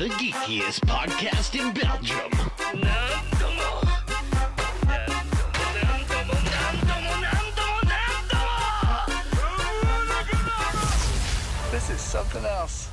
[0.00, 2.30] the geekiest podcast in Belgium.
[11.70, 12.88] This is something else.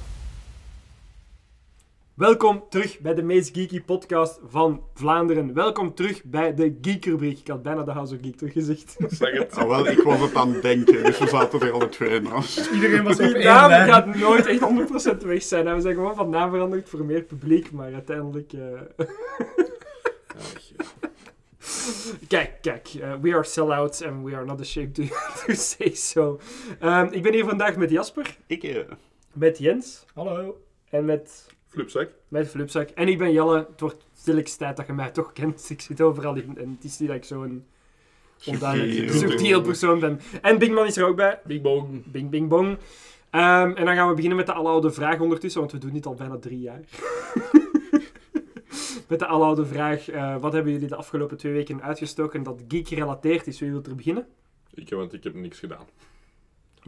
[2.18, 5.54] Welkom terug bij de meest geeky podcast van Vlaanderen.
[5.54, 7.40] Welkom terug bij de Geek-rubriek.
[7.40, 8.96] Ik had bijna de House of Geek teruggezegd.
[9.08, 9.54] Zeg het.
[9.56, 12.70] Ah, wel, ik was het aan het denken, dus we zaten er alle twee naast.
[12.72, 13.90] Iedereen was op Die één naam lijn.
[13.90, 14.60] gaat nooit echt
[15.22, 15.68] 100% weg zijn.
[15.68, 18.54] En we zijn gewoon van naam veranderd voor meer publiek, maar uiteindelijk...
[18.54, 18.62] eh,
[22.28, 22.88] Kijk, kijk.
[23.02, 25.04] eh, we are sellouts and we are not ashamed to,
[25.46, 26.40] to say so.
[26.80, 28.78] Ehm, ik ben hier vandaag met Jasper, Ik, eh,
[29.34, 30.62] met Jens Hallo.
[30.90, 31.46] en met,
[31.78, 32.10] Flupzak.
[32.28, 32.90] met Flupzak.
[32.90, 33.58] En ik ben Jelle.
[33.70, 35.70] Het wordt stilletjes tijd dat je mij toch kent.
[35.70, 37.66] Ik zit overal in en het is niet dat ik zo'n
[38.46, 39.62] onduidelijk Subtiel.
[39.62, 40.20] persoon ben.
[40.42, 41.40] En Bingman is er ook bij.
[41.44, 42.12] Big Bong.
[42.12, 42.78] Bing, bing, bong.
[43.30, 46.06] Ehm, en dan gaan we beginnen met de aloude vraag ondertussen, want we doen dit
[46.06, 46.80] al bijna drie jaar.
[49.10, 53.48] met de aloude vraag, eh, wat hebben jullie de afgelopen twee weken uitgestoken dat geek-gerelateerd
[53.48, 53.60] is?
[53.60, 54.28] Wie wil er beginnen?
[54.74, 55.86] Ik, want ik heb niks gedaan.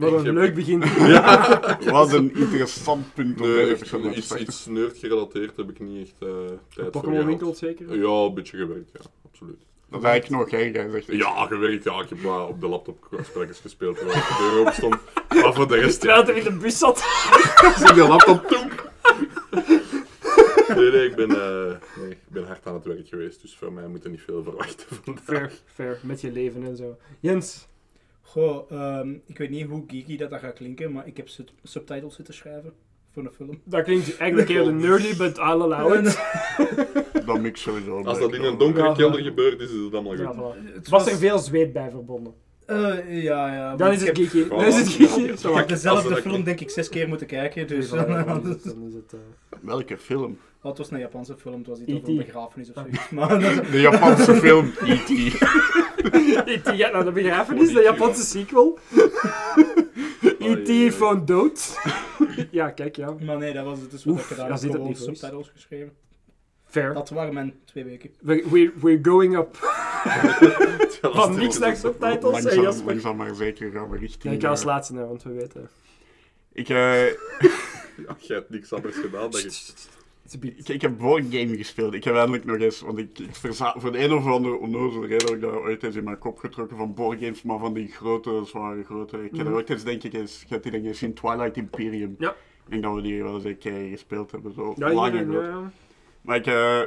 [0.00, 0.80] Wat Ik een heb- leuk begin.
[1.92, 5.80] wat een interessant punt om Nee, even echt, te iets, iets nerd gerelateerd heb ik
[5.80, 7.26] niet echt eh tijd voor Pokémon gehad.
[7.26, 7.96] winkel zeker?
[7.98, 9.62] Ja, een beetje gewerkt, ja, absoluut.
[9.90, 10.66] Dat is eigenlijk nog, hè.
[10.66, 12.00] Jij Ja, gewerkt, ja.
[12.00, 14.96] Ik heb wel op de laptop spelletjes gespeeld terwijl ik de deur open stond.
[15.42, 16.26] Maar voor de rest, Terwijl ja.
[16.26, 16.98] hij in de bus zat.
[17.78, 18.68] Zet de laptop toe.
[20.76, 23.74] Nee, nee, ik ben, eh, nee, ik ben hard aan het werk geweest, dus van
[23.74, 25.24] mij moet er niet veel verwachten vandaag.
[25.24, 25.98] Fair, fair.
[26.02, 26.96] Met je leven en zo.
[27.20, 27.68] Jens.
[28.30, 31.50] Goh, ehm, ik weet niet hoe geeky dat, dat gaat klinken, maar ik heb sub-
[31.62, 32.72] subtitles zitten schrijven
[33.12, 33.60] voor een film.
[33.64, 36.18] Dat klinkt eigenlijk heel nerdy, but I'll allow it.
[37.26, 38.02] Dat mix sowieso.
[38.02, 40.54] Als dat in een donkere Ja, kelder gebeurt, is het allemaal Ja, goed.
[40.54, 40.74] voilà.
[40.74, 42.32] Het Was er veel zweet bij verbonden?
[42.66, 43.76] Eh, ja, ja.
[43.76, 44.48] Dan is het geeky.
[44.48, 45.20] Dan is het geeky.
[45.48, 47.88] Ik heb dezelfde film denk ik zes keer moeten kijken, dus...
[47.88, 50.38] Dan is het- dan is het, eh, Welke film?
[50.62, 51.96] Oh, het was een Japanse film, het was iets E.T..
[51.98, 53.10] over een begrafenis of zoiets.
[53.18, 53.38] Maar
[53.70, 55.08] De Japanse film E E.T.
[56.46, 56.68] E.T.
[56.68, 58.78] gaat naar de begrafenis, de Japanse sequel.
[60.38, 60.94] E.T.
[60.94, 61.78] van dood.
[62.50, 63.14] ja, kijk, ja.
[63.24, 64.60] maar nee, dat was het dus wat Oef, ik gedaan heb.
[64.60, 65.92] het Gewoon subtitles geschreven.
[66.64, 66.94] Fair.
[66.94, 68.10] Dat waren mijn twee weken.
[68.20, 69.56] We- We're, we're going up.
[71.02, 72.36] Van niks naar subtitles.
[72.36, 72.86] En Langzaam, Jasper.
[72.86, 74.34] langzaam maar zeker gaan we richting...
[74.34, 75.68] ik ga als eh, laatste naar, want we weten.
[76.52, 79.30] ik, eh, Ja, jij hebt niks anders gedaan.
[79.30, 79.72] Dat je...
[80.40, 81.94] Ik, ik heb boardgame gespeeld.
[81.94, 85.06] Ik heb eindelijk nog eens, want ik, ik verza- voor de een of andere onnozele
[85.06, 87.88] reden heb ik dat ooit eens in mijn kop getrokken van boardgames, maar van die
[87.88, 89.24] grote, zware, grote.
[89.24, 91.14] Ik heb er ooit eens, denk ik, eens, ik heb die denk ik eens in
[91.14, 92.14] Twilight Imperium.
[92.18, 92.30] Ja.
[92.30, 95.20] Ik denk dat we die wel eens een keer gespeeld hebben, zo Ja, lang ja,
[95.20, 95.42] ago.
[95.42, 95.72] ja.
[96.20, 96.80] Maar ik, eh,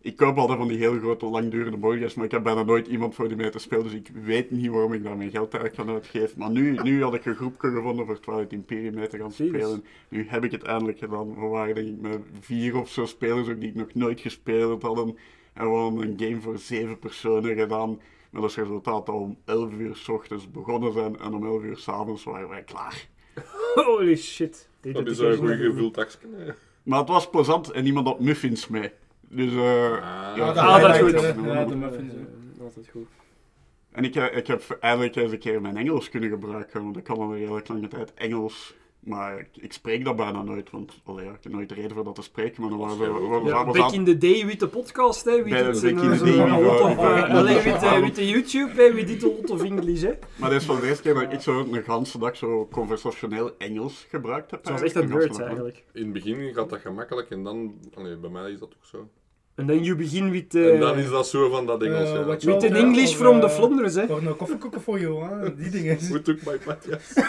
[0.00, 3.14] ik koop altijd van die heel grote, langdurende boardgames, maar ik heb bijna nooit iemand
[3.14, 5.88] voor die mee te spelen, dus ik weet niet waarom ik daar mijn geld eigenlijk
[5.88, 6.36] aan uitgeef.
[6.36, 9.48] Maar nu, nu had ik een groepje gevonden voor Twilight Imperium mee te gaan Jezus.
[9.48, 9.84] spelen.
[10.08, 11.34] Nu heb ik het eindelijk gedaan.
[11.34, 14.82] We waren denk ik met vier of zo spelers ook die ik nog nooit gespeeld
[14.82, 15.16] hadden.
[15.52, 18.00] En we hadden een game voor zeven personen gedaan.
[18.30, 21.62] Met als resultaat dat we om 11 uur s ochtends begonnen zijn en om 11
[21.62, 23.06] uur s avonds waren wij klaar.
[23.74, 24.68] Holy shit.
[24.80, 26.18] Dit Dat is een goed hebben we- gevuld.
[26.82, 28.90] Maar het was plezant en iemand had muffins mee.
[29.30, 30.36] Dus eh Ah.
[30.36, 31.10] ja, dat altijd goed.
[31.44, 31.90] Ja, de
[32.62, 33.06] Altijd goed.
[33.90, 37.04] En ik, eh, ik heb eindelijk eens een keer mijn Engels kunnen gebruiken, want ik
[37.04, 38.74] kan al een hele lange tijd Engels.
[38.98, 42.04] Maar ik, ik spreek dat bijna nooit, want allee, ja, ik heb nooit reden voor
[42.04, 42.60] dat te spreken.
[42.60, 45.24] Maar dan waren we, we, we, Ja, we back in the day with de podcast,
[45.24, 45.42] hè.
[45.42, 46.34] Wie doet de zijn, in eh, the day,
[47.62, 48.94] we- eh, de YouTube, hè.
[48.94, 50.12] Wie doet a lot of English, hè.
[50.36, 53.54] Maar dit is wel de eerste keer dat ik zo een ganse dag zo conversationeel
[53.58, 54.60] Engels gebruikt heb.
[54.60, 55.30] Het was echt een eigenlijk.
[55.32, 55.84] nerd, eigenlijk.
[55.92, 57.74] In het begin gaat dat gemakkelijk en dan...
[57.94, 59.08] Allee, bij mij is dat ook zo.
[59.58, 60.54] En dan you begin with...
[60.54, 62.24] eh, En dan is dat zo van dat Engels, Eh, ja.
[62.24, 64.06] wat je- With an English of, from the eh, Flanders, hè.
[64.06, 65.54] Voor een koffiekoeken voor jou, hè.
[65.54, 65.98] Die dingen.
[66.12, 67.12] We took my Matthias.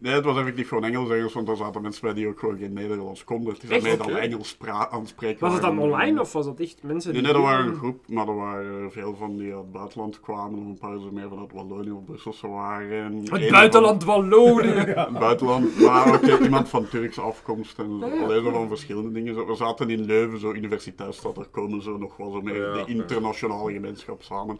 [0.00, 2.58] Nee, het was effectief gewoon Engels, Engels, want er zaten mensen bij die ook gewoon
[2.58, 3.52] geen Nederlands konden.
[3.52, 3.84] Het is Echt?
[3.84, 4.16] alleen dan.
[4.22, 5.40] Engels pra- aan het spreken.
[5.40, 7.32] Was het dan online of was dat echt mensen Nee, die...
[7.32, 10.58] nee, dat waren een groep, maar er waren veel van die uit het buitenland kwamen.
[10.58, 13.22] Een paar zo meer vanuit Wallonië of Brusselse waren.
[13.30, 14.66] Het buitenland Wallonië.
[15.08, 18.02] Het buitenland, maar ook eh, iemand van Turkse afkomst en.
[18.02, 19.46] Ah, ja, alleen zo van verschillende dingen.
[19.46, 22.78] We zaten in Leuven, zo universiteitsstad, daar komen zo nog wel zo meer Ja, de
[22.78, 22.86] ja.
[22.86, 24.58] internationale gemeenschap samen.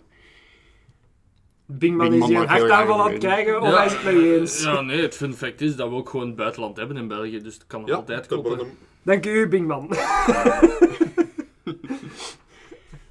[1.66, 3.18] Bingman is hier hartaanval graag aan het mee.
[3.18, 3.76] krijgen, of Ja.
[3.76, 4.62] hij is het mee eens?
[4.62, 7.40] Ja, nee, het fun fact is dat we ook gewoon het buitenland hebben in België,
[7.42, 8.76] dus het kan nog Ja, altijd dat kloppen.
[9.02, 9.88] Dank u, Bingman.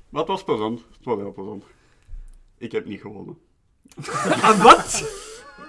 [0.10, 1.64] Maar het was plezant, het was heel plezant.
[2.58, 3.38] Ik heb niet gewonnen.
[4.42, 4.86] Ah, wat?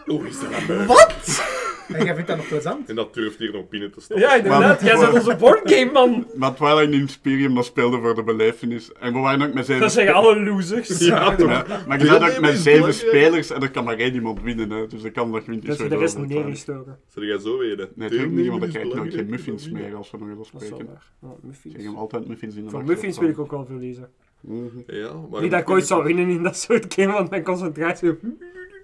[0.06, 1.42] Is dat Wat?
[1.88, 2.88] En jij vindt dat nog plezant?
[2.88, 4.26] En dat durft hier nog binnen te stappen.
[4.26, 4.80] Ja, inderdaad.
[4.80, 6.26] Jij bent onze boardgame man.
[6.34, 8.92] Maar Twilight Imperium, dat speelde voor de belevenis.
[8.92, 10.98] En we waren ook met zeven Dat zeggen alle losers.
[10.98, 11.50] Ja, toch.
[11.50, 14.70] Ja, maar je bent ook met zeven spelers en er kan maar één iemand winnen.
[14.70, 14.86] Hè.
[14.86, 16.98] Dus de dat je wint is Dat zo de rest neergestoken.
[17.08, 17.88] Zeg jij zo weten?
[17.94, 20.50] Nee, natuurlijk niet, want dan krijg je nog geen muffins meer als we nog eens
[20.52, 20.98] Dat is wel spreken.
[21.20, 21.74] Ik muffins.
[21.74, 24.08] zeg hem altijd muffins in de Van nacht muffins wil ik ook wel verliezen.
[24.40, 24.66] Mhm.
[24.86, 25.42] Ja, maar...
[25.42, 28.18] Niet dat ik ooit zou winnen in dat soort game, want mijn concentratie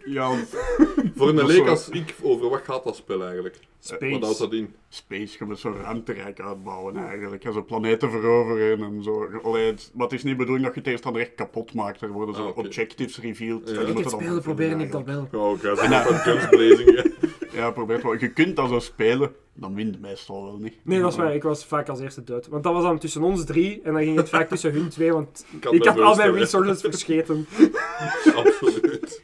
[0.04, 0.30] Ja,
[1.16, 3.54] Voor een leek als ik, over wat gaat dat spel eigenlijk?
[3.88, 4.38] Wat houdt space.
[4.38, 4.74] dat in?
[4.88, 7.44] space, je moet zo'n ruimterijk uitbouwen eigenlijk.
[7.44, 9.28] En zo planeten veroveren en zo.
[9.42, 11.74] Allee, het- maar het is niet de bedoeling dat je het eerst dan echt kapot
[11.74, 12.00] maakt.
[12.00, 12.60] Er worden zo Ah, oké.
[12.60, 13.68] objectives revealed.
[13.72, 15.32] En Ik het dan spelen probeer ik dat eigenlijk.
[15.32, 15.58] wel.
[15.62, 16.96] Ja, van kunstblazing.
[16.96, 17.08] hè.
[17.52, 18.14] Ja, probeer het wel.
[18.18, 20.74] Je kunt dat zo spelen, dan wint meestal wel niet.
[20.82, 21.34] Nee, dat is waar.
[21.34, 22.48] Ik was vaak als eerste dood.
[22.48, 25.12] Want dat was dan tussen ons drie en dan ging het vaak tussen hun twee,
[25.12, 27.46] want ik had al mijn resources verscheten.
[28.34, 29.20] Absoluut.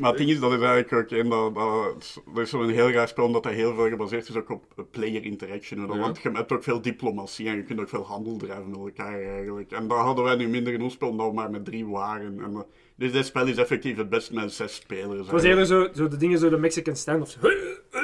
[0.00, 2.90] Maar het ding is, dat is eigenlijk ook een, dat, dat, dat is zo'n heel
[2.90, 5.80] raar spel, omdat dat heel veel gebaseerd is ook op player interaction.
[5.80, 5.86] Ja.
[5.86, 9.22] Want je hebt ook veel diplomatie en je kunt ook veel handel drijven met elkaar
[9.22, 9.70] eigenlijk.
[9.70, 12.40] En daar hadden wij nu minder in ons spel, omdat we maar met drie waren.
[12.40, 12.60] En, eh,
[13.00, 15.18] dus dit spel is effectief het best met zes spelers.
[15.18, 15.70] Het was eigenlijk.
[15.70, 17.30] eerder zo, zo de dingen, zo de Mexican standoff.
[17.30, 17.48] Zo.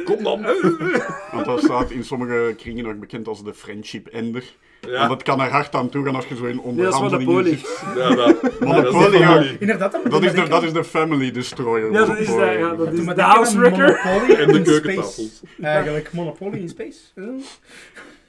[0.04, 0.42] Kom dan.
[1.32, 4.44] Want dat staat in sommige kringen ook bekend als de friendship ender.
[4.80, 6.94] En Ja, dat kan er hard aan toe gaan als je zo in Nee, dat
[6.94, 7.56] is onderhandelingen Monopoly.
[7.56, 7.82] zit.
[7.96, 8.60] ja, dat.
[8.60, 9.44] Monopoly, ja.
[9.58, 11.92] Inderdaad, dat, Dat is, de, dat is de family destroyer.
[11.92, 14.00] Ja, dat is, de, ja, dat is de denken aan house wrecker.
[14.04, 15.42] Monopoly En de keukentafels.
[15.60, 16.98] Eigenlijk Monopoly in space.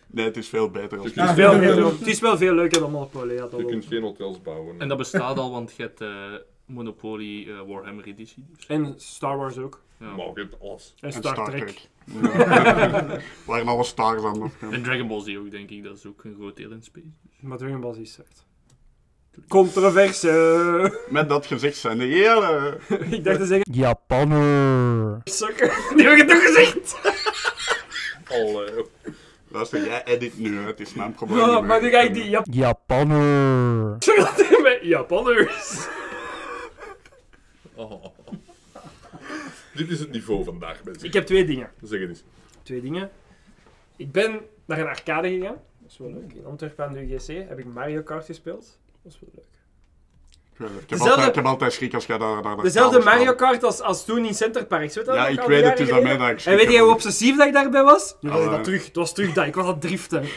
[0.08, 1.60] Nee, het is veel beter als Veel ja.
[1.60, 1.86] beter.
[1.86, 3.34] Het is wel veel leuker dan Monopoly.
[3.34, 4.75] Ja, dat je kunt geen hotels bouwen.
[4.80, 6.08] En dat bestaat al, want je hebt eh,
[6.68, 8.46] Monopoly eh, Warhammer editie.
[8.56, 8.66] Dus.
[8.66, 9.81] En Star Wars ook.
[10.00, 10.06] Ja.
[10.16, 10.94] Maar je hebt alles.
[11.00, 11.81] En En Star, Trek.
[12.22, 13.06] Ja.
[13.46, 14.52] Waren alle stars aan nog.
[14.72, 15.84] En Dragon Ball Z ook, denk ik.
[15.84, 17.06] Dat is ook een groot deel in space.
[17.40, 18.46] Maar Dragon Ball Z is slecht.
[19.48, 21.00] Controverse.
[21.10, 22.78] Met dat gezegd zijn de hele...
[23.10, 23.74] ik dacht te zeggen...
[23.74, 25.22] Japaner.
[25.24, 25.92] Sukker.
[25.96, 27.00] Die heb ik het toch gezegd?
[28.30, 28.84] Al, eh,
[29.48, 31.40] Luister, jij edit nu, het is mijn probleem.
[31.40, 33.98] Ja, Oh, maar nu ga ik die Jap Japaner.
[34.64, 35.88] met Japanners.
[37.78, 38.06] Oh.
[39.74, 41.08] Dit is het niveau vandaag, mensen.
[41.08, 41.72] Ik heb twee dingen.
[41.82, 42.24] Zeg het eens.
[42.64, 43.10] Twee dingen.
[43.96, 45.56] Ik ben naar een arcade gegaan.
[45.80, 46.34] Dat is wel leuk.
[46.34, 48.80] In Antwerpen aan de UGC heb ik Mario Kart gespeeld.
[49.04, 49.44] Dat is wel leuk.
[50.60, 52.42] Ik heb, Dezelfde- altijd, ik heb altijd schrik als jij daar...
[52.42, 53.34] daar Dezelfde Mario.
[53.34, 54.96] Kart als, als toen in Centerparks.
[54.96, 56.20] Weet Ja, ik weet het, jaren daarmee geleden?
[56.20, 58.16] dat ik En weet je hoe obsessief dat ik daarbij was?
[58.22, 58.86] Was Ah, dat terug.
[58.86, 59.46] Het was terug dat.
[59.46, 60.22] Ik was aan het driften.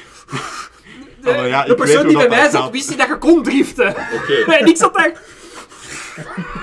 [1.21, 3.09] De, Ah, ja, ik de weet persoon hoe die bij mij zat, wist niet dat
[3.09, 3.89] je kon driften.
[3.89, 4.33] Oké.
[4.59, 5.21] en ik zat daar...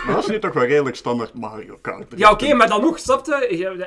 [0.05, 2.13] Maar dat is nu toch wel redelijk standaard Mario Kart.
[2.15, 3.35] Ja, oké, maar dan nog, snapte?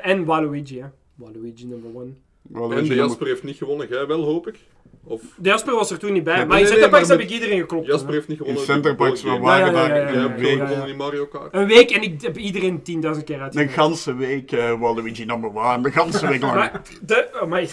[0.01, 0.87] En Waluigi, hè.
[1.15, 2.13] Waluigi number one.
[2.41, 3.87] Wel, En de Jasper heeft niet gewonnen.
[3.87, 4.55] Jij wel, hoop ik?
[5.03, 5.21] Of...
[5.37, 6.35] De Jasper was er toen niet bij.
[6.35, 7.85] Nee, maar in nee, nee, Centerparks heb ik iedereen geklopt.
[7.85, 8.15] Jasper hè.
[8.15, 8.65] heeft niet In gewonnen.
[8.65, 10.59] Centerparks, we waren daar een week...
[10.59, 11.53] gewonnen in Mario Kart.
[11.53, 12.81] Een week en ik heb iedereen
[13.17, 13.55] 10.000 keer uit.
[13.55, 16.55] Een ganse week eh Waluigi number one, de ganse week lang.
[16.55, 17.29] Maar, de...
[17.41, 17.69] Oh, my.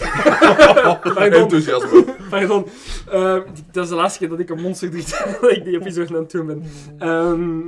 [1.13, 1.41] Pardon.
[1.41, 2.05] Enthousiasme.
[2.29, 2.65] Pardon.
[3.09, 3.41] Ehm,
[3.71, 5.01] dat is de laatste keer dat ik een monster doe,
[5.41, 6.63] dat ik die episode aan het doen ben.
[6.97, 7.59] Ehm,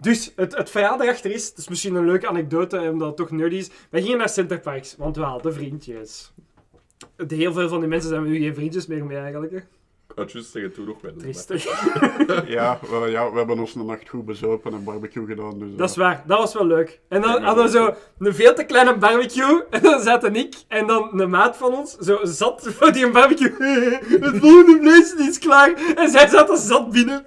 [0.00, 3.30] dus het, het verhaal daarachter is, het is misschien een leuke anekdote, omdat het toch
[3.30, 3.70] nerdy is.
[3.90, 6.32] Wij gingen naar Centerparks, want we hadden vriendjes.
[7.16, 9.52] De- Heel veel van die mensen zijn nu geen vriendjes meer mee eigenlijk.
[9.52, 9.58] hè.
[10.14, 11.12] Had juist zeggen, toen nog wel.
[11.18, 11.64] Triestig.
[12.46, 15.58] Ja, wel, ja, we hebben ons een nacht goed bezopen en barbecue gedaan.
[15.58, 17.00] Dus, Dat is waar, dat was wel leuk.
[17.08, 19.62] En dan hadden we zo een veel te kleine barbecue.
[19.70, 23.52] En dan zaten ik en dan een maat van ons zo zat voor die barbecue.
[24.20, 25.92] Het volgende vlees is klaar.
[25.96, 27.26] En zij zaten zat binnen.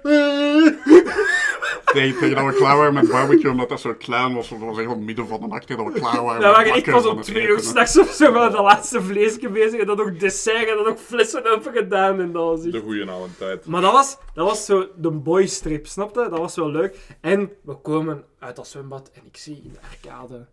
[1.92, 4.48] Tegen, tegen dat we klaar waren met barbecue, omdat dat zo klein was.
[4.48, 6.40] Dat was echt op het midden van de nacht dat we klaar waren.
[6.52, 9.48] Maar ik bakken was van om twee uur s'nachts of zo met de laatste vleesje
[9.48, 9.80] bezig.
[9.80, 12.20] En dan ook dessert en dan ook flessen open gedaan.
[12.20, 13.66] En dat was echt- De goede oude tijd.
[13.66, 16.26] Maar dat was, dat was zo de boystrip, snapte?
[16.30, 16.98] Dat was wel leuk.
[17.20, 20.46] En we komen uit dat zwembad en ik zie in de arcade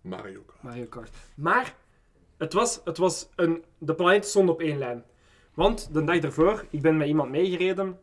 [0.00, 0.62] Mario Kart.
[0.62, 1.10] Mario Kart.
[1.36, 1.74] Maar
[2.38, 5.04] het was, het was een, de planeet stond op één lijn.
[5.54, 7.98] Want de dag ervoor, ik ben met iemand meegereden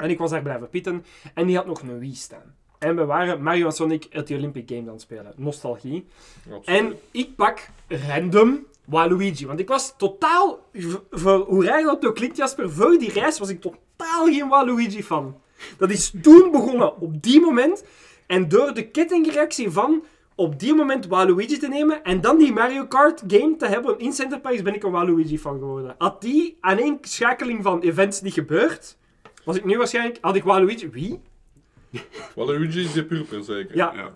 [0.00, 1.04] en ik was daar blijven pitten
[1.34, 2.54] en die had nog een Wii staan.
[2.78, 5.32] En we waren Mario en Sonic at the Olympic Games aan het spelen.
[5.36, 6.06] Nostalgie.
[6.38, 6.64] Absoluut.
[6.64, 9.46] En ik pak random Waluigi.
[9.46, 10.58] Want ik was totaal,
[11.10, 15.02] voor hoe raar dat ook klinkt Jasper, voor die reis was ik totaal geen Waluigi
[15.02, 15.40] fan.
[15.78, 17.84] Dat is toen begonnen, op die moment.
[18.26, 20.04] En door de kettingreactie van
[20.34, 24.12] op die moment Waluigi te nemen en dan die Mario Kart game te hebben in
[24.12, 25.94] Center Parks ben ik een Waluigi fan geworden.
[25.98, 28.96] Had die aaneenschakeling van events niet gebeurd,
[29.44, 30.90] was ik nu waarschijnlijk, had ik Waluigi...
[30.90, 31.20] Wie?
[32.36, 33.76] Waluigi is de purper, zeker.
[33.76, 33.92] Ja.
[33.94, 34.10] Ja.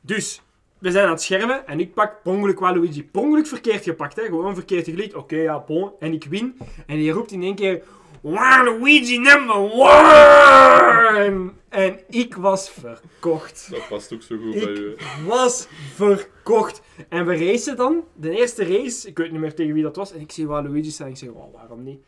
[0.00, 0.42] Dus,
[0.78, 3.04] we zijn aan het schermen en ik pak per ongeluk Waluigi.
[3.04, 4.24] Per ongeluk verkeerd gepakt, hè.
[4.24, 5.14] Gewoon verkeerd geklikt.
[5.14, 5.90] Oké, ja, bon.
[5.98, 6.58] En ik win.
[6.86, 7.82] En die roept in één keer...
[8.20, 11.52] Waluigi number one!
[11.68, 13.68] En ik was verkocht.
[13.70, 14.90] Dat past ook zo goed bij u.
[14.90, 16.82] Ik was verkocht.
[17.08, 20.12] En we racen dan, de eerste race, ik weet niet meer tegen wie dat was,
[20.12, 22.00] en ik zie Waluigi staan en ik zeg, oh, waarom niet?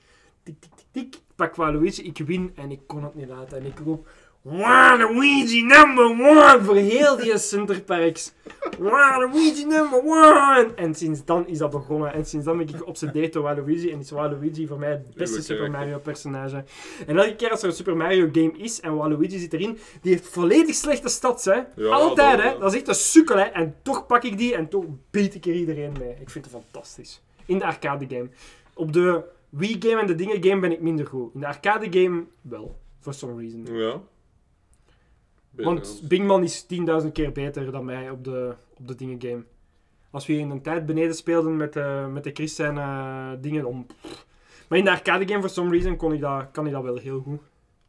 [0.43, 1.21] Tik, tik, tik, tik.
[1.43, 3.59] Pak Waluigi, ik win en ik kon het niet laten.
[3.59, 4.07] En ik roep,
[4.43, 6.59] Waluigi number one!
[6.63, 8.33] Voor heel die Centerparks.
[8.79, 10.69] Waluigi number one!
[10.77, 12.13] En sinds dan is dat begonnen.
[12.13, 13.91] En sinds dan ben ik geobsedeerd door Waluigi.
[13.91, 15.71] En is Waluigi voor mij het beste Super.
[15.71, 16.65] Mario personage.
[17.07, 20.13] En elke keer als er een Super Mario game is en Waluigi zit erin, die
[20.13, 21.61] heeft volledig slechte stats, hè.
[21.77, 22.59] Ja, Altijd, dat- hè.
[22.59, 23.43] Dat is echt een sukkel, hè.
[23.45, 26.15] En toch pak ik die en toch beet ik er iedereen mee.
[26.21, 27.23] Ik vind het fantastisch.
[27.47, 28.29] In de arcade game.
[28.75, 29.23] Op de
[29.53, 31.35] Wii game en de dingen game ben ik minder goed.
[31.35, 32.79] In de arcade game wel.
[33.01, 33.67] For some reason.
[33.77, 34.01] Ja.
[35.51, 36.67] Beter Want dan- Bingman is
[37.03, 39.45] 10.000 keer beter dan mij op de, op de dingen game.
[40.11, 43.87] Als we in een tijd beneden speelden met de, met de Christian eh, dingen om.
[44.69, 46.97] Maar in de arcade game, for some reason, kon ik dat, kan ik dat wel
[46.97, 47.41] heel goed.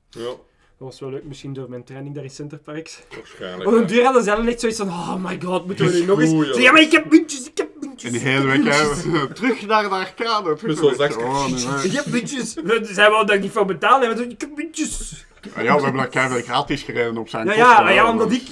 [0.10, 0.38] Ja, Dat
[0.78, 3.04] was wel leuk, misschien door mijn training daar in Centerparks.
[3.16, 3.70] waarschijnlijk.
[3.70, 6.06] Op een duur hadden ze dan echt zoiets van: oh my god, moeten we nu
[6.06, 6.58] nog eens.
[6.58, 6.72] Ja.
[6.72, 7.58] maar ik heb muntjes, ik
[8.04, 8.12] muntjes.
[8.12, 10.56] En die hele week muntjes." hè, terug naar de arcade.
[10.56, 11.84] Terug nee.
[11.84, 12.54] Ik heb muntjes.
[12.54, 14.20] We zijn wel dat ik niet voor betaald heb.
[14.20, 15.26] Ik heb muntjes.
[15.56, 18.48] Ja, we hebben dat keihard gratis gereden op zijn Ja, kosten, ja, ja, omdat ik.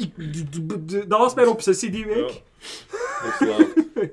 [1.10, 2.42] Dat was mijn obsessie die week.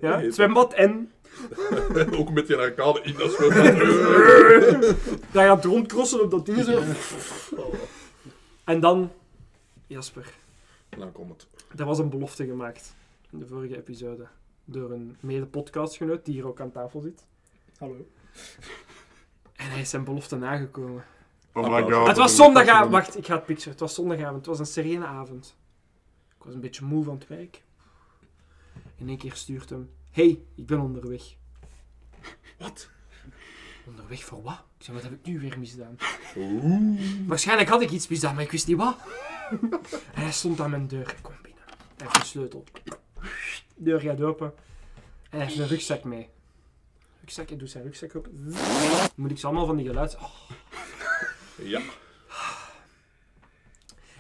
[0.01, 1.13] Ja, zwembad en.
[2.19, 4.95] ook met die arcade in dat zwembad.
[5.31, 6.83] Daar gaat rondcrossen op dat ding zo.
[8.65, 9.13] En dan,
[9.87, 10.27] Jasper,
[10.97, 11.47] Nou, kom het.
[11.77, 12.95] er was een belofte gemaakt
[13.33, 14.27] in de vorige episode
[14.71, 17.27] door een mede-podcastgenoot die hier ook aan tafel zit.
[17.79, 18.11] Hallo.
[19.53, 21.05] En hij is zijn belofte nagekomen.
[21.53, 22.07] Oh my god.
[22.07, 22.91] het was zondagavond.
[22.91, 23.71] Wacht, ik ga het picture.
[23.71, 24.37] Het was zondagavond.
[24.37, 25.57] Het was een serene avond.
[26.37, 27.63] Ik was een beetje moe van het werk.
[28.97, 31.23] In één keer stuurt hem: hey, ik ben onderweg.
[32.59, 32.89] Wat?
[33.87, 34.65] Onderweg voor wat?
[34.79, 35.97] Ik zei: Wat heb ik nu weer misdaan?
[36.37, 37.01] Oeh.
[37.27, 38.97] Waarschijnlijk had ik iets misdaan, maar ik wist niet wat.
[40.15, 41.11] en hij stond aan mijn deur.
[41.11, 41.63] Ik kwam binnen.
[41.67, 42.65] Hij heeft een sleutel.
[43.21, 44.53] De deur gaat open.
[45.31, 46.29] En hij heeft een rugzak mee.
[47.21, 48.55] Rugzak, hij doet zijn rugzak open.
[49.15, 50.17] Moet ik ze allemaal van die geluid...
[50.17, 50.51] Oh.
[51.63, 51.81] Ja.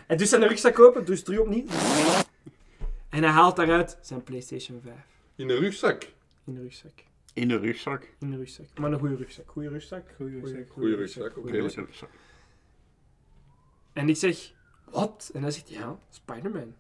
[0.07, 1.67] Hij doet zijn rugzak open, doet het terug opnieuw.
[3.09, 4.95] En hij haalt daaruit zijn PlayStation 5.
[5.37, 6.03] In een rugzak.
[6.45, 6.93] In de rugzak.
[7.33, 8.09] In de rugzak.
[8.19, 8.67] In de rugzak.
[8.79, 9.45] Maar een goede rugzak.
[9.51, 10.05] Goede rugzak.
[10.17, 10.71] Goeie rugzak.
[10.71, 11.51] Goeie rugzak, oké.
[11.51, 12.11] Redelijk rugzak.
[13.93, 14.53] En ik zeg,
[14.85, 15.31] wat?
[15.35, 16.75] En hij zegt, ja, Spider-Man.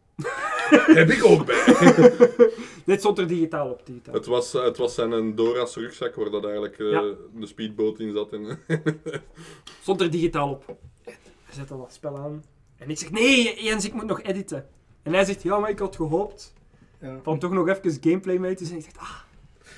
[1.00, 1.62] Heb ik ook bij.
[2.84, 3.80] Dit stond er digitaal op.
[3.86, 4.14] Digitaal.
[4.14, 7.02] Het was, eh, het was zijn een Dora's rugzak waar dat eigenlijk eh, Ja.
[7.34, 8.32] de speedboot in zat.
[8.32, 8.58] En,
[9.82, 10.76] Stond er digitaal op.
[11.04, 11.14] Hij
[11.54, 12.44] zet dan dat spel aan.
[12.78, 14.66] En ik zeg, nee Jens, ik moet nog editen.
[15.02, 16.54] En hij zegt, ja, maar ik had gehoopt
[17.00, 17.18] Ja.
[17.22, 18.78] van toch nog even gameplay mee te zijn.
[18.78, 19.16] Ik zeg, ah,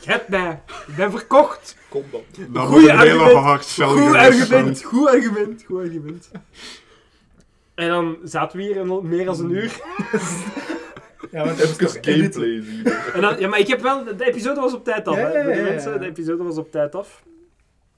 [0.05, 0.63] je hebt mij.
[0.87, 1.77] Ik ben verkocht.
[1.89, 2.23] Kom dan.
[2.49, 3.45] Dat Goeie moet een hele argument.
[3.45, 4.43] hard Goed geweest zijn.
[4.43, 6.31] argument, goed argument, goed argument.
[7.75, 9.81] En dan zaten we hier een- meer dan een uur.
[11.31, 12.35] Ja, want dat is Even toch edit.
[12.37, 12.85] gameplay zien.
[13.15, 14.05] En dan, ja, maar ik heb wel...
[14.05, 15.39] De episode was op tijd af, Ja, hè.
[15.39, 17.23] ja, ja, mensen, de episode was op tijd af.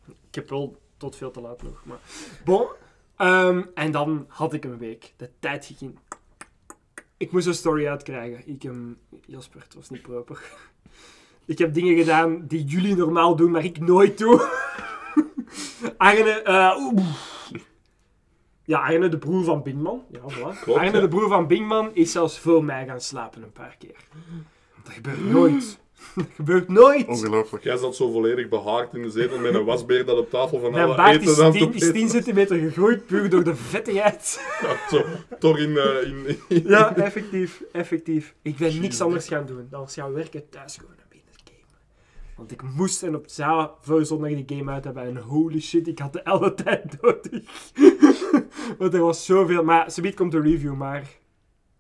[0.07, 1.99] Ik heb wel tot veel te laat nog, maar...
[2.45, 2.67] Bon.
[3.17, 5.13] Ehm, en dan had ik een week.
[5.17, 5.99] De tijd ging in.
[7.17, 8.43] Ik moest een story uitkrijgen.
[8.49, 8.91] Ik, ehm,
[9.27, 10.41] Jasper, het was niet proper.
[11.47, 14.49] Ik heb dingen gedaan die jullie normaal doen, maar ik nooit doe.
[15.97, 17.07] Arne, eh, oeh.
[18.65, 20.05] Ja, Arne, de broer van Bingman.
[20.11, 20.61] Ja, voilà.
[20.63, 21.01] Klopt, Arne, ja.
[21.01, 23.97] de broer van Bingman, is zelfs voor mij gaan slapen een paar keer.
[24.85, 25.81] Dat gebeurt nooit.
[26.15, 27.07] Dat gebeurt nooit.
[27.07, 27.65] Ongelooflijk.
[27.65, 30.71] Jij zat zo volledig behaard in de zetel met een wasbeer dat op tafel van
[30.71, 33.55] Mijn alle baard eten is aan 10, het is 10 centimeter gegroeid, puur door de
[33.55, 34.41] vettigheid.
[34.63, 35.05] Ja, zo,
[35.39, 38.35] toch in, eh, in, in- Ja, effectief, effectief.
[38.43, 40.95] Ik ben niks anders gaan doen dan was gaan werken thuis gewoon.
[42.37, 46.13] Want ik moest en op zondag die game uit hebben en holy shit, ik had
[46.13, 47.73] de hele tijd nodig.
[48.79, 49.65] Want er was zoveel.
[49.65, 51.01] Maar subiet komt de review, maar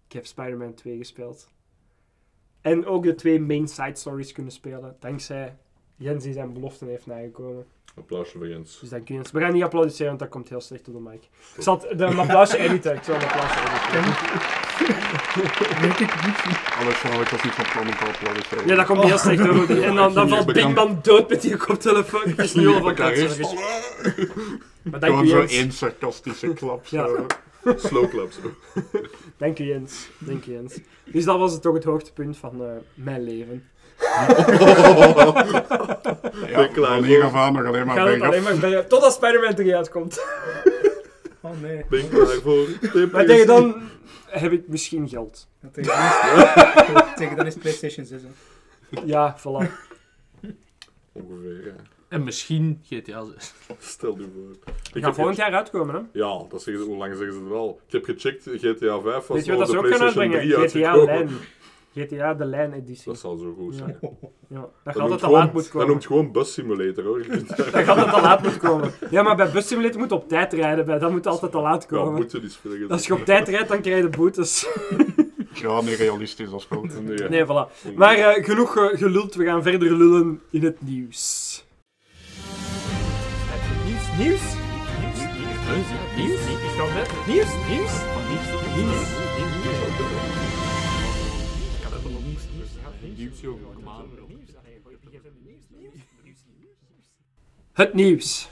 [0.06, 1.48] ik heb Spider-Man 2 gespeeld.
[2.60, 5.56] En ook de twee main side stories kunnen spelen, dankzij
[5.96, 7.66] Jens die zijn beloften heeft nagekomen.
[7.96, 8.80] Applausje voor Jens.
[8.80, 9.30] Dus dank Jens.
[9.30, 11.28] We gaan niet applaudisseren, want dat komt heel slecht op de mic.
[11.56, 12.94] Ik zal een applausje editen.
[12.94, 14.51] Ik zal een applausje editen.
[16.80, 18.66] Alles van, ik was niet van plan om te applaudisseren.
[18.66, 19.82] Ja, dat komt heel slecht over.
[19.82, 22.22] En dan, dan valt Bingman dood met die koptelefoon.
[22.36, 22.94] Het is nu al van.
[24.82, 26.86] Maar dank Gewoon u zo één sarcastische klap.
[26.86, 27.06] Ja.
[27.06, 27.26] zo.
[27.76, 28.80] Slow clap zo.
[29.36, 30.08] Dank u Jens.
[30.18, 30.78] Dank u Jens.
[31.04, 33.64] Dus dat was het toch het hoogtepunt van eh, mijn leven.
[33.98, 34.26] Ja,
[36.56, 37.24] Ben klaar van hier voor.
[37.28, 38.28] af aan nog alleen maar Gaat het bergaf.
[38.28, 40.20] alleen maar bij, totdat Spider-Man eruit uitkomt.
[41.42, 41.84] Oh nee.
[41.88, 42.68] Ben ik klaar voor.
[43.12, 43.82] Maar tegen dan
[44.26, 45.48] heb ik misschien geld.
[45.62, 45.92] Ja, tegen,
[46.94, 48.20] dan is, tegen dan is PlayStation 6.
[48.22, 49.00] Hè.
[49.04, 49.70] Ja, voilà.
[51.12, 51.72] Ongeveer, ja.
[52.08, 53.52] En misschien GTA 6.
[53.78, 54.72] Stel je voor.
[54.94, 56.00] Ik gaat volgend ge- jaar uitkomen, hè?
[56.12, 57.80] Ja, dat zeggen ze, hoe lang zeggen ze het al?
[57.86, 60.32] Ik heb gecheckt, GTA 5 was Weet je al wat dat ze ook gaan PlayStation
[60.34, 60.68] uitbrengen?
[60.68, 61.14] 3 GTA uitgekomen.
[61.14, 61.28] Lijn.
[61.94, 63.04] GTA de Lijn-editie.
[63.04, 63.78] Dat zal zo goed Ja.
[63.78, 63.98] zijn.
[64.48, 65.86] Ja, dat Dat gaat te gewoon- laat moeten Dat komen.
[65.88, 67.26] noemt gewoon Bus Simulator hoor.
[67.56, 68.90] Dat gaat altijd te laat moeten komen.
[69.10, 70.84] Ja, maar bij Bus Simulator moet je op tijd rijden.
[70.84, 72.12] Bij dat moet altijd te laat Ja, komen.
[72.14, 72.88] moet je spelen.
[72.90, 74.68] Als je op tijd rijdt, dan krijg je boetes.
[75.54, 76.82] Ja, niet realistisch als spel.
[77.02, 77.94] Nee, Nee, voilà.
[77.96, 81.64] Maar eh, genoeg eh, geluld, we gaan verder lullen in het nieuws.
[83.86, 84.40] Nieuws, nieuws?
[85.00, 85.20] Nieuws,
[86.16, 87.92] nieuws, nieuws, net nieuws, nieuws,
[88.28, 89.41] nieuws, nieuws.
[97.82, 98.48] Het nieuws.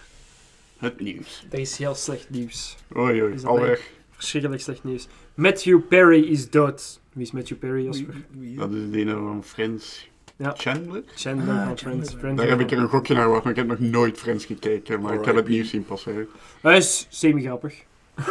[0.79, 1.45] Het nieuws.
[1.51, 2.77] Dat is heel slecht nieuws.
[2.97, 3.67] Oei, oei, Is dat al leuk?
[3.67, 3.91] weg.
[4.11, 5.09] Verschrikkelijk slecht nieuws.
[5.35, 7.01] Matthew Perry is dood.
[7.13, 8.15] Wie is Matthew Perry, Jasper?
[8.57, 10.09] Dat is die van Friends.
[10.37, 10.55] Ja.
[10.57, 11.03] Chandler?
[11.15, 12.15] Chandler Ah, van Friends.
[12.15, 14.45] Friends Daar heb ik er een gokje naar gehad, maar ik heb nog nooit Friends
[14.45, 15.01] gekeken.
[15.01, 16.29] Maar ik heb het nieuws zien passeren.
[16.61, 17.75] Hij is semi-grappig.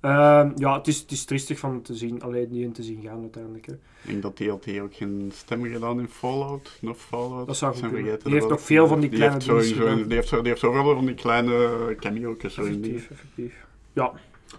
[0.00, 3.02] Ehm, ja, het is, het is triestig van te zien, alleen niet in te zien
[3.02, 3.66] gaan uiteindelijk.
[3.66, 3.72] Hè.
[3.72, 6.78] Ik denk dat DLT ook geen stemmen gedaan in Fallout.
[6.80, 7.46] Nog Fallout.
[7.46, 8.04] Dat zou Ik goed kunnen.
[8.04, 10.02] vergeten Die heeft nog veel van die Die kleine gedaan.
[10.02, 12.36] Die heeft, zo, die heeft zoveel van die kleine cameo's.
[12.38, 13.66] Effectief, effectief.
[13.92, 14.12] Ja,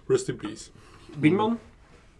[0.06, 0.70] Rest in peace.
[1.18, 1.58] Bingman?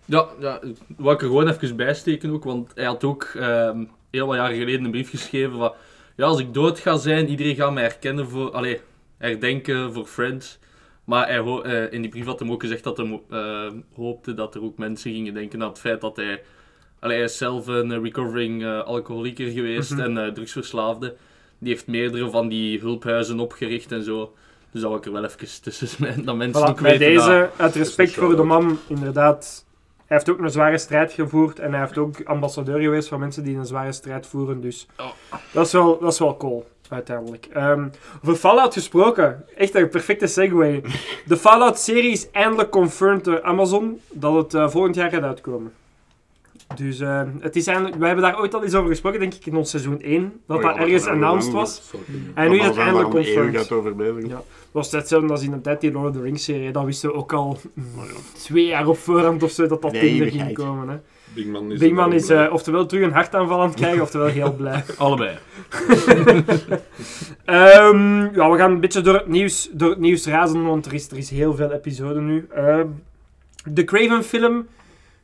[0.04, 0.60] Ja, ja,
[0.96, 4.56] wat ik er gewoon even bijsteken ook, want hij had ook ehm, heel wat jaren
[4.56, 5.72] geleden een brief geschreven van
[6.16, 8.80] ja, als ik dood ga zijn, iedereen gaat mij herkennen voor, allee,
[9.16, 10.58] herdenken voor Friends.
[11.04, 14.54] Maar hij eh, in die brief had hem ook gezegd dat hij eh, hoopte dat
[14.54, 16.42] er ook mensen gingen denken aan het feit dat hij,
[16.98, 20.16] allee, hij is zelf een recovering eh, alcoholieker geweest Mhm.
[20.16, 21.14] en drugsverslaafde.
[21.58, 24.34] Die heeft meerdere van die hulphuizen opgericht en zo.
[24.72, 27.14] Dus dat wil ik er wel even tussen smijten, dat mensen Voilà, ook bij weten
[27.14, 29.64] dat- deze, uit respect voor de man, inderdaad.
[30.06, 33.44] Hij heeft ook een zware strijd gevoerd en hij heeft ook ambassadeur geweest van mensen
[33.44, 34.60] die een zware strijd voeren.
[34.60, 35.06] Dus Oh.
[35.52, 37.48] dat, is wel, dat is wel cool, uiteindelijk.
[37.52, 37.88] Ehm,
[38.24, 40.82] over Fallout gesproken, echt een perfecte segue.
[41.26, 45.72] De Fallout-serie is eindelijk confirmed door Amazon dat het eh, volgend jaar gaat uitkomen.
[46.74, 49.46] Dus eh, het is eindelijk, wij hebben daar ooit al eens over gesproken, denk ik,
[49.46, 50.40] in ons seizoen 1.
[50.46, 51.92] Dat Oh ja, dat ergens dat we announced lang- was.
[52.34, 53.56] En nu is het we eindelijk confirmed.
[53.56, 54.26] uit over bezig.
[54.26, 54.34] Ja.
[54.34, 56.70] Dat was hetzelfde als in de tijd die Lord of the Rings serie.
[56.72, 57.84] Dat wisten we ook al mm,
[58.42, 60.88] twee jaar op voorhand of zo dat dat ding er ging komen.
[60.88, 60.96] Hè.
[61.34, 61.46] Big
[61.92, 64.84] Man is, wel eh, oftewel terug een hartaanval aan het krijgen, oftewel heel blij.
[64.96, 65.36] Allebei.
[67.44, 70.94] Ehm, ja, we gaan een beetje door het nieuws, door het nieuws razen, want er
[70.94, 72.46] is, er is heel veel episode nu.
[72.50, 72.86] Ehm,
[73.64, 74.66] de Craven film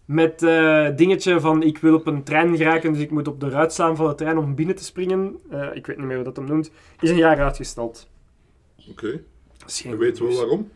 [0.04, 3.48] met eh dingetje van ik wil op een trein geraken, dus ik moet op de
[3.48, 5.36] ruit slaan van de trein om binnen te springen.
[5.50, 6.70] Eh, ik weet niet meer hoe dat hem noemt.
[7.00, 8.08] Is een jaar uitgesteld.
[8.90, 9.20] Oké.
[9.84, 10.36] Weten we nieuws.
[10.36, 10.70] waarom?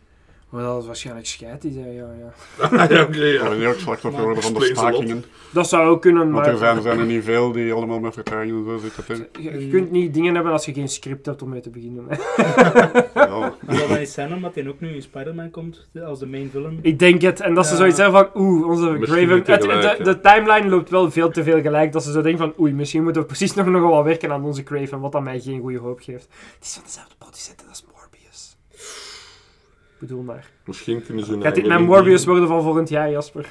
[0.50, 2.86] Maar dat is waarschijnlijk scheid, die zei, ja, ja.
[2.96, 3.68] ja, oké, Ja, ja.
[3.68, 4.94] ook slachtoffer worden van de Explains a lot.
[4.94, 5.24] stakingen.
[5.52, 8.00] Dat zou ook kunnen, Want maar er zijn, er zijn er niet veel die allemaal
[8.00, 9.04] met vertraging en zo zitten.
[9.04, 11.70] te- je, je kunt niet dingen hebben als je geen script hebt om mee te
[11.70, 12.04] beginnen.
[13.14, 13.54] Ja.
[13.68, 16.78] Zal dat niet zijn omdat hij ook nu in Spider-Man komt, als de main villain?
[16.82, 17.40] Ik denk het.
[17.40, 17.78] En dat ze Ja.
[17.78, 19.36] zoiets hebben van, oeh, onze Misschien Graven...
[19.36, 20.12] niet Het, tegelijk, de, ja.
[20.12, 21.92] de timeline loopt wel veel te veel gelijk.
[21.92, 24.44] Dat ze zo denken van, oei, misschien moeten we precies nog nogal wat werken aan
[24.44, 26.28] onze Craven, wat dat mij geen goede hoop geeft.
[26.54, 27.89] Het is van dezelfde producenten als Morbius.
[30.00, 30.50] Bedoel maar.
[30.64, 33.46] Misschien kunnen ze Gaat dit mijn Morbius worden van volgend jaar, Jasper?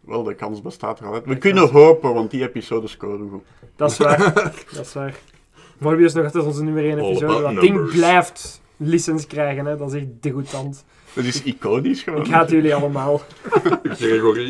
[0.00, 1.24] Wel, de kans bestaat er altijd.
[1.24, 3.44] We kunnen hopen, want die episode scoren goed.
[3.76, 4.32] Dat is waar.
[4.74, 5.14] dat is waar.
[5.78, 7.54] Morbius nog altijd onze nummer 1 All episode.
[7.54, 9.76] Dat ding blijft license krijgen, hè.
[9.76, 10.84] Dat is echt degoutant.
[11.12, 12.20] Dat is iconisch gewoon.
[12.20, 13.20] Ik haat jullie allemaal.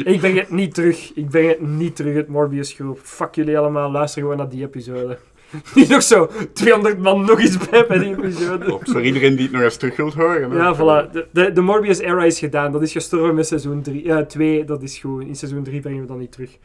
[0.04, 1.12] Ik breng het niet terug.
[1.14, 2.98] Ik breng het niet terug, het Morbius groep.
[3.02, 5.18] Fuck jullie allemaal, luister gewoon naar die episode.
[5.74, 8.78] Niet nog zo 200 man nog eens bij bij die episode.
[8.82, 10.50] Voor iedereen die het nog eens terug wilt horen.
[10.50, 10.56] hè.
[10.56, 11.10] Ja, voilà.
[11.12, 12.72] De, de, de Morbius era is gedaan.
[12.72, 13.82] Dat is gestorven met seizoen
[14.28, 14.64] 2.
[14.64, 15.22] dat is goed.
[15.22, 16.58] In seizoen 3 brengen we dat niet terug.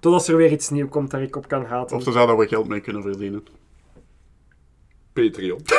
[0.00, 1.96] Totdat er weer iets nieuws komt daar ik op kan haten.
[1.96, 3.42] Of ze zouden we geld mee kunnen verdienen.
[5.12, 5.60] Patreon.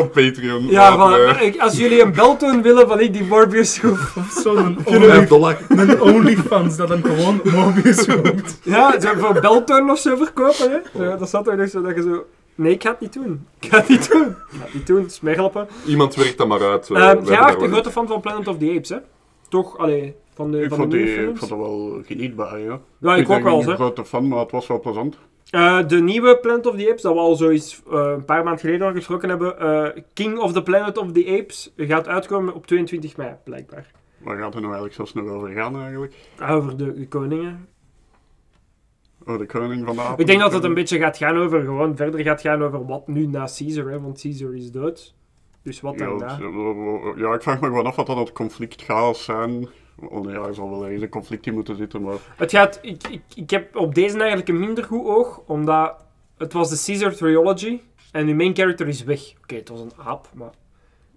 [0.00, 0.66] Op Patreon.
[0.66, 3.98] Ja, Ik- als jullie een beltoon willen van ik die Morbius groep.
[4.16, 5.58] Of zo'n only, dollar.
[5.68, 8.58] een OnlyFans dat hem gewoon Morbius roept.
[8.62, 10.78] Ja, zo voor beltoon of zo verkopen, hè.
[11.04, 12.24] Zo, dat zat toch nog zo dat je zo...
[12.54, 13.46] Nee, ik ga het niet doen.
[13.60, 14.26] Ik ga het niet doen.
[14.28, 15.66] Ik ga het niet doen.
[15.86, 16.90] Iemand werkt dat maar uit.
[16.90, 18.96] eh, Ehm wij jij was een grote fan van Planet of the Apes, hè?
[19.48, 19.78] Toch?
[19.78, 22.80] Allee, van de, Ik van vond, de die, ik vond het wel genietbaar, ja.
[22.98, 23.70] Ja, ik ben ook wel, hè.
[23.70, 25.16] een grote fan, maar het was wel plezant.
[25.50, 28.60] Eh, de nieuwe Planet of the Apes, dat we al zoiets eh, een paar maanden
[28.60, 29.58] geleden al gesproken hebben.
[29.58, 33.90] eh, King of the Planet of the Apes gaat uitkomen op 22 mei, blijkbaar.
[34.18, 36.14] Waar gaat het nou eigenlijk zelfs nog over gaan, eigenlijk?
[36.48, 37.68] Over de, de koningen.
[39.24, 40.18] Over de koning van de apen?
[40.20, 43.08] Ik denk dat het een beetje gaat gaan over, gewoon verder gaat gaan over wat
[43.08, 45.14] nu na Caesar, hè, want Caesar is dood.
[45.62, 46.26] Dus wat Ja, daarna.
[46.34, 49.68] het- ja, ik vraag me gewoon af wat dan het conflict gaat zijn.
[50.08, 52.16] Oh, ja, er zal wel ergens een conflict in moeten zitten, maar...
[52.36, 55.94] Het gaat, ik, ik, ik heb op deze eigenlijk een minder goed oog, omdat
[56.38, 57.80] het was de Caesar Trilogy
[58.12, 59.20] en uw main character is weg.
[59.42, 60.50] Oké, het was een aap, maar...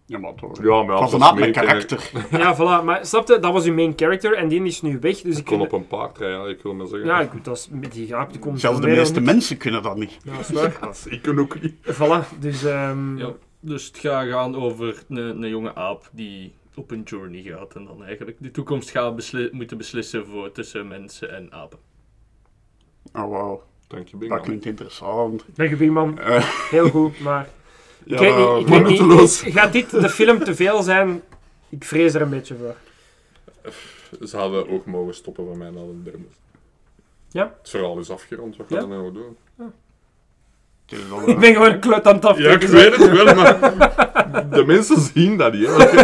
[0.05, 0.63] Ja, maar toch.
[0.63, 2.11] Ja, maar Het was een aap met tegen- karakter.
[2.39, 2.83] Ja, voilà.
[2.85, 5.21] Maar snapte, dat was uw main character en die is nu weg.
[5.21, 7.07] Dus Ik kon op een paard rijden, ik wil maar zeggen.
[7.07, 8.59] Ja, goed, dat is, met die aap die komt...
[8.59, 10.17] Zelfs de weer meeste mensen kunnen dat niet.
[10.23, 10.95] Ja, dat is waar.
[11.09, 11.75] Ik kan ook niet.
[11.93, 12.63] Voilà, dus...
[12.63, 17.41] ehm, Ja, dus het gaat gaan over een, een jonge aap die op een journey
[17.41, 21.79] gaat en dan eigenlijk de toekomst gaat besli- moeten beslissen voor tussen mensen en apen.
[23.13, 23.63] Oh, wauw.
[23.87, 24.41] Dank je, Dat Bingo.
[24.43, 25.45] klinkt interessant.
[25.55, 26.19] Dank je, Bingman.
[26.19, 27.47] Eh, Heel goed, maar...
[28.05, 28.37] ja, ik weet
[28.85, 31.21] niet, ik weet niet, gaat dit de film te veel zijn?
[31.69, 32.75] Ik vrees er een beetje voor.
[34.27, 36.17] Ze hadden ook mogen stoppen van mij na de derde.
[37.29, 37.53] Ja?
[37.61, 38.79] Het verhaal is afgerond, wat Ja?
[38.79, 39.37] gaan we nou doen?
[41.09, 43.59] wel, Ik ben gewoon een klut aan het Ja, ik weet het wel, maar
[44.51, 45.65] de mensen zien dat niet.
[45.67, 46.01] Hè.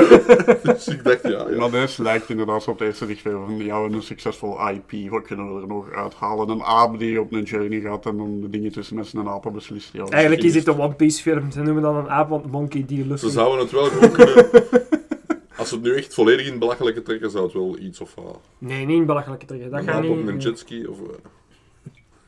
[0.74, 1.58] Dus ik dacht, ja, ja.
[1.58, 5.56] Maar deze lijkt inderdaad op het eerste weer van, ja, een succesvol IP, wat kunnen
[5.56, 6.50] we er nog uithalen?
[6.50, 9.54] Een aap die op een journey gaat en dan de dingen tussen mensen en apen
[9.54, 9.90] beslist.
[9.94, 11.52] Ja, Eigenlijk is dit een One Piece film.
[11.52, 13.22] Ze noemen dan een aap, want Monkey die Ze lucht.
[13.32, 14.46] zouden het wel kunnen...
[15.58, 18.16] Als ze het nu echt volledig in belachelijke trekken, zou het wel iets of...
[18.20, 18.26] Uh,
[18.58, 19.70] Nee, niet in belachelijke trekken.
[19.70, 20.12] Dat een gaat aap niet.
[20.12, 21.08] op een jetski of uh,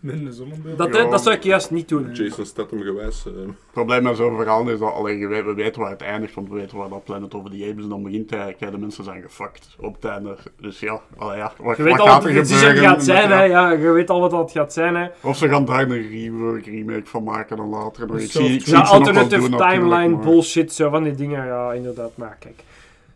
[0.03, 0.75] Een zonnebril.
[0.75, 1.09] Dat, Ja.
[1.09, 2.11] dat zou ik juist niet doen.
[2.13, 3.25] Jason Statham gewijs.
[3.27, 6.33] uh, Het probleem met zo'n verhaal is dat alleen, we, we weten waar het eindigt,
[6.33, 8.71] want we weten waar dat Planet of the Apes dan begint eigenlijk.
[8.71, 10.37] De mensen zijn gefucked op het einde.
[10.59, 12.77] Dus ja, allee, ja wat, Je weet wat al gaat wat er gebeuren?
[12.77, 13.43] gaat zijn, hè.
[13.43, 15.07] Ja, je weet al wat dat gaat zijn, hè.
[15.21, 18.07] Of ze gaan daar een rework, remake van maken dan later.
[18.07, 18.17] nog.
[18.19, 21.45] Ik zie, ik zie Ja, alternative doen, timeline, maar- bullshit, zo van die dingen.
[21.45, 22.17] Ja, inderdaad.
[22.17, 22.63] Maar kijk.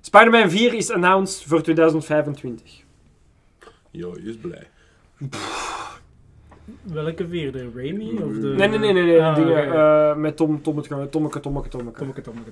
[0.02, 2.84] Spider-Man 4 is announced voor 2025.
[3.92, 4.68] Jo, je is blij.
[6.82, 7.66] Welke vierde?
[7.76, 8.10] Raimi?
[8.24, 8.48] Of de...
[8.58, 9.04] Nee, nee, nee, nee.
[9.04, 9.78] nee Ah, dingen, oké.
[9.78, 11.98] eh, met Tom, Tommeke, Tommeke, Tommeke, Tommeke.
[12.00, 12.50] Tommeke, tommeke,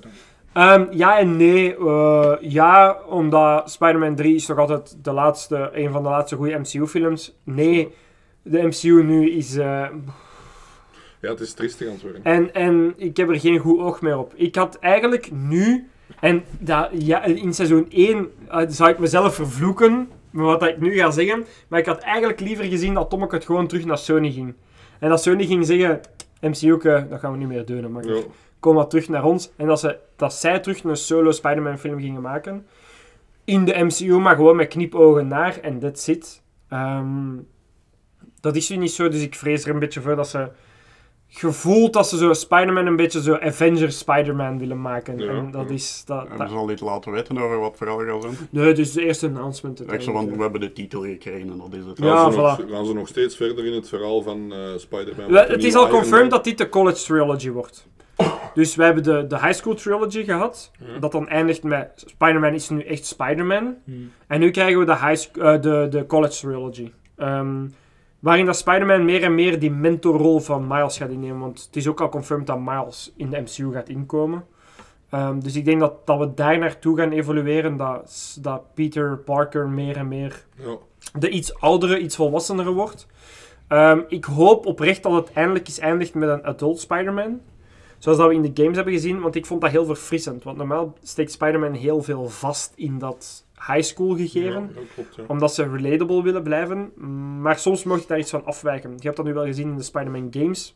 [0.52, 1.76] Ehm, ja en nee.
[1.76, 6.58] Eh, ja, omdat Spider-Man 3 is nog altijd de laatste, een van de laatste goede
[6.58, 7.36] MCU-films.
[7.44, 7.88] Nee,
[8.42, 9.56] de MCU nu is...
[9.56, 9.86] eh,
[11.20, 12.24] Ja, het is triestig aan het worden.
[12.24, 14.32] en, en ik heb er geen goed oog meer op.
[14.34, 15.88] Ik had eigenlijk nu...
[16.20, 20.96] En dat, ja, in seizoen 1 eh, zou ik mezelf vervloeken met wat ik nu
[20.96, 21.44] ga zeggen.
[21.68, 24.54] Maar ik had eigenlijk liever gezien dat Tommeke het gewoon terug naar Sony ging.
[24.98, 26.00] En dat Sony ging zeggen...
[26.40, 27.92] MCU, dat gaan we niet meer doen.
[27.92, 28.04] Maar
[28.60, 29.50] kom maar terug naar ons.
[29.56, 32.66] En dat, ze, dat zij terug een solo Spider-Man film gingen maken.
[33.44, 35.58] In de MCU, maar gewoon met knipogen naar.
[35.60, 36.42] En that's it.
[36.68, 37.36] Ehm,
[38.40, 40.48] dat is nu niet zo, dus ik vrees er een beetje voor dat ze...
[41.36, 45.18] Gevoeld dat ze zo Spider-Man een beetje zo Avengers Spider-Man willen maken.
[45.18, 45.74] Ja, en dat ja.
[45.74, 46.02] is...
[46.06, 48.36] Dat, Hebben dat, ze al iets laten weten over wat verhaal gaat zijn?
[48.50, 49.92] nee, dus de eerste announcement.
[49.92, 51.98] Ik zo van, we hebben de titel gekregen en dat is het.
[51.98, 52.42] Ja, Gaan, ze voilà.
[52.42, 55.34] nog, gaan ze nog steeds verder in het verhaal van eh Spider-Man?
[55.34, 57.86] Het is al confirmed dat dit de College Trilogy wordt.
[58.54, 60.70] Dus we hebben de, de High School Trilogy gehad.
[60.78, 60.98] Ja.
[60.98, 63.76] Dat dan eindigt met Spider-Man is nu echt Spider-Man.
[63.84, 64.10] Hmm.
[64.26, 66.90] En nu krijgen we de, high eh, de, de College Trilogy.
[67.16, 67.66] Ehm,
[68.24, 71.38] waarin dat Spider-Man meer en meer die mentorrol van Miles gaat innemen.
[71.38, 74.44] Want het is ook al confirmed dat Miles in de MCU gaat inkomen.
[75.10, 77.76] Ehm, dus ik denk dat, dat we daar naartoe gaan evolueren.
[77.76, 80.76] Dat, dat Peter Parker meer en meer Ja.
[81.18, 83.06] de iets oudere, iets volwassenere wordt.
[83.68, 87.40] Ehm, ik hoop oprecht dat het eindelijk eens eindigt met een adult Spider-Man.
[87.98, 90.42] Zoals dat we in de games hebben gezien, want ik vond dat heel verfrissend.
[90.44, 94.62] Want normaal steekt Spider-Man heel veel vast in dat high school gegeven.
[94.62, 95.22] Ja, dat klopt, ja.
[95.26, 96.92] Omdat ze relatable willen blijven.
[97.40, 98.90] Maar soms mocht je daar iets van afwijken.
[98.90, 100.74] Je hebt dat nu wel gezien in de Spider-Man games.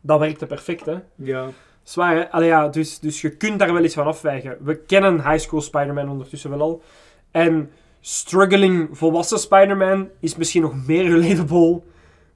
[0.00, 0.96] Dat werkte perfect, hè?
[1.14, 1.48] Ja.
[1.82, 2.30] Zwaar, hè?
[2.30, 4.56] Allee, ja, dus, dus je kunt daar wel iets van afwijken.
[4.60, 6.82] We kennen High School Spider-Man ondertussen wel al.
[7.30, 11.82] En struggling volwassen Spider-Man is misschien nog meer relatable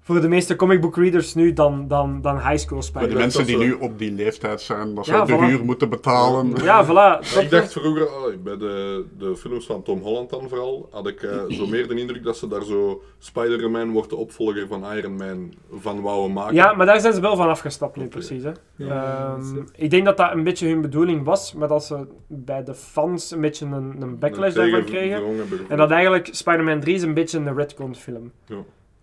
[0.04, 3.18] voor de meeste comic book readers nu dan, dan, dan High School Voor de Spider-Man.
[3.18, 5.38] mensen die nu op die leeftijd zijn, dat ze Ja, de voilà.
[5.38, 6.52] huur moeten betalen.
[6.62, 7.38] Ja, voilà.
[7.40, 11.22] Ik dacht vroeger, allee, bij de, de films van Tom Holland dan vooral, had ik
[11.22, 15.16] eh, zo meer de indruk dat ze daar zo Spider-Man wordt de opvolger van Iron
[15.16, 16.54] Man van wouden maken.
[16.54, 18.42] Ja, maar daar zijn ze wel van afgestapt nu, precies.
[18.42, 18.50] Hè.
[18.76, 22.64] Ja, Ehm, ik denk dat dat een beetje hun bedoeling was, maar dat ze bij
[22.64, 25.22] de fans een beetje een, een backlash daarvan kregen.
[25.68, 28.32] En dat eigenlijk Spider-Man 3 is een beetje een retcon film.
[28.46, 28.56] Ja.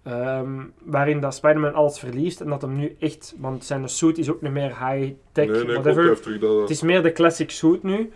[0.09, 3.35] Ehm, waarin dat Spider-Man alles verliest en dat hem nu echt...
[3.37, 6.61] Want zijn suit is ook niet meer high-tech, Nee, nee, klopt, whatever.
[6.61, 8.11] Het is meer de classic suit nu.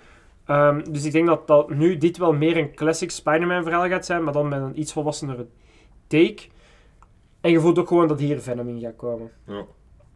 [0.46, 4.06] Ehm, dus ik denk dat, dat nu dit wel meer een classic Spider-Man verhaal gaat
[4.06, 5.46] zijn, maar dan met een iets volwassenere
[6.08, 6.42] take.
[7.42, 9.32] En je voelt ook gewoon dat hier Venom in gaat komen.
[9.48, 9.66] Ja.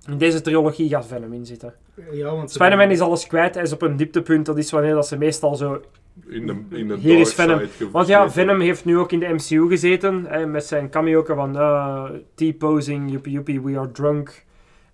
[0.07, 1.73] In deze trilogie gaat Venom in zitten.
[2.11, 4.45] Ja, Spider-Man is alles kwijt, hij is op een dieptepunt.
[4.45, 5.81] Dat is wanneer dat ze meestal zo
[6.27, 7.61] In de, in de Hier is Venom.
[7.91, 8.31] Want ja.
[8.31, 10.25] Venom heeft nu ook in de MCU gezeten.
[10.27, 12.03] Hè, met zijn cameo van eh,
[12.35, 14.45] T-posing, joepie joepie, we are drunk.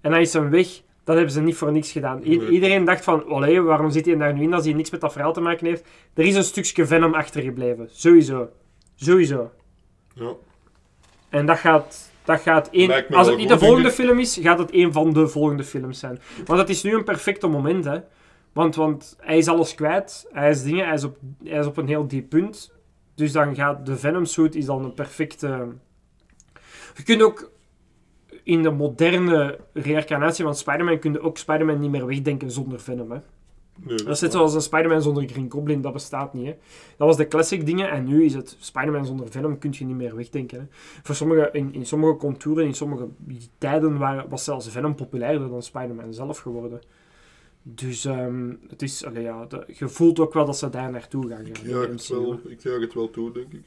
[0.02, 0.68] En hij is hem weg.
[1.04, 2.22] Dat hebben ze niet voor niks gedaan.
[2.24, 2.50] I- Nee.
[2.50, 5.12] Iedereen dacht van, olé, waarom zit hij daar nu in als hij niks met dat
[5.12, 5.86] verhaal te maken heeft?
[6.14, 7.90] Er is een stukje Venom achtergebleven.
[7.92, 8.50] Sowieso.
[8.96, 9.52] Sowieso.
[10.14, 10.32] Ja.
[11.30, 13.08] En dat gaat dat gaat één...
[13.10, 16.20] Als het niet de volgende film is, gaat het één van de volgende films zijn.
[16.46, 18.00] Want het is nu een perfecte moment, hè.
[18.54, 20.28] Want, want hij is alles kwijt.
[20.32, 22.74] Hij is dingen, hij is op, hij is op een heel diep punt.
[23.16, 25.68] Dus dan gaat de Venom suit is dan een perfecte...
[26.96, 27.52] Je kunt ook
[28.44, 33.12] in de moderne reïncarnatie van Spider-Man kun je ook Spider-Man niet meer wegdenken zonder Venom,
[33.12, 33.18] hè.
[33.80, 36.46] Nee, Dat is net zoals een Spider-Man zonder Green Goblin, dat bestaat niet.
[36.46, 36.56] Hè.
[36.98, 39.96] Dat was de classic dingen en nu is het Spider-Man zonder Venom kun je niet
[39.96, 40.60] meer wegdenken.
[40.60, 40.66] Hè.
[41.04, 43.08] Voor sommige, in, in sommige contouren, in sommige
[43.58, 46.82] tijden waren, was zelfs Venom populairder dan Spider-Man zelf geworden.
[47.64, 51.30] Dus ehm, het is, allee, ja, de- je voelt ook wel dat ze daar naartoe
[51.30, 51.46] gaan.
[51.46, 53.62] Ik jaag de het wel, ik jaag het wel toe, denk ik.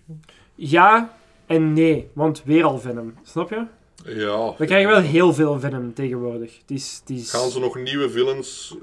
[0.54, 3.14] Ja en nee, want weer al Venom.
[3.22, 3.66] Snap je?
[4.04, 4.54] Ja.
[4.58, 6.58] We krijgen wel heel veel Venom tegenwoordig.
[6.60, 7.30] Het is, het is...
[7.30, 8.76] Gaan ze nog nieuwe villains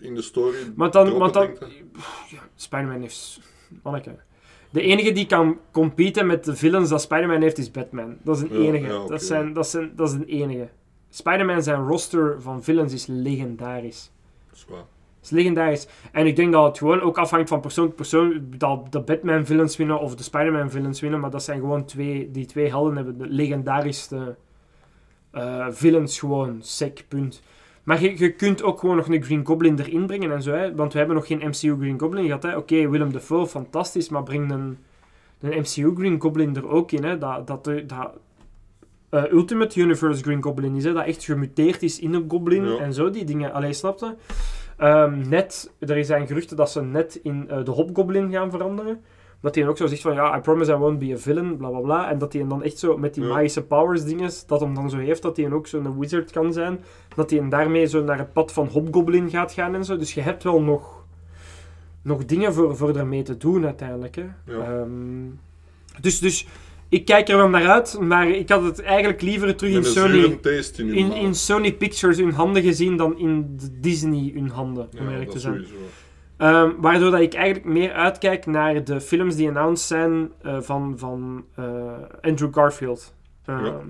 [0.00, 1.68] in de story Maar dan, droppen, want dan,
[2.30, 3.40] ja, Spider-Man heeft.
[3.82, 4.16] Manneke.
[4.70, 8.16] De enige die kan competen met de villains dat Spider-Man heeft is Batman.
[8.22, 8.86] Dat is een Ja, enige.
[8.92, 10.68] ja, dat, zijn, dat, zijn, dat is een enige.
[11.10, 14.10] Spider-Man zijn roster van villains is legendarisch.
[15.20, 15.86] Dat is legendarisch.
[16.12, 18.44] En ik denk dat het gewoon ook afhangt van persoon tot persoon.
[18.56, 21.20] Dat de Batman villains winnen of de Spider-Man villains winnen.
[21.20, 24.36] Maar dat zijn gewoon twee, die twee helden hebben de legendarischste
[25.30, 26.58] eh, villains gewoon.
[26.62, 27.42] Sec, punt.
[27.82, 30.52] Maar je, je kunt ook gewoon nog een Green Goblin erin brengen en zo.
[30.52, 30.74] Hè?
[30.74, 32.56] Want we hebben nog geen MCU Green Goblin gehad.
[32.56, 34.08] Oké, Willem Dafoe, fantastisch.
[34.08, 34.78] Maar breng een,
[35.40, 37.04] een MCU Green Goblin er ook in.
[37.04, 37.18] Hè?
[37.18, 38.10] Dat, dat, dat,
[39.10, 40.84] eh, Ultimate Universe Green Goblin is.
[40.84, 40.92] Hè?
[40.92, 42.76] Dat echt gemuteerd is in een Goblin Ja.
[42.78, 43.10] en zo.
[43.10, 43.52] Die dingen.
[43.52, 44.16] Allee, snapte?
[44.76, 49.00] Ehm, net, er zijn geruchten dat ze net in eh, de Hobgoblin gaan veranderen.
[49.42, 51.68] Dat hij ook zo zegt van, ja, I promise I won't be a villain, bla
[51.68, 52.10] bla bla.
[52.10, 53.28] En dat hij dan echt zo met die Ja.
[53.32, 56.80] magische powers dinges, dat hem dan zo heeft, dat hij ook zo'n wizard kan zijn.
[57.16, 59.96] Dat hij daarmee zo naar het pad van Hobgoblin gaat gaan en zo.
[59.96, 61.04] Dus je hebt wel nog,
[62.02, 64.16] nog dingen voor, voor ermee te doen uiteindelijk.
[64.16, 64.24] Hè.
[64.44, 64.58] Ja.
[64.64, 64.88] Ehm,
[66.00, 66.46] dus, dus
[66.90, 70.38] ik kijk er wel naar uit, maar ik had het eigenlijk liever terug in Sony...
[71.14, 75.38] in Sony Pictures hun handen gezien dan in Disney hun handen, om Ja, eerlijk te
[75.38, 75.66] zijn.
[76.36, 80.94] Ehm, waardoor dat ik eigenlijk meer uitkijk naar de films die announced zijn eh, van,
[80.96, 81.64] van eh,
[82.20, 83.14] Andrew Garfield.
[83.44, 83.80] Ehm, Ja.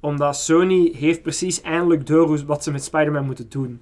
[0.00, 3.80] Omdat Sony heeft precies eindelijk door wat ze met Spider-Man moeten doen.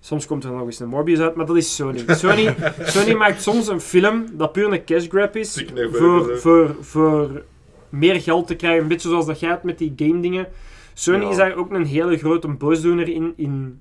[0.00, 2.04] Soms komt er nog eens een Morbius uit, maar dat is Sony.
[2.22, 7.42] Sony, Sony maakt soms een film dat puur een cash grab is voor, voor, voor
[7.90, 8.82] meer geld te krijgen.
[8.82, 10.46] Een beetje zoals dat gaat met die game dingen.
[10.94, 11.30] Sony Ja.
[11.30, 13.80] is daar ook een hele grote boosdoener in, in...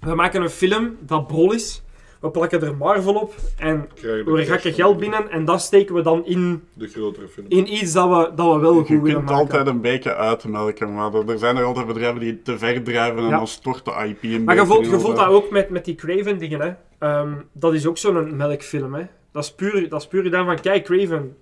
[0.00, 1.82] We maken een film dat brol is.
[2.20, 6.02] We plakken er Marvel op en je we rakken geld binnen en dat steken we
[6.02, 7.46] dan in, De grotere film.
[7.48, 9.36] in iets dat we, dat we wel goed Je willen kunt maken.
[9.40, 13.18] altijd een beetje uitmelken, maar er- er zijn er altijd bedrijven die te ver drijven
[13.18, 13.36] en Ja.
[13.36, 15.84] dan stort de IP een Maar je voelt, in je voelt dat ook met, met
[15.84, 16.72] die Craven dingen, hè.
[16.98, 19.02] Ehm, dat is ook zo'n melkfilm, hè.
[19.32, 21.36] Dat is puur, dat is puur gedaan van, kijk Craven,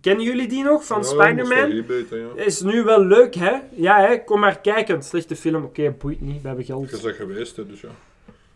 [0.00, 1.84] kennen jullie die nog, van Ja, Spider-Man?
[2.10, 2.44] ja.
[2.44, 3.52] Is nu wel leuk, hè?
[3.70, 4.24] Ja, hè?
[4.24, 5.02] Kom maar kijken.
[5.02, 7.02] Slechte film, oké, boeit niet, we hebben Je geld.
[7.02, 7.88] bent geweest, hè, dus ja.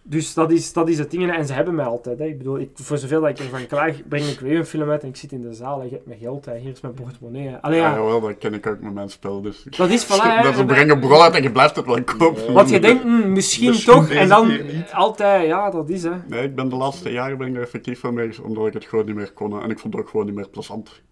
[0.08, 1.32] Dus dat is, dat is het ding.
[1.32, 2.18] En ze hebben mij altijd.
[2.18, 2.24] Hè.
[2.24, 5.02] Ik bedoel, ik, voor zoveel dat ik ervan klaag, breng ik weer een film uit
[5.02, 6.44] en ik zit in de zaal en je hebt mijn geld.
[6.44, 6.56] Hè.
[6.56, 7.54] Hier is mijn portemonnee.
[7.56, 9.42] Allee, Ja, ja, jawel, dat ken ik ook met mijn spel.
[9.42, 9.66] Dus.
[9.76, 10.08] dat is voilà.
[10.36, 10.42] hè.
[10.42, 12.52] dat ze En- brengen brol uit en je blijft het wel kopen.
[12.52, 14.10] Want je denkt, hm, misschien, Misschien toch.
[14.10, 14.50] En dan
[14.92, 16.12] altijd, ja, dat is hè.
[16.28, 18.84] Nee, ik ben de laatste jaren ben ik er effectief van mee, omdat ik het
[18.84, 19.62] gewoon niet meer kon.
[19.62, 21.02] En ik vond het ook gewoon niet meer plezant.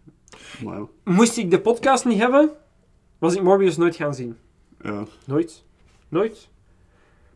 [0.65, 2.51] Maar ja, Moest ik de podcast niet hebben,
[3.19, 4.37] was ik Morbius nooit gaan zien.
[4.83, 5.05] ja.
[5.27, 5.65] Nooit.
[6.09, 6.49] Nooit.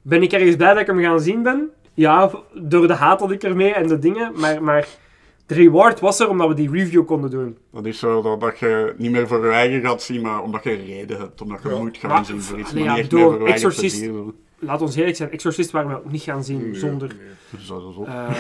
[0.09, 1.71] Ben ik ergens blij dat ik hem gaan zien ben?
[1.94, 4.33] Ja, door de haat dat ik ermee en de dingen.
[4.37, 4.88] Maar, maar
[5.47, 7.57] de reward was er omdat we die review konden doen.
[7.73, 10.64] Dat is zo dat, dat je niet meer voor je eigen gaat zien, maar omdat
[10.64, 11.79] je reden hebt, omdat je Ja.
[11.79, 12.71] moet gaan Maar, zien voor iets.
[12.71, 14.35] allee, maar ja, niet echt bedoel, meer voor je eigen Exorcist- zo.
[14.61, 17.09] Laat ons eerlijk zijn, Exorcist waren we ook niet gaan zien Nee, zonder...
[17.09, 17.27] nee.
[17.51, 17.71] Dus
[18.07, 18.31] eh,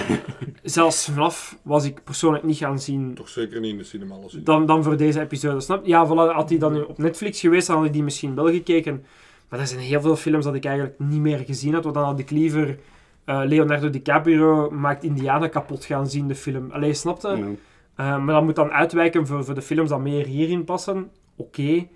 [0.62, 4.66] zelfs vanaf was ik persoonlijk niet gaan zien Toch zeker niet in de cinema dan,
[4.66, 5.60] dan voor deze episode.
[5.60, 5.84] Snap?
[5.84, 5.88] je?
[5.90, 9.04] Ja, voilà, had die dan op Netflix geweest, dan had ik die misschien wel gekeken.
[9.48, 11.82] Maar er zijn heel veel films dat ik eigenlijk niet meer gezien had.
[11.82, 12.78] Want dan had ik liever
[13.24, 16.70] eh, Leonardo DiCaprio maakt Indiana kapot gaan zien, de film.
[16.70, 17.28] Allee, snapte?
[17.28, 17.46] Ja.
[17.94, 21.10] Eh, maar dat moet dan uitwijken voor, voor de films die meer hierin passen.
[21.36, 21.86] Oké.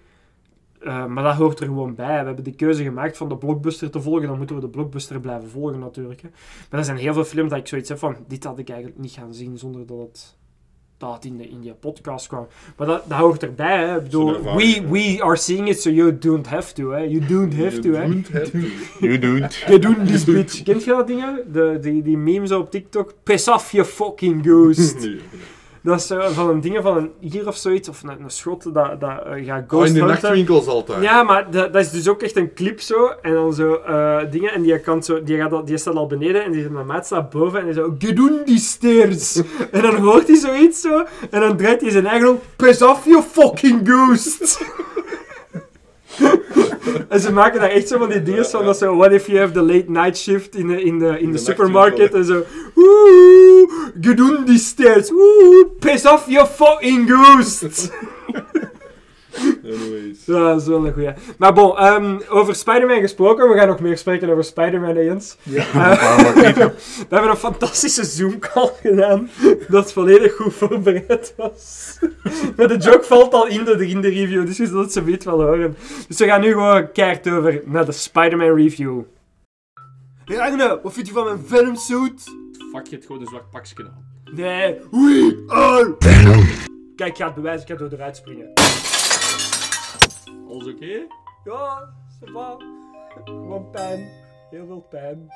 [0.80, 2.20] Eh, maar dat hoort er gewoon bij.
[2.20, 4.28] We hebben de keuze gemaakt van de blockbuster te volgen.
[4.28, 6.22] Dan moeten we de blockbuster blijven volgen natuurlijk.
[6.22, 6.28] Hè.
[6.70, 8.16] Maar er zijn heel veel films dat ik zoiets heb van...
[8.28, 10.36] Dit had ik eigenlijk niet gaan zien zonder dat het,
[11.02, 12.46] dat het in, de, in die podcast kwam.
[12.76, 13.86] Maar dat, dat hoort erbij.
[13.86, 13.96] Hè.
[13.96, 16.90] Ik bedoel, we, we are seeing it so you don't have to.
[16.90, 17.00] Hè.
[17.00, 17.92] You don't have to.
[17.92, 18.08] Hè.
[18.08, 18.58] Don't have to.
[19.00, 19.54] You doet.
[19.68, 20.62] You don't this bitch.
[20.62, 21.52] Kent je dat dingen?
[21.52, 23.14] De, die, die memes op TikTok?
[23.22, 25.08] Piss off you fucking ghost.
[25.82, 28.74] Dat is zo van een ding van een hier of zoiets, of een, een schot
[28.74, 31.02] dat, dat eh, gaat Oh, ghost in de nachtwinkels altijd.
[31.02, 33.06] Ja, maar dat, dat is dus ook echt een clip zo.
[33.22, 34.52] En dan zo eh, dingen.
[34.52, 36.44] En die, kan zo, die, gaat al, die staat al beneden.
[36.44, 37.58] En die, mijn maat staat boven.
[37.58, 37.94] En die zo...
[37.98, 39.42] Get on die stairs.
[39.72, 41.04] en dan hoort hij zoiets zo.
[41.30, 42.40] En dan draait hij zijn eigen om.
[42.56, 44.60] Piss off you fucking ghost.
[47.08, 49.38] En ze maken daar echt zo van die dingen van, dat zo, what if you
[49.38, 52.44] have the late night shift in de, in de, in de supermarket en zo,
[52.76, 53.70] oeh,
[54.00, 57.90] get on die stairs, oeh, piss off your fucking ghost.
[59.72, 60.24] Anyways.
[60.24, 61.12] Ja, dat is wel een goeie.
[61.38, 65.36] Maar bon, ehm, over Spider-Man gesproken, we gaan nog meer spreken over Spider-Man eens.
[65.42, 69.30] we hebben een fantastische Zoom-call gedaan,
[69.68, 71.98] dat volledig goed voorbereid was.
[72.56, 75.04] Maar de joke valt al in de, in de review, dus je zult het zo
[75.04, 75.76] weet wel horen.
[76.08, 79.02] Dus we gaan nu gewoon keihard over naar de Spider-Man review.
[80.24, 82.22] Hey Agne, wat vind je van mijn Venom suit?
[82.72, 84.10] Fuck, je hebt gewoon een zwak pakje aan.
[84.34, 85.96] Nee, we are
[86.96, 88.52] Kijk, ik ga het bewijzen, ik ga door eruit springen.
[90.52, 91.06] Alles oké?
[91.44, 92.56] Ja, ça va.
[93.24, 94.08] Gewoon pijn.
[94.50, 95.28] Heel veel pijn.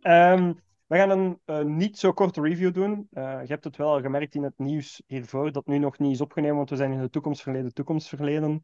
[0.00, 0.52] Ehm,
[0.86, 3.06] we gaan een eh, niet zo korte review doen.
[3.10, 6.12] Eh, je hebt het wel al gemerkt in het nieuws hiervoor, dat nu nog niet
[6.12, 8.62] is opgenomen, want we zijn in de toekomst verleden, toekomst verleden.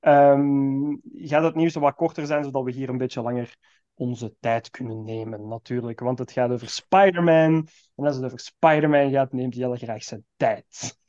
[0.00, 3.56] Ehm, gaat het nieuws wat korter zijn, zodat we hier een beetje langer
[3.94, 6.00] onze tijd kunnen nemen, natuurlijk.
[6.00, 7.68] Want het gaat over Spider-Man.
[7.94, 11.04] En als het over Spider-Man gaat, neemt hij heel graag zijn tijd.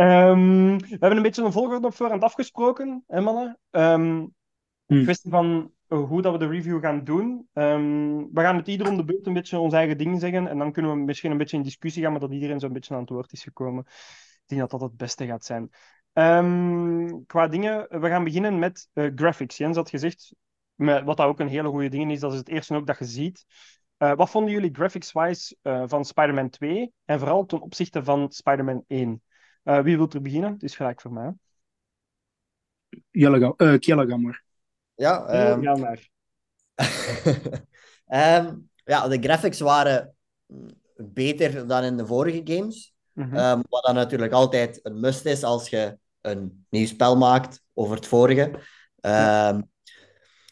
[0.00, 3.58] Ehm, we hebben een beetje een volgorde op voorhand afgesproken, hè, mannen.
[3.70, 5.02] Hmm.
[5.02, 7.48] kwestie van eh, hoe dat we de review gaan doen.
[7.52, 10.46] Ehm, we gaan het ieder om de beurt een beetje ons eigen ding zeggen.
[10.48, 12.94] En dan kunnen we misschien een beetje in discussie gaan, maar dat iedereen zo'n beetje
[12.94, 13.84] aan het woord is gekomen.
[13.86, 15.70] Ik denk dat dat het beste gaat zijn.
[16.12, 19.56] Ehm, qua dingen, we gaan beginnen met eh, graphics.
[19.56, 20.34] Jens had gezegd,
[20.74, 22.98] met, wat dat ook een hele goede ding is, dat is het eerste ook dat
[22.98, 23.44] je ziet.
[23.96, 29.22] Eh, wat vonden jullie graphics-wise van Spider-Man 2 en vooral ten opzichte van Spider-Man 1?
[29.70, 30.52] Eh, wie wil er beginnen?
[30.52, 31.32] Het is gelijk voor mij.
[33.10, 34.40] Jelle, eh, Kjelle.
[34.94, 36.08] Ja, ehm, Ja, maar.
[38.06, 40.14] ehm, ja, de graphics waren
[40.96, 42.94] beter dan in de vorige games.
[43.12, 43.36] Mhm.
[43.36, 47.96] Ehm, wat dan natuurlijk altijd een must is als je een nieuw spel maakt over
[47.96, 48.60] het vorige.
[49.00, 49.60] Ehm,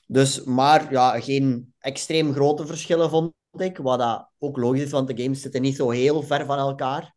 [0.07, 3.76] dus, maar ja, geen extreem grote verschillen vond ik.
[3.76, 7.14] Wat dat ook logisch is, want de games zitten niet zo heel ver van elkaar.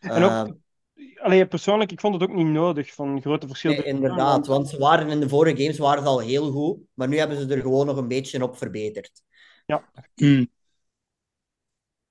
[0.00, 0.52] En ook, Ehm,
[1.24, 3.76] allee, persoonlijk, ik vond het ook niet nodig van grote verschillen.
[3.76, 7.08] nee, inderdaad, want ze waren in de vorige games waren ze al heel goed, maar
[7.08, 9.22] nu hebben ze er gewoon nog een beetje op verbeterd.
[10.14, 10.50] Hmm.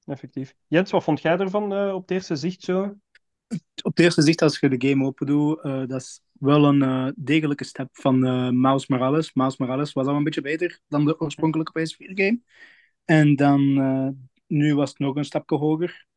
[0.05, 0.55] Effectief.
[0.67, 2.95] Jens, wat vond jij ervan eh, op het eerste zicht zo?
[3.83, 6.81] Op het eerste zicht, als je de game open doet, eh, dat is wel een
[6.81, 9.33] eh, degelijke stap van eh Miles Morales.
[9.33, 12.39] Miles Morales was al een beetje beter dan de oorspronkelijke PS4-game.
[13.05, 14.07] En dan, eh,
[14.47, 16.07] nu was het nog een stapje hoger.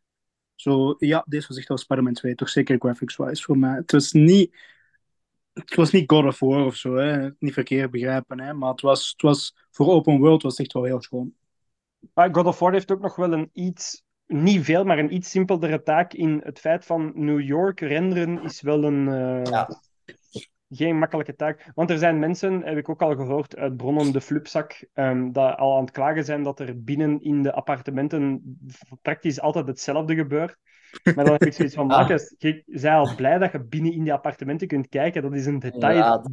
[0.57, 3.75] Zo, ja, deze was echt wel Spider-Man 2, toch zeker graphics-wise voor mij.
[3.75, 4.57] Het was niet,
[5.53, 7.29] het was niet God of War of zo, hè.
[7.39, 8.55] niet verkeerd begrijpen, hè.
[8.55, 11.35] maar het was, het was voor open world was het echt wel heel schoon.
[12.15, 15.31] Maar God of War heeft ook nog wel een iets, niet veel, maar een iets
[15.31, 19.09] simpeldere taak in het feit van New York renderen is wel een...
[19.09, 19.69] eh, Ja.
[20.69, 21.71] Geen makkelijke taak.
[21.75, 25.57] Want er zijn mensen, heb ik ook al gehoord uit bronnen, de flupzak, ehm, dat
[25.57, 28.43] al aan het klagen zijn dat er binnen in de appartementen
[29.03, 30.57] praktisch altijd hetzelfde gebeurt.
[31.03, 31.97] Maar dan heb ik zoiets van, Ah.
[31.99, 35.23] Marcus, je zij al blij dat je binnen in die appartementen kunt kijken.
[35.23, 36.27] Dat is een detail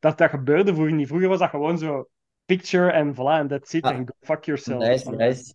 [0.00, 1.06] dat dat gebeurde vroeger niet.
[1.08, 2.08] Vroeger was dat gewoon zo
[2.44, 3.84] picture en voilà, en that's it.
[3.84, 4.78] En go fuck yourself.
[4.86, 5.54] Nice, nice.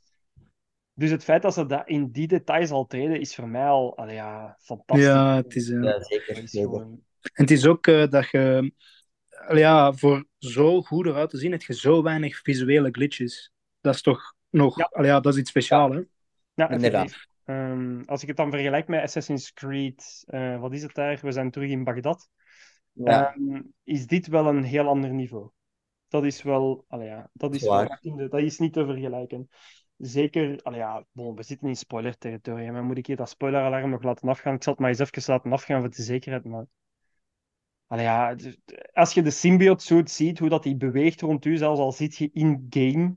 [0.94, 3.98] Dus het feit dat ze dat in die details al treden, is voor mij al
[3.98, 5.06] allee, ja, fantastisch.
[5.06, 5.68] Ja, het is...
[5.68, 6.44] Ja, zeker.
[6.44, 6.70] is zeker.
[6.70, 7.00] gewoon-
[7.34, 8.72] En het is ook eh, dat je,
[9.54, 13.52] ja, voor zo goed eruit te zien, heb je zo weinig visuele glitches.
[13.82, 14.90] Dat is toch nog, Ja.
[14.92, 16.02] al ja, dat is iets speciaals, hè?
[16.54, 17.16] Ja, Inderdaad.
[17.46, 21.20] Ehm, als ik het dan vergelijk met Assassin's Creed, eh, wat is het daar?
[21.22, 22.30] We zijn terug in Bagdad.
[22.92, 25.50] Ja, Ehm, is dit wel een heel ander niveau.
[26.08, 27.98] Dat is wel, allee, ja, dat is, wel
[28.30, 29.50] dat is niet te vergelijken.
[29.98, 32.74] Zeker, allee, ja, bon, we zitten in spoiler-territorium.
[32.74, 34.56] Maar moet ik hier dat spoiler-alarm nog laten afgaan?
[34.56, 36.46] Ik zal het maar eens even laten afgaan voor de zekerheid.
[36.46, 36.66] Maar...
[37.88, 38.36] Allee, ja,
[38.94, 42.16] als je de symbiote suit ziet, hoe dat die beweegt rond u, zelfs al zit
[42.16, 43.16] je in-game,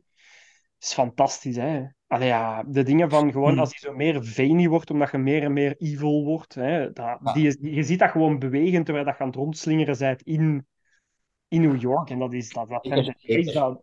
[0.81, 1.85] is fantastisch, hè?
[2.07, 3.59] Allee, ja, de dingen van gewoon Hmm.
[3.59, 7.18] als hij zo meer veiny wordt, omdat je meer en meer evil wordt, hè, dat,
[7.24, 7.33] Ja.
[7.33, 10.66] die is, je ziet dat gewoon bewegen terwijl dat je aan het rondslingeren bent in,
[11.48, 12.11] in New York.
[12.11, 13.83] En dat is dat, dat, dat,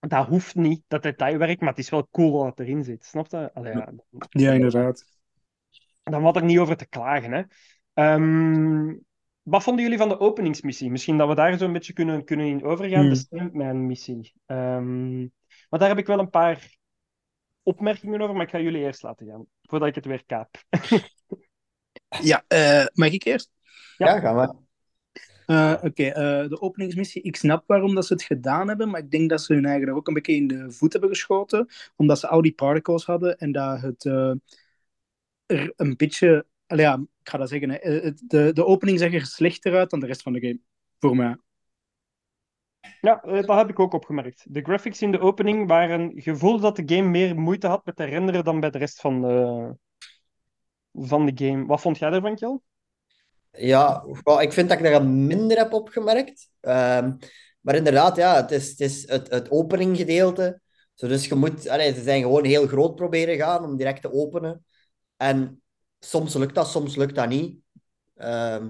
[0.00, 3.04] dat hoeft niet, dat detailwerk, maar het is wel cool dat het erin zit.
[3.04, 3.50] Snap je?
[3.54, 3.92] Allee, ja,
[4.30, 5.04] Ja, inderdaad.
[6.02, 7.32] dan valt er niet over te klagen.
[7.32, 7.42] Hè.
[7.94, 8.94] Ehm,
[9.48, 10.90] wat vonden jullie van de openingsmissie?
[10.90, 13.08] Misschien dat we daar zo'n beetje kunnen, kunnen in overgaan, Hmm.
[13.08, 14.32] de Sandman-missie.
[14.46, 15.20] Ehm,
[15.68, 16.76] maar daar heb ik wel een paar
[17.62, 20.56] opmerkingen over, maar ik ga jullie eerst laten gaan, voordat ik het weer kaap.
[22.22, 23.50] Ja, eh, mag ik eerst?
[23.96, 24.66] ja, gaan we.
[25.46, 27.22] Eh, Oké, eh, de openingsmissie.
[27.22, 29.94] Ik snap waarom dat ze het gedaan hebben, maar ik denk dat ze hun eigen
[29.94, 33.52] ook een beetje in de voet hebben geschoten, omdat ze al die particles hadden en
[33.52, 34.32] dat het eh,
[35.46, 37.70] er een beetje allee, ja, ik ga dat zeggen.
[37.70, 37.76] Hè.
[37.76, 40.60] Eh, De, de opening zag er slechter uit dan de rest van de game.
[40.98, 41.36] Voor mij.
[43.00, 44.44] Ja, eh, dat heb ik ook opgemerkt.
[44.48, 48.04] De graphics in de opening waren gevoel dat de game meer moeite had met te
[48.04, 49.74] renderen dan bij de rest van de,
[50.92, 51.66] van de game.
[51.66, 52.58] Wat vond jij ervan, Kjell?
[53.52, 54.04] Ja,
[54.40, 56.50] ik vind dat ik dat minder heb opgemerkt.
[56.60, 57.12] Ehm,
[57.60, 60.60] maar inderdaad, ja, het is het, is het, het openinggedeelte.
[60.94, 64.64] Dus je moet, allee, ze zijn gewoon heel groot proberen gaan om direct te openen.
[65.16, 65.62] En
[66.00, 67.58] soms lukt dat, soms lukt dat niet.
[68.16, 68.68] Ehm,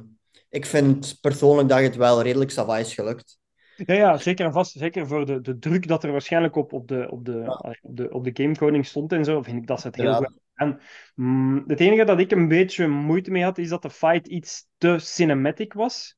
[0.48, 3.38] ik vind persoonlijk dat het wel redelijk sava is gelukt.
[3.76, 4.72] Ja, ja, zeker en vast.
[4.72, 8.10] Zeker voor de, de druk dat er waarschijnlijk op, op, de, op, de, op, de,
[8.12, 10.16] op de gamekoning stond en zo, vind ik dat ze het heel Ja.
[10.16, 10.80] goed gedaan.
[11.14, 14.66] Mm, Het enige dat ik een beetje moeite mee had, is dat de fight iets
[14.78, 16.16] te cinematic was.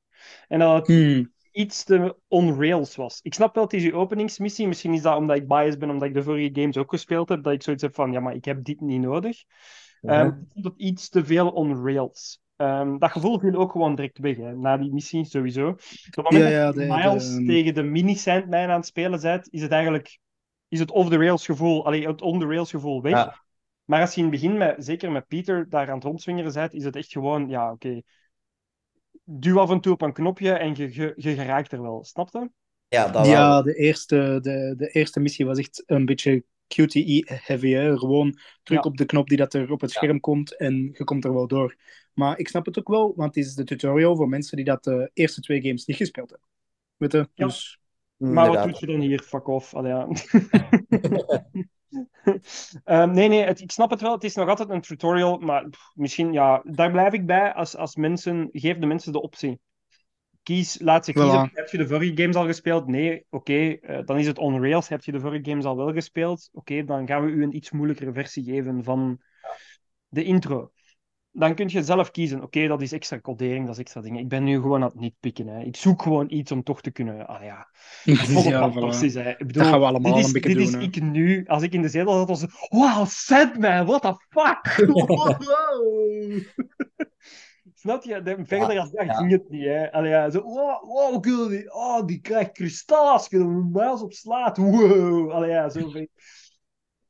[0.49, 1.33] En dat het Hmm.
[1.53, 3.21] iets te on-rails was.
[3.23, 4.67] Ik snap wel, het is je openingsmissie.
[4.69, 7.43] Misschien is dat omdat ik biased ben, omdat ik de vorige games ook gespeeld heb,
[7.43, 9.43] dat ik zoiets heb van, ja, maar ik heb dit niet nodig.
[10.03, 12.41] Ehm, ik vond het iets te veel on-rails.
[12.57, 15.69] Ehm, dat gevoel viel ook gewoon direct weg, hè, na die missie, sowieso.
[15.69, 15.79] Op
[16.11, 19.49] het moment Ja, ja, dat de- Miles de- tegen de mini-Sandman aan het spelen bent,
[19.53, 20.19] is het eigenlijk
[20.69, 23.13] is het off-the-rails gevoel, allee, het on-the-rails gevoel weg.
[23.13, 23.43] Ja.
[23.85, 26.75] Maar als je in het begin, met, zeker met Peter, daar aan het rondswingeren bent,
[26.75, 28.03] is het echt gewoon, ja, oké.
[29.25, 32.05] Duw af en toe op een knopje en je, je, je geraakt er wel.
[32.05, 32.51] Snap je?
[32.89, 33.35] Ja, dat wel.
[33.35, 36.45] Ja, de eerste, de, de eerste missie was echt een beetje
[36.75, 37.97] QTE-heavy.
[37.99, 38.91] Gewoon druk Ja.
[38.91, 41.47] op de knop die dat er op het scherm komt en je komt er wel
[41.47, 41.77] door.
[42.15, 44.85] Maar ik snap het ook wel, want het is de tutorial voor mensen die dat
[44.85, 46.49] de eerste twee games niet gespeeld hebben.
[46.97, 47.29] Weet je?
[47.35, 47.47] Ja.
[47.47, 47.81] Dus
[48.17, 49.21] Maar wat doet je dan hier?
[49.23, 49.75] Fuck off.
[49.75, 50.09] Allee, ja.
[52.85, 54.13] Ehm, nee, nee, het, ik snap het wel.
[54.13, 57.77] Het is nog altijd een tutorial, maar pff, misschien, ja, daar blijf ik bij als,
[57.77, 59.61] als mensen, geef de mensen de optie.
[60.43, 61.49] Kies, laat ze kiezen.
[61.49, 61.53] Voilà.
[61.53, 62.87] Heb je de vorige games al gespeeld?
[62.87, 64.89] Nee, oké, eh, dan is het on rails.
[64.89, 66.49] Heb je de vorige games al wel gespeeld?
[66.53, 69.21] Oké, dan gaan we u een iets moeilijkere versie geven van
[70.09, 70.73] de intro.
[71.33, 72.43] Dan kun je zelf kiezen.
[72.43, 74.21] Oké, dat is extra codering, dat is extra dingen.
[74.21, 75.47] Ik ben nu gewoon aan het nitpikken.
[75.47, 75.63] Hè.
[75.63, 77.27] Ik zoek gewoon iets om toch te kunnen.
[77.27, 77.69] Ah ja.
[78.05, 78.13] Hè.
[78.13, 78.43] Ik bedoel,
[79.63, 80.81] dat gaan we allemaal dit is, een beetje dit is doen.
[80.81, 80.87] hè.
[80.87, 81.45] ik nu.
[81.47, 82.45] Als ik in de zetel zat, was.
[82.69, 84.89] Wow, Sandman, what the fuck?
[85.09, 86.41] Wow.
[87.81, 88.23] Snap je?
[88.23, 89.15] De, verder als dat ja.
[89.15, 89.65] ging het niet.
[89.65, 89.93] Hè.
[89.93, 93.71] Allee, ja, zo, wow, wow cool, die, oh, die krijgt kristal als je er een
[93.71, 94.57] muis op slaat.
[94.57, 95.31] Wow.
[95.31, 95.93] Allee, ja, zo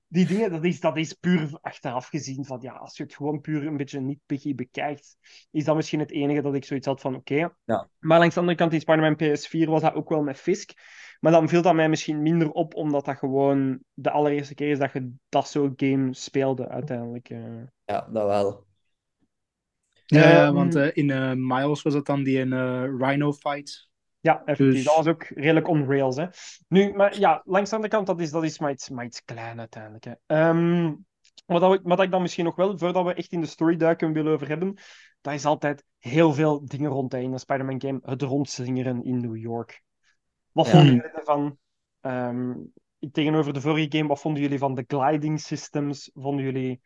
[0.09, 2.45] Die dingen, dat is, dat is puur achteraf gezien.
[2.45, 5.16] Van, ja, als je het gewoon puur een beetje niet picky bekijkt,
[5.51, 7.51] is dat misschien het enige dat ik zoiets had van, oké.
[7.64, 7.89] Ja.
[7.99, 10.73] Maar langs de andere kant, in Spider-Man PS4 was dat ook wel met Fisk.
[11.21, 14.79] Maar dan viel dat mij misschien minder op, omdat dat gewoon de allereerste keer is
[14.79, 17.31] dat je dat soort game speelde, uiteindelijk.
[17.31, 17.62] eh.
[17.85, 18.68] Ja, dat wel.
[20.11, 23.88] Ja, Ehm, want eh, in eh, Miles was het dan die een eh, Rhino fight.
[24.20, 24.74] Ja, effectief.
[24.74, 26.16] Dus- Dat was ook redelijk on-rails.
[26.16, 26.26] Hè.
[26.68, 29.24] Nu, maar ja, langs de andere kant, dat is, dat is maar, iets, maar iets
[29.24, 30.04] klein uiteindelijk.
[30.04, 30.12] Hè.
[30.26, 30.94] Ehm,
[31.46, 34.12] wat, dat wat ik dan misschien nog wel, voordat we echt in de story duiken,
[34.12, 34.74] willen over hebben,
[35.20, 37.98] dat is altijd heel veel dingen rond hè, in een Spider-Man game.
[38.02, 39.82] Het rondslingeren in New York.
[40.52, 40.72] Wat Ja.
[40.72, 41.58] vonden jullie ervan?
[42.00, 42.52] Ehm,
[43.12, 46.11] tegenover de vorige game, wat vonden jullie van de gliding systems?
[46.14, 46.80] Vonden jullie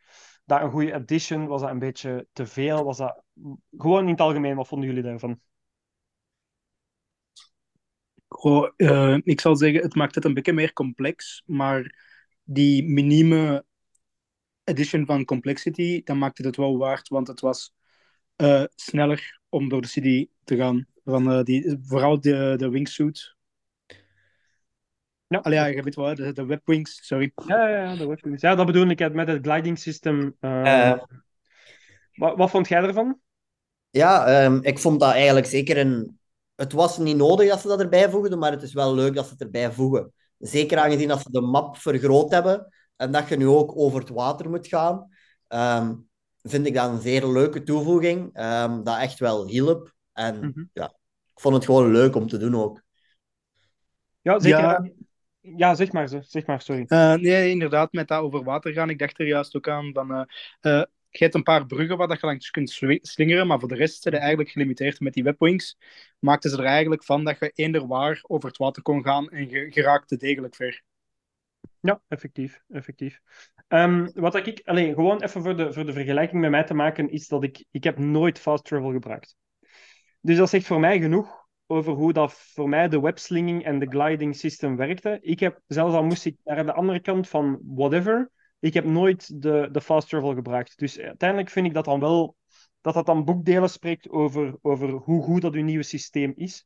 [0.45, 1.47] dat een goede addition?
[1.47, 2.83] Was dat een beetje te veel?
[2.83, 3.23] Was dat...
[3.77, 5.39] Gewoon in het algemeen, wat vonden jullie daarvan?
[8.77, 11.95] Eh, ik zal zeggen, het maakt het een beetje meer complex, maar
[12.43, 13.65] die minieme
[14.63, 17.73] addition van complexity, dat maakte het wel waard, want het was
[18.35, 20.85] eh, sneller om door de city te gaan.
[21.03, 23.34] Van, eh, die, vooral de, de wingsuit.
[25.27, 25.37] Ja.
[25.37, 27.31] Allee, ja, je weet wel, de, de webwings, sorry.
[27.47, 28.41] Ja, ja, ja, wordt goed.
[28.41, 30.35] Ja, dat bedoel ik met het gliding system.
[30.39, 30.99] eh, Eh.
[32.15, 33.19] wat, wat vond jij ervan?
[33.89, 36.19] Ja, ehm, ik vond dat eigenlijk zeker een...
[36.55, 39.25] Het was niet nodig dat ze dat erbij voegden, maar het is wel leuk dat
[39.25, 40.13] ze het erbij voegen.
[40.37, 44.09] Zeker aangezien dat ze de map vergroot hebben en dat je nu ook over het
[44.09, 45.09] water moet gaan,
[45.47, 45.95] ehm,
[46.41, 49.93] vind ik dat een zeer leuke toevoeging, ehm, dat echt wel hielp.
[50.13, 50.63] En Mhm.
[50.73, 50.85] ja,
[51.33, 52.81] ik vond het gewoon leuk om te doen ook.
[54.21, 54.59] Ja, zeker.
[54.59, 54.89] Ja.
[55.57, 56.83] Ja, zeg maar, ze- zeg maar, sorry.
[56.87, 58.89] Eh, nee, inderdaad, met dat over water gaan.
[58.89, 60.27] Ik dacht er juist ook aan van...
[60.61, 62.69] eh, je hebt een paar bruggen waar dat je langs kunt
[63.01, 65.77] slingeren, maar voor de rest zijn ze eigenlijk gelimiteerd met die webwings.
[66.19, 69.49] Maakten ze er eigenlijk van dat je eender waar over het water kon gaan en
[69.49, 70.81] je, je raakte degelijk ver.
[71.79, 72.61] Ja, effectief.
[72.69, 73.21] effectief.
[73.67, 77.09] Ehm, wat ik, alleen, gewoon even voor de, voor de vergelijking met mij te maken,
[77.09, 79.35] is dat ik, ik heb nooit fast travel gebruikt.
[80.21, 83.89] Dus dat zegt voor mij genoeg over hoe dat voor mij de webslinging en de
[83.89, 85.19] gliding system werkte.
[85.21, 89.41] Ik heb, zelfs al moest ik naar de andere kant van whatever, ik heb nooit
[89.41, 90.77] de, de fast travel gebruikt.
[90.77, 92.35] Dus uiteindelijk vind ik dat dan wel,
[92.81, 96.65] dat dat dan boekdelen spreekt over, over hoe goed dat uw nieuwe systeem is.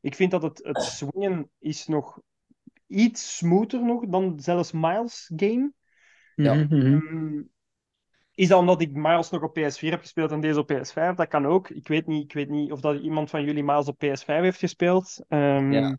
[0.00, 2.20] Ik vind dat het, het swingen is nog
[2.86, 5.72] iets smoother nog dan zelfs Miles game.
[6.34, 6.54] Ja.
[6.54, 6.98] Mhm.
[7.10, 7.48] Mm,
[8.38, 11.14] Is dat omdat ik Miles nog op PS4 heb gespeeld en deze op PS5?
[11.14, 11.68] Dat kan ook.
[11.68, 14.58] Ik weet niet, ik weet niet of dat iemand van jullie Miles op PS5 heeft
[14.58, 15.24] gespeeld.
[15.28, 15.96] Ehm, Ja,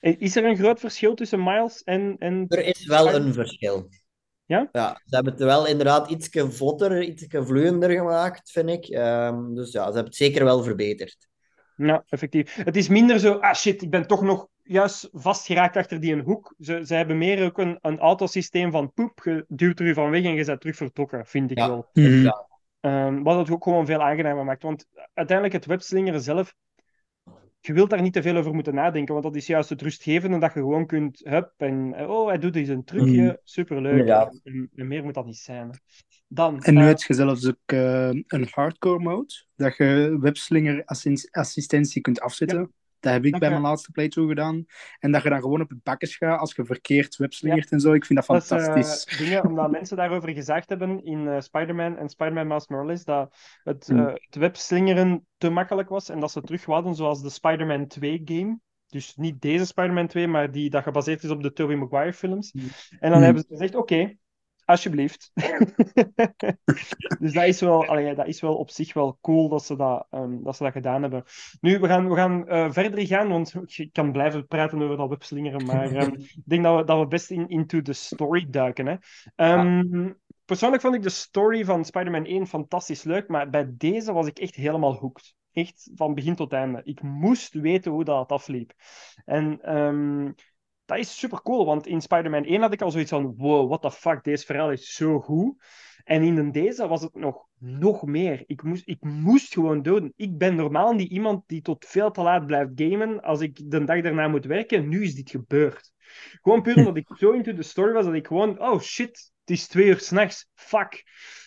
[0.00, 2.16] ik, Is er een groot verschil tussen Miles en...
[2.18, 2.44] en...
[2.48, 3.88] Er is wel een verschil.
[4.44, 4.68] Ja?
[4.72, 8.84] Ja, ze hebben het wel inderdaad iets vlotter, iets vloeiender gemaakt, vind ik.
[8.84, 11.28] Ehm, dus ja, ze hebben het zeker wel verbeterd.
[11.76, 12.54] Ja, effectief.
[12.54, 16.20] Het is minder zo, ah shit, ik ben toch nog juist vastgeraakt achter die een
[16.20, 16.54] hoek.
[16.60, 20.10] Ze, ze hebben meer ook een, een autosysteem van poep, je duwt er u van
[20.10, 21.68] weg en je bent terug vertrokken, vind ik Ja.
[21.68, 21.88] wel.
[21.92, 22.22] Mhm.
[22.22, 22.46] Ja.
[22.80, 24.62] Ehm, wat het ook gewoon veel aangenamer maakt.
[24.62, 26.54] Want uiteindelijk, het webslingeren zelf,
[27.60, 30.38] je wilt daar niet te veel over moeten nadenken, want dat is juist het rustgevende
[30.38, 33.34] dat je gewoon kunt, hup, en eh, oh, hij doet eens een trucje, Mhm.
[33.44, 34.08] superleuk.
[34.08, 35.68] En, en meer moet dat niet zijn.
[35.70, 35.76] hè.
[36.28, 40.84] Dan, En nu eh, heb je zelfs ook eh, een hardcore mode, dat je webslinger
[41.30, 42.72] assistentie kunt afzetten.
[43.02, 44.64] Dat heb ik bij mijn laatste playthrough gedaan.
[44.98, 47.92] En dat je dan gewoon op het bakkes gaat als je verkeerd webslingert en zo.
[47.92, 49.04] Ik vind dat Dat is eh, fantastisch.
[49.14, 53.86] dingen omdat mensen daarover gezegd hebben in eh, Spider-Man en Spider-Man Miles Morales dat het,
[53.86, 54.06] Hmm.
[54.06, 58.22] eh, het webslingeren te makkelijk was en dat ze terug wouden zoals de Spider-Man 2
[58.24, 58.58] game.
[58.86, 62.50] Dus niet deze Spider-Man 2, maar die dat gebaseerd is op de Tobey Maguire films.
[62.52, 62.76] Hmm.
[62.98, 63.22] En dan Hmm.
[63.22, 64.16] hebben ze gezegd, oké,
[64.64, 65.30] alsjeblieft.
[67.20, 70.06] dus dat is, wel, allee, dat is wel op zich wel cool dat ze dat,
[70.10, 71.24] ehm, dat, ze dat gedaan hebben.
[71.60, 75.08] Nu, we gaan, we gaan eh, verder gaan, want ik kan blijven praten over dat
[75.08, 78.86] webslingeren, maar ehm, ik denk dat we, dat we best in, into the story duiken.
[78.86, 78.96] Hè.
[79.34, 80.10] Ehm,
[80.44, 84.38] Persoonlijk vond ik de story van Spider-Man 1 fantastisch leuk, maar bij deze was ik
[84.38, 85.34] echt helemaal hooked.
[85.52, 86.80] Echt van begin tot einde.
[86.84, 88.72] Ik moest weten hoe dat afliep.
[89.24, 89.60] En
[90.92, 93.82] dat is super cool, want in Spider-Man 1 had ik al zoiets van: wow, what
[93.82, 95.54] the fuck, deze verhaal is zo goed.
[96.04, 98.42] En in deze was het nog, nog meer.
[98.46, 100.12] Ik moest, ik moest gewoon doden.
[100.16, 103.84] Ik ben normaal niet iemand die tot veel te laat blijft gamen als ik de
[103.84, 104.88] dag daarna moet werken.
[104.88, 105.92] Nu is dit gebeurd.
[106.42, 109.50] Gewoon puur omdat ik zo into the story was dat ik gewoon, oh shit, het
[109.56, 110.48] is twee uur s'nachts.
[110.54, 111.04] Fuck.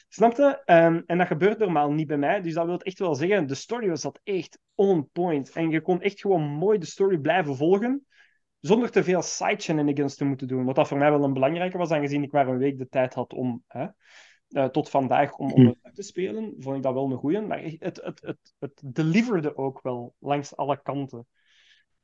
[0.09, 0.61] Snapte?
[0.65, 2.41] Ehm, en dat gebeurt normaal niet bij mij.
[2.41, 5.51] Dus dat wil echt wel zeggen, de story was dat echt on point.
[5.51, 8.05] En je kon echt gewoon mooi de story blijven volgen.
[8.65, 10.65] Zonder te veel side shenanigans te moeten doen.
[10.65, 13.13] Wat dat voor mij wel een belangrijke was, aangezien ik maar een week de tijd
[13.13, 13.85] had om hè,
[14.47, 16.53] eh, tot vandaag om, om het uit te spelen.
[16.57, 17.41] Vond ik dat wel een goeie.
[17.41, 21.27] Maar het, het, het, het deliverde ook wel langs alle kanten.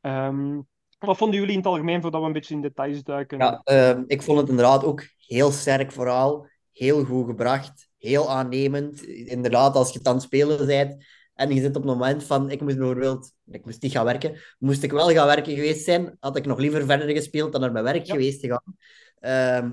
[0.02, 0.60] Ehm,
[1.00, 3.38] wat vonden jullie in het algemeen voordat we een beetje in details duiken?
[3.38, 6.48] Ja, ehm, ik vond het inderdaad ook heel sterk verhaal.
[6.72, 7.90] Heel goed gebracht.
[7.98, 9.04] Heel aannemend.
[9.06, 11.06] Inderdaad, als je het aan het spelen bent
[11.42, 12.52] en je zit op het moment van...
[12.52, 13.34] Ik moest bijvoorbeeld...
[13.52, 14.38] Ik moest niet gaan werken.
[14.60, 17.72] Moest ik wel gaan werken geweest zijn, had ik nog liever verder gespeeld dan naar
[17.72, 18.14] mijn werk Ja.
[18.14, 18.76] geweest te gaan.
[19.20, 19.72] Ehm,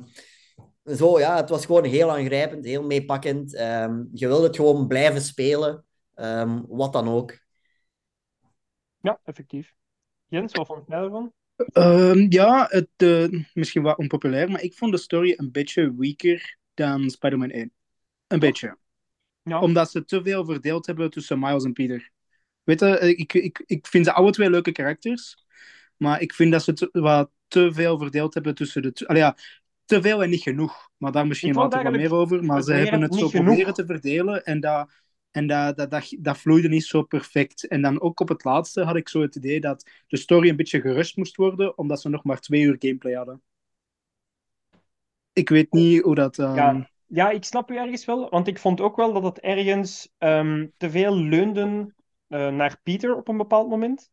[0.96, 3.54] zo, ja, het was gewoon heel aangrijpend, heel meepakkend.
[3.54, 5.84] Ehm, je wilde het gewoon blijven spelen.
[6.14, 7.38] Ehm, wat dan ook.
[9.00, 9.74] Ja, effectief.
[10.28, 11.32] Jens, wat vond jij ervan?
[11.72, 16.56] Ehm, ja, het, eh, misschien wat onpopulair, maar ik vond de story een beetje weaker
[16.74, 17.72] dan Spider-Man 1.
[18.26, 18.76] Een beetje.
[19.48, 19.60] Ja.
[19.60, 22.10] Omdat ze te veel verdeeld hebben tussen Miles en Peter.
[22.62, 25.46] Weet je, eh, ik, ik, ik vind ze alle twee leuke karakters,
[25.96, 28.92] maar ik vind dat ze te, wat te veel verdeeld hebben tussen de...
[28.92, 29.36] twee- Allee, ja,
[29.84, 30.88] te veel en niet genoeg.
[30.96, 32.44] Maar daar misschien later wat meer over.
[32.44, 33.44] Maar ze hebben het zo genoeg.
[33.46, 34.90] proberen te verdelen en dat...
[35.30, 37.66] En dat, dat, dat, dat vloeide niet zo perfect.
[37.66, 40.56] En dan ook op het laatste had ik zo het idee dat de story een
[40.56, 43.42] beetje gerust moest worden, omdat ze nog maar twee uur gameplay hadden.
[45.32, 46.38] Ik weet niet hoe dat...
[46.38, 49.40] ehm, Ja, ja, ik snap u ergens wel, want ik vond ook wel dat het
[49.40, 51.94] ergens ehm, te veel leunde
[52.28, 54.10] eh, naar Peter op een bepaald moment.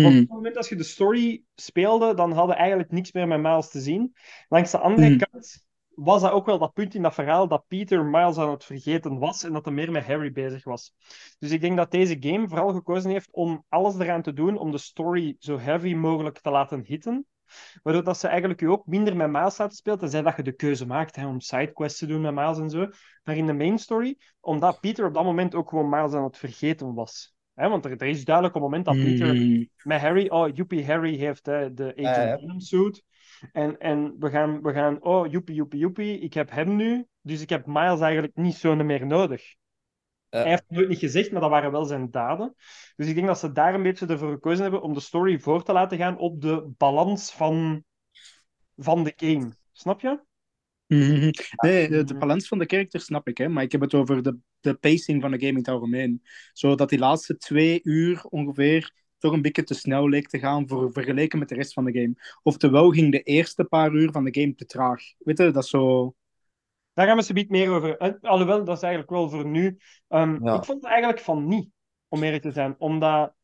[0.00, 3.28] Want op mm, het moment dat je de story speelde, dan hadden eigenlijk niks meer
[3.28, 4.14] met Miles te zien.
[4.48, 5.18] Langs de andere Mhm.
[5.30, 8.64] kant was dat ook wel dat punt in dat verhaal dat Peter Miles aan het
[8.64, 10.94] vergeten was en dat hij meer met Harry bezig was.
[11.38, 14.70] Dus ik denk dat deze game vooral gekozen heeft om alles eraan te doen om
[14.70, 17.26] de story zo heavy mogelijk te laten hitten.
[17.82, 20.52] Waardoor dat ze eigenlijk u ook minder met Miles laten spelen, tenzij dat je de
[20.52, 22.88] keuze maakt hè, om sidequests te doen met Miles en zo.
[23.24, 26.38] Maar in de main story, omdat Peter op dat moment ook gewoon Miles aan het
[26.38, 27.34] vergeten was.
[27.54, 30.54] Hè, want er, er is duidelijk op het moment dat Peter mm, met Harry, oh,
[30.54, 31.96] joepie, Harry heeft hè, de.
[31.96, 33.04] Agent Venom suit.
[33.52, 37.06] En, en we, gaan, we gaan, oh, joepie, joepie, joepie, ik heb hem nu.
[37.20, 39.54] Dus ik heb Miles eigenlijk niet zo meer nodig.
[40.32, 40.38] Ja.
[40.40, 42.54] Hij heeft het nooit niet gezegd, maar dat waren wel zijn daden.
[42.96, 45.62] Dus ik denk dat ze daar een beetje ervoor gekozen hebben om de story voor
[45.62, 47.84] te laten gaan op de balans van,
[48.76, 49.52] van de game.
[49.72, 50.20] Snap je?
[50.86, 51.30] mhm.
[51.56, 54.22] Nee, de, de balans van de character snap ik, hè, maar ik heb het over
[54.22, 56.22] de, de pacing van de game in het algemeen.
[56.52, 60.92] Zodat die laatste twee uur ongeveer toch een beetje te snel leek te gaan voor,
[60.92, 62.14] vergeleken met de rest van de game.
[62.42, 65.02] Oftewel ging de eerste paar uur van de game te traag.
[65.18, 66.14] Weet je, dat is zo...
[66.94, 68.18] Daar gaan we ze meer over.
[68.20, 69.78] Alhoewel, dat is eigenlijk wel voor nu.
[70.08, 70.54] Ehm, Ja.
[70.54, 71.68] Ik vond het eigenlijk van niet,
[72.08, 72.74] om eerlijk te zijn.
[72.78, 73.34] Omdat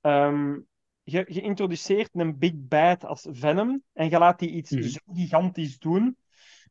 [0.00, 0.58] ehm,
[1.02, 4.82] je, je introduceert een big bad als Venom en je laat die iets Mhm.
[4.82, 6.16] zo gigantisch doen,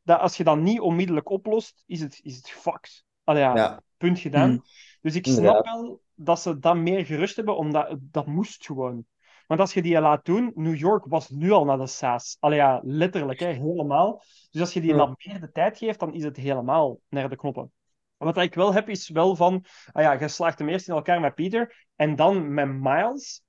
[0.02, 3.04] dat als je dat niet onmiddellijk oplost, is het, is het fucked.
[3.24, 3.82] Allee, ja, Ja.
[3.96, 4.50] punt gedaan.
[4.50, 4.62] Mm.
[5.00, 9.06] Dus ik snap wel dat ze dat meer gerust hebben, omdat dat moest gewoon.
[9.46, 12.36] Want als je die laat doen, New York was nu al naar de saas.
[12.40, 14.22] Allee, ja, letterlijk, hè, helemaal.
[14.50, 17.36] Dus als je die dan meer de tijd geeft, dan is het helemaal naar de
[17.36, 17.72] knoppen.
[18.16, 19.64] Wat ik wel heb, is wel van...
[19.92, 23.42] Ah ja, je slaagt hem eerst in elkaar met Peter, en dan met Miles.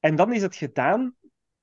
[0.00, 1.14] En dan is het gedaan.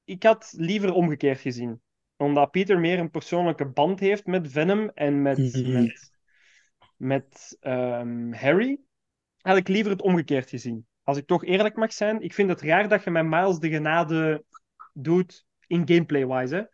[0.03, 1.81] Ik had liever omgekeerd gezien.
[2.17, 5.71] Omdat Peter meer een persoonlijke band heeft met Venom en met, Mhm.
[5.73, 6.11] met,
[6.97, 8.79] met ehm, Harry.
[9.41, 10.87] Had ik liever het omgekeerd gezien.
[11.03, 13.69] Als ik toch eerlijk mag zijn, ik vind het raar dat je met Miles de
[13.69, 14.43] genade
[14.93, 16.69] doet in gameplay-wise.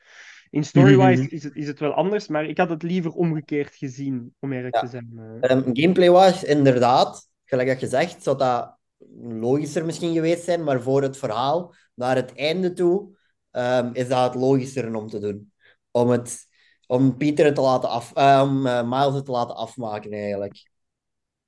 [0.49, 1.35] In story-wise Mhm.
[1.35, 4.75] is, het, is het wel anders, maar ik had het liever omgekeerd gezien, om eerlijk
[4.75, 4.81] Ja.
[4.81, 5.09] te zijn.
[5.41, 8.77] Ehm, Gameplay-wise, inderdaad, gelijk dat je zegt, zou dat
[9.21, 13.17] logischer misschien geweest zijn, maar voor het verhaal, naar het einde toe,
[13.51, 15.51] ehm, is dat het logischer om te doen.
[15.91, 16.47] Om, het,
[16.87, 18.11] om Pieter het te laten af,
[18.41, 20.68] om eh, Miles het te laten afmaken, eigenlijk.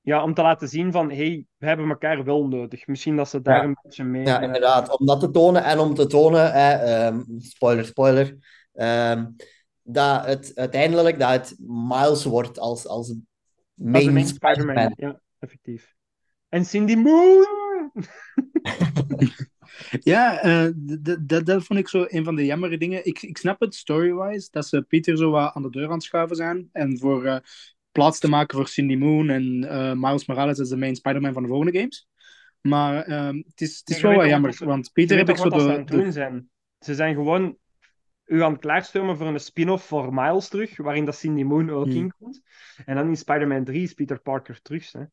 [0.02, 2.88] Ja, om te laten zien van, hey, we hebben elkaar wel nodig.
[2.88, 3.64] Misschien dat ze daar Ja.
[3.64, 4.26] een beetje mee...
[4.26, 5.00] Ja, inderdaad.
[5.00, 8.38] Om dat te tonen en om te tonen, hè, ehm, spoiler, spoiler,
[8.74, 9.26] ehm,
[9.84, 13.18] dat het uiteindelijk dat het Miles wordt als, als Als
[13.74, 14.94] main, de main Spider-Man.
[14.96, 15.94] Ja, effectief.
[16.50, 17.46] En Cindy Moon!
[20.02, 20.68] Ja, eh,
[21.22, 23.06] dat, dat vond ik zo een van de jammere dingen.
[23.06, 26.04] Ik, ik snap het story-wise, dat ze Peter zo wat aan de deur aan het
[26.04, 26.70] schuiven zijn.
[26.72, 27.38] En voor eh,
[27.92, 31.44] plaats te maken voor Cindy Moon en eh, Miles Morales als de main Spider-Man van
[31.44, 32.08] de volgende games.
[32.62, 35.44] Maar ehm, het is, het is wel wat jammer, wat want Peter heb ik zo
[35.44, 35.74] wat dat ze de...
[35.74, 36.50] aan het doen zijn?
[36.80, 37.58] Ze zijn gewoon
[38.26, 41.86] u aan het klaarstomen voor een spin-off voor Miles terug, waarin dat Cindy Moon ook
[41.86, 41.96] Hmm.
[41.96, 42.42] in komt.
[42.86, 44.92] En dan in Spider-Man 3 is Peter Parker terug.
[44.92, 45.04] Hè.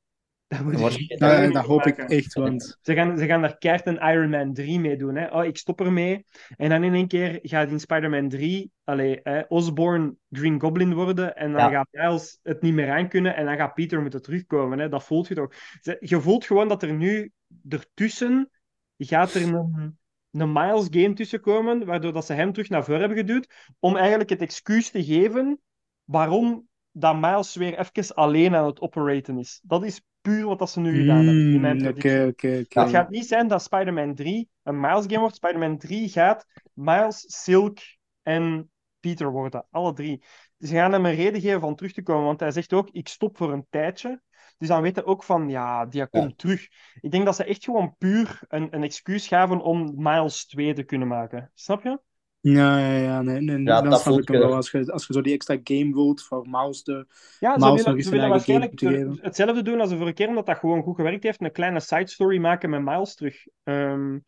[0.48, 2.76] Dat, moet je hoop ik echt, want...
[2.82, 5.16] Ze gaan, ze gaan daar keihard een Iron Man 3 mee doen.
[5.16, 5.26] Hè.
[5.38, 6.24] Oh, ik stop ermee.
[6.56, 11.36] En dan in één keer gaat in Spider-Man 3 allee, hè, Osborn Green Goblin worden.
[11.36, 11.70] En dan Ja.
[11.70, 13.36] gaat Miles het niet meer aankunnen.
[13.36, 14.78] En dan gaat Peter moeten terugkomen.
[14.78, 14.88] Hè.
[14.88, 15.52] Dat voelt je toch.
[16.00, 17.32] Je voelt gewoon dat er nu
[17.68, 18.50] ertussen
[18.96, 19.98] gaat er een,
[20.30, 21.84] een Miles game tussen komen.
[21.84, 23.72] Waardoor dat ze hem terug naar voren hebben geduwd.
[23.78, 25.60] Om eigenlijk het excuus te geven
[26.04, 29.60] waarom dat Miles weer even alleen aan het operaten is.
[29.62, 31.76] Dat is puur wat dat ze nu gedaan hebben.
[31.76, 31.86] Mm.
[31.86, 32.80] Oké, oké, oké.
[32.80, 35.36] Het gaat niet zijn dat Spider-Man 3 een Miles game wordt.
[35.36, 37.78] Spider-Man 3 gaat Miles, Silk
[38.22, 38.70] en
[39.00, 39.66] Peter worden.
[39.70, 40.22] Alle drie.
[40.56, 42.24] Dus ze gaan hem een reden geven van terug te komen.
[42.24, 44.22] Want hij zegt ook, ik stop voor een tijdje.
[44.58, 46.68] Dus dan hij ook van, ja, die komt terug.
[47.00, 50.82] Ik denk dat ze echt gewoon puur een, een excuus gaven om Miles 2 te
[50.82, 51.50] kunnen maken.
[51.54, 52.00] Snap je?
[52.40, 54.50] Ja, ja, ja, nee, nee, Ja, dan dat snap ik hem wel.
[54.50, 54.56] je.
[54.56, 57.06] Als je, als je zo die extra game wilt voor Miles de...
[57.38, 59.16] Ja, ze Miles nog willen, eens willen waarschijnlijk te geven.
[59.16, 61.40] ter- hetzelfde doen als de vorige keer, omdat dat gewoon goed gewerkt heeft.
[61.40, 63.46] Een kleine side story maken met Miles terug.
[63.64, 64.18] Ehm,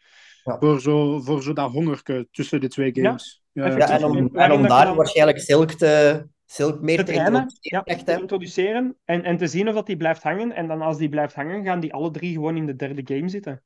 [0.43, 3.43] Voor zo, voor zo dat hongerke tussen de twee games.
[3.53, 7.47] Ja, en om, en om daar dan- waarschijnlijk Silk, te, Silk meer te te trainen,
[7.61, 10.53] ja, echt, te introduceren en, en te zien of dat die blijft hangen.
[10.53, 13.29] En dan als die blijft hangen, gaan die alle drie gewoon in de derde game
[13.29, 13.63] zitten.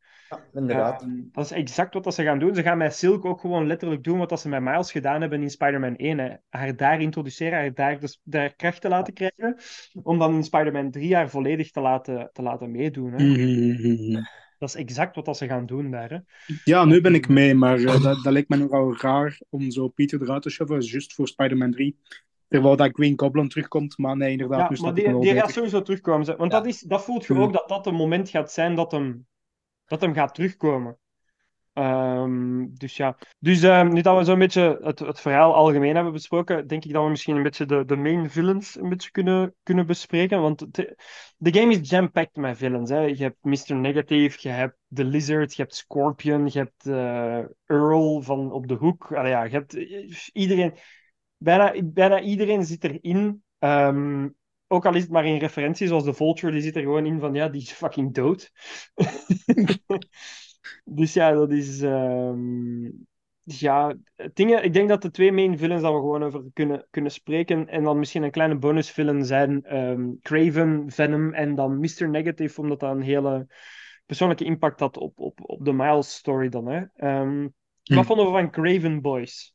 [0.53, 1.03] Ja, inderdaad.
[1.03, 2.55] Ehm, dat is exact wat dat ze gaan doen.
[2.55, 5.43] Ze gaan met Silk ook gewoon letterlijk doen wat dat ze met Miles gedaan hebben
[5.43, 6.19] in Spider-Man 1.
[6.19, 6.31] Hè.
[6.49, 9.57] Haar daar introduceren, haar daar, dus, daar kracht te laten krijgen,
[10.03, 13.13] om dan in Spider-Man 3 haar volledig te laten, te laten meedoen.
[13.13, 13.25] Hè.
[13.25, 14.23] Mhm.
[14.59, 16.11] Dat is exact wat dat ze gaan doen daar.
[16.11, 16.19] Hè.
[16.65, 19.89] Ja, nu ben ik mee, maar eh, dat, dat lijkt me nogal raar om zo
[19.89, 21.99] Peter eruit te schuiven, juist voor Spider-Man 3.
[22.49, 26.37] Terwijl dat Green Goblin terugkomt, maar nee, inderdaad, Ja, maar die, die gaat sowieso terugkomen.
[26.37, 26.59] Want Ja.
[26.59, 27.43] dat, is, dat voelt je Hmm.
[27.43, 29.27] ook dat dat een moment gaat zijn dat hem,
[29.87, 30.99] dat hem gaat terugkomen.
[31.75, 33.19] Ehm, dus ja.
[33.39, 36.93] Dus ehm, nu dat we zo'n beetje het, het verhaal algemeen hebben besproken, denk ik
[36.93, 40.41] dat we misschien een beetje de, de main villains een beetje kunnen, kunnen bespreken.
[40.41, 40.75] Want
[41.39, 42.91] de, game is jam-packed met villains.
[42.91, 43.01] Hè.
[43.01, 43.75] Je hebt Mr.
[43.75, 48.75] Negative, je hebt The Lizard, je hebt Scorpion, je hebt eh, Earl van op de
[48.75, 49.13] hoek.
[49.13, 50.75] Allee, ja, je hebt eh, iedereen.
[51.37, 53.43] Bijna, bijna iedereen zit erin.
[53.59, 54.29] Ehm,
[54.75, 57.21] ook al is het maar in referentie, zoals de Vulture, die zit er gewoon in
[57.21, 58.51] van, ja, die is fucking dood.
[60.85, 61.81] dus ja, dat is...
[61.83, 62.91] ehm,
[63.47, 63.95] ja,
[64.33, 67.69] dingen, ik denk dat de twee main villains dat we gewoon over kunnen, kunnen spreken,
[67.69, 72.09] en dan misschien een kleine bonus villain zijn ehm, Craven, Venom en dan Mr.
[72.09, 73.47] Negative, omdat dat een hele
[74.07, 76.67] persoonlijke impact had op, op, op de Miles story dan.
[76.67, 76.85] Hè.
[76.95, 77.47] Ehm,
[77.85, 77.95] Hm.
[77.95, 79.55] Wat vonden we van Craven Boys?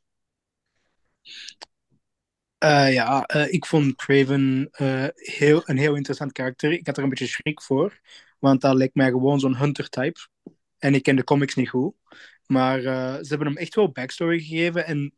[2.59, 6.71] Eh, ja, eh, ik vond Craven eh, heel, een heel interessant karakter.
[6.71, 7.99] Ik had er een beetje schrik voor,
[8.39, 10.19] want dat lijkt mij gewoon zo'n hunter-type.
[10.77, 11.93] En ik ken de comics niet goed.
[12.45, 14.85] Maar ze hebben hem echt wel backstory gegeven.
[14.85, 15.15] En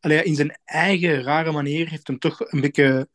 [0.00, 3.08] allee, in zijn eigen rare manier heeft hem toch een beetje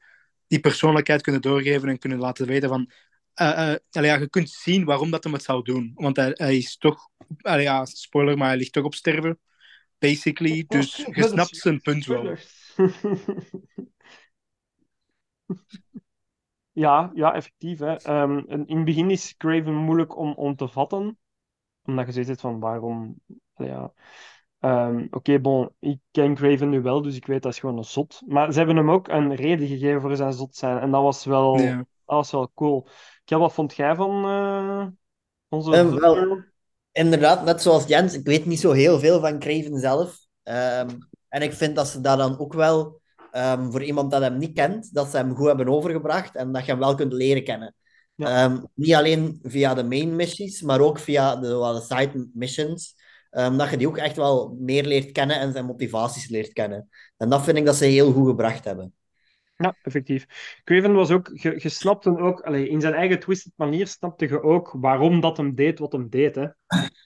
[0.47, 2.91] die persoonlijkheid kunnen doorgeven en kunnen laten weten van...
[3.33, 5.91] allee, ja, je kunt zien waarom dat hem het zou doen.
[5.95, 7.09] Want hij, hij is toch...
[7.41, 9.39] allee, ja, spoiler, maar hij ligt toch op sterven.
[9.97, 10.63] Basically.
[10.67, 12.37] Dus je snapt zijn punt wel.
[16.71, 17.79] Ja, ja, effectief.
[17.79, 17.95] Hè.
[17.95, 21.17] Ehm, in het begin is Craven moeilijk om, om te vatten.
[21.83, 23.15] Omdat je zoiets hebt van waarom.
[23.55, 23.93] Ja.
[24.59, 27.83] Ehm, Oké, bon, ik ken Craven nu wel, dus ik weet dat is gewoon een
[27.83, 28.21] zot.
[28.25, 30.79] Maar ze hebben hem ook een reden gegeven voor zijn zot zijn.
[30.79, 31.75] En dat was wel, Ja.
[31.77, 32.87] dat was wel cool.
[33.25, 34.87] Kel, wat vond jij van eh,
[35.49, 36.43] onze Ehm, wel, Zot-girl?
[36.91, 40.17] Inderdaad, net zoals Jens, ik weet niet zo heel veel van Craven zelf.
[41.29, 43.01] En ik vind dat ze dat dan ook wel,
[43.31, 46.65] ehm, voor iemand dat hem niet kent, dat ze hem goed hebben overgebracht en dat
[46.65, 47.75] je hem wel kunt leren kennen.
[48.15, 48.43] Ja.
[48.43, 52.95] Ehm, niet alleen via de main missions, maar ook via de, de side missions.
[53.29, 56.89] ehm, dat je die ook echt wel meer leert kennen en zijn motivaties leert kennen.
[57.17, 58.93] En dat vind ik dat ze heel goed gebracht hebben.
[59.57, 60.25] Ja, effectief.
[60.63, 64.41] Craven was ook, je, je snapte ook, allee, in zijn eigen twisted manier snapte je
[64.43, 66.35] ook waarom dat hem deed wat hem deed.
[66.35, 66.41] Hè.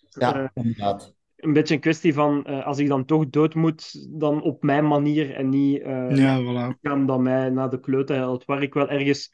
[0.10, 1.14] Ja, Eh, inderdaad.
[1.42, 4.88] Een beetje een kwestie van, eh, als ik dan toch dood moet, dan op mijn
[4.88, 6.80] manier en niet eh Ja, voilà.
[6.82, 8.46] gaan dat mij naar de klote helpt.
[8.46, 9.34] Waar ik wel ergens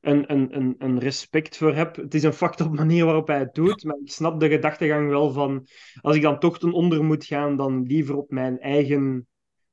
[0.00, 1.96] een, een, een, een respect voor heb.
[1.96, 5.08] Het is een fucked up manier waarop hij het doet, maar ik snap de gedachtegang
[5.08, 5.66] wel van,
[6.00, 9.26] als ik dan toch ten onder moet gaan, dan liever op mijn eigen...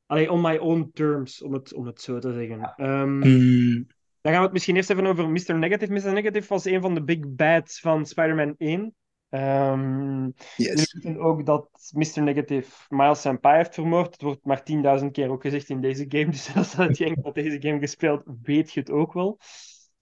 [0.06, 2.74] Allee, on my own terms, om het, om het zo te zeggen.
[2.76, 3.88] Ehm, Hmm,
[4.22, 5.58] dan gaan we het misschien eerst even over Mr.
[5.58, 5.94] Negative.
[5.94, 6.14] Mr.
[6.14, 8.96] Negative was een van de big bads van Spider-Man 1.
[9.30, 11.06] Ehm yes.
[11.18, 12.22] Ook dat Mr.
[12.22, 14.12] Negative Miles zijn pa heeft vermoord.
[14.12, 14.64] Het wordt maar
[15.00, 16.32] 10.000 keer ook gezegd in deze game.
[16.56, 19.40] Dus als je enkel had deze game gespeeld, weet je het ook wel.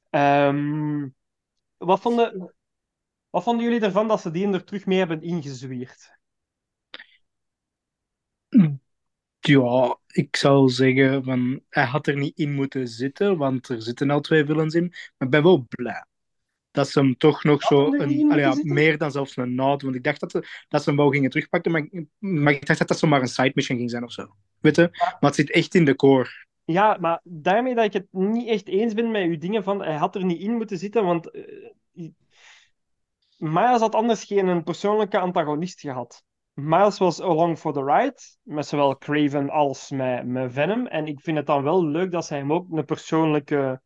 [0.10, 1.08] Ehm,
[1.78, 2.54] wat, vonden,
[3.30, 6.14] wat vonden jullie ervan dat ze die er terug mee hebben ingezwierd?
[9.40, 14.10] Ja, ik zou zeggen van hij had er niet in moeten zitten, want er zitten
[14.10, 14.88] al twee villains in.
[14.88, 16.06] Maar ik ben wel blij
[16.76, 19.82] dat ze hem toch nog zo een, allee, ja, meer dan zelfs een nod.
[19.82, 22.66] Want ik dacht dat ze, dat ze hem wel gingen terugpakken, maar, ik- maar ik
[22.66, 24.28] dacht dat dat zomaar een side mission ging zijn of zo.
[24.60, 24.90] Weet je?
[24.92, 26.30] Maar het zit echt in de core.
[26.66, 29.96] Ja, maar daarmee dat ik het niet echt eens ben met uw dingen van hij
[29.96, 31.44] had er niet in moeten zitten, want eh,
[33.38, 36.24] Miles had anders geen een persoonlijke antagonist gehad.
[36.54, 40.88] Miles was along for the ride, met zowel Craven als met, met Venom.
[40.88, 43.82] En ik vind het dan wel leuk dat zij hem ook een persoonlijke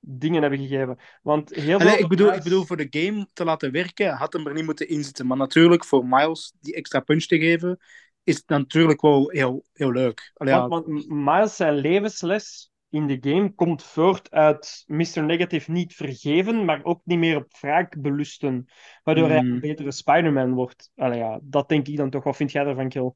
[0.00, 0.98] dingen hebben gegeven.
[1.22, 1.88] Want heel veel...
[1.88, 4.64] Allee, ik, bedoel, ik bedoel, voor de game te laten werken, had hem er niet
[4.64, 5.26] moeten inzitten.
[5.26, 7.78] Maar natuurlijk, voor Miles die extra punch te geven,
[8.24, 10.32] is het natuurlijk wel heel, heel leuk.
[10.34, 15.22] Allee, ja, Want, want Miles zijn levensles in de game komt voort uit Mr.
[15.22, 18.66] Negative niet vergeven, maar ook niet meer op wraak belusten.
[19.02, 19.52] Waardoor hij Hmm.
[19.52, 20.90] een betere Spider-Man wordt.
[20.96, 22.24] Allee, ja, dat denk ik dan toch.
[22.24, 23.12] Wat vind jij ervan, Kill?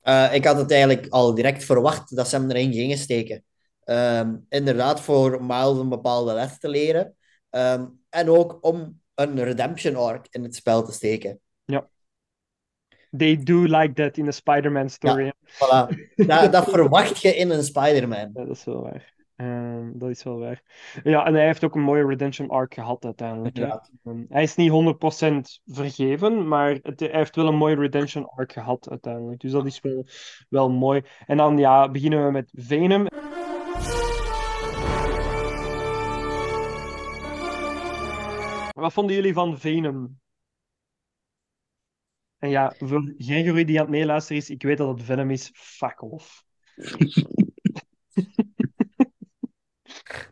[0.00, 3.44] Eh, ik had het eigenlijk al direct verwacht dat ze hem erin gingen steken.
[3.84, 7.16] Ehm, inderdaad, voor Miles een bepaalde les te leren.
[7.50, 11.40] Ehm, en ook om een redemption arc in het spel te steken.
[13.16, 15.24] They do like that in a Spider-Man story.
[15.24, 15.32] hè.
[15.54, 15.88] Voilà.
[16.26, 18.30] dat, dat verwacht je in een Spider-Man.
[18.34, 19.14] Ja, dat is wel waar.
[19.36, 20.62] Ehm, dat is wel waar.
[21.02, 23.58] Ja, en hij heeft ook een mooie redemption arc gehad uiteindelijk.
[23.58, 28.52] Ehm, hij is niet 100% vergeven, maar het, hij heeft wel een mooie redemption arc
[28.52, 29.40] gehad uiteindelijk.
[29.40, 30.06] Dus dat is wel,
[30.48, 31.02] wel mooi.
[31.26, 33.06] En dan ja, beginnen we met Venom.
[38.80, 40.20] Wat vonden jullie van Venom?
[42.38, 45.50] En ja, voor Gregory die aan het meeluisteren is, ik weet dat het Venom is.
[45.52, 46.44] Fuck off.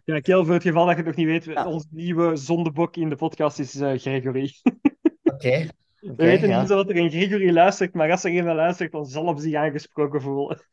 [0.04, 1.66] Ja, Kel, voor het geval dat je het nog niet weet, Ja.
[1.66, 4.52] onze nieuwe zondebok in de podcast is eh, Gregory.
[5.22, 5.68] Oké.
[6.00, 6.60] We weten ja.
[6.60, 9.54] niet dat er een Gregory luistert, maar als er iemand luistert, dan zal hem zich
[9.54, 10.66] aangesproken voelen.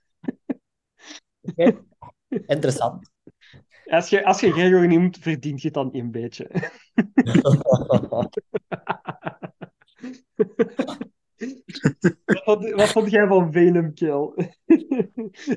[1.42, 1.84] Oké.
[2.56, 3.12] Interessant.
[3.86, 6.50] Als je, als je Gregory noemt, verdient je het dan een beetje.
[12.46, 14.32] Wat wat vond jij van Venom Kill?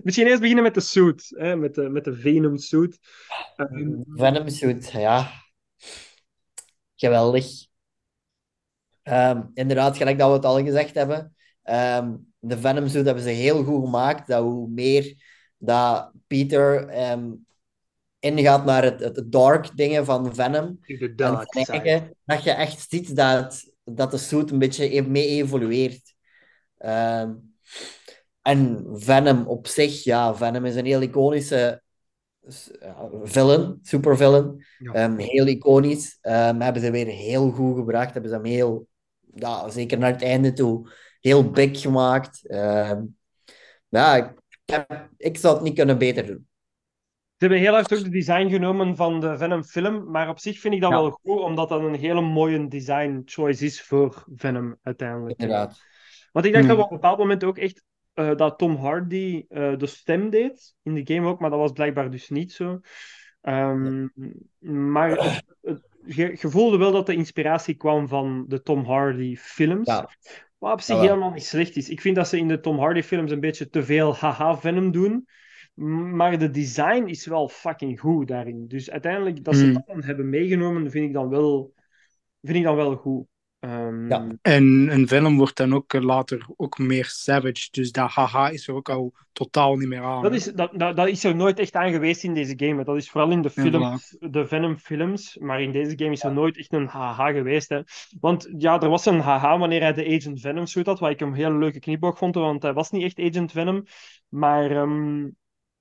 [0.02, 2.98] Misschien eerst beginnen met de suit, hè, met, de, met de Venom suit.
[3.56, 5.30] Ehm, Venom suit, ja.
[6.96, 7.66] Geweldig.
[9.02, 11.34] Ehm, inderdaad, gelijk dat we het al gezegd hebben.
[11.62, 14.26] ehm, de Venom suit hebben ze heel goed gemaakt.
[14.28, 15.14] Dat hoe meer
[15.58, 16.88] dat Peter
[18.20, 21.72] ingaat naar het, het dark dingen van Venom, de en dark side.
[21.72, 26.14] eigen, dat je echt ziet dat, dat de suit een beetje e- mee evolueert.
[26.78, 27.34] Ehm,
[28.42, 31.82] en Venom op zich, ja, Venom is een heel iconische
[33.22, 34.64] villain, supervillain.
[34.78, 34.92] Ja.
[34.92, 36.18] Ehm, heel iconisch.
[36.20, 38.12] Ehm, hebben ze weer heel goed gebracht.
[38.12, 38.86] Hebben ze hem heel,
[39.34, 40.90] ja, zeker naar het einde toe,
[41.20, 42.40] heel big gemaakt.
[43.88, 44.32] Ja, ik,
[44.64, 46.47] heb- ik zou het niet kunnen beter doen.
[47.38, 50.60] Ze hebben heel hard ook de design genomen van de Venom film, maar op zich
[50.60, 50.96] vind ik dat Ja.
[51.00, 55.40] wel goed, omdat dat een hele mooie design choice is voor Venom uiteindelijk.
[55.40, 55.82] Inderdaad.
[56.32, 56.76] Want ik dacht Hmm.
[56.76, 57.84] dat we op een bepaald moment ook echt
[58.14, 61.72] eh, dat Tom Hardy eh, de stem deed, in de game ook, maar dat was
[61.72, 62.80] blijkbaar dus niet zo.
[63.40, 64.06] Ehm,
[64.92, 69.36] maar het- het- je, je voelde wel dat de inspiratie kwam van de Tom Hardy
[69.36, 69.86] films.
[69.86, 70.08] Ja.
[70.58, 71.88] Wat op zich helemaal niet slecht is.
[71.88, 75.26] Ik vind dat ze in de Tom Hardy films een beetje te veel haha-venom doen.
[75.86, 78.68] Maar de design is wel fucking goed daarin.
[78.68, 79.72] Dus uiteindelijk, dat ze Hmm.
[79.72, 81.72] dat dan hebben meegenomen, vind ik dan wel,
[82.42, 83.26] vind ik dan wel goed.
[83.58, 84.26] Ehm, Ja.
[84.42, 87.68] En een Venom wordt dan ook eh, later ook meer savage.
[87.70, 90.22] Dus dat haha is er ook al totaal niet meer aan.
[90.22, 92.76] Dat is, dat, dat, dat is er nooit echt aan geweest in deze game.
[92.78, 92.84] hè.
[92.84, 95.36] Dat is vooral in de, Ja, films, de Venom-films.
[95.40, 97.68] Maar in deze game is er nooit echt een haha geweest.
[97.68, 97.80] Hè.
[98.20, 100.98] Want ja, er was een haha wanneer hij de Agent Venom suit had.
[100.98, 102.34] Wat ik een hele leuke knipoog vond.
[102.34, 103.84] Want hij was niet echt Agent Venom.
[104.28, 105.26] Maar ehm,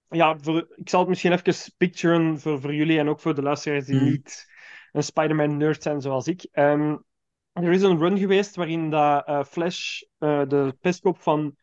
[0.10, 3.42] ja, voor, ik zal het misschien even picturen voor, voor jullie en ook voor de
[3.42, 4.10] luisteraars die Mhm.
[4.12, 4.46] niet
[4.92, 6.48] een Spider-Man-nerd zijn zoals ik.
[6.52, 6.98] Ehm,
[7.54, 11.56] er is een run geweest waarin dat, eh, Flash, eh, de pestkop van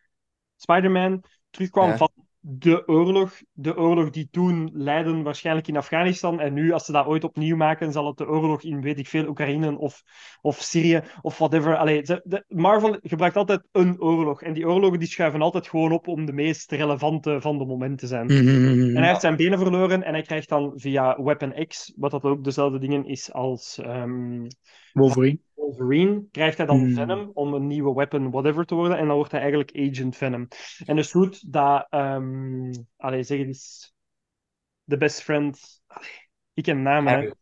[0.56, 1.96] Spider-Man, terugkwam Ja.
[1.96, 2.10] van
[2.46, 3.40] de oorlog.
[3.52, 6.40] De oorlog die toen leidde waarschijnlijk in Afghanistan.
[6.40, 9.06] En nu, als ze dat ooit opnieuw maken, zal het de oorlog in, weet ik
[9.06, 10.02] veel, Oekraïne of,
[10.40, 11.76] of Syrië of whatever.
[11.76, 14.42] Allee, de, Marvel gebruikt altijd een oorlog.
[14.42, 17.98] En die oorlogen die schuiven altijd gewoon op om de meest relevante van de moment
[17.98, 18.26] te zijn.
[18.26, 18.80] Mhm.
[18.80, 22.22] En hij heeft zijn benen verloren en hij krijgt dan via Weapon X, wat dat
[22.22, 24.46] ook dezelfde dingen is als ehm,
[24.94, 25.38] Wolverine.
[25.54, 26.94] Wolverine, krijgt hij dan Hmm.
[26.94, 28.98] Venom om een nieuwe weapon whatever te worden.
[28.98, 30.48] En dan wordt hij eigenlijk Agent Venom.
[30.86, 33.94] En de suit dat, ehm allee, zeg het eens,
[34.84, 37.12] de best friend, allee, ik ken naam, hè.
[37.12, 37.34] Harry.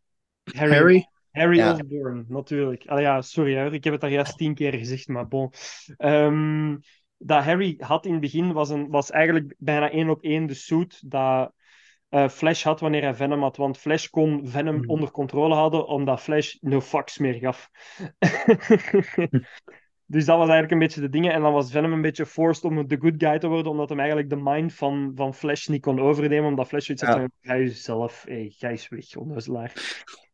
[0.45, 0.73] Harry.
[0.73, 1.07] Harry.
[1.31, 1.73] Harry Ja.
[1.73, 2.87] Osborn, natuurlijk.
[2.87, 3.73] Allee, ja, sorry, hè.
[3.73, 5.53] ik heb het daar juist tien keer gezegd, maar bon.
[5.97, 6.77] Ehm,
[7.17, 10.55] dat Harry had in het begin was, een, was eigenlijk bijna één op één de
[10.55, 11.53] suit dat
[12.13, 13.57] eh, Flash had wanneer hij Venom had.
[13.57, 14.89] Want Flash kon Venom Hmm.
[14.89, 17.71] onder controle houden, omdat Flash no fucks meer gaf.
[20.07, 21.33] dus dat was eigenlijk een beetje de dingen.
[21.33, 23.99] En dan was Venom een beetje forced om de good guy te worden, omdat hem
[23.99, 26.49] eigenlijk de mind van, van Flash niet kon overnemen.
[26.49, 29.73] Omdat Flash zoiets had van, ga jezelf, hey, ga eens weg, onnozelaar.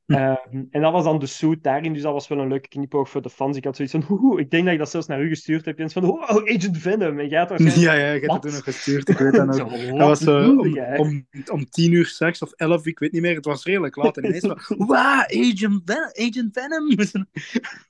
[0.09, 3.11] Ehm, en dat was dan de suit daarin, dus dat was wel een leuke knipoog
[3.11, 3.57] voor de fans.
[3.57, 5.79] Ik had zoiets van, oeh, ik denk dat ik dat zelfs naar u gestuurd heb.
[5.79, 7.19] Jens van, oh, Agent Venom.
[7.19, 7.85] En jij had waarschijnlijk...
[7.87, 8.35] Ja, ja, hebt Wat?
[8.35, 9.09] het toen nog gestuurd.
[9.09, 9.73] Ik weet dat nog.
[9.87, 13.35] Dat was eh, om, om, om tien uur s'nachts of elf, ik weet niet meer.
[13.35, 14.17] Het was redelijk laat.
[14.17, 16.89] En ineens van, wauw, Agent, Ven Agent Venom.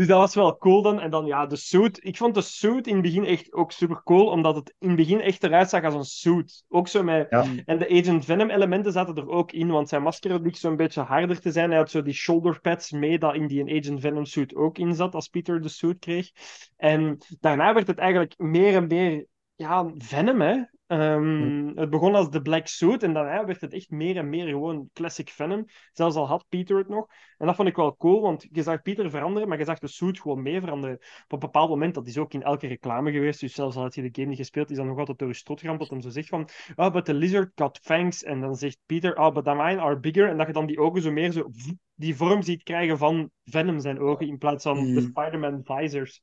[0.00, 1.00] Dus dat was wel cool dan.
[1.00, 2.04] En dan ja, de suit.
[2.04, 4.96] Ik vond de suit in het begin echt ook super cool, omdat het in het
[4.96, 6.64] begin echt eruit zag als een suit.
[6.68, 7.26] Ook zo met...
[7.30, 7.44] Ja.
[7.64, 11.00] En de Agent Venom elementen zaten er ook in, want zijn masker bleek zo'n beetje
[11.00, 11.68] harder te zijn.
[11.68, 14.94] Hij had zo die shoulder pads mee, dat in die Agent Venom suit ook in
[14.94, 16.30] zat, als Peter de suit kreeg.
[16.76, 20.62] En daarna werd het eigenlijk meer en meer ja, Venom, hè.
[20.90, 24.46] Ehm, Het begon als de Black Suit en daarna werd het echt meer en meer
[24.46, 25.64] gewoon classic Venom.
[25.92, 27.06] Zelfs al had Peter het nog.
[27.38, 29.86] En dat vond ik wel cool, want je zag Peter veranderen, maar je zag de
[29.86, 30.96] suit gewoon mee veranderen.
[30.96, 33.94] Op een bepaald moment, dat is ook in elke reclame geweest, dus zelfs al had
[33.94, 36.00] je de game niet gespeeld, is dat nog altijd door je strot geramd, dat hem
[36.00, 38.22] zo zegt van, oh, but the lizard got fangs.
[38.22, 40.28] En dan zegt Peter, oh, but the mine are bigger.
[40.28, 41.50] En dat je dan die ogen zo meer zo,
[41.94, 45.00] die vorm ziet krijgen van Venom zijn ogen, in plaats van de Mm.
[45.00, 46.22] Spider-Man visors.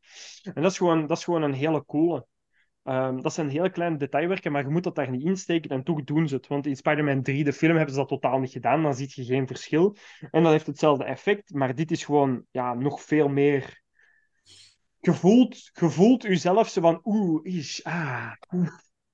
[0.54, 2.26] En dat is gewoon, dat is gewoon een hele coole.
[2.88, 6.04] Ehm, dat zijn heel kleine detailwerken, maar je moet dat daar niet insteken en toch
[6.04, 6.48] doen ze het.
[6.48, 8.84] Want in Spider-Man 3, de film, hebben ze dat totaal niet gedaan.
[8.84, 9.96] Dan zie je geen verschil.
[10.32, 13.82] En dat heeft hetzelfde effect, maar dit is gewoon ja, nog veel meer.
[15.00, 15.14] Je
[15.74, 18.70] voelt jezelf zo van oeh, ish, ah, oeh.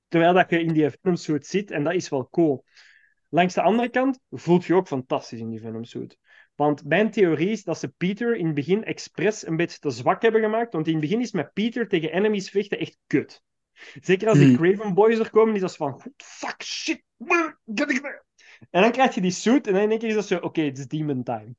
[0.08, 2.64] Terwijl dat je in die Venom-suit zit, en dat is wel cool.
[3.28, 6.18] Langs de andere kant voelt je ook fantastisch in die Venom-suit.
[6.54, 10.22] Want mijn theorie is dat ze Peter in het begin expres een beetje te zwak
[10.22, 10.72] hebben gemaakt.
[10.72, 13.42] Want in het begin is met Peter tegen enemies vechten echt kut.
[14.00, 14.56] Zeker als die Hmm.
[14.56, 17.02] Craven Boys er komen, is dat van fuck, shit.
[18.70, 20.60] En dan krijg je die suit en dan in één keer is dat zo, oké,
[20.60, 21.54] het is demon time.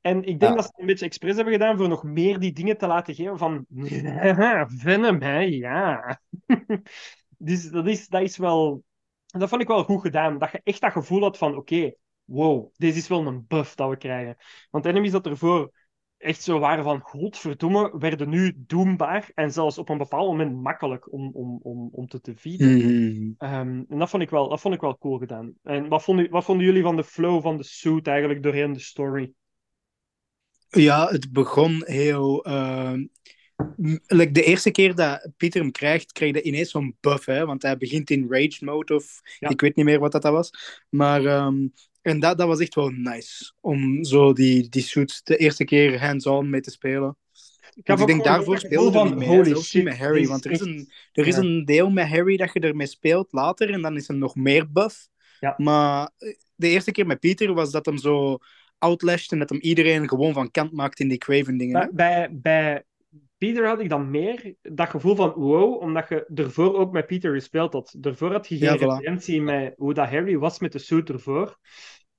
[0.00, 0.54] En ik denk Ja.
[0.54, 3.14] dat ze het een beetje expres hebben gedaan voor nog meer die dingen te laten
[3.14, 3.66] geven van
[4.80, 6.20] Venom, hè, ja.
[7.38, 8.82] dus dat is, dat is wel...
[9.26, 10.38] Dat vond ik wel goed gedaan.
[10.38, 11.92] Dat je echt dat gevoel had van, oké,
[12.24, 14.36] wow, deze is wel een buff dat we krijgen.
[14.70, 15.72] Want enemies dat ervoor
[16.18, 21.12] echt zo waren van, godverdomme, werden nu doembaar en zelfs op een bepaald moment makkelijk
[21.12, 22.76] om, om, om, om te defeaten.
[22.76, 23.32] Mhm.
[23.38, 25.52] Ehm, en dat vond, ik wel, dat vond ik wel cool gedaan.
[25.62, 28.80] En wat vonden, wat vonden jullie van de flow van de suit eigenlijk doorheen de
[28.80, 29.32] story?
[30.68, 32.46] Ja, het begon heel.
[34.06, 37.46] like de eerste keer dat Pieter hem krijgt, krijg je ineens zo'n buff, hè?
[37.46, 39.48] Want hij begint in rage mode of Ja.
[39.48, 40.50] ik weet niet meer wat dat, dat was.
[40.88, 41.66] Maar ehm,
[42.02, 46.00] en dat, dat was echt wel nice om zo die, die suits de eerste keer
[46.00, 47.16] hands-on mee te spelen.
[47.74, 49.42] Ik, ik denk daarvoor speelde er niet mee,
[49.72, 50.26] niet met Harry.
[50.26, 51.40] Want er is, een, er is Ja.
[51.42, 54.72] een deel met Harry dat je ermee speelt later en dan is er nog meer
[54.72, 55.08] buff.
[55.40, 55.54] Ja.
[55.56, 58.38] Maar eh, de eerste keer met Pieter was dat hem zo
[58.78, 61.90] outlashed en dat hem iedereen gewoon van kant maakt in die Craven dingen.
[61.94, 62.84] bij, bij
[63.38, 67.32] Peter had ik dan meer dat gevoel van wow, omdat je ervoor ook met Peter
[67.34, 67.94] gespeeld had.
[67.98, 68.80] Daarvoor had je geen Ja, voilà.
[68.80, 71.58] referentie met hoe dat Harry was met de suit ervoor.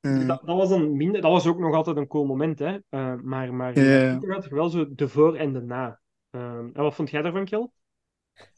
[0.02, 2.78] Eh, Dat, dat was dan minder, dat was ook nog altijd een cool moment, hè.
[2.90, 6.00] Eh, maar maar Peter had je wel zo de voor en de na.
[6.30, 7.70] Ehm, en wat vond jij daarvan, Kill?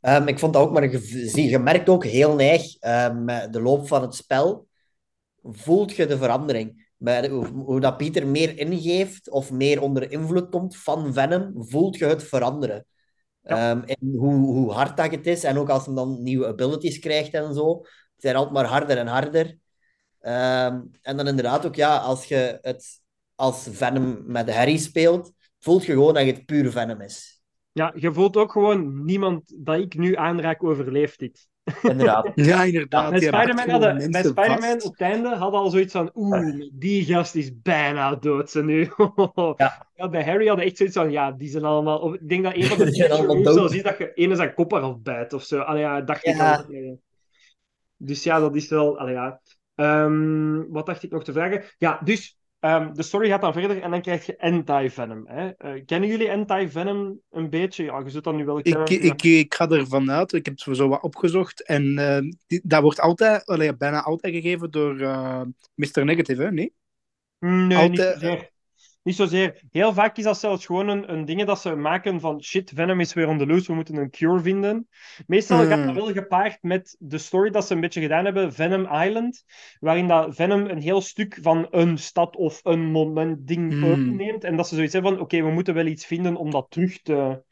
[0.02, 3.62] Ehm, ik vond dat ook, maar je, je merkt ook heel neig ehm, met de
[3.62, 4.68] loop van het spel,
[5.44, 6.91] voelt je de verandering.
[7.04, 11.98] De- hoe, hoe dat Pieter meer ingeeft of meer onder invloed komt van Venom, voelt
[11.98, 12.86] je het veranderen.
[13.42, 13.72] Ja.
[13.72, 17.00] Ehm, en hoe, hoe hard dat het is, en ook als hij dan nieuwe abilities
[17.00, 19.58] krijgt en zo, het zijn altijd maar harder en harder.
[20.20, 23.02] Ehm, en dan inderdaad ook, ja, als je het
[23.36, 27.42] als Venom met Harry speelt, voelt je gewoon dat het puur Venom is.
[27.72, 31.48] Ja, je voelt ook gewoon niemand dat ik nu aanraak overleeft dit.
[31.82, 32.32] Inderdaad.
[32.36, 33.10] ja, inderdaad.
[33.10, 34.86] Pakt Spider-Man, hadden, Spider-Man vast.
[34.86, 38.90] op het einde hadden al zoiets van oeh, die gast is bijna dood ze nu.
[39.58, 39.90] Ja.
[39.96, 42.00] Ja, bij Harry hadden echt zoiets van ja, die zijn allemaal...
[42.00, 45.00] of Ik denk dat een van de zelfs is dat je ene zijn kop eraf
[45.00, 45.60] bijt of zo.
[45.60, 46.66] Allee, ja, dacht ik al.
[47.98, 49.00] Dus ja, dat is wel...
[49.00, 49.42] Allee, ja.
[49.76, 51.64] Ehm, wat dacht ik nog te vragen?
[51.78, 55.24] Ja, dus ehm, de story gaat dan verder en dan krijg je anti-venom.
[55.28, 55.50] Hè?
[55.50, 57.84] Eh, kennen jullie anti-venom een beetje?
[57.84, 59.04] Ja, je zult dat nu wel Ik, kennen.
[59.04, 61.64] Ik, ik ga ervan uit, ik heb het zo wat opgezocht.
[61.66, 65.42] En eh, die- dat wordt altijd, allee, bijna altijd gegeven door eh
[65.74, 66.06] Mr.
[66.06, 66.52] Negative, hè?
[66.52, 66.74] Nee?
[67.40, 68.51] Nee, Altijd- niet.
[69.04, 69.62] Niet zozeer.
[69.72, 73.00] Heel vaak is dat zelfs gewoon een, een ding dat ze maken van shit, Venom
[73.00, 74.88] is weer on the loose, we moeten een cure vinden.
[75.28, 75.94] Meestal gaat dat Mm.
[75.94, 79.44] wel gepaard met de story dat ze een beetje gedaan hebben, Venom Island,
[79.80, 83.84] waarin dat Venom een heel stuk van een stad of een moment ding Mm.
[83.84, 86.66] overneemt en dat ze zoiets hebben van oké, we moeten wel iets vinden om dat
[86.70, 87.44] terug te,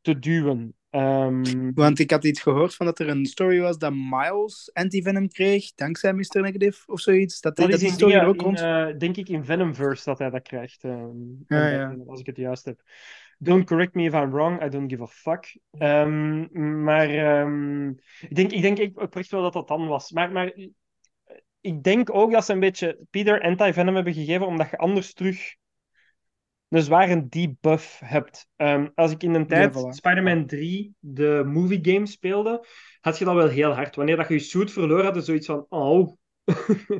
[0.00, 0.74] te duwen.
[0.90, 5.28] Ehm, Want ik had iets gehoord van dat er een story was dat Miles anti-venom
[5.28, 6.40] kreeg, dankzij Mr.
[6.40, 7.40] Negative of zoiets.
[7.40, 8.60] Dat, dat dat is die story er ook in, rond...
[8.60, 10.84] eh, denk ik in Venomverse dat hij dat krijgt.
[10.84, 10.94] ehm,
[11.46, 11.94] Ja, en ja.
[11.96, 12.80] dat- Als ik het juist heb.
[13.38, 15.58] Don't correct me if I'm wrong, I don't give a fuck.
[15.78, 17.88] Ehm, maar ehm,
[18.20, 20.10] ik denk, ik denk ik oprecht wel dat dat dan was.
[20.10, 20.52] Maar, maar
[21.60, 25.54] ik denk ook dat ze een beetje Peter anti-venom hebben gegeven, omdat je anders terug
[26.70, 28.48] een zware debuff hebt.
[28.56, 29.88] Ehm, als ik in een tijd voilà.
[29.88, 32.66] Spider-Man 3 de movie game speelde,
[33.00, 33.96] had je dat wel heel hard.
[33.96, 36.16] Wanneer dat je je suit verloor, had je zoiets van, oh,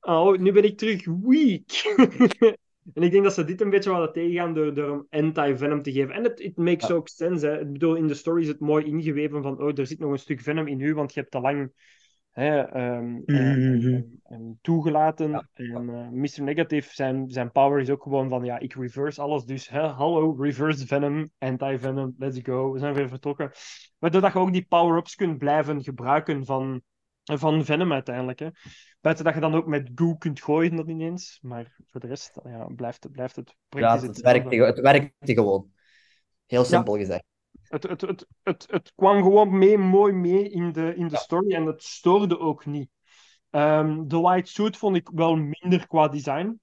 [0.00, 1.70] oh, nu ben ik terug weak.
[2.94, 5.92] en ik denk dat ze dit een beetje wilden tegengaan door, door hem anti-venom te
[5.92, 6.14] geven.
[6.14, 6.94] En het it makes Ja.
[6.94, 7.46] ook sense.
[7.46, 7.60] Hè.
[7.60, 10.18] Ik bedoel, in de story is het mooi ingeweven van, oh, er zit nog een
[10.18, 11.72] stuk venom in u, want je hebt te lang
[12.36, 13.94] hè, ehm, eh, Mhm.
[13.94, 15.30] en- en toegelaten.
[15.30, 15.48] Ja.
[15.54, 16.42] En eh, Mr.
[16.42, 19.44] Negative, zijn, zijn power is ook gewoon van, ja, ik reverse alles.
[19.44, 22.72] Dus, hè, hallo, reverse venom, anti-venom, let's go.
[22.72, 23.50] We zijn weer vertrokken.
[23.98, 26.82] Waardoor dat je ook die power-ups kunt blijven gebruiken van,
[27.24, 28.38] van venom uiteindelijk.
[28.38, 28.48] Hè.
[29.00, 31.38] Buiten dat je dan ook met goo kunt gooien, dat niet eens.
[31.42, 34.48] Maar voor de rest ja, blijft, het, blijft het Ja, praktisch het, hetzelfde.
[34.48, 35.70] werkte, het werkte gewoon.
[36.46, 37.24] Heel simpel gezegd.
[37.68, 41.20] Het, het, het, het, het kwam gewoon mee, mooi mee in de, in de Ja.
[41.20, 42.90] story en het stoorde ook niet.
[43.50, 46.60] Ehm, de white suit vond ik wel minder qua design.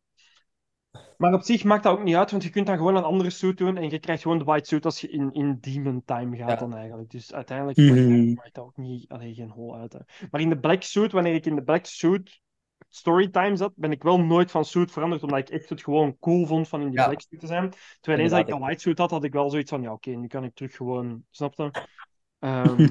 [1.17, 3.29] Maar op zich maakt dat ook niet uit, want je kunt dan gewoon een andere
[3.29, 6.37] suit doen en je krijgt gewoon de white suit als je in, in Demon Time
[6.37, 6.55] gaat Ja.
[6.55, 7.09] dan eigenlijk.
[7.09, 7.87] Dus uiteindelijk Mhm.
[7.87, 9.93] maakt, dat, maakt dat ook niet, allee, geen hol uit.
[9.93, 9.99] Hè.
[10.31, 12.41] Maar in de black suit, wanneer ik in de black suit
[12.89, 16.45] storytime zat, ben ik wel nooit van suit veranderd, omdat ik echt het gewoon cool
[16.45, 17.05] vond van in die Ja.
[17.07, 17.73] black suit te zijn.
[18.01, 20.09] Terwijl eens dat ik een white suit had, had ik wel zoiets van, ja oké,
[20.09, 21.71] nu kan ik terug gewoon, snap je?
[22.39, 22.87] Ehm,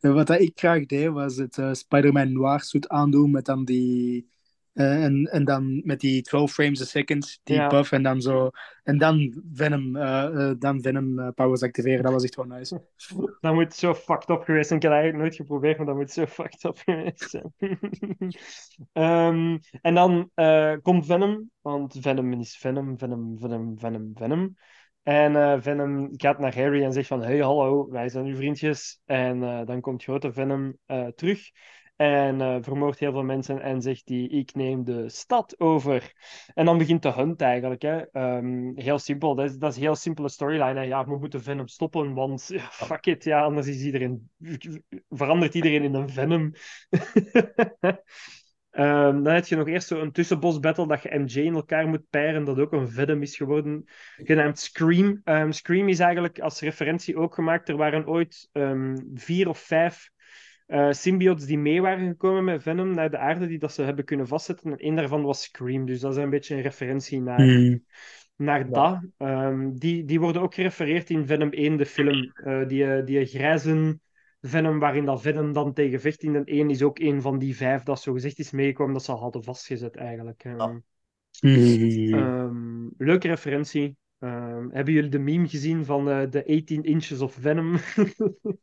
[0.00, 4.28] wat ik graag deed, was het eh, Spider-Man Noir suit aandoen met dan die...
[4.72, 7.66] eh, en, en dan met die 12 frames a second, die Ja.
[7.66, 8.50] buff, en dan zo...
[8.82, 12.82] En dan Venom, eh, eh, dan Venom powers activeren, dat was echt wel nice.
[13.40, 14.80] dat moet zo fucked up geweest zijn.
[14.80, 17.52] Ik heb dat eigenlijk nooit geprobeerd, maar dat moet zo fucked up geweest zijn.
[18.92, 20.30] Ehm, en dan
[20.82, 24.56] komt Venom, want Venom is Venom, Venom, Venom, Venom, Venom.
[25.02, 29.00] En Venom gaat naar Harry en zegt van, hey, hallo, wij zijn uw vriendjes.
[29.04, 30.76] En dan komt grote Venom
[31.14, 31.50] terug
[32.00, 36.12] en eh, vermoordt heel veel mensen en zegt die, ik neem de stad over.
[36.54, 37.82] En dan begint de hunt eigenlijk.
[37.82, 38.10] Hè.
[38.12, 40.80] Ehm, heel simpel, dat is, dat is een heel simpele storyline.
[40.80, 40.86] Hè.
[40.86, 44.30] Ja, we moeten Venom stoppen, want ja, fuck it, ja, anders is iedereen,
[45.08, 46.52] verandert iedereen in een Venom.
[48.70, 52.44] Ehm, dan heb je nog eerst zo'n tussenbos-battle dat je MJ in elkaar moet peiren,
[52.44, 53.84] dat ook een Venom is geworden,
[54.16, 55.20] genaamd Scream.
[55.24, 57.68] Ehm, Scream is eigenlijk als referentie ook gemaakt.
[57.68, 58.50] Er waren ooit
[59.14, 60.10] vier of vijf
[60.70, 64.04] eh, symbiotes die mee waren gekomen met Venom naar de aarde, die dat ze hebben
[64.04, 64.70] kunnen vastzetten.
[64.70, 67.84] En één daarvan was Scream, dus dat is een beetje een referentie naar, Hmm.
[68.36, 69.00] naar dat.
[69.18, 72.32] Ehm, die, die worden ook gerefereerd in Venom 1, de film.
[72.34, 73.98] Eh, die, eh, die grijze
[74.40, 77.56] Venom, waarin dat Venom dan tegen vecht in de 1, is ook een van die
[77.56, 80.44] vijf dat zo gezegd is meegekomen dat ze al hadden vastgezet eigenlijk.
[80.44, 80.78] Ehm,
[82.96, 83.96] leuke referentie.
[84.18, 87.76] Ehm, hebben jullie de meme gezien van eh, de 18 inches of Venom?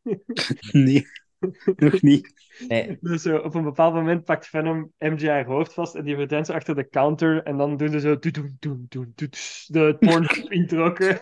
[0.72, 1.06] Nee,
[1.76, 2.34] nog niet.
[2.68, 2.98] Nee.
[3.02, 6.46] dus zo, op een bepaald moment pakt Venom MJ haar hoofd vast en die verdwijnt
[6.46, 9.30] zo achter de counter en dan doen ze zo doen, doen, doen, doen, doen,
[9.68, 11.22] de porn introkken.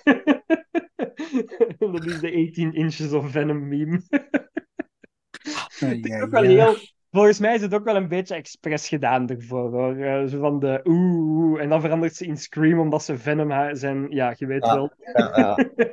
[1.79, 4.01] En dat is de 18 inches of Venom meme.
[6.21, 6.75] Ook wel heel,
[7.11, 9.71] volgens mij is het ook wel een beetje expres gedaan ervoor.
[9.71, 9.95] Hoor.
[9.95, 13.75] Eh, zo van de oeh, oeh, en dan verandert ze in Scream omdat ze Venom
[13.75, 14.07] zijn.
[14.09, 14.91] Ja, je weet Ja, wel.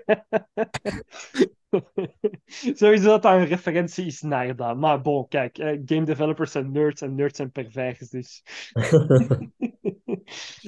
[2.75, 4.77] Sowieso dat dat een referentie is naar dat.
[4.77, 8.43] Maar bon, kijk, eh, game developers zijn nerds en nerds zijn pervers, dus.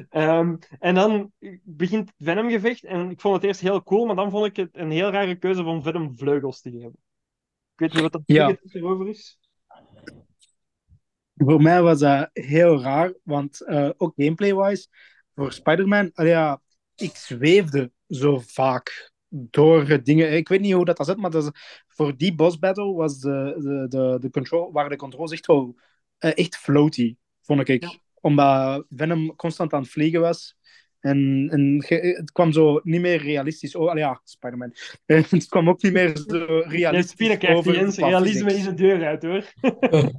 [0.09, 1.33] Ehm, en dan
[1.63, 4.69] begint het Venom-gevecht en ik vond het eerst heel cool, maar dan vond ik het
[4.73, 6.97] een heel rare keuze van Venom vleugels te geven.
[7.73, 8.57] Ik weet niet wat dat Ja.
[8.63, 9.39] erover is.
[11.35, 14.89] Voor mij was dat heel raar, want eh, ook gameplay-wise,
[15.35, 16.61] voor Spider-Man, ja,
[16.95, 20.33] ik zweefde zo vaak door het dingen.
[20.33, 23.21] Ik weet niet hoe dat, dat zit, maar dat is- voor die boss battle was
[23.21, 25.75] de, de, de, de control, waren de controls echt wel
[26.19, 27.83] eh, echt floaty, vond ik.
[27.83, 27.93] Ja.
[28.21, 30.57] Omdat Venom constant aan het vliegen was.
[31.01, 31.85] En, en
[32.17, 33.75] het kwam zo niet meer realistisch.
[33.75, 34.75] Oh, ah ja, Spider-Man.
[35.07, 39.23] het kwam ook niet meer zo Ja, realistisch krijgt over Realisme is de deur uit,
[39.23, 39.53] hoor.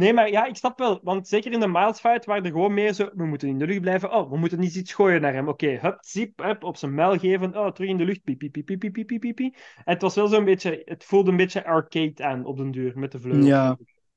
[0.00, 1.00] Nee, maar ja, ik snap wel.
[1.02, 3.10] Want zeker in de miles fight waren er gewoon meer zo...
[3.14, 4.12] We moeten in de lucht blijven.
[4.12, 5.48] Oh, we moeten niet iets gooien naar hem.
[5.48, 7.56] Oké, hup, ziep, hup, op zijn mel geven.
[7.56, 8.24] Oh, terug in de lucht.
[8.24, 9.56] Piep, piep, piep, piep, piep, piep, piep.
[9.84, 10.82] Het was wel zo'n beetje...
[10.84, 13.46] Het voelde een beetje arcade aan op den duur, met de vleugels.
[13.46, 13.76] Ja,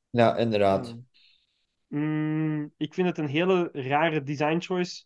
[0.09, 0.97] ja inderdaad.
[1.87, 5.03] Mm, ik vind het een hele rare design choice.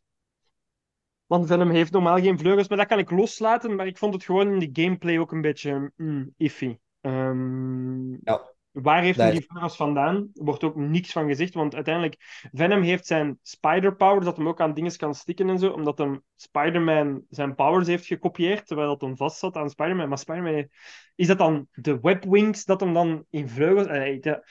[1.25, 3.75] Want Venom heeft normaal geen vleugels, maar dat kan ik loslaten.
[3.75, 6.77] Maar ik vond het gewoon in de gameplay ook een beetje mm, iffy.
[7.01, 8.55] Ehm, ja.
[8.81, 10.15] Waar heeft hij die vleugels vandaan?
[10.15, 12.15] Er wordt ook niks van gezegd, want uiteindelijk...
[12.51, 15.97] Venom heeft zijn spider powers, dat hem ook aan dingen kan stikken en zo, omdat
[15.97, 20.09] hem Spider-Man zijn powers heeft gekopieerd, terwijl dat hem vast zat aan Spider-Man.
[20.09, 20.67] Maar Spider-Man...
[21.15, 23.87] Is dat dan de webwings dat hem dan in vleugels...
[23.87, 24.41] Eh, ik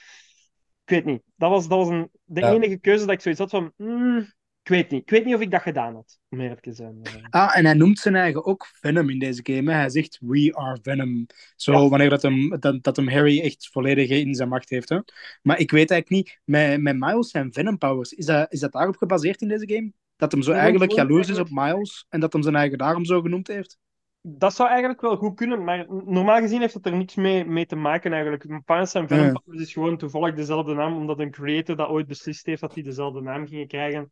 [0.85, 1.21] weet niet.
[1.35, 2.51] Dat was, dat was een, de Ja.
[2.51, 3.73] enige keuze dat ik zoiets had van...
[3.77, 4.33] mm,
[4.67, 5.01] ik weet niet.
[5.01, 6.99] Ik weet niet of ik dat gedaan had, om eerlijk te zijn.
[7.03, 9.71] Eh, Ah, en hij noemt zijn eigen ook Venom in deze game.
[9.71, 9.77] Hè.
[9.77, 11.25] Hij zegt, we are Venom.
[11.55, 11.89] Zo, Ja.
[11.89, 14.89] wanneer dat hem, dat, dat hem Harry echt volledig in zijn macht heeft.
[14.89, 14.99] Hè.
[15.41, 18.71] Maar ik weet eigenlijk niet, met, met Miles zijn Venom powers, is dat, is dat
[18.71, 19.91] daarop gebaseerd in deze game?
[20.15, 23.21] Dat hem zo eigenlijk jaloers is op Miles en dat hem zijn eigen daarom zo
[23.21, 23.77] genoemd heeft?
[24.21, 27.65] Dat zou eigenlijk wel goed kunnen, maar normaal gezien heeft het er niks mee, mee
[27.65, 28.45] te maken eigenlijk.
[28.65, 29.31] Miles en Venom Ja.
[29.31, 32.83] Powers is gewoon toevallig dezelfde naam, omdat een creator dat ooit beslist heeft dat die
[32.83, 34.11] dezelfde naam gingen krijgen.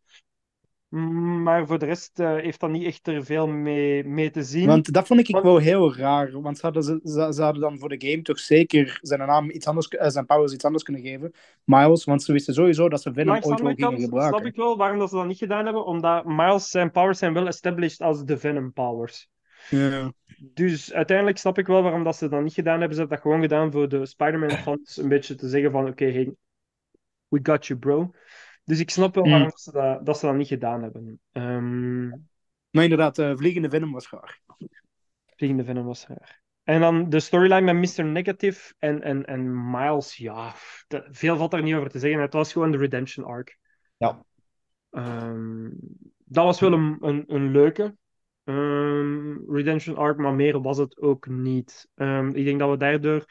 [0.96, 4.44] Mm, Maar voor de rest eh, heeft dat niet echt er veel mee, mee te
[4.44, 4.68] zien.
[4.68, 6.42] Want dat vond ik Want- wel heel raar.
[6.42, 7.00] Want ze hadden, ze,
[7.34, 10.54] ze, hadden dan voor de game toch zeker zijn naam iets anders, eh, zijn powers
[10.54, 11.32] iets anders kunnen geven.
[11.64, 14.46] Miles, want ze wisten sowieso dat ze Venom ooit wel gingen kant snap gebruiken.
[14.46, 17.48] ik wel waarom dat ze dat niet gedaan hebben, omdat Miles zijn powers zijn wel
[17.48, 19.30] established als de Venom powers.
[19.70, 20.12] Ja.
[20.40, 22.94] Dus uiteindelijk snap ik wel waarom dat ze dat niet gedaan hebben.
[22.94, 26.34] Ze hebben dat gewoon gedaan voor de Spider-Man-fans een beetje te zeggen van oké, hey,
[27.28, 28.12] we got you, bro.
[28.66, 29.32] Dus ik snap wel Mm.
[29.32, 31.20] waarom ze dat, dat ze dat niet gedaan hebben.
[31.32, 32.08] Ehm
[32.72, 34.42] Maar inderdaad, eh, Vliegende Venom was gaar.
[35.36, 36.44] Vliegende Venom was raar.
[36.64, 38.06] En dan de storyline met Mr.
[38.06, 40.54] Negative en, en, en Miles, ja,
[40.88, 42.22] de- veel valt er niet over te zeggen.
[42.22, 43.58] Het was gewoon de redemption arc.
[43.98, 44.26] Ja.
[44.90, 45.70] Ehm,
[46.26, 47.96] dat was wel een, een, een leuke
[48.44, 51.90] ehm, redemption arc, maar meer was het ook niet.
[51.96, 53.26] Ehm, ik denk dat we daardoor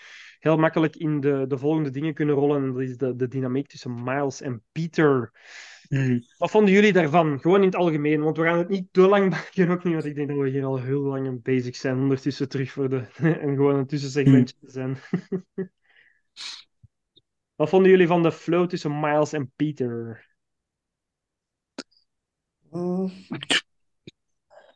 [0.45, 2.63] heel makkelijk in de, de volgende dingen kunnen rollen.
[2.63, 5.33] En dat is de, de dynamiek tussen Miles en Peter.
[6.39, 7.41] Wat vonden jullie daarvan?
[7.41, 10.05] Gewoon in het algemeen, want we gaan het niet te lang maken ook niet, want
[10.05, 12.97] ik denk dat we hier al heel lang in bezig zijn, ondertussen terug voor de...
[13.45, 14.97] en gewoon een tussensegmentje te zijn.
[17.55, 20.27] Wat vonden jullie van de flow tussen Miles en Peter?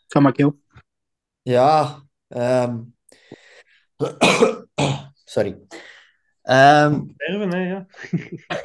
[0.07, 0.53] Ga maar, kill.
[1.43, 2.03] Ja.
[2.29, 2.81] ehm.
[5.29, 5.59] Sorry.
[7.17, 7.87] Erven, hè, ja.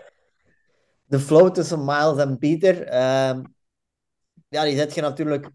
[1.11, 2.83] de flow tussen Miles en Peter.
[2.83, 3.43] ehm,
[4.47, 5.49] ja, die zet je natuurlijk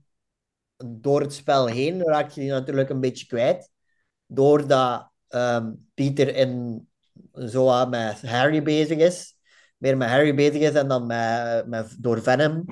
[0.76, 2.02] door het spel heen.
[2.02, 3.70] Raak je die natuurlijk een beetje kwijt.
[4.26, 6.88] Doordat ehm Peter in,
[7.34, 9.36] zo aan met Harry bezig is.
[9.76, 12.64] Meer met Harry bezig is en dan met, met, door Venom.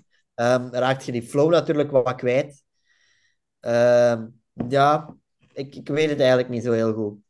[0.71, 2.63] raakt je die flow natuurlijk wat kwijt.
[4.69, 5.17] Ja,
[5.53, 7.25] ik, ik weet het eigenlijk niet zo heel goed.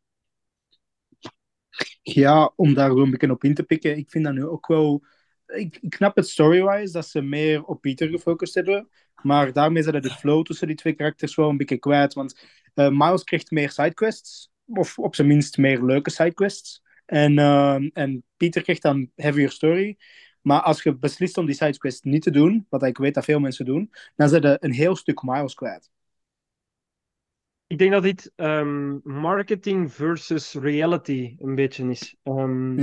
[2.12, 3.96] Ja, om daar een beetje op in te pikken.
[3.96, 5.04] Ik vind dat nu ook wel.
[5.46, 8.88] Ik, ik snap het story-wise dat ze meer op Peter gefocust hebben.
[9.22, 12.14] Maar daarmee zijn de flow tussen die twee karakters wel een beetje kwijt.
[12.14, 12.40] Want
[12.74, 14.50] eh, Miles krijgt meer sidequests.
[14.66, 16.82] Of op zijn minst meer leuke sidequests.
[17.06, 19.96] En, eh, en Peter krijgt dan heavier story.
[20.40, 23.40] Maar als je beslist om die sidequest niet te doen, wat ik weet dat veel
[23.40, 25.90] mensen doen, dan zit je een heel stuk miles kwijt.
[27.66, 32.16] Ik denk dat dit ehm, marketing versus reality een beetje is.
[32.22, 32.76] Ehm.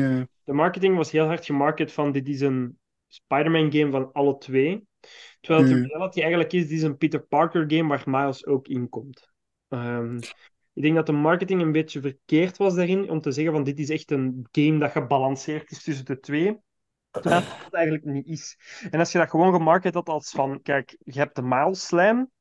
[0.43, 2.77] De marketing was heel hard gemarket van dit is een
[3.07, 4.83] Spider-Man game van alle twee.
[5.41, 5.85] Terwijl de Hmm.
[5.85, 9.31] reality eigenlijk is, dit is een Peter Parker game waar Miles ook in komt.
[9.69, 10.17] Ehm,
[10.73, 13.79] ik denk dat de marketing een beetje verkeerd was daarin om te zeggen van dit
[13.79, 16.57] is echt een game dat gebalanceerd is tussen de twee.
[17.11, 18.57] Terwijl dat eigenlijk niet is.
[18.89, 22.31] En als je dat gewoon gemarket had als van, kijk, je hebt de Miles lijn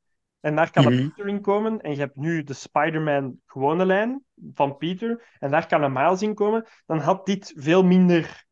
[0.43, 1.09] en daar kan een Mhm.
[1.09, 1.81] Peter in komen.
[1.81, 4.24] En je hebt nu de Spider-Man gewone lijn
[4.55, 5.36] van Peter.
[5.39, 8.44] En daar kan een Miles in komen, dan had dit veel minder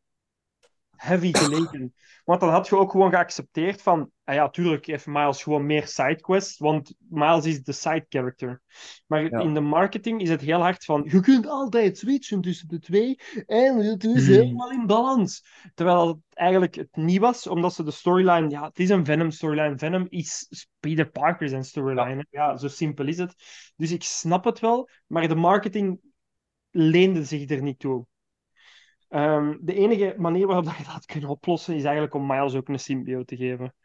[1.01, 1.93] heavy geleken.
[2.23, 5.87] Want dan had je ook gewoon geaccepteerd van, ah ja, tuurlijk heeft Miles gewoon meer
[5.87, 8.61] sidequests, want Miles is de side character.
[9.07, 9.39] Maar Ja.
[9.39, 13.19] in de marketing is het heel hard van, je kunt altijd switchen tussen de twee
[13.45, 14.35] en het is Hmm.
[14.35, 15.43] helemaal in balans.
[15.73, 19.31] Terwijl het eigenlijk het niet was, omdat ze de storyline, ja, het is een Venom
[19.31, 19.77] storyline.
[19.77, 22.25] Venom is Peter Parker zijn storyline.
[22.29, 23.35] Ja, zo simpel is het.
[23.75, 25.99] Dus ik snap het wel, maar de marketing
[26.71, 28.05] leende zich er niet toe.
[29.11, 32.67] Ehm, de enige manier waarop dat je dat kunnen oplossen is eigenlijk om Miles ook
[32.69, 33.75] een symbiote te geven.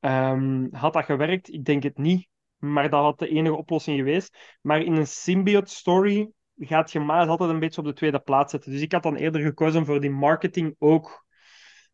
[0.00, 1.52] Ehm, had dat gewerkt?
[1.52, 2.28] Ik denk het niet.
[2.56, 4.58] Maar dat had de enige oplossing geweest.
[4.62, 8.50] Maar in een symbiote story gaat je Miles altijd een beetje op de tweede plaats
[8.50, 8.72] zetten.
[8.72, 11.26] Dus ik had dan eerder gekozen voor die marketing ook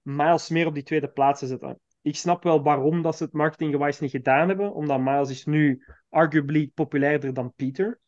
[0.03, 1.81] Miles meer op die tweede plaats te zetten.
[2.03, 4.73] Ik snap wel waarom dat ze het marketinggewijs niet gedaan hebben.
[4.73, 8.01] Omdat Miles is nu arguably populairder dan Peter.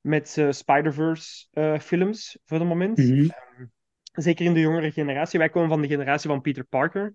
[0.00, 2.98] Met eh, Spider-Verse eh, films voor het moment.
[2.98, 3.26] Mhm.
[4.22, 5.38] Zeker in de jongere generatie.
[5.38, 7.14] Wij komen van de generatie van Peter Parker.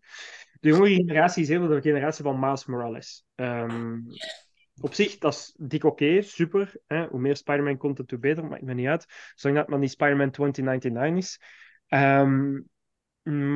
[0.60, 3.26] De jongere generatie is eerder de generatie van Miles Morales.
[3.36, 4.00] Ehm,
[4.82, 6.76] op zich, dat is dik oké, super.
[6.88, 7.08] Hè?
[7.08, 9.06] Hoe meer Spider-Man content, hoe beter, maakt me niet uit.
[9.36, 11.42] Zolang dat maar niet Spider-Man 2099 is.
[11.88, 12.62] Ehm,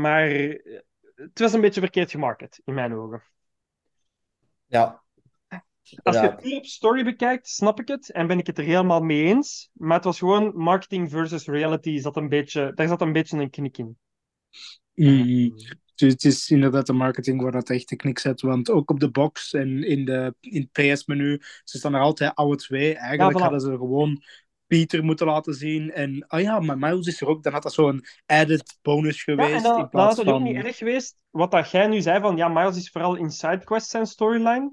[0.02, 0.30] maar
[1.16, 3.24] het was een beetje verkeerd gemarket, in mijn ogen.
[4.66, 5.04] Ja.
[6.04, 8.64] Als je het puur op story bekijkt, snap ik het en ben ik het er
[8.64, 9.70] helemaal mee eens.
[9.74, 12.00] Maar het was gewoon marketing versus reality.
[12.00, 13.98] Zat een beetje, daar zat een beetje een knik in.
[15.96, 18.42] Dus het is inderdaad de marketing waar dat echt de knik zet.
[18.42, 22.36] Want ook op de box en in, de, in het PS-menu, ze staan er altijd
[22.36, 22.96] oude twee.
[22.96, 23.42] Eigenlijk Ja, voilà.
[23.42, 24.22] hadden ze gewoon
[24.68, 25.92] Peter moeten laten zien.
[25.92, 27.44] En, ah ja, maar Miles is er ook.
[27.44, 29.56] Dan had dat zo'n added bonus Ja, geweest.
[29.56, 30.44] en dan, in plaats het ook van...
[30.44, 31.16] niet erg geweest.
[31.30, 34.72] Wat dat jij nu zei van, ja, Miles is vooral in sidequests zijn storyline.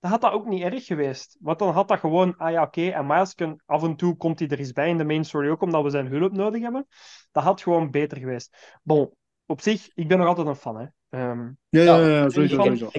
[0.00, 1.36] Dan had dat ook niet erg geweest.
[1.40, 4.38] Want dan had dat gewoon, ah ja, oké, en Miles kan, af en toe komt
[4.38, 6.86] hij er eens bij in de main story ook, omdat we zijn hulp nodig hebben.
[7.32, 8.78] Dat had gewoon beter geweest.
[8.82, 9.10] Bon,
[9.46, 10.86] op zich, ik ben nog altijd een fan, hè.
[11.08, 12.56] Ehm, Ja, ja, ja, Ja, sowieso.
[12.56, 12.90] van- sowieso.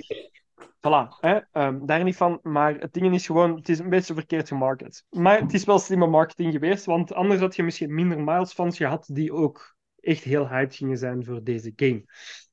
[0.78, 1.40] Voilà, hè?
[1.52, 2.40] ehm, daar niet van.
[2.42, 5.06] Maar het ding is gewoon, het is een beetje verkeerd gemarket.
[5.10, 9.10] Maar het is wel slimme marketing geweest, want anders had je misschien minder Miles-fans gehad
[9.14, 12.04] die ook echt heel hyped gingen zijn voor deze game.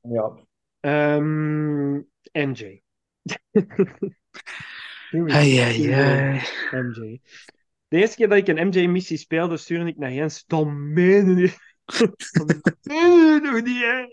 [0.01, 0.33] Ja.
[0.81, 1.95] Ehm,
[2.33, 2.83] MJ.
[5.11, 6.41] Ai, ai, ai.
[6.71, 7.21] MJ.
[7.89, 10.45] De eerste keer dat ik een MJ-missie speelde, stuurde ik naar Jens.
[10.47, 11.53] Dan meen je
[13.43, 14.07] nog niet, hè?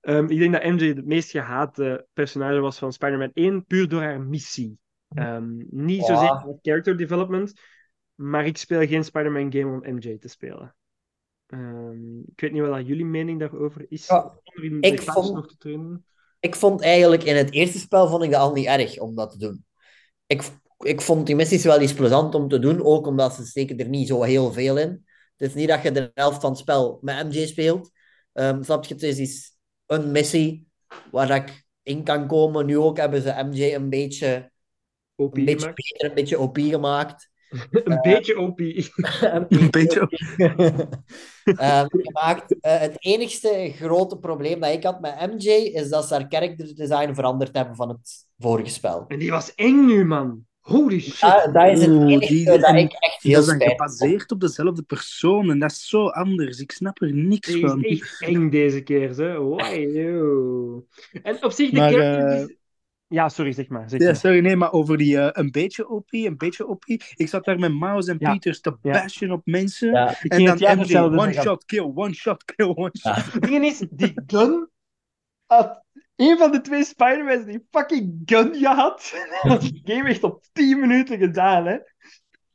[0.00, 4.02] Ehm, ik denk dat MJ het meest gehate personage was van Spider-Man 1, puur door
[4.02, 4.78] haar missie.
[5.08, 6.06] Ehm, niet Ja.
[6.06, 7.60] zozeer door character development,
[8.14, 10.74] maar ik speel geen Spider-Man game om MJ te spelen.
[11.46, 14.06] Ehm, ik weet niet wat jullie mening daarover is.
[14.06, 16.04] Ja, Om in ik vond- nog te trainen.
[16.44, 19.30] Ik vond eigenlijk in het eerste spel vond ik dat al niet erg om dat
[19.30, 19.64] te doen.
[20.26, 20.42] Ik,
[20.78, 23.88] ik vond die missies wel iets plezant om te doen, ook omdat ze steken er
[23.88, 25.06] niet zo heel veel in.
[25.36, 27.90] Het is niet dat je de helft van het spel met MJ speelt.
[28.32, 28.94] Ehm, snap je?
[28.94, 29.56] Het is iets-
[29.86, 30.68] een missie
[31.10, 32.66] waar ik in kan komen.
[32.66, 34.50] Nu ook hebben ze MJ een beetje,
[35.14, 37.30] OP een beetje beter, een beetje OP gemaakt.
[37.84, 38.60] Een beetje OP.
[38.60, 40.08] Een beetje.
[41.44, 42.60] Ehm, gemaakt.
[42.60, 46.74] Eh, het enigste grote probleem dat ik had met MJ is dat ze haar character
[46.74, 49.04] design veranderd hebben van het vorige spel.
[49.08, 50.44] En die was eng nu, man.
[50.60, 51.18] Holy shit.
[51.18, 54.32] Ja, dat is het Oeh, enige die- dat en ik echt heel Dat is gebaseerd
[54.32, 56.58] op dezelfde persoon en dat is zo anders.
[56.58, 57.82] Ik snap er niks Die van.
[57.82, 59.38] is echt eng deze keer, hè.
[59.38, 59.60] Wow.
[61.22, 62.46] En op zich, de Maar, character eh,
[63.06, 63.88] Ja, sorry, zeg maar.
[63.90, 66.84] Zeg Ja, sorry, nee, maar over die eh, een beetje OP, een beetje OP.
[67.14, 68.32] Ik zat daar met Miles en Ja.
[68.32, 68.92] Peters te Ja.
[68.92, 69.94] bashen op mensen.
[69.94, 71.42] En ging dan MJ, one zeggen.
[71.42, 73.32] shot kill, one shot kill, one shot.
[73.32, 74.68] Het ding is, die gun
[75.46, 75.82] had
[76.16, 79.12] een van de twee Spider-Mans die fucking gun gehad.
[79.40, 81.78] had die game echt op 10 minuten gedaan, hè.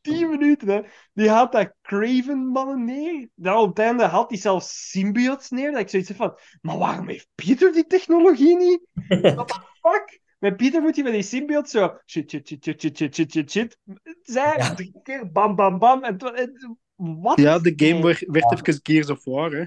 [0.02, 0.82] 10 minuten, hè.
[1.14, 3.30] Die had dat Craven-mannen neer.
[3.36, 5.72] Dan op het einde had hij zelfs symbiotes neer.
[5.72, 8.80] Dat ik zoiets heb van, maar waarom heeft Peter die technologie niet?
[9.22, 10.20] What the fuck?
[10.40, 13.52] Met Peter moet hij met die symbiote zo shit, shit, shit, shit, shit, shit, shit,
[13.52, 13.78] shit.
[14.22, 14.74] Zij Ja.
[14.76, 16.04] drie keer bam, bam, bam.
[16.04, 17.40] En, en- wat?
[17.40, 19.64] Ja, de game werd, werd even Gears of War, hè.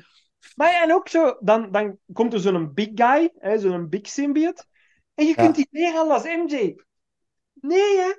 [0.57, 4.07] Maar ja, en ook zo, dan, dan komt er zo'n big guy, hè, zo'n big
[4.09, 4.65] symbiote.
[5.15, 5.43] En je Ja.
[5.43, 6.75] kunt die neerhalen als MJ.
[7.55, 8.13] Nee, hè?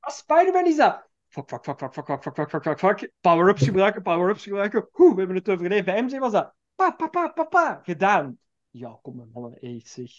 [0.00, 1.08] Als Spider-Man is dat.
[1.28, 3.10] Fuck, fuck, fuck, fuck, fuck, fuck, fuck, fuck, fuck, fuck.
[3.20, 4.88] Power-ups gebruiken, power-ups gebruiken.
[4.98, 5.84] Oeh, we hebben het overleefd.
[5.84, 6.54] Bij MJ was dat.
[6.74, 7.80] Pa, pa, pa, pa, pa.
[7.82, 8.38] Gedaan.
[8.70, 9.56] Ja, kom maar, mannen.
[9.60, 10.10] Hey, zeg.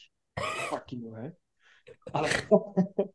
[0.42, 1.34] Fucking.
[2.12, 2.32] Allee.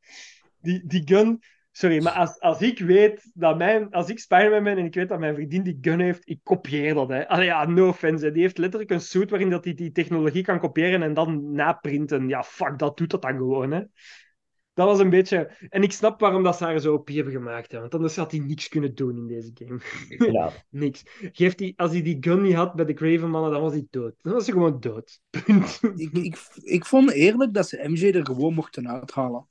[0.62, 1.42] Die, die gun...
[1.72, 3.90] Sorry, maar als, als ik weet dat mijn...
[3.90, 6.94] Als ik Spider-Man ben en ik weet dat mijn vriendin die gun heeft, ik kopieer
[6.94, 7.28] dat, hè.
[7.28, 8.32] Allee, ja, no offense.
[8.32, 12.28] Die heeft letterlijk een suit waarin dat hij die technologie kan kopiëren en dan naprinten.
[12.28, 13.82] Ja, fuck, dat doet dat dan gewoon, hè.
[14.81, 15.51] Dat was een beetje...
[15.69, 17.81] En ik snap waarom dat ze haar zo OP hebben gemaakt, hè.
[17.81, 19.81] Want anders had hij niks kunnen doen in deze game.
[20.32, 20.52] Ja.
[20.70, 21.02] niks.
[21.32, 24.15] Geeft die, als hij die gun niet had bij de Craven-mannen, dan was hij dood.
[24.23, 25.20] Dan was hij gewoon dood.
[25.31, 25.81] Punt.
[25.97, 29.47] Ik, ik, ik vond eerlijk dat ze MJ er gewoon mochten uithalen.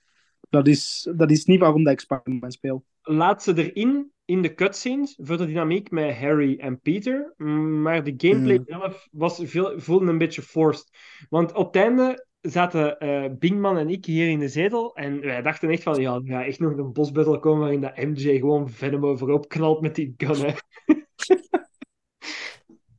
[0.50, 2.86] Dat is, dat is niet waarom dat ik Spider-Man speel.
[3.02, 7.34] laat ze erin, in de cutscenes, voor de dynamiek met Harry en Peter.
[7.82, 8.64] Maar de gameplay Mm.
[8.66, 10.90] zelf was veel, voelde een beetje forced.
[11.30, 14.96] Want op het einde zaten eh, Bingman en ik hier in de zetel.
[14.96, 17.98] En wij dachten echt van, ja, er gaat echt nog een bosbattle komen waarin dat
[17.98, 20.46] MJ gewoon Venom overhoop knalt met die gun.
[20.46, 20.54] hè.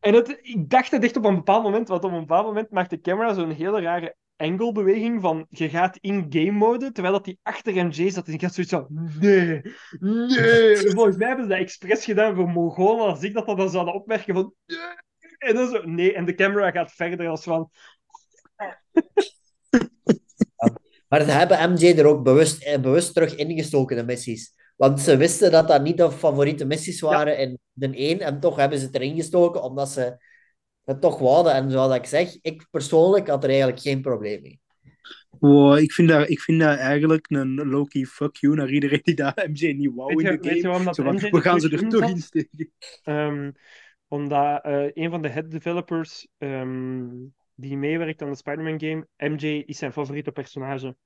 [0.00, 2.70] en het, ik dacht het echt op een bepaald moment, want op een bepaald moment
[2.70, 7.24] maakt de camera zo'n hele rare angle-beweging van je gaat in game mode, terwijl dat
[7.24, 8.26] die achter MJ zat.
[8.26, 8.86] En ik had zoiets van,
[9.20, 9.62] nee,
[9.98, 10.76] nee.
[10.94, 14.34] Volgens mij hebben ze dat expres gedaan voor Mongolen, als ik dat dan zouden opmerken
[14.34, 14.78] van, nee.
[15.38, 17.70] En dan zo, nee, en de camera gaat verder als van,
[21.08, 24.54] Maar ze hebben MJ er ook bewust, eh, bewust terug ingestoken, de missies.
[24.76, 28.20] Want ze wisten dat dat niet de favoriete missies waren in de 1.
[28.20, 30.16] En toch hebben ze het erin gestoken, omdat ze
[30.84, 31.54] het toch wouden.
[31.54, 34.60] En zoals ik zeg, ik persoonlijk had er eigenlijk geen probleem mee.
[35.38, 39.14] Wow, ik, vind dat, ik vind dat eigenlijk een low-key fuck you naar iedereen die
[39.14, 40.62] dat MJ niet wou in de weet je game.
[40.62, 42.72] waarom dat Zo van, MJ we gaan ze er toch in steken.
[43.02, 43.50] Ehm,
[44.08, 47.08] omdat eh, een van de head developers ehm,
[47.60, 50.96] die meewerkt aan de Spider-Man game, MJ is zijn favoriete personage.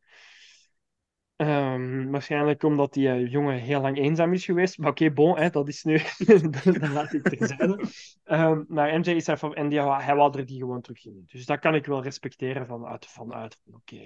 [1.37, 4.79] Ehm, waarschijnlijk omdat die eh, jongen heel lang eenzaam is geweest.
[4.79, 5.99] Maar oké, bon, hè, dat is nu.
[6.27, 7.85] dat, dat laat ik terzijde.
[8.25, 9.57] Ehm maar MJ is favoriet.
[9.57, 11.23] En hij wou die gewoon terug in.
[11.27, 13.07] Dus dat kan ik wel respecteren vanuit.
[13.07, 14.01] vanuit van, oké,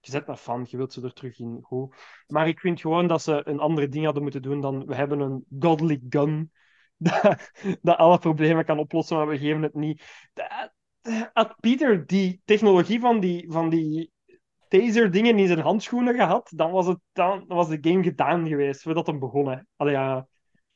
[0.00, 1.58] je zet een fan, je wilt ze er terug in.
[1.62, 1.94] Goed.
[2.26, 4.86] Maar ik vind gewoon dat ze een andere ding hadden moeten doen dan.
[4.86, 6.52] We hebben een godly gun
[6.96, 7.50] dat,
[7.82, 10.02] dat alle problemen kan oplossen, maar we geven het niet.
[10.32, 10.72] Dat-
[11.32, 14.10] Had Pieter die technologie van die, van die
[14.68, 19.06] taser-dingen in zijn handschoenen gehad, dan was, het, dan was de game gedaan geweest voordat
[19.06, 19.48] hem begon.
[19.48, 19.56] hè.
[19.76, 20.26] Allee, ja.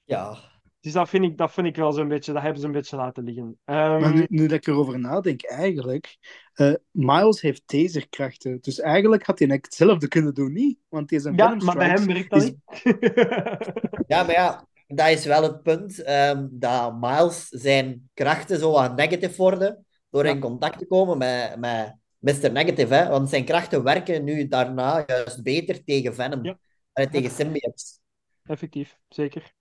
[0.05, 0.37] Ja.
[0.81, 2.97] Dus dat vind ik, dat vind ik wel zo'n beetje, dat hebben ze een beetje
[2.97, 3.59] laten liggen.
[3.65, 6.19] Ehm, Maar nu, nu dat ik erover nadenk, eigenlijk...
[6.53, 8.59] eh, Miles heeft taserkrachten.
[8.61, 10.79] Dus eigenlijk had hij hetzelfde kunnen doen, niet?
[10.89, 12.59] Want zijn ja, Venom maar bij hem werkt dat is- niet.
[14.07, 16.03] Ja, maar ja, dat is wel het punt.
[16.03, 19.86] ehm, dat Miles zijn krachten zo wat negative worden.
[20.11, 22.53] Door in contact te komen met, met Mr.
[22.53, 22.95] Negative.
[22.95, 23.09] Hè?
[23.09, 26.45] Want zijn krachten werken nu daarna juist beter tegen Venom.
[26.45, 26.59] Ja.
[26.93, 27.99] En tegen symbiotes.
[28.45, 29.55] Effectief, zeker.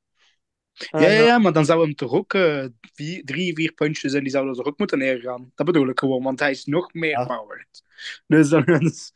[0.73, 4.13] Ja, ja, Eh, ja, maar dan zou hem toch ook eh, vier, drie, vier punches
[4.13, 5.51] en die zouden er ook moeten neergaan.
[5.55, 7.25] Dat bedoel ik gewoon, want hij is nog meer Ja.
[7.25, 7.83] powered.
[8.27, 9.11] Dus dan is...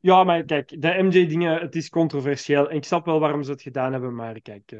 [0.00, 2.70] Ja, maar kijk, de MJ-dingen, het is controversieel.
[2.70, 4.78] En ik snap wel waarom ze het gedaan hebben, maar kijk, eh,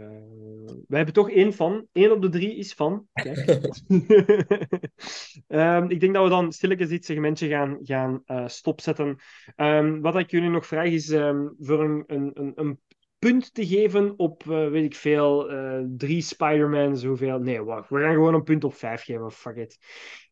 [0.87, 1.87] wij hebben toch één van.
[1.93, 3.07] Eén op de drie is van.
[3.13, 3.39] Kijk.
[5.47, 9.17] Ehm, ik denk dat we dan stilletjes dit segmentje gaan, gaan eh, stopzetten.
[9.57, 12.81] Ehm, wat ik jullie nog vraag is ehm, voor een, een, een, een
[13.19, 15.47] punt te geven op, eh, weet ik veel,
[15.97, 17.39] drie Spider-Mans, hoeveel...
[17.39, 19.79] Nee, wacht, we gaan gewoon een punt op vijf geven, fuck it.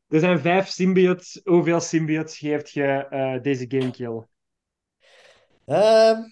[0.09, 1.41] Er zijn vijf symbiotes.
[1.45, 4.23] Hoeveel symbiotes geeft je deze gamekill?
[5.67, 6.23] Ehm,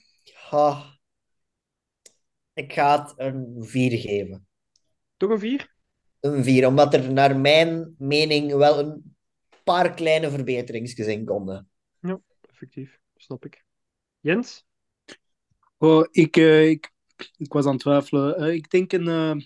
[0.51, 0.99] ja.
[2.53, 4.47] Ik ga het een 4 geven.
[5.17, 5.75] Toch een vier?
[6.21, 9.17] Een 4, omdat er naar mijn mening wel een
[9.65, 11.69] paar kleine verbeteringsjes in konden.
[12.41, 13.65] Effectief, snap ik.
[14.21, 14.67] Jens?
[15.79, 16.93] Oh, ik, eh, ik,
[17.37, 18.37] ik was aan het twijfelen.
[18.37, 19.37] Eh, ik denk een eh,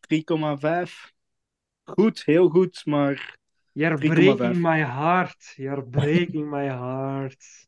[0.00, 1.12] 3,5.
[1.84, 3.38] Goed, heel goed, maar...
[3.72, 4.12] You're 3,5.
[4.12, 5.52] breaking my heart.
[5.56, 7.66] You're breaking my heart.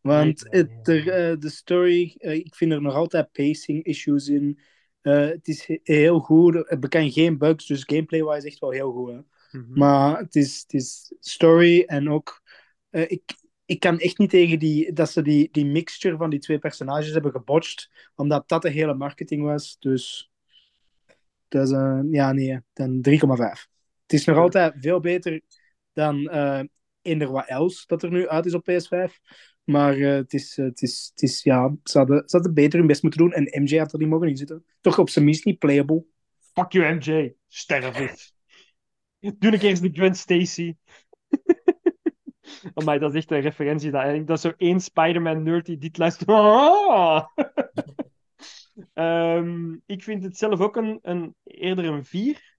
[0.00, 4.60] Want Nee, het, eh, de story, eh, ik vind er nog altijd pacing issues in.
[5.00, 6.54] Eh, het is he- heel goed.
[6.68, 9.10] Het bekent geen bugs, dus gameplay-wise echt wel heel goed.
[9.10, 9.18] Hè.
[9.58, 9.78] Mhm.
[9.78, 12.42] Maar het is, het is story en ook...
[12.90, 13.22] ik,
[13.64, 17.12] ik kan echt niet tegen die, dat ze die, die mixture van die twee personages
[17.12, 19.76] hebben gebotcht, omdat dat de hele marketing was.
[19.78, 20.30] Dus
[21.48, 23.66] dat is, eh, ja, nee, dan 3,5.
[24.02, 25.40] Het is nog altijd veel beter
[25.92, 26.28] dan
[27.02, 29.18] eender wat else dat er nu uit is op PS5.
[29.70, 33.02] Maar eh, het, is, eh, het, is, het is, ja, ze hadden, beter hun best
[33.02, 34.64] moeten doen en MJ had er niet mogen in zitten.
[34.80, 36.04] Toch op zijn minst niet playable.
[36.52, 37.34] Fuck you, MJ.
[37.48, 38.32] Sterf het.
[39.38, 40.74] Doe keer eens de Gwen Stacy.
[42.74, 43.90] Dat is echt een referentie.
[43.90, 46.28] Dat, dat is zo één Spider-Man-nerd die dit luistert.
[48.92, 52.58] Ehm, ik vind het zelf ook een, een, eerder een 4.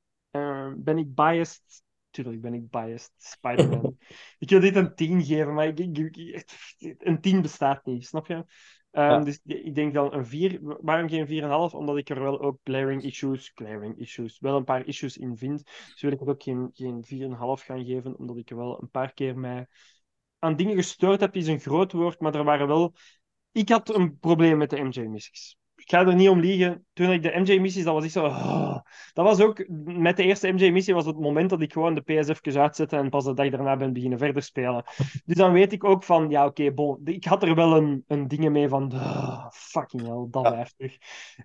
[0.75, 1.83] ben ik biased?
[2.11, 3.11] Tuurlijk ben ik biased.
[3.17, 3.97] Spider-Man.
[4.39, 8.27] ik wil dit een 10 geven, maar ik, ik- ik- een 10 bestaat niet, snap
[8.27, 8.45] je?
[8.91, 9.19] Ehm, Ja.
[9.19, 10.59] Dus ik denk dan een 4.
[10.61, 11.73] Waarom geen 4,5?
[11.73, 15.63] Omdat ik er wel ook glaring issues, glaring issues, wel een paar issues in vind.
[15.63, 19.13] Dus wil ik ook geen, geen 4,5 gaan geven, omdat ik er wel een paar
[19.13, 19.67] keer mij
[20.39, 22.93] aan dingen gestoord heb, is een groot woord, maar er waren wel...
[23.51, 25.57] Ik had een probleem met de MJ-missies.
[25.91, 26.85] Ik ga er niet om liegen.
[26.93, 28.25] Toen ik de MJ-missies, dat was ik zo...
[28.25, 28.79] ah.
[29.13, 29.67] Dat was ook...
[29.83, 33.09] Met de eerste MJ-missie was het moment dat ik gewoon de PS even uitzette en
[33.09, 34.83] pas de dag daarna ben beginnen verder spelen.
[35.25, 36.29] Dus dan weet ik ook van...
[36.29, 37.01] Ja, oké, bon.
[37.03, 38.91] Ik had er wel een, een dingen mee van...
[38.91, 40.97] ah, fucking hell, dat blijft terug.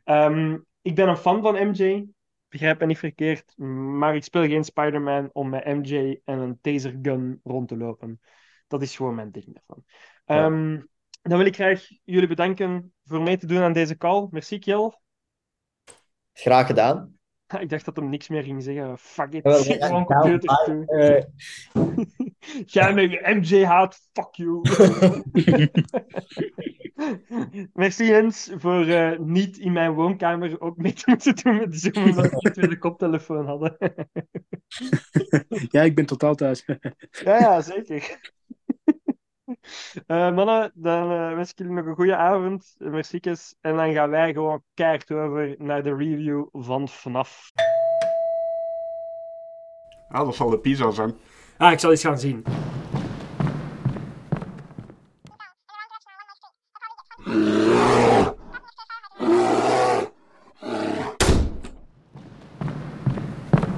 [0.05, 2.07] Ehm, ik ben een fan van MJ.
[2.49, 3.53] Begrijp me niet verkeerd.
[3.99, 8.21] Maar ik speel geen Spider-Man om met MJ en een tasergun rond te lopen.
[8.67, 9.85] Dat is gewoon mijn ding daarvan.
[10.25, 10.81] Ehm,
[11.29, 14.27] dan wil ik graag jullie bedanken voor mee te doen aan deze call.
[14.31, 14.99] Merci, Kjell.
[16.33, 17.15] Graag gedaan.
[17.61, 18.99] Ik dacht dat hem niks meer ging zeggen.
[18.99, 19.45] Fuck it.
[19.45, 20.87] Ja, Gewoon ja, computer toe.
[20.87, 21.25] eh,
[22.75, 24.61] Jij met je MJ haat, fuck you.
[27.73, 32.05] Merci Jens voor eh, niet in mijn woonkamer ook mee te moeten doen met Zoom,
[32.05, 33.77] omdat we twee de koptelefoon hadden.
[35.71, 36.65] Ja, ik ben totaal thuis.
[37.11, 38.35] ja, ja, zeker.
[40.07, 42.75] Eh, mannen, dan eh, wens ik jullie nog een goede avond.
[42.79, 43.21] Merci.
[43.61, 47.53] En dan gaan wij gewoon keihard over naar de review van FNAF.
[50.09, 51.15] Ja, dat zal de pizza zijn.
[51.57, 52.45] Ah, ik zal eens gaan zien.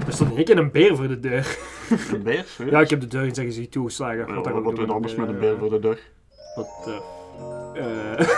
[0.06, 1.77] Er stond in één keer een beer voor de deur.
[1.90, 2.46] Een beer?
[2.70, 4.26] Ja, ik heb de deur in gezicht toegeslagen.
[4.28, 6.00] Ja, Wat anders met een eh, beer voor de deur?
[6.54, 7.02] Wat de...
[7.74, 8.28] eh,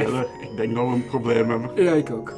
[0.50, 1.84] ik denk dat we een probleem hebben.
[1.84, 2.32] ja, ik ook.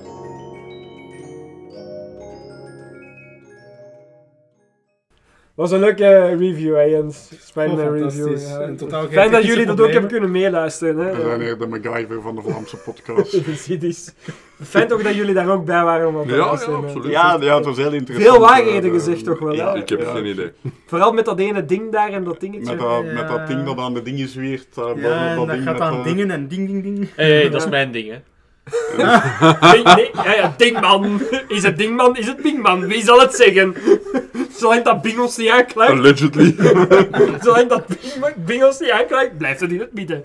[5.55, 7.29] Was een leuke review, hè, Jens.
[7.55, 8.01] Oh, review.
[8.01, 8.49] fantastisch.
[8.49, 8.61] Ja.
[8.61, 10.97] En totaal geen Fijn dat jullie dat ook hebben kunnen meeluisteren.
[10.97, 11.17] Hè.
[11.17, 13.43] We zijn hier de MacGyver van de Vlaamse podcast.
[13.43, 14.15] Precies.
[14.63, 17.13] Fijn toch dat jullie daar ook bij waren om op te Ja, ja, luisteren, absoluut.
[17.13, 18.31] Ja, ja, het was heel interessant.
[18.37, 19.79] Veel waarheden eh, gezegd toch wel, ja, hè?
[19.79, 20.13] Ik heb Ja.
[20.13, 20.51] geen idee.
[20.87, 22.71] Vooral met dat ene ding daar en dat dingetje.
[22.71, 23.13] Met dat, Ja.
[23.13, 24.77] met dat ding dat aan de dingen zwiert.
[24.77, 27.09] eh, Ja, dat ding gaat aan eh, dingen en ding, ding, ding.
[27.15, 28.17] Hé, hey, dat is mijn ding, hè.
[29.73, 31.21] Ding, nee, ja, ja, Dingman.
[31.49, 32.17] Is het Dingman?
[32.17, 32.87] Is het Bingman?
[32.87, 33.75] Wie zal het zeggen?
[34.57, 36.55] Zolang dat Bingels niet aanklaagt, Allegedly.
[37.41, 40.23] zolang dat Bing- Bingels niet aanklaagt, blijft het in het midden.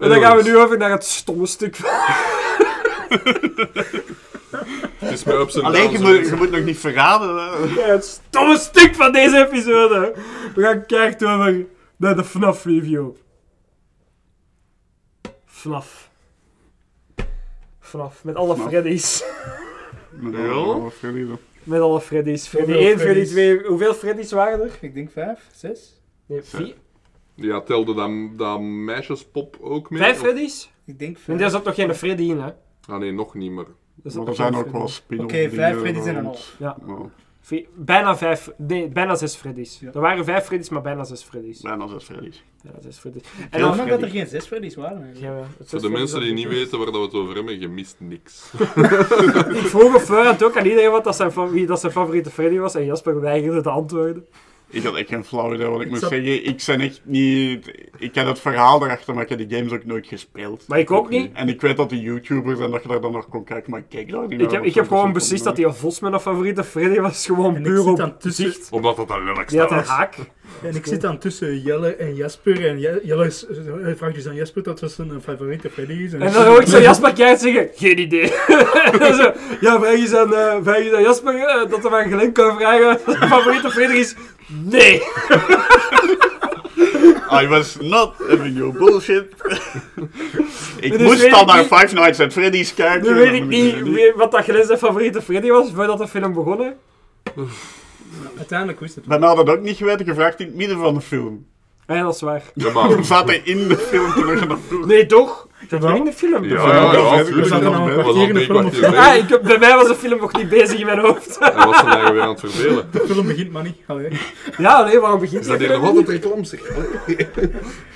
[0.00, 1.90] En dan gaan we nu over naar het stomme stuk van
[4.98, 7.36] Het is mij op zijn Alleen, je moet, je moet nog niet verraden.
[7.36, 7.80] hè.
[7.80, 10.12] Ja, het stomme stuk van deze episode.
[10.54, 11.64] We gaan kijken over
[11.96, 12.64] naar de FNAF
[15.58, 16.10] FNAF.
[17.80, 18.68] FNAF, met alle FNAF.
[18.68, 19.24] Freddy's.
[20.10, 20.48] Met Ja.
[20.50, 21.28] alle Freddy's.
[21.62, 22.48] Met alle Freddy's.
[22.48, 23.30] Freddy Hoeveel 1, Freddy Freddy's?
[23.30, 23.62] 2.
[23.66, 24.78] Hoeveel Freddy's waren er?
[24.80, 26.00] Ik denk vijf, zes.
[26.26, 26.74] Nee, vier.
[27.34, 30.00] Ja, telde dat, dat meisjespop ook mee?
[30.00, 30.70] Vijf Of- Freddy's?
[30.84, 31.38] Ik denk En vijf.
[31.38, 32.50] daar zat nog geen Freddy in, hè?
[32.86, 33.66] Ah nee, nog niet meer.
[34.04, 34.92] Er Maar er zijn ook wel Freddy.
[34.92, 36.56] spin-off Oké, vijf dingen Freddy's en een half.
[36.58, 36.76] Ja.
[36.86, 36.94] Ja,
[37.74, 39.78] Bijna vijf, nee, bijna zes Freddy's.
[39.80, 39.90] Ja.
[39.92, 41.60] Er waren vijf Freddy's, maar bijna zes Freddy's.
[41.60, 42.42] bijna zes Freddy's.
[42.62, 43.22] Bijna zes Freddy's.
[43.38, 45.14] En En dan, dat er geen zes Freddy's waren.
[45.14, 47.96] Ja, Voor de mensen die niet weten waar dat we het over hebben, je mist
[47.98, 48.52] niks.
[49.60, 52.58] Ik vroeg op voorhand ook aan iedereen wat dat zijn, wie dat zijn favoriete Freddy
[52.58, 52.74] was.
[52.74, 54.26] En Jasper weigerde te antwoorden.
[54.70, 56.44] Ik had echt geen flauw idee wat ik moest zat- zeggen.
[56.46, 57.72] Ik ben echt niet...
[57.98, 60.64] Ik ken het verhaal erachter, maar ik heb die games ook nooit gespeeld.
[60.68, 61.32] Maar ik ook niet.
[61.32, 63.80] En ik weet dat die YouTubers en dat je daar dan nog kon kijken, maar
[63.80, 66.20] ik kijk daar niet Ik naar heb, ik heb gewoon beslist dat die Vos mijn
[66.20, 67.26] favoriete Freddy was.
[67.26, 68.68] Gewoon puur op tussen- zicht.
[68.70, 70.16] Omdat dat een lelijk Die had een haak.
[70.62, 72.66] En ik zit dan tussen Jelle en Jasper.
[72.66, 73.46] En Je- Jelle is-
[73.82, 76.12] hij vraagt dus aan Jasper dat was zijn favoriete Freddy is.
[76.12, 78.32] En dan hoor ik zo Jasper keihard zeggen, geen idee.
[79.00, 82.10] En zo, ja, vraag eens aan, eh, vraag eens aan Jasper eh, dat hij aan
[82.12, 84.14] Glenn kan vragen wat zijn favoriete Freddy is.
[84.64, 85.02] Nee.
[87.42, 89.24] I was not having your bullshit.
[90.80, 93.12] ik Dus moest dan naar Five Nights at Freddy's kijken.
[93.12, 96.32] Nu weet ik niet wie- wat dat Glenn zijn favoriete Freddy was voordat de film
[96.32, 96.74] begonnen.
[98.38, 101.00] Uiteindelijk wist het Ben had dat ook niet geweten, gevraagd in het midden van de
[101.00, 101.46] film.
[101.86, 102.42] Ah, Ja, dat is waar.
[102.54, 102.96] Ja, maar...
[102.96, 104.12] We zaten in de film
[104.68, 104.86] vroeg.
[104.86, 105.46] Nee, toch?
[105.68, 106.44] Dat was in de film.
[106.44, 108.56] Ja, Ja, ja, ja, we zaten nog een al kwartier in de film.
[108.56, 109.22] Ah, bezig.
[109.22, 111.36] ik, heb- bij mij was de film nog niet bezig in mijn hoofd.
[111.40, 112.88] Hij was zijn eigen weer aan het verdelen.
[112.92, 113.76] De film begint maar niet.
[113.86, 114.18] Allee.
[114.58, 115.88] Ja, nee, waarom begint Is dat hier nog niet?
[115.88, 116.60] altijd reclame zeg?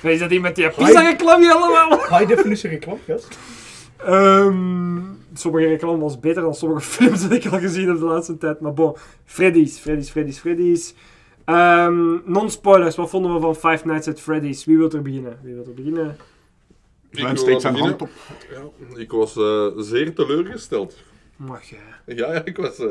[0.01, 1.91] Is dat die met die pizza reclame allemaal?
[2.19, 3.39] High definition reclame, gast.
[4.07, 4.92] Ehm
[5.35, 8.61] sommige reclame was beter dan sommige films dat ik al gezien heb de laatste tijd.
[8.61, 10.95] Maar bon, Freddy's, Freddy's, Freddy's, Freddy's.
[11.45, 14.65] Ehm, Non-spoilers, wat vonden we van Five Nights at Freddy's?
[14.65, 15.39] Wie wil er beginnen?
[15.43, 16.17] Wie wil er beginnen?
[17.11, 18.09] Ik steekt zijn hand op.
[18.51, 18.63] Ja,
[18.99, 20.97] ik was eh, zeer teleurgesteld.
[21.37, 21.77] Mag je.
[22.07, 22.79] Ja, ja ik was...
[22.79, 22.87] eh,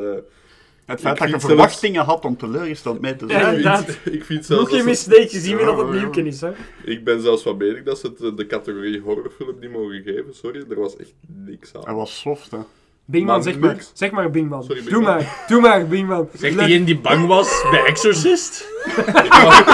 [0.85, 3.49] Het feit Ik dat je verwachtingen had om teleurgesteld mee te Ja, zijn.
[3.51, 3.85] ik, inderdaad.
[3.85, 4.83] vind, ik vind zelfs...
[4.83, 5.93] Mistake gezien wie Ja, dat het ja.
[5.99, 6.51] nieuwken is, hè?
[6.83, 10.25] ik ben zelfs van mening dat ze het eh, de categorie horrorfilm niet mogen geven.
[10.31, 11.13] Sorry, er was echt
[11.45, 11.81] niks aan.
[11.85, 12.57] Hij was soft, hè.
[13.05, 13.77] Bingman, zeg maar.
[13.93, 14.63] Zeg maar, Bingman.
[14.63, 15.13] Sorry, Doe Bingman.
[15.15, 16.29] maar, doe maar, Bingman.
[16.33, 18.65] Zegt Let- diegene die bang was bij Exorcist?
[18.85, 19.59] Ik was...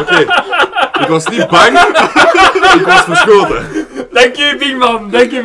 [0.00, 0.18] Oké,
[1.00, 1.78] ik was niet bang,
[2.78, 3.83] ik was verschoten.
[4.14, 5.10] Dank je, Bingman.
[5.10, 5.42] Dank je.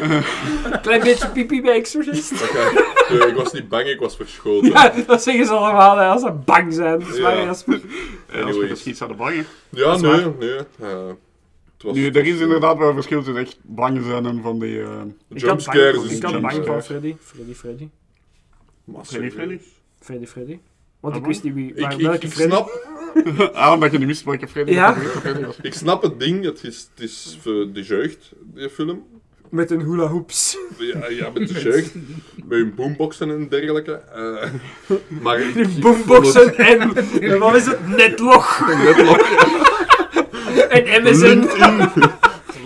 [0.82, 2.32] Klein beetje pipi bij Exorcist.
[2.42, 2.72] Oké,
[3.18, 4.70] nee, ik was niet bang, ik was verschoten.
[4.70, 6.98] Ja, dat zeggen ze allemaal hè, als ze bang zijn.
[6.98, 7.44] Dat is waar, Ja.
[7.44, 7.80] Jasper.
[8.32, 8.68] Ja, als we Anyways.
[8.68, 9.46] dus iets zouden bangen.
[9.68, 10.32] Ja, nee, waar.
[10.38, 10.54] nee.
[10.80, 11.06] eh,
[11.74, 14.58] het was, Nu, er is inderdaad wel een verschil tussen echt bang zijn en van
[14.58, 14.80] die...
[14.80, 14.96] eh had
[15.28, 16.82] bang, Jumpscares ik had bang van.
[16.82, 17.16] Freddy.
[17.22, 17.88] Freddy, Freddy.
[18.84, 19.58] Maar Freddy, Freddy?
[20.00, 20.58] Freddy, Freddy.
[21.00, 22.54] Want Ah, ik wist niet wie, Ik, waar, ik, welke ik Freddy.
[22.54, 22.70] snap,
[23.54, 24.94] ah, omdat je niet wist welke Freddy Ja.
[24.94, 25.56] Freddy was.
[25.62, 29.04] ik snap het ding, het is, het is voor de jeugd, die film.
[29.48, 30.58] Met een hula hoops.
[30.78, 33.92] Ja, ja, met de jeugd, met hun boomboxen en dergelijke.
[33.92, 34.50] eh,
[35.22, 37.88] maar ik, Die ik boomboxen en, en wat is het?
[37.88, 38.56] Netlog.
[38.56, 39.18] vond het net nog
[40.68, 41.48] En MSN.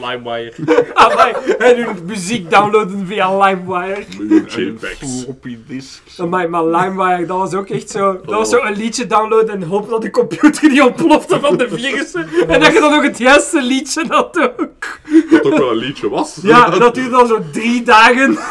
[0.09, 0.53] Limewire.
[0.95, 4.05] Amai, en hun muziek downloaden via LimeWire.
[4.47, 5.23] JPEGs.
[5.23, 6.21] Floppy disks.
[6.21, 8.21] Amai, maar LimeWire, dat was ook echt zo...
[8.25, 11.69] Dat was zo een liedje downloaden en hopen dat de computer niet ontplofte van de
[11.69, 12.29] virussen.
[12.49, 14.99] En dat je dan ook het juiste liedje had ook.
[15.31, 16.39] Wat ook wel een liedje was.
[16.43, 18.39] Ja, dat duurde dan zo drie dagen.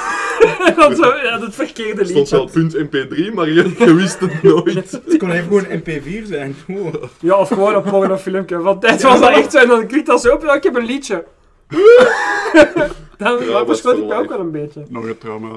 [0.66, 2.86] En dan zo, ja, het verkeerde Er stond wel liedje.
[2.86, 4.92] punt mp3, maar je, je wist het nooit.
[4.92, 6.56] Het kon even gewoon een MP4 zijn.
[6.68, 7.04] Wow.
[7.20, 8.60] Ja, of gewoon een pornofilmpje.
[8.62, 9.58] Van tijd was dat echt zo.
[9.58, 10.44] En dan klikt dat zo op.
[10.44, 11.24] Ja, ik heb een liedje.
[13.18, 14.86] Dan Ja, verschot ik me voor ook wel een beetje.
[14.90, 15.48] Nog een trauma.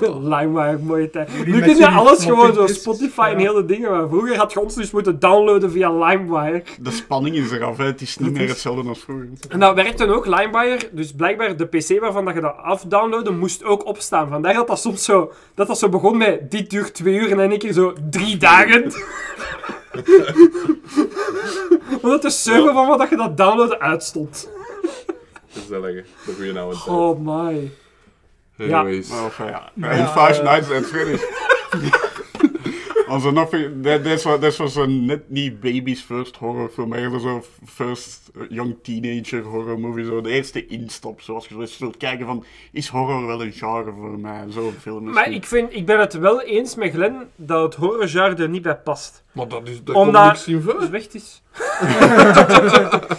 [0.36, 1.46] LimeWire, mooie tijd.
[1.46, 3.52] Nu kun je alles gewoon zo Spotify en ja.
[3.52, 3.90] de dingen.
[3.90, 6.62] Maar vroeger had je ons dus moeten downloaden via LimeWire.
[6.80, 7.84] De spanning is eraf, hè.
[7.84, 9.28] het is niet meer hetzelfde als vroeger.
[9.48, 10.78] En dat werkte ook, LimeWire.
[10.92, 14.28] Dus blijkbaar de PC waarvan dat je dat afdownloadde, moest ook opstaan.
[14.28, 17.36] Vandaar dat dat soms zo, dat dat zo begon met dit duurt twee uur en
[17.36, 18.82] dan in één keer zo drie dagen.
[22.02, 24.48] Omdat de server van wat dat je dat downloaden uitstond.
[25.66, 26.88] De goede oude tijd.
[26.88, 27.70] Oh my.
[28.54, 28.80] Ja.
[28.80, 29.08] Anyways.
[29.38, 31.22] Ja, Maar en ja, Five Nights at Freddy's.
[33.08, 36.98] Als er nog, dat, dat, was, dat was een net niet baby's first horrorfilm, maar
[36.98, 40.04] eerder zo first eh, young teenager horror movie.
[40.04, 43.52] Zo de eerste instap, zoals je zo eens wilt kijken van, is horror wel een
[43.52, 44.44] genre voor mij?
[44.48, 45.36] Zo'n film is Maar niet.
[45.38, 48.76] ik, vind, ik ben het wel eens met Glenn dat het horrorgenre er niet bij
[48.76, 49.22] past.
[49.32, 50.90] Maar dat is, daar Omdat- komt niks in Dus voor.
[50.90, 51.42] weg is.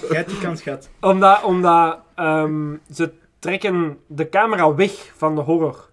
[0.09, 0.89] Jij hebt die kans gehad.
[1.01, 5.89] Omdat, omdat ehm, ze trekken de camera weg van de horror.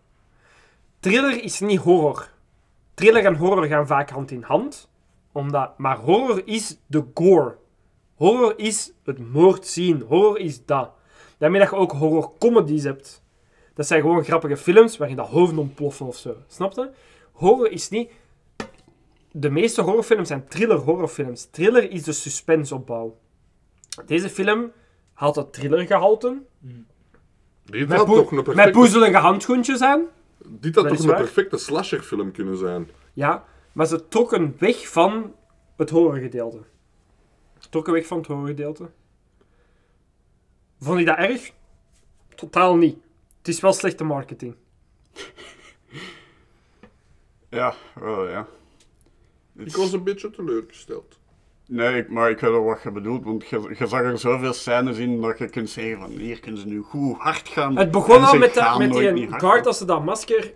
[1.01, 2.29] Thriller is niet horror.
[2.97, 4.89] Thriller en horror gaan vaak hand in hand.
[5.33, 7.57] Omdat, maar horror is de gore.
[8.15, 10.01] Horror is het moord zien.
[10.09, 10.91] Horror is dat.
[11.39, 13.23] Daarmee dat je ook horror comedies hebt.
[13.75, 16.37] Dat zijn gewoon grappige films waarin dat hoofden ontploffen of zo.
[16.47, 16.91] Snap je?
[17.33, 18.11] Horror is niet...
[19.33, 21.45] De meeste horrorfilms zijn thriller horrorfilms.
[21.51, 23.19] Thriller is de suspenseopbouw.
[24.07, 24.73] Deze film
[25.13, 26.43] haalt het thrillergehalte.
[27.65, 30.05] Dit Met, had een met poezelige handschoentjes aan.
[30.49, 32.91] Dit had toch een perfecte slasherfilm kunnen zijn.
[33.13, 35.35] Ja, maar ze trokken weg van
[35.77, 36.63] het horrorgedeelte.
[37.71, 38.91] Trokken weg van het horrorgedeelte.
[40.79, 41.53] Vond je dat erg?
[42.35, 42.99] Totaal niet.
[43.39, 44.57] Het is wel slechte marketing.
[47.49, 48.47] Ja, wel ja.
[49.55, 51.19] Ik was een beetje teleurgesteld.
[51.69, 54.53] Nee, ik- maar ik weet wel wat je bedoelt, want je, je zag er zoveel
[54.53, 57.77] scènes in dat je kunt zeggen van hier kunnen ze nu goed hard gaan.
[57.77, 60.53] Het begon al met, de, met die guard als ze dat masker...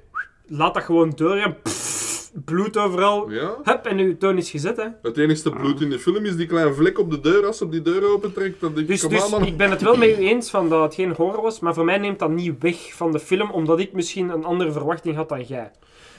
[0.52, 3.30] Laat dat gewoon door en pff, bloed overal.
[3.30, 3.56] Ja?
[3.62, 4.86] Hup, en uw toon is gezet, hè.
[5.02, 7.64] Het enigste bloed in de film is die kleine vlek op de deur als ze
[7.64, 8.60] op die deur opentrekt.
[8.60, 10.94] Dat ik, Dus, dus aan, ik ben het wel met u eens van dat het
[10.94, 13.92] geen horror was, maar voor mij neemt dat niet weg van de film, omdat ik
[13.92, 15.70] misschien een andere verwachting had dan jij.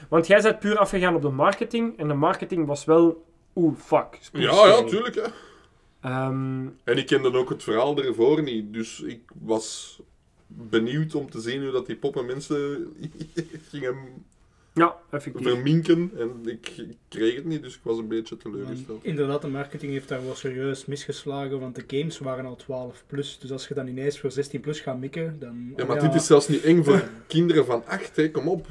[0.10, 3.24] Want jij bent puur afgegaan op de marketing, en de marketing was wel...
[3.56, 4.20] Oeh, fuck.
[4.34, 5.16] Ja, ja, tuurlijk.
[5.16, 5.28] Hè.
[6.02, 10.00] Ehm, En ik kende ook het verhaal ervoor niet, dus ik was
[10.48, 12.88] benieuwd om te zien hoe dat die poppen mensen
[13.70, 13.96] gingen
[14.74, 15.48] ja, effectief.
[15.48, 16.12] verminken.
[16.18, 19.04] En ik, ik kreeg het niet, dus ik was een beetje teleurgesteld.
[19.04, 23.40] Inderdaad, de marketing heeft daar wel serieus misgeslagen, want de games waren al 12 plus.
[23.40, 25.74] Dus als je dan ineens voor 16 plus gaat mikken, dan...
[25.76, 28.32] Ja, maar dit is zelfs niet eng voor kinderen van 8, hè.
[28.32, 28.68] kom op.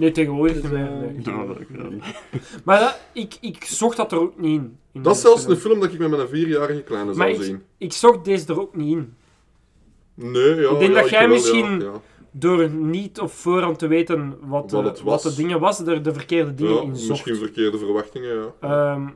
[0.00, 0.86] Nee, tegenwoordig Dus, niet meer.
[0.86, 2.02] eh, eh,
[2.64, 4.76] Maar dat- ik, ik zocht dat er ook niet in.
[4.92, 7.42] in Dat is zelfs een film dat ik met mijn vierjarige kleine Maar zou ik,
[7.44, 7.62] zien.
[7.78, 9.14] ik zocht deze er ook niet in.
[10.14, 10.70] Nee, ja.
[10.70, 11.92] ik denk ja, dat jij wel, misschien Ja, ja.
[12.30, 15.22] door niet op voorhand te weten wat, de, Wat wat, het was.
[15.22, 17.08] de dingen was, er de verkeerde dingen Ja, in zocht.
[17.10, 18.52] misschien verkeerde verwachtingen, ja.
[18.60, 19.08] Ehm,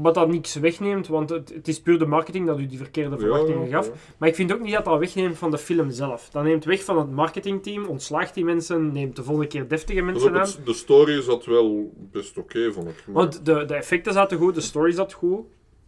[0.00, 3.18] wat dat niks wegneemt, want het, het is puur de marketing dat u die verkeerde
[3.18, 3.86] verwachtingen ja, gaf.
[3.86, 3.92] ja.
[4.18, 6.28] Maar ik vind ook niet dat dat wegneemt van de film zelf.
[6.30, 10.22] Dat neemt weg van het marketingteam, ontslaagt die mensen, neemt de volgende keer deftige Dus
[10.22, 10.64] mensen aan.
[10.64, 13.02] de story zat wel best oké, vond ik.
[13.06, 15.40] Maar- Want de, de effecten zaten goed, de story zat goed,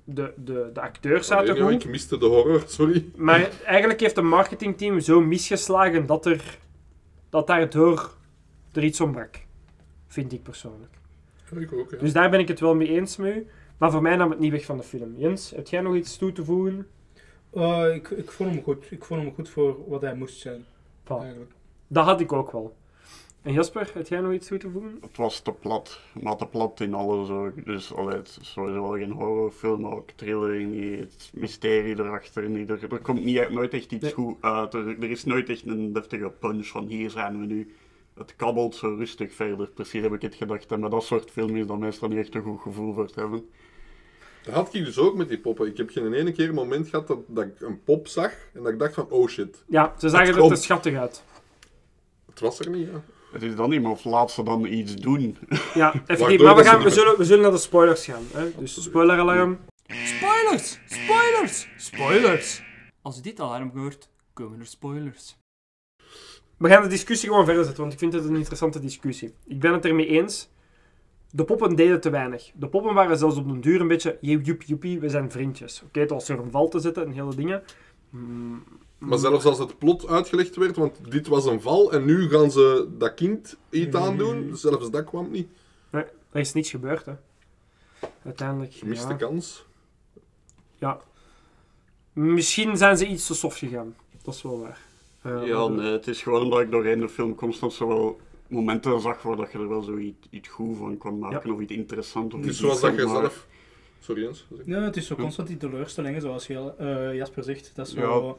[0.05, 1.73] de, de, de acteurs zaten goed.
[1.73, 3.05] ik miste de horror, sorry.
[3.17, 6.59] Maar eigenlijk heeft het marketingteam zo misgeslagen dat, er,
[7.31, 8.15] dat daardoor
[8.73, 9.43] er iets ontbrak.
[10.07, 10.93] Vind ik persoonlijk.
[11.59, 11.97] Ik ook, ja.
[11.99, 13.47] Dus daar ben ik het wel mee eens met u.
[13.85, 15.15] Maar voor mij nam het niet weg van de film.
[15.17, 16.87] Jens, heb jij nog iets toe te voegen?
[17.53, 18.91] Eh, ik, ik vond hem goed.
[18.91, 20.65] Ik vond hem goed voor wat hij moest zijn.
[21.05, 21.09] Voilà.
[21.09, 21.53] Eigenlijk.
[21.87, 22.77] Dat had ik ook wel.
[23.43, 24.99] En Jasper, heb jij nog iets toe te voegen?
[25.01, 27.65] Het was te plat, maar te plat in alles ook.
[27.65, 32.49] Dus allee, het is sowieso wel geen horrorfilm, maar ook thriller niet, het mysterie erachter
[32.49, 32.71] niet.
[32.71, 34.13] Er, er komt niet, nooit echt iets Nee.
[34.13, 34.75] goed uit.
[34.75, 37.75] Er, er is nooit echt een deftige punch van hier zijn we nu.
[38.15, 40.73] Het kabbelt zo rustig verder, precies heb ik het gedacht.
[40.73, 43.21] En met dat soort film is dat meestal niet echt een goed gevoel voor te
[43.21, 43.49] hebben.
[44.45, 45.67] Dat had ik dus ook met die poppen.
[45.67, 48.63] Ik heb geen ene keer een moment gehad dat, dat ik een pop zag en
[48.63, 49.65] dat ik dacht van, oh shit.
[49.67, 51.23] Ja, ze zagen Het er te schattig uit.
[52.27, 53.03] Het was er niet, ja.
[53.33, 55.39] Het is dan niet, maar of laat ze dan iets doen.
[55.75, 56.19] Ja, effectief.
[56.19, 58.23] Waardoor Maar we, gaan, we, niet- zullen, we zullen naar de spoilers gaan.
[58.33, 58.51] Hè?
[58.59, 59.59] Dus spoileralarm.
[59.87, 60.79] Spoilers!
[60.87, 61.69] Spoilers!
[61.77, 62.63] Spoilers!
[63.03, 65.37] Als je dit alarm hoort, komen er spoilers.
[66.57, 69.35] We gaan de discussie gewoon verder zetten, want ik vind het een interessante discussie.
[69.47, 70.49] Ik ben het ermee eens.
[71.37, 72.51] De poppen deden te weinig.
[72.55, 75.83] De poppen waren zelfs op den duur een beetje joep joepie, we zijn vriendjes.
[75.87, 77.63] Oké, het was er een val te zetten en hele dingen.
[78.11, 78.65] Mm,
[78.99, 82.51] Maar zelfs als het plot uitgelegd werd, want dit was een val en nu gaan
[82.51, 85.49] ze dat kind iets aandoen, zelfs dat kwam niet.
[85.91, 87.13] Nee, er is niets gebeurd, hè.
[88.25, 88.75] Uiteindelijk.
[88.75, 89.15] Gemiste ja.
[89.15, 89.67] kans.
[90.75, 91.01] ja.
[92.13, 93.97] Misschien zijn ze iets te soft gegaan.
[94.23, 94.81] Dat is wel waar.
[95.23, 98.21] Eh, Ja, nee, het is gewoon omdat ik doorheen de film constant zo wel
[98.55, 101.73] momenten zag waar dat je er wel zoiets iets goed van kon maken of iets
[101.73, 102.35] interessant.
[102.35, 103.47] Of Het is iets zoals dat je zelf...
[104.01, 104.47] Sorry Jens.
[104.65, 107.73] Ja, het is zo constant die teleurstellingen, zoals je, eh, Jasper zegt.
[107.75, 108.35] Dat is zo Ja.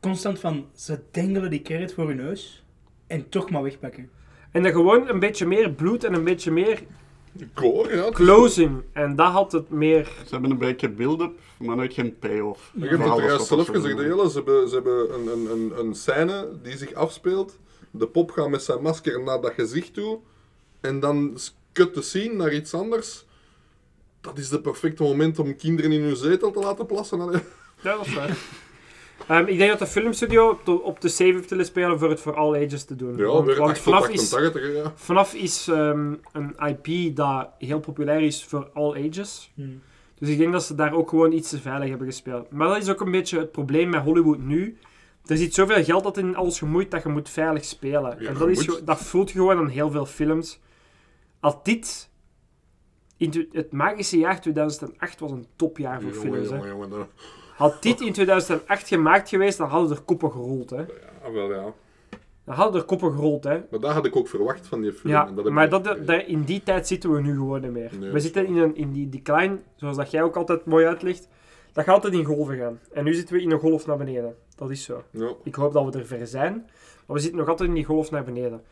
[0.00, 2.64] constant van, ze dengelen die carrot voor hun neus
[3.06, 4.10] en toch maar wegpakken.
[4.50, 6.82] En dan gewoon een beetje meer bloed en een beetje meer
[7.54, 8.10] Gore, ja.
[8.10, 8.82] closing.
[8.92, 10.04] En dat had het meer...
[10.04, 12.72] Ze hebben een beetje build-up, maar nooit geen payoff.
[12.74, 13.98] Ik heb het Voor er juist zelf gezegd.
[13.98, 17.58] Ze hebben, ze hebben een, een, een, een scène die zich afspeelt.
[17.96, 20.18] De pop gaat met zijn masker naar dat gezicht toe.
[20.80, 21.38] En dan
[21.72, 23.26] kut de scene naar iets anders.
[24.20, 27.20] Dat is het perfecte moment om kinderen in hun zetel te laten plassen.
[27.20, 27.40] Allee.
[27.80, 28.36] Ja, dat is waar.
[29.28, 32.10] Ehm, ik denk dat de filmstudio op de, op de save heeft willen spelen voor
[32.10, 33.16] het voor all ages te doen.
[33.16, 34.92] Ja, want, weer want 8 tot FNAF is, 88, hè, ja.
[34.96, 39.50] FNAF is ehm, een IP dat heel populair is voor all ages.
[39.54, 39.82] Hmm.
[40.18, 42.50] Dus ik denk dat ze daar ook gewoon iets te veilig hebben gespeeld.
[42.50, 44.78] Maar dat is ook een beetje het probleem met Hollywood nu.
[45.26, 48.16] Er zit zoveel geld dat in alles gemoeid dat je moet veilig spelen.
[48.18, 50.60] Ja, en dat, is, dat voelt je gewoon aan heel veel films.
[51.40, 52.12] Als dit...
[53.16, 56.50] In het magische jaar 2008 was een topjaar voor Jongen, films.
[56.50, 56.56] hè.
[56.56, 57.06] jongen, jongen.
[57.56, 60.70] Had dit in 2008 gemaakt geweest, dan hadden er koppen gerold.
[60.70, 60.76] Hè.
[61.22, 61.72] Ja, wel ja.
[62.44, 63.44] Dan hadden er koppen gerold.
[63.44, 63.62] Hè.
[63.70, 65.12] Maar dat had ik ook verwacht van die film.
[65.12, 67.90] Ja, dat maar dat, in die tijd zitten we nu gewoon niet meer.
[67.98, 71.28] Nee, we zitten in, een, in die decline, zoals dat jij ook altijd mooi uitlegt.
[71.74, 72.80] Dat gaat altijd in golven gaan.
[72.92, 74.36] En nu zitten we in een golf naar beneden.
[74.56, 75.04] Dat is zo.
[75.10, 75.32] Ja.
[75.42, 76.52] Ik hoop dat we er ver zijn.
[77.06, 78.62] Maar we zitten nog altijd in die golf naar beneden.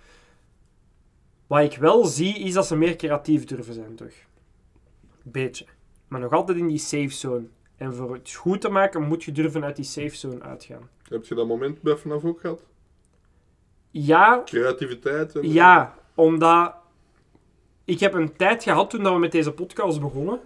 [1.46, 4.12] Wat ik wel zie, is dat ze meer creatief durven zijn, toch?
[5.22, 5.64] Beetje.
[6.08, 7.46] Maar nog altijd in die safe zone.
[7.76, 10.88] En voor het goed te maken, moet je durven uit die safe zone uitgaan.
[11.08, 12.64] Heb je dat moment bij FNAF ook gehad?
[13.90, 15.36] Ja, Creativiteit?
[15.36, 15.52] En...
[15.52, 16.74] Ja, omdat
[17.84, 20.40] ik heb een tijd gehad toen dat we met deze podcast begonnen,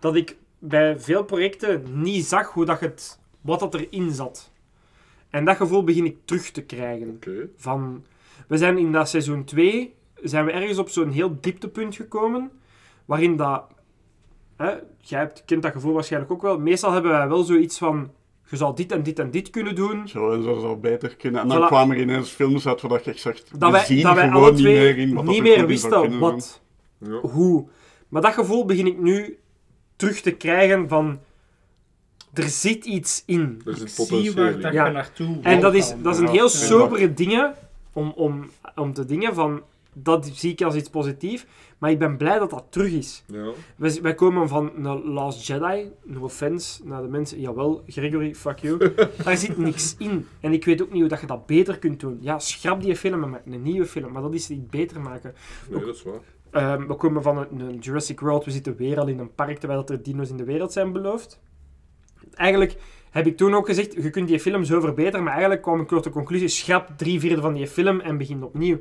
[0.00, 4.50] dat ik bij veel projecten niet zag hoe dat het, wat dat erin zat.
[5.30, 7.20] En dat gevoel begin ik terug te krijgen.
[7.56, 8.04] Van,
[8.48, 12.50] we zijn in dat seizoen 2 zijn we ergens op zo'n heel dieptepunt gekomen,
[13.04, 13.64] waarin dat,
[14.56, 18.10] hè, jij hebt, kent dat gevoel waarschijnlijk ook wel, meestal hebben wij wel zoiets van,
[18.50, 21.40] je zou dit en dit en dit kunnen doen, Zo en zo zou beter kunnen.
[21.40, 21.66] En dan Voilà.
[21.66, 24.30] kwamen er ineens films uit waar je echt zegt, dat we wij, zien dat wij
[24.30, 26.62] alle niet twee meer in wat dat niet er meer wisten wat,
[26.98, 27.20] Ja.
[27.20, 27.66] hoe.
[28.08, 29.38] Maar dat gevoel begin ik nu
[30.02, 31.20] terug te krijgen van...
[32.32, 33.62] Er zit iets in.
[33.66, 34.86] Er zit Zie waar dat Ja.
[34.86, 37.54] je naartoe En dat is, dat is een heel sobere dingen
[37.92, 39.62] om, om, om te dingen van...
[39.92, 41.44] Dat zie ik als iets positiefs.
[41.78, 43.22] Maar ik ben blij dat dat terug is.
[43.26, 43.50] Ja.
[43.76, 45.90] Wij, wij komen van een Last Jedi.
[46.04, 47.40] No offense naar de mensen.
[47.40, 48.94] Jawel, Gregory, fuck you.
[49.24, 50.26] Daar zit niks in.
[50.40, 52.18] En ik weet ook niet hoe dat je dat beter kunt doen.
[52.20, 54.12] Ja, schrap die film en maak een nieuwe film.
[54.12, 55.34] Maar dat is niet beter maken.
[55.68, 56.20] Nee, dat is waar.
[56.52, 58.44] Ehm, we komen van een, Jurassic World.
[58.44, 61.40] We zitten weer al in een park terwijl er dino's in de wereld zijn beloofd.
[62.34, 62.76] Eigenlijk,
[63.10, 65.88] heb ik toen ook gezegd, je kunt die film zo verbeteren, maar eigenlijk kwam ik
[65.88, 68.78] tot de conclusie, schrap drie vierde van die film en begin opnieuw.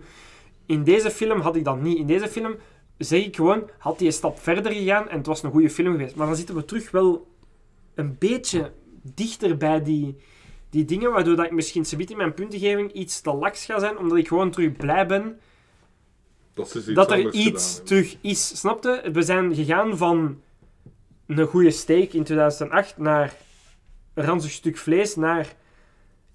[0.66, 1.98] In deze film had ik dat niet.
[1.98, 2.56] In deze film
[2.98, 5.92] zeg ik gewoon, had hij een stap verder gegaan en het was een goede film
[5.92, 6.16] geweest.
[6.16, 7.28] Maar dan zitten we terug wel
[7.96, 8.72] een beetje
[9.16, 10.16] dichter bij die,
[10.70, 14.18] die dingen, waardoor dat ik misschien in mijn puntengeving iets te laks ga zijn, omdat
[14.18, 15.40] ik gewoon terug blij ben
[16.54, 18.60] Dat, is iets dat er iets gedaan, terug is.
[18.60, 19.10] Snapte?
[19.14, 20.42] We zijn gegaan van
[21.28, 23.36] een goede steak in 2008 naar
[24.14, 25.56] een ranzig stuk vlees naar...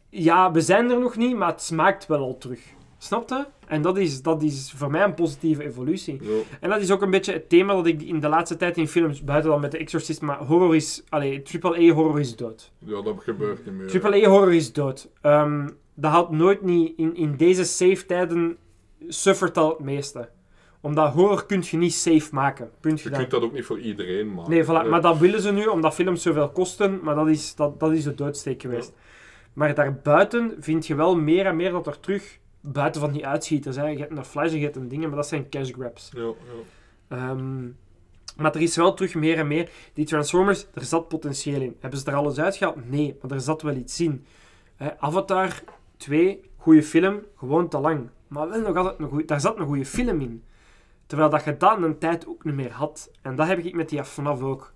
[0.08, 2.60] Ja, we zijn er nog niet, maar het smaakt wel al terug.
[2.98, 3.46] Snapte?
[3.66, 6.18] En dat is, dat is voor mij een positieve evolutie.
[6.22, 6.40] Ja.
[6.60, 8.88] En dat is ook een beetje het thema dat ik in de laatste tijd in
[8.88, 11.02] films, buiten dan met de Exorcist, maar horror is...
[11.08, 12.72] Allee, triple-A horror is dood.
[12.78, 13.86] Ja, dat gebeurt niet meer.
[13.86, 15.08] Triple A horror is dood.
[15.20, 16.92] Ehm, dat had nooit niet...
[16.96, 18.56] In, in deze safe tijden
[19.08, 20.28] suffert dat het meeste.
[20.80, 22.70] Omdat horror kun je niet safe maken.
[22.80, 24.50] Punt Je kunt dat ook niet voor iedereen maken.
[24.50, 24.88] Nee, voilà.
[24.88, 27.00] Maar dat willen ze nu, omdat films zoveel kosten.
[27.02, 28.92] Maar dat is, dat, dat is de doodsteek geweest.
[29.52, 32.38] Maar daarbuiten vind je wel meer en meer dat er terug...
[32.60, 33.86] Buiten van die uitschieters, hè.
[33.86, 36.10] je hebt een flash, je hebt een dingen, maar dat zijn cash grabs.
[36.14, 36.32] Ja, ja.
[37.08, 37.64] Ehm,
[38.36, 39.70] maar er is wel terug meer en meer.
[39.92, 41.76] Die Transformers, er zat potentieel in.
[41.80, 42.90] Hebben ze er alles uitgehaald?
[42.90, 44.24] Nee, maar er zat wel iets in.
[44.98, 45.62] Avatar
[45.96, 48.08] 2, goede film, gewoon te lang.
[48.28, 50.42] Maar wel nog altijd een goeie, daar zat een goede film in.
[51.06, 53.10] Terwijl dat je dat een tijd ook niet meer had.
[53.22, 54.72] En dat heb ik met die FNAF ook.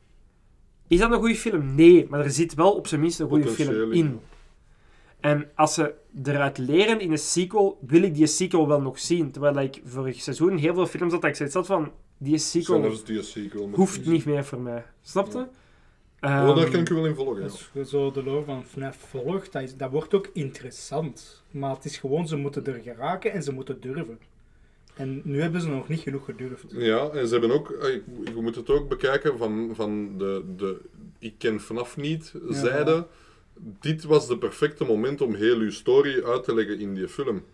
[0.88, 1.74] Is dat een goede film?
[1.74, 4.20] Nee, maar er zit wel op zijn minst een goede film in.
[5.20, 9.30] En als ze eruit leren in een sequel, wil ik die sequel wel nog zien.
[9.30, 12.80] Terwijl ik vorig seizoen heel veel films had dat ik zoiets had van, die sequel
[13.04, 13.22] die
[13.72, 14.84] hoeft niet meer voor mij.
[15.02, 15.46] Snap je?
[16.20, 16.30] Zien.
[16.30, 17.42] Ja, daar kan ik u wel in volgen.
[17.42, 21.42] Als je zo de lore van FNAF volgt, dat, is- dat wordt ook interessant.
[21.50, 24.18] Maar het is gewoon, ze moeten er geraken en ze moeten durven.
[24.94, 26.64] En nu hebben ze nog niet genoeg gedurfd.
[26.68, 27.92] Ja, en ze hebben ook, eh,
[28.34, 30.80] je moet het ook bekijken van, van de, de
[31.18, 32.54] ik ken vanaf niet Ja.
[32.54, 33.06] zijde.
[33.80, 37.44] Dit was de perfecte moment om heel uw story uit te leggen in die film.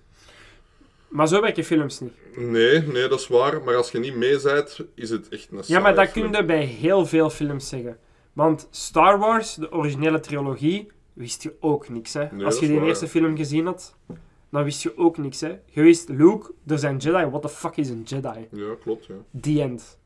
[1.08, 2.12] Maar zo werken films niet.
[2.36, 3.62] Nee, nee, dat is waar.
[3.62, 6.44] Maar als je niet mee bent, is het echt een Ja, maar dat kun je
[6.44, 7.98] bij heel veel films zeggen.
[8.36, 12.12] Want Star Wars, de originele trilogie, wist je ook niks.
[12.12, 12.26] Hè?
[12.32, 13.10] Nee, Als je die waar, eerste ja.
[13.10, 13.96] film gezien had,
[14.50, 15.40] dan wist je ook niks.
[15.40, 15.58] Hè?
[15.64, 17.24] Je wist, Luke, er zijn Jedi.
[17.24, 18.48] What the fuck is een Jedi?
[18.50, 19.14] Ja, klopt, ja.
[19.40, 19.98] The end.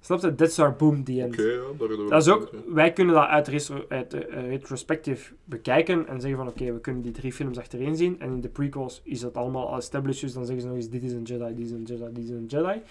[0.00, 0.34] Snap je?
[0.34, 1.32] That's our boom, the end.
[1.32, 2.74] Oké, ja, daar Dat is ook, ja.
[2.74, 7.02] wij kunnen dat uit, retro, uit eh, retrospectief bekijken en zeggen van oké, we kunnen
[7.02, 8.20] die drie films achtereen zien.
[8.20, 10.88] En in de prequels is dat allemaal al established, dus dan zeggen ze nog eens
[10.88, 12.82] dit is een Jedi, dit is een Jedi, dit is een Jedi.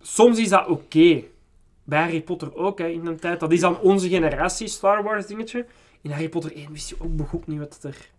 [0.00, 1.24] Soms is dat oké.
[1.84, 3.40] Bij Harry Potter ook, hè, in een tijd.
[3.40, 5.66] Dat is dan onze generatie Star Wars dingetje.
[6.02, 8.10] In Harry Potter 1 wist je ook begoed niet wat er...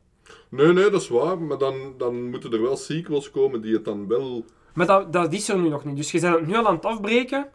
[0.50, 1.40] Nee, nee, dat is waar.
[1.40, 4.46] Maar dan, dan moeten er wel sequels komen die het dan wel...
[4.74, 5.96] Maar dat, dat is er nu nog niet.
[5.96, 7.48] Dus je bent het nu al aan het afbreken,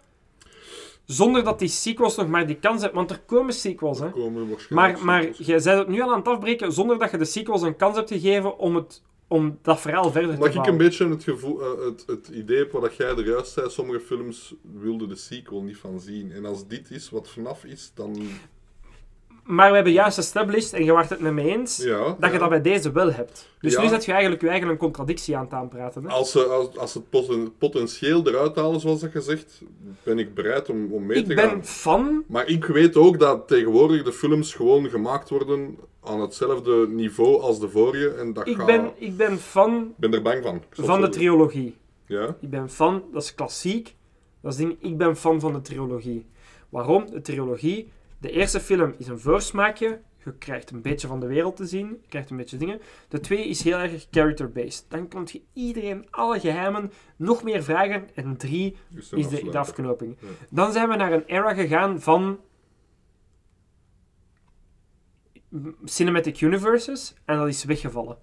[1.04, 2.98] zonder dat die sequels nog maar die kans hebben.
[2.98, 4.10] Want er komen sequels, hè.
[4.10, 7.16] komen waarschijnlijk Maar, maar jij bent het nu al aan het afbreken zonder dat je
[7.16, 10.66] de sequels een kans hebt gegeven om, het, om dat verhaal verder te Omdat ik
[10.66, 14.00] een beetje het, gevoel, eh, het, het idee heb wat jij er juist zei, sommige
[14.00, 16.32] films wilden de sequel niet van zien.
[16.32, 18.28] En als dit is wat vanaf is, dan...
[19.44, 22.38] Maar we hebben juist established, en je wordt het met me eens, Ja, dat je
[22.38, 23.48] dat bij deze wel hebt.
[23.60, 26.02] Dus nu zet je eigenlijk je eigen een contradictie aan het aanpraten.
[26.04, 26.08] Hè?
[26.10, 29.62] Als ze, als, als ze het poten- potentieel eruit halen, zoals dat gezegd,
[30.02, 31.64] ben ik bereid om, om mee Ik te ben gaan.
[31.64, 37.40] fan, Maar ik weet ook dat tegenwoordig de films gewoon gemaakt worden aan hetzelfde niveau
[37.40, 38.08] als de vorige.
[38.14, 40.56] En dat ik ben, ik ben fan Ik ben er bang van.
[40.56, 41.76] Ik van de trilogie.
[42.06, 42.36] Ja?
[42.40, 43.94] Ik ben fan, dat is klassiek.
[44.42, 46.26] Dat is ding, ik ben fan van de trilogie.
[46.68, 47.04] Waarom?
[47.10, 50.00] De trilogie, de eerste film is een voorsmaakje.
[50.24, 51.86] Je krijgt een beetje van de wereld te zien.
[52.02, 52.80] Je krijgt een beetje dingen.
[53.08, 54.84] De tweede is heel erg character-based.
[54.88, 58.08] Dan komt je iedereen, alle geheimen, nog meer vragen.
[58.14, 58.76] En drie
[59.10, 60.16] is de, afknoping.
[60.20, 60.28] Ja.
[60.50, 62.40] Dan zijn we naar een era gegaan van
[65.84, 68.18] cinematic universes en dat is weggevallen.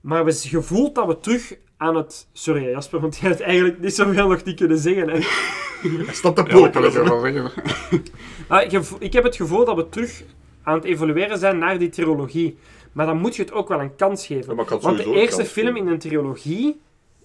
[0.00, 2.28] Maar we je voelt dat we terug aan het...
[2.32, 5.08] Sorry Jasper, want je hebt eigenlijk niet zoveel nog niet kunnen zeggen.
[5.08, 5.18] Hè.
[6.06, 7.04] Hij staat te Ja, ik popelen.
[7.04, 7.50] wel zeggen.
[8.48, 10.22] Ah, ik, heb, ik heb het gevoel dat we terug
[10.62, 12.58] aan het evolueren zijn naar die trilogie.
[12.92, 14.56] Maar dan moet je het ook wel een kans geven.
[14.56, 16.80] Ja, Want de eerste film in een trilogie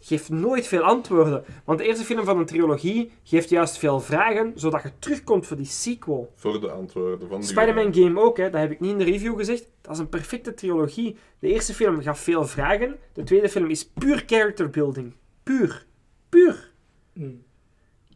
[0.05, 1.43] geeft nooit veel antwoorden.
[1.63, 5.57] Want de eerste film van een trilogie geeft juist veel vragen, zodat je terugkomt voor
[5.57, 6.31] die sequel.
[6.35, 7.49] Voor de antwoorden van die...
[7.49, 9.67] Spider-Man Game ook, hè, dat heb ik niet in de review gezegd.
[9.81, 11.17] Dat is een perfecte trilogie.
[11.39, 12.95] De eerste film gaf veel vragen.
[13.13, 15.13] De tweede film is puur character building.
[15.43, 15.85] Puur.
[16.29, 16.71] Puur.
[17.13, 17.43] Mm.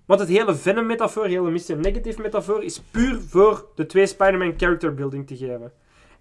[0.06, 1.78] Want het hele Venom-metafoor, de hele Mr.
[1.78, 5.72] Negative-metafoor, is puur voor de twee Spider-Man character building te geven.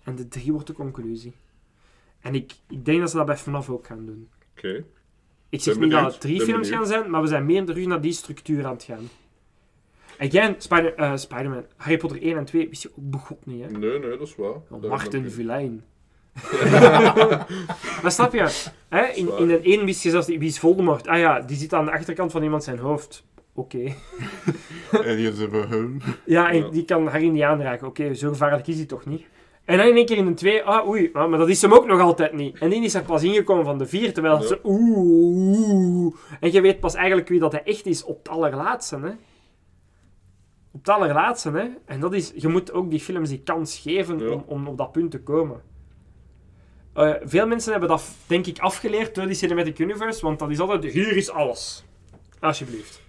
[0.04, 1.34] En de drie wordt de conclusie.
[2.20, 4.28] En ik, ik denk dat ze dat bij FNAF ook gaan doen.
[4.56, 4.84] Oké.
[5.50, 6.88] Ik zeg Ben niet dat het drie ben films benieuwd.
[6.88, 9.08] gaan zijn, maar we zijn meer terug naar die structuur aan het gaan.
[10.20, 13.70] Again, Spider- eh, Spider-Man, Harry Potter 1 en 2 wist je ook begot niet, hè?
[13.70, 14.52] Nee, nee, dat is waar.
[14.80, 15.84] Daar Martin Vilijn.
[18.02, 19.06] maar snap je, hè?
[19.06, 21.06] In, in de 1 wist je zelfs niet wie is Voldemort.
[21.06, 23.24] Ah ja, die zit aan de achterkant van iemand zijn hoofd.
[23.54, 23.78] Oké.
[25.04, 25.38] En die is.
[26.24, 26.68] Ja, en Ja.
[26.68, 27.86] die kan Harry niet aanraken.
[27.86, 29.26] Oké, zo gevaarlijk is hij toch niet?
[29.68, 31.72] En dan in één keer in de 2, ah oei, ah, maar dat is hem
[31.72, 32.58] ook nog altijd niet.
[32.58, 34.46] En die is er pas ingekomen van de 4, terwijl Ja.
[34.46, 36.14] ze oeh, oeh.
[36.40, 39.08] En je weet pas eigenlijk wie dat hij echt is op het allerlaatste, hè.
[40.70, 41.64] Op het allerlaatste, hè.
[41.84, 44.30] En dat is, je moet ook die films die kans geven Ja.
[44.30, 45.62] om, om op dat punt te komen.
[46.94, 50.60] Eh, veel mensen hebben dat, denk ik, afgeleerd door die Cinematic Universe, want dat is
[50.60, 51.84] altijd, hier is alles.
[52.40, 53.00] Alsjeblieft.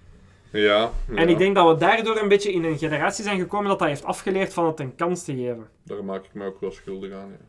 [0.51, 0.91] Ja, ja.
[1.15, 3.88] En ik denk dat we daardoor een beetje in een generatie zijn gekomen dat dat
[3.88, 5.67] heeft afgeleerd van het een kans te geven.
[5.84, 7.30] Daar maak ik mij ook wel schuldig aan.
[7.30, 7.45] Ja.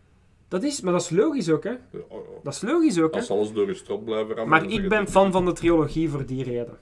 [0.49, 1.71] Dat is, maar dat is logisch ook, hè.
[1.71, 2.41] Oh, ja.
[2.43, 3.21] Dat is logisch ook, hè.
[3.21, 4.49] Als alles door je strot blijven rammen...
[4.49, 6.79] Maar ik ben fan van de trilogie voor die reden.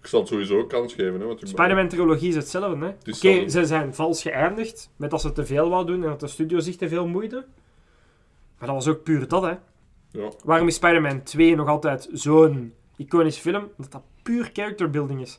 [0.00, 1.36] Ik zal het sowieso ook kans geven, hè.
[1.42, 3.12] Spider-Man-trilogie is hetzelfde, hè.
[3.12, 6.26] Oké, ze zijn vals geëindigd, met dat ze te veel wou doen en dat de
[6.26, 7.44] studio zich te veel moeide.
[8.58, 9.54] Maar dat was ook puur dat, hè.
[10.10, 10.30] Ja.
[10.44, 13.68] Waarom is Spider-Man 2 nog altijd zo'n iconische film?
[13.76, 15.38] Omdat dat puur character building is.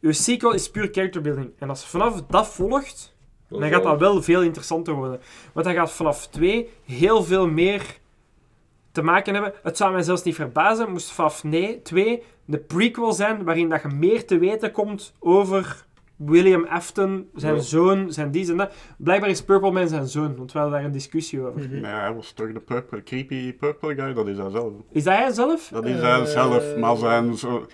[0.00, 1.50] Uw sequel is puur character building.
[1.58, 3.14] En als vanaf dat volgt,
[3.48, 5.20] Dat dan gaat wel- dat wel veel interessanter worden.
[5.52, 7.98] Want dan gaat vanaf 2 heel veel meer
[8.92, 9.52] te maken hebben.
[9.62, 13.82] Het zou mij zelfs niet verbazen, moest vanaf nee, 2 de prequel zijn, waarin dat
[13.82, 15.84] je meer te weten komt over
[16.16, 17.60] William Afton, zijn Ja.
[17.60, 18.72] zoon, zijn die en dat.
[18.98, 21.68] Blijkbaar is Purple Man zijn zoon, want we hadden daar een discussie over.
[21.68, 24.72] Nee, hij was toch de purple, creepy purple guy, dat is hij zelf.
[24.92, 25.68] Is dat hij zelf?
[25.68, 27.66] Dat is Eh, hij zelf, maar zijn zo...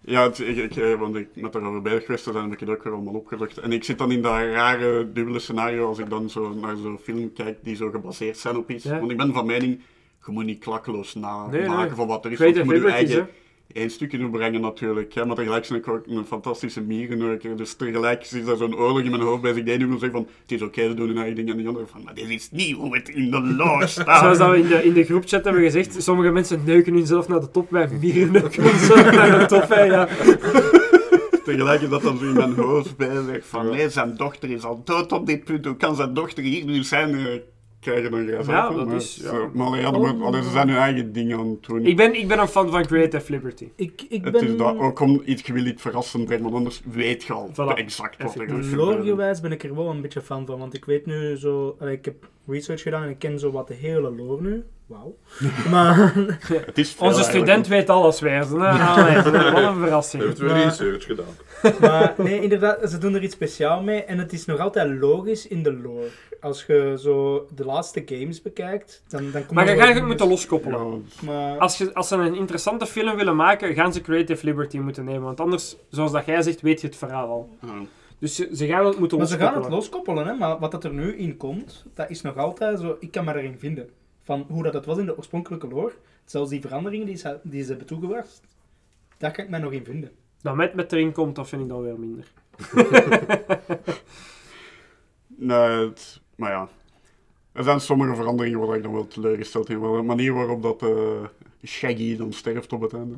[0.00, 2.60] Ja, het, ik, ik, eh, want ik met daarover bezig geweest te zijn, heb ik
[2.60, 3.58] het ook weer allemaal opgezocht.
[3.58, 6.98] En ik zit dan in dat rare, dubbele scenario als ik dan zo naar zo'n
[6.98, 8.84] film kijk die zo gebaseerd zijn op iets.
[8.84, 8.98] Ja.
[8.98, 9.80] Want ik ben van mening,
[10.26, 11.90] je moet niet klakkeloos namaken Nee, nee.
[11.90, 12.38] van wat er is.
[12.38, 13.28] want je moet je eigen
[13.72, 15.14] één stukje doen brengen natuurlijk.
[15.14, 17.56] Hè, maar tegelijk ben ik ook een fantastische mierenneuker.
[17.56, 19.64] Dus tegelijk is er zo'n oorlog in mijn hoofd bij zich.
[19.64, 21.50] De ene wil zeggen van, het is oké, we doen een eigen ding.
[21.50, 24.20] En de andere van, maar dit is niet hoe het in de lore staat.
[24.20, 27.40] Zoals dat we in de, in de groepchat hebben gezegd, sommige mensen neuken hunzelf naar
[27.40, 30.08] de top, wij mieren neuken onszelf naar de top, hè, ja.
[31.44, 34.82] Tegelijk is dat dan zo in mijn hoofd bezig van nee, zijn dochter is al
[34.84, 37.42] dood op dit punt, hoe kan zijn dochter hier nu zijn?
[37.80, 39.50] Krijgen dan Ja, zelf, dat maar, is- ja.
[39.52, 41.86] maar ja, maar, ze zijn hun eigen dingen aan het doen.
[41.86, 43.68] Ik ben, ik ben een fan van Creative Liberty.
[43.76, 44.46] Ik, ik het ben...
[44.48, 47.50] is dat ook om iets, je wil iets verrassend brengen, want anders weet je al
[47.52, 47.74] Voilà.
[47.74, 49.40] exact wat er gaat gebeuren.
[49.42, 51.76] ben ik er wel een beetje fan van, want ik weet nu zo...
[51.80, 54.64] ik heb research gedaan en ik ken zo wat de hele lore nu.
[54.90, 55.16] Wauw.
[55.70, 56.12] Maar...
[56.14, 57.30] Het is veel Onze eigenlijk.
[57.30, 58.32] student weet alles weer.
[58.32, 58.48] Hè?
[58.48, 60.22] Wat een verrassing.
[60.22, 61.78] Heeft weer Maar- research gedaan.
[61.80, 65.46] maar nee, inderdaad, ze doen er iets speciaals mee en het is nog altijd logisch
[65.48, 66.06] in de lore.
[66.40, 70.28] Als je zo de laatste games bekijkt, dan, dan kom Maar je gaat het moeten
[70.28, 71.04] loskoppelen.
[71.20, 71.58] Ja, Maar...
[71.58, 75.22] Als, je, als ze een interessante film willen maken, gaan ze Creative Liberty moeten nemen.
[75.22, 77.48] Want anders, zoals dat jij zegt, weet je het verhaal al.
[77.62, 77.68] ja.
[78.18, 79.78] Dus ze, ze gaan het moeten Maar ze gaan loskoppelen.
[79.78, 80.34] het loskoppelen, hè?
[80.34, 82.96] maar wat dat er nu in komt, dat is nog altijd zo.
[83.00, 83.88] Ik kan me erin vinden.
[84.30, 85.92] Van hoe dat het was in de oorspronkelijke lore,
[86.24, 88.40] zelfs die veranderingen die ze, die ze hebben toegebracht,
[89.18, 90.10] daar kan ik mij nog in vinden.
[90.42, 92.24] Dat met met erin komt, dat vind ik dan weer minder.
[95.26, 96.68] Nee, het- maar ja.
[97.52, 99.92] Er zijn sommige veranderingen waar ik dan wel teleurgesteld in ben.
[99.92, 101.24] De manier waarop dat eh,
[101.66, 103.16] Shaggy dan sterft op het einde.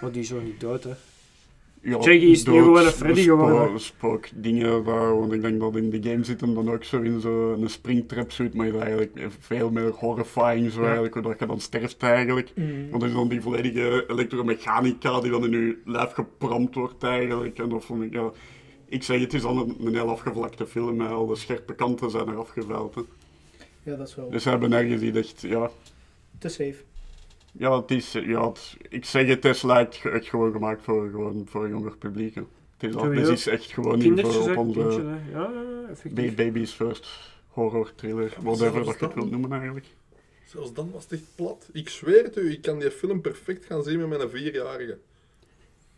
[0.00, 0.90] Maar die is zo niet dood, hè.
[1.86, 3.80] Ja, Shaggy is nu gewoon een Freddy geworden.
[3.80, 7.20] Spookdingen daar, want ik denk dat in de game zit hem dan ook zo in
[7.20, 10.86] zo'n springtrap zit, maar is eigenlijk veel meer horrifying zo Ja.
[10.86, 12.52] eigenlijk, dat je dan sterft eigenlijk.
[12.90, 17.58] Want er is dan die volledige elektromechanica die dan in je lijf gepramd wordt eigenlijk.
[17.58, 18.30] En dat vond ik, ja...
[18.88, 21.08] Ik zeg, het is al een, een heel afgevlakte film, hè.
[21.08, 22.94] al de scherpe kanten zijn er afgeveld.
[22.94, 23.00] Hè.
[23.82, 25.70] Ja, dat is wel Dus ze hebben ergens die echt, ja...
[26.38, 26.76] te safe.
[27.58, 31.46] Ja, het is, ja het- ik zeg het, is lijkt echt gewoon gemaakt voor, gewoon
[31.50, 32.34] voor een jonger publiek.
[32.34, 32.42] hè.
[32.78, 33.28] Het is, al, Sowieso.
[33.30, 35.02] dit is echt gewoon niet voor op onze Kindjes, hè.
[35.02, 35.50] Ja, ja,
[35.90, 36.34] effectief.
[36.34, 37.08] baby's first
[37.48, 39.86] horror, thriller, whatever zelfs dat je het wilt noemen eigenlijk.
[40.44, 41.68] Zelfs dan was het echt plat.
[41.72, 44.98] Ik zweer het u, ik kan die film perfect gaan zien met mijn vierjarige.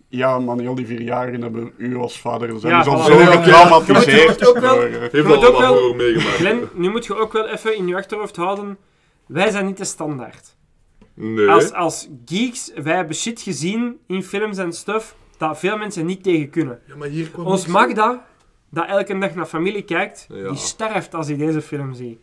[0.08, 3.20] Ja, man, al die vierjarigen hebben u als vader zijn Ja, dus al zo Ja,
[3.32, 4.38] ja, getraumatiseerd.
[4.40, 6.36] je moet ook wel- eh, meegemaakt.
[6.36, 8.78] Glenn, nu moet je ook wel even in je achterhoofd houden.
[9.26, 10.56] Wij zijn niet de standaard.
[11.20, 11.48] Nee.
[11.48, 16.22] Als, als geeks, wij hebben shit gezien in films en stuff dat veel mensen niet
[16.22, 16.80] tegen kunnen.
[16.86, 18.26] Ja, maar hier kwam Ons Magda,
[18.70, 20.48] dat elke dag naar familie kijkt, Ja.
[20.48, 22.18] die sterft als hij deze film ziet.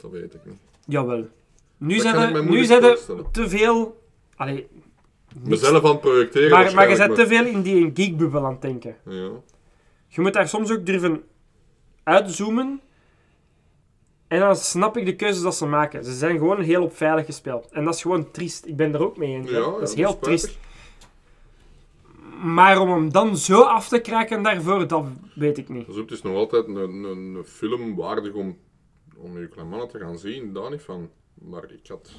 [0.00, 0.56] Dat weet ik niet.
[0.86, 1.28] Jawel.
[1.76, 2.98] Nu Dat zijn er- nu zijn er
[3.32, 4.00] te veel...
[4.36, 4.68] Allee.
[5.44, 8.62] Mezelf aan het projecteren Maar, maar je bent te veel in die geekbubbel aan het
[8.62, 8.96] denken.
[9.04, 9.30] Ja.
[10.08, 11.22] Je moet daar soms ook durven
[12.02, 12.80] uitzoomen.
[14.32, 16.04] En dan snap ik de keuzes dat ze maken.
[16.04, 17.68] Ze zijn gewoon heel op veilig gespeeld.
[17.70, 18.66] En dat is gewoon triest.
[18.66, 19.50] Ik ben er ook mee eens.
[19.50, 19.56] hè.
[19.56, 20.58] Ja, dat is dat heel is triest.
[22.42, 25.04] Maar om hem dan zo af te kraken daarvoor, dat
[25.34, 25.86] weet ik niet.
[25.86, 28.58] Dus het is nog altijd een, een, een film waardig om,
[29.16, 31.10] om je mannen te gaan zien, daar niet van.
[31.34, 32.10] Maar ik had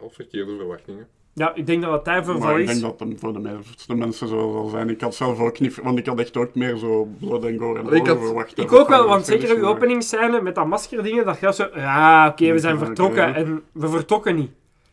[0.00, 1.08] al verkeerde verwachtingen.
[1.34, 2.80] Ja, ik denk dat het daarvoor Maar wel ik is.
[2.80, 4.90] denk dat het voor de meeste mensen zo zal zijn.
[4.90, 5.76] Ik had zelf ook niet...
[5.82, 8.58] Want ik had echt ook meer zo blood and gore en Ik had- verwacht.
[8.58, 11.68] Ik ook wel, want zeker uw openingsscène met dat maskerdingen, dat gaat zo...
[11.74, 13.28] Ja, oké, we zijn vertrokken.
[13.28, 13.34] ja.
[13.34, 14.50] En we vertrokken niet.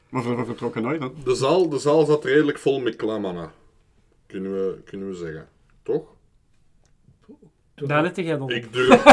[0.09, 1.13] Maar we vertrokken nooit, dan.
[1.23, 3.51] De zaal, de zaal zat redelijk vol met klammannen.
[4.27, 5.47] Kunnen we, kunnen we zeggen.
[5.83, 6.03] Toch?
[7.87, 8.51] Daar jij op.
[8.51, 8.89] Ik durf...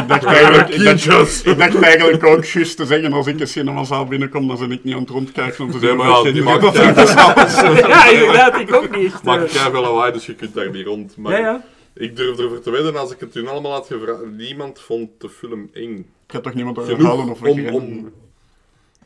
[0.00, 3.48] Ik dacht, eigenlijk, ik, dacht, ik dacht eigenlijk ook juist te zeggen, als ik een
[3.48, 6.32] cinemazaal binnenkom, dan ben ik niet aan het rondkijken om te of ja, je die
[6.32, 7.54] niet maakt wat jij- in de zaal is.
[7.80, 9.22] ja, inderdaad, ik ook niet.
[9.22, 11.16] Maakt jij veel lawaai, dus je kunt daar niet rond.
[11.16, 11.64] Maar Ja, ja.
[11.94, 15.28] ik durf ervoor te wedden, als ik het toen allemaal had gevraagd, niemand vond de
[15.28, 15.96] film eng.
[16.26, 17.40] Ik heb toch niemand Genoeg overhalen of
[17.72, 18.12] om-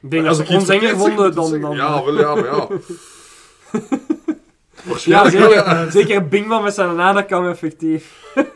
[0.03, 1.35] Ik denk Als dat ik ons enger vonden dan...
[1.35, 2.67] dan zeggen, Ja, wel ja, maar ja.
[5.05, 5.91] Ja, zeker, ja.
[5.99, 8.13] zeker Bingman met zijn nadekam, effectief.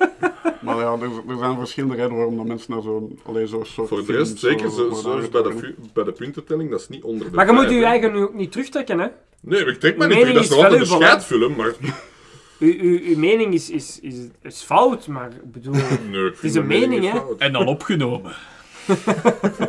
[0.61, 3.89] Maar ja, er, er zijn verschillende redenen waarom dat mensen naar zo'n alleen zo'n soort
[3.89, 7.03] Voor de rest, zeker zo zo- zoals bij de, bij de puntentelling, dat is niet
[7.03, 9.07] onder de Maar je moet je eigen nu ook niet terugtrekken, hè.
[9.41, 11.73] Nee, ik trek me niet terug, dat is nog altijd een scheidfilm, maar...
[12.59, 15.75] Uw, uw, uw mening is, is, is, is fout, maar ik bedoel...
[16.11, 17.21] Nee, ik het is een mening, hè.
[17.39, 18.33] En dan opgenomen.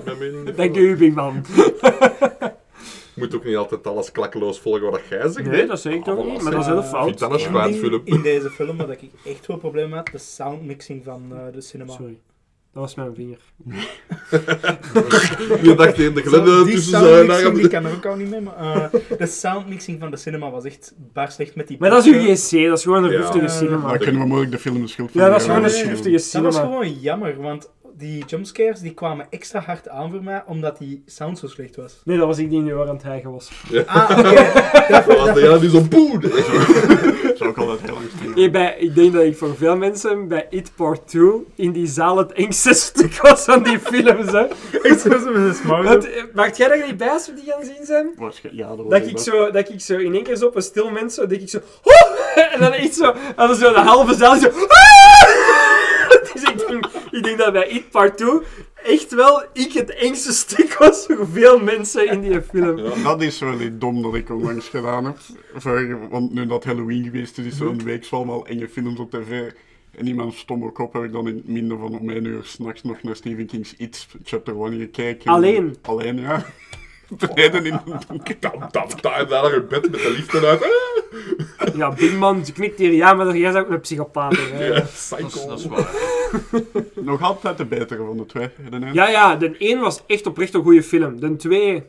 [0.05, 1.45] Mijn mening niet Dank u, Bingman.
[3.15, 5.47] Je moet ook niet altijd alles klakkeloos volgen wat jij zegt.
[5.49, 5.67] Nee, hè.
[5.67, 7.19] dat zeg ik toch niet, maar dat is heel fout.
[7.19, 7.41] Dat
[8.03, 11.93] in deze film waar ik echt wel problemen had, de soundmixing van eh, de cinema.
[11.93, 12.19] Sorry.
[12.73, 13.37] Dat was mijn vinger.
[15.61, 18.57] Je dacht in de glende tussen zijn die kan er ook al niet mee, maar
[18.57, 22.13] eh, de soundmixing van de cinema was echt bar slecht met die Maar dat is
[22.13, 22.59] uw boxen.
[22.59, 23.19] GC, dat is gewoon een Ja.
[23.19, 23.89] roestige Eh, cinema.
[23.89, 26.09] Dan kunnen we moeilijk de film de schuld Ja, dat is gewoon een nee, schiftige
[26.11, 26.59] Dat was cinema.
[26.59, 31.39] gewoon jammer, want die jumpscares die kwamen extra hard aan voor mij, omdat die sound
[31.39, 32.01] zo slecht was.
[32.03, 33.51] Nee, dat was ik die in je oor aan het hijgen was.
[33.85, 34.21] Ah, oké.
[34.23, 36.21] Dat- Dat was ja, die zo poeh.
[36.21, 37.93] Dat zou ook altijd heel
[38.51, 42.17] bij, ik denk dat ik voor veel mensen bij It Part 2 in die zaal
[42.17, 44.31] het engste stuk was van die films.
[44.31, 44.45] Hè.
[44.81, 45.53] Echt zo met een
[46.05, 48.13] eh, maakt jij dat niet bij als we die gaan zien zijn?
[48.51, 49.23] Ja, dat was Dat ik ik, dat.
[49.23, 51.59] zo, dat ik zo in één keer zo op een stil zo, denk ik zo...
[51.81, 51.91] "Ho!"
[52.51, 54.49] En dan echt zo, en dan zo de halve zaal zo...
[54.49, 54.67] Dus
[57.13, 58.39] ik denk, dat bij It Part 2
[58.83, 63.03] echt wel ik het engste stuk was voor veel mensen in die film.
[63.03, 65.17] Dat is wel iets dom dat ik onlangs gedaan heb.
[65.55, 69.11] Voor- want nu dat Halloween geweest is, is er een week allemaal enge films op
[69.11, 69.51] tv.
[69.97, 72.43] En in mijn stomme kop heb ik dan in het minder van om één uur
[72.43, 75.31] s'nachts nog naar Stephen King's It Chapter 1 gekeken.
[75.31, 75.75] Alleen?
[75.81, 76.45] Alleen, ja.
[77.09, 77.17] In
[78.07, 78.35] donker.
[78.39, 80.63] Dan, dan, dan, daar naar je bed met de liefde uit.
[81.57, 84.35] Ah, Ja, Big Man, ze knikt hier ja, maar jij bent ook een psychopaat.
[84.37, 84.65] hè.
[84.65, 85.47] ja, Dat is, psycho.
[85.47, 85.91] dat is waar.
[86.95, 88.49] Nog altijd de betere van de twee.
[88.69, 88.93] De een.
[88.93, 91.19] Ja, ja, de 1 was echt oprecht een goede film.
[91.19, 91.83] De 2...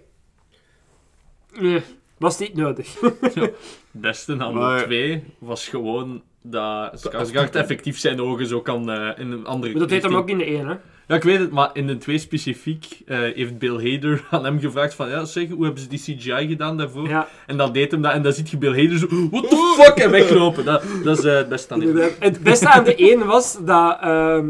[1.61, 1.83] Nee,
[2.19, 3.01] was niet nodig.
[3.21, 3.53] Het
[3.91, 9.19] beste aan Maar- de twee was gewoon dat Skarsgård effectief zijn ogen zo kan eh,
[9.19, 10.75] in een andere Maar dat deed hem ook in de 1, hè.
[11.09, 14.61] Ja, ik weet het, maar in de twee specifiek eh, heeft Bill Hader aan hem
[14.61, 17.09] gevraagd van, ja, zeg, hoe hebben ze die CGI gedaan daarvoor?
[17.09, 19.83] Ja, En dan deed hem dat, en dan ziet je Bill Hader zo, what the
[19.83, 20.65] fuck, en weglopen.
[20.65, 22.13] Dat, dat is eh, het beste aan inderdaad.
[22.19, 23.99] Het beste aan de 1 was dat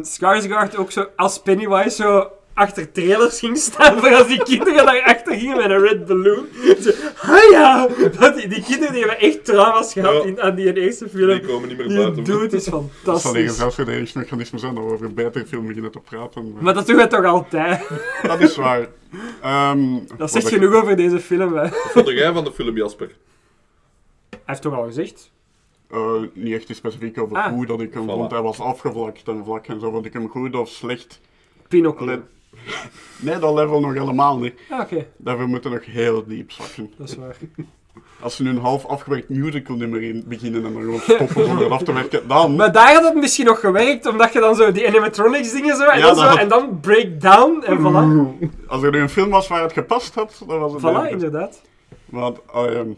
[0.02, 5.34] Skarsgård ook zo als Pennywise zo achter trailers ging staan voor als die kinderen daarachter
[5.36, 6.46] gingen met een red balloon.
[6.80, 6.90] Zo,
[7.22, 7.88] ah ja!
[8.18, 10.28] Dat die, die kinderen die hebben echt trauma's gehad Ja.
[10.28, 11.28] in, aan die eerste film.
[11.28, 12.24] Die komen niet meer Die buiten.
[12.24, 13.56] dude is Dat zal een fantastisch.
[13.56, 16.52] zelfverdedigingsmechanisme zijn dat we over een betere film beginnen te praten.
[16.52, 17.88] Maar Maar dat doen we toch altijd.
[18.22, 18.86] dat is waar.
[19.42, 21.60] Ehm, Dat zegt ik- genoeg over deze film, hè.
[21.60, 23.10] Hij Wat vond jij van de film, Jasper?
[24.44, 25.30] heeft toch al gezegd?
[25.90, 27.46] Eh, niet echt specifiek over Ah.
[27.46, 28.06] hoe dat ik hem Voilà.
[28.12, 28.30] vond.
[28.30, 29.90] Hij was afgevlakt en vlak en zo.
[29.90, 31.20] Vond ik hem goed of slecht?
[31.68, 32.22] Pinocchio.
[33.16, 34.54] Nee, dat level nog helemaal niet.
[34.70, 35.06] Ah, oké.
[35.16, 36.92] Daarvoor moeten we nog heel diep zakken.
[36.98, 37.36] Dat is waar.
[38.20, 41.64] Als ze nu een half afgewerkt musical nummer in beginnen en dan gewoon stoppen zonder
[41.64, 42.56] het af te werken, dan...
[42.56, 45.84] Maar daar had het misschien nog gewerkt, omdat je dan zo die animatronics dingen zo,
[45.84, 48.48] en, Ja, dan, dat zo, had- en dan breakdown, en voilà.
[48.66, 51.10] Als er nu een film was waar het gepast had, dan was het Voilà, beter.
[51.10, 51.60] inderdaad.
[52.04, 52.88] Want, ehm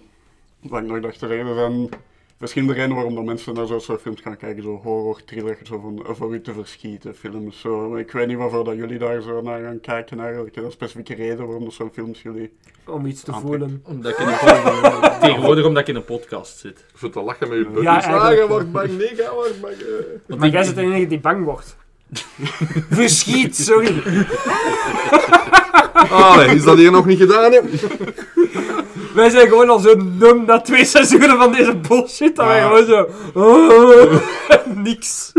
[0.60, 1.88] wat ik nog dacht te zeggen, er
[2.36, 4.62] zijn verschillende redenen waarom dat mensen naar zo'n soort films gaan kijken.
[4.62, 7.60] Zo horror, thriller, zo van, eh, voor u te verschieten films.
[7.60, 7.88] Zo.
[7.88, 10.56] Maar Ik weet niet waarvoor dat jullie daar zo naar gaan kijken eigenlijk.
[10.56, 12.52] Een specifieke reden waarom dat zo'n films jullie...
[12.86, 13.56] Om iets te Aantrekt.
[13.56, 13.82] voelen.
[13.86, 16.78] Omdat ik in een podcast, tegenwoordig omdat ik in een podcast zit.
[16.78, 17.82] Ik vind te lachen met je buddies.
[17.82, 18.48] Ja, ah, wel.
[18.48, 18.88] wordt bang.
[18.98, 19.74] Nee, jij wordt bang.
[20.28, 20.36] eh.
[20.36, 21.76] Maar jij zit de enige die bang wordt.
[22.90, 24.02] Verschiet, sorry.
[25.92, 27.60] Ah, nee, is dat hier nog niet gedaan, hè?
[29.16, 32.66] Wij zijn gewoon al zo dom na twee seizoenen van deze bullshit, dat wij Ja.
[32.68, 33.08] gewoon zo...
[33.34, 35.32] oh, niks.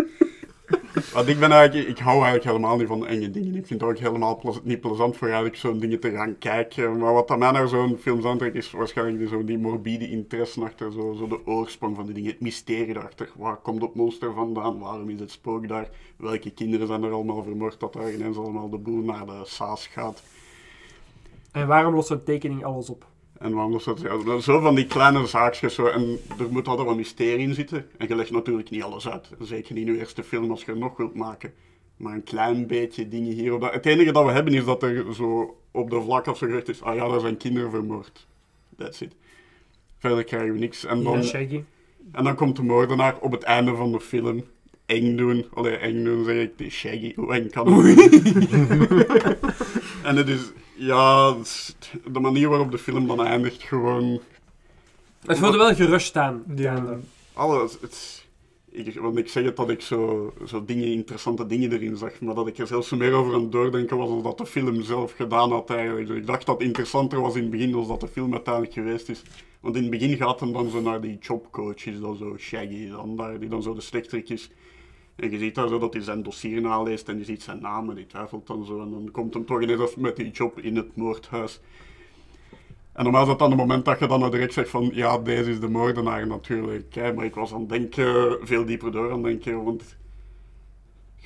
[1.14, 3.56] Want ik ben eigenlijk, ik hou eigenlijk helemaal niet van enge dingen.
[3.56, 6.98] Ik vind het ook helemaal plez- niet plezant voor eigenlijk zo'n dingen te gaan kijken.
[6.98, 10.62] Maar wat aan mij naar zo'n films aantrekt is waarschijnlijk die, zo die morbide interesse
[10.64, 13.30] achter, zo, zo de oorsprong van die dingen, het mysterie daarachter.
[13.36, 14.80] Waar komt het monster vandaan?
[14.80, 15.90] Waarom is het spook daar?
[16.18, 19.88] Welke kinderen zijn er allemaal vermoord dat daar ineens allemaal de boel naar de saas
[19.88, 20.24] gaat?
[21.52, 23.06] En waarom lost een tekening alles op?
[23.40, 24.02] En waarom dat?
[24.02, 25.74] Ja, zo van die kleine zaakjes.
[25.74, 27.86] Zo, en er moet altijd wat mysterie in zitten.
[27.98, 29.30] En je legt natuurlijk niet alles uit.
[29.40, 31.54] Zeker niet in je eerste film als je nog wilt maken.
[31.98, 33.74] Maar een klein beetje dingen hier of daar.
[33.74, 36.70] Het enige dat we hebben is dat er zo op de vlak of zo gezegd
[36.70, 38.28] is: ah ja, daar zijn kinderen vermoord.
[38.78, 39.16] That's it.
[39.98, 40.86] Verder krijgen we niks.
[40.86, 41.40] En dan, Ja,
[42.12, 44.44] en dan komt de moordenaar op het einde van de film
[44.86, 45.46] eng doen.
[45.54, 48.12] Allee, eng doen zeg ik, Shaggy, hoe eng kan het?
[50.08, 51.36] en het is, ja,
[52.12, 54.20] de manier waarop de film dan eindigt gewoon...
[55.26, 56.44] Het voelde wel gerust aan.
[56.56, 57.00] Ja.
[57.34, 58.26] Alles, het,
[58.70, 62.36] ik, want ik zeg het dat ik zo, zo dingen, interessante dingen erin zag, maar
[62.36, 65.12] dat ik er zelfs meer over aan het doordenken was dan dat de film zelf
[65.12, 66.08] gedaan had eigenlijk.
[66.08, 68.74] Dus ik dacht dat het interessanter was in het begin dan dat de film uiteindelijk
[68.74, 69.22] geweest is.
[69.60, 72.90] Want in het begin gaat hem dan zo naar die jobcoach, is dan zo Shaggy,
[72.90, 74.50] dan daar, die dan zo de slechterik is.
[75.18, 77.90] En je ziet daar zo dat hij zijn dossier naleest en je ziet zijn naam
[77.90, 78.82] en die twijfelt dan zo.
[78.82, 81.60] En dan komt hem toch ineens met die job in het moordhuis.
[82.94, 85.18] En normaal is dat dan het moment dat je dan nou direct zegt van, ja,
[85.18, 86.96] deze is de moordenaar natuurlijk.
[87.16, 89.98] Maar ik was aan het denken, veel dieper door aan het denken, want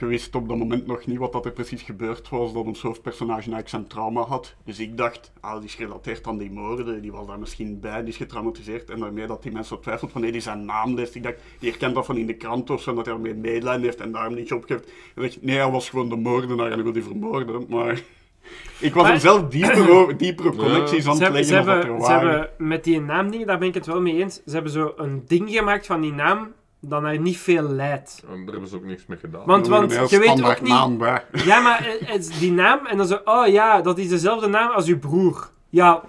[0.02, 2.82] je wist op dat moment nog niet wat dat er precies gebeurd was, dat ons
[2.82, 4.56] hoofdpersonage eigenlijk zijn trauma had.
[4.66, 8.00] Dus ik dacht, ah, die is gerelateerd aan die moorden, die was daar misschien bij,
[8.00, 8.90] die is getraumatiseerd.
[8.90, 11.16] En daarmee dat die mensen twijfelt van, nee, die zijn naam leest.
[11.16, 13.84] Ik dacht, die herkent dat van in de krant of zo, dat hij ermee medelijden
[13.84, 14.86] heeft en daarom niet opgeeft.
[15.16, 17.66] En dacht, nee, hij was gewoon de moordenaar en hij wil die vermoorden.
[17.70, 18.02] Maar
[18.80, 21.88] ik was Maar- er zelf dieper over, diepere connecties aan Ze het hebben, ze, leggen
[21.88, 24.22] dan dat er hebben, ze hebben met die naamdingen, daar ben ik het wel mee
[24.22, 24.36] eens.
[24.46, 26.52] Ze hebben zo een ding gemaakt van die naam
[26.82, 28.24] dat naar niet veel leidt.
[28.30, 29.46] En daar hebben ze ook niks mee gedaan.
[29.46, 30.70] Want, want je weet ook niet...
[30.72, 31.00] naam.
[31.32, 33.20] Ja, maar het- het is die naam en dan zo...
[33.26, 35.50] Oh ja, dat is dezelfde naam als uw broer.
[35.70, 36.02] Ja,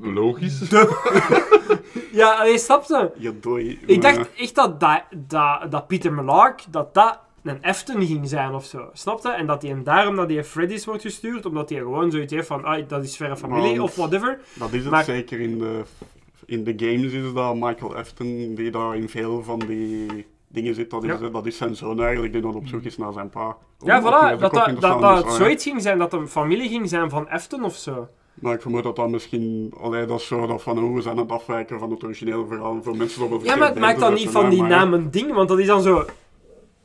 [0.00, 0.60] Logisch.
[2.12, 3.10] ja allee, snap je?
[3.18, 3.80] Ja, doei.
[3.86, 8.54] Ik dacht echt dat, dat, dat, dat Peter Millark, dat dat een Efton ging zijn
[8.54, 8.88] of zo.
[8.92, 9.28] Snap je?
[9.28, 12.46] En dat hij en daarom dat hij Freddy's wordt gestuurd, omdat hij gewoon zoiets heeft
[12.46, 14.38] van, ah, dat is verre familie Want- of whatever.
[14.54, 15.82] Dat is het Maar- zeker in de,
[16.52, 20.90] in de games is dat Michael Afton die daar in veel van die dingen zit.
[20.90, 21.28] Dat is, Ja.
[21.28, 23.56] dat is zijn zoon eigenlijk die dan op zoek is naar zijn pa.
[23.78, 25.36] Ja, voilà, dat dat, dat, dat Dus, het ah, ja.
[25.36, 28.08] zoiets ging zijn, dat een familie ging zijn van Efton of zo.
[28.34, 31.16] Maar ik vermoed dat dat misschien, allee, dat is zo dat van hoe we zijn
[31.16, 34.00] aan het afwijken van het originele verhaal voor mensen op een Ja, maar het maakt
[34.00, 36.04] dan niet van die naam een ding, want dat is dan zo...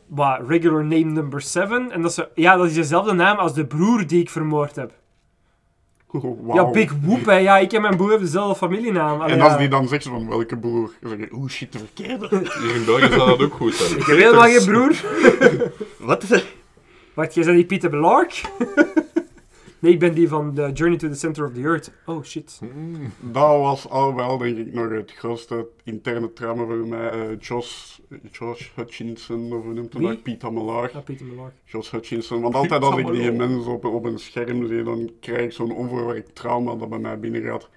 [0.08, 1.92] Wat, regular name number 7?
[1.92, 4.76] En dat is zo, ja, dat is dezelfde naam als de broer die ik vermoord
[4.76, 4.92] heb.
[6.54, 7.36] Ja, Big Whoop, hè.
[7.36, 9.22] Ja, ik en mijn broer hebben dezelfde familienaam.
[9.22, 9.58] Allee, En als ja.
[9.58, 12.28] die dan zegt van welke broer, dan zeg je, oeh shit, de verkeerde.
[12.62, 14.00] Hier in België zou dat ook goed zijn.
[14.00, 14.96] Ik heb helemaal geen broer.
[16.08, 16.46] Wat is dat?
[17.14, 18.42] Wacht, jij bent die Peter Belark?
[19.80, 21.92] Nee, ik ben die van The Journey to the Center of the Earth.
[22.06, 22.60] Oh, shit.
[23.20, 27.10] Dat was al wel, denk ik, nog het grootste interne trauma voor mij.
[27.10, 27.98] Eh, Josh,
[28.32, 30.08] Josh Hutchinson, of hoe noemt Wie?
[30.08, 30.24] dat?
[30.24, 30.90] Peter Millar.
[30.94, 31.54] Ja, Peter Belark.
[31.66, 32.42] Josh Hutchinson.
[32.42, 35.76] Want altijd als ik die mensen op, op een scherm zie, dan krijg ik zo'n
[35.76, 37.70] onverwerkt trauma dat bij mij binnengaat.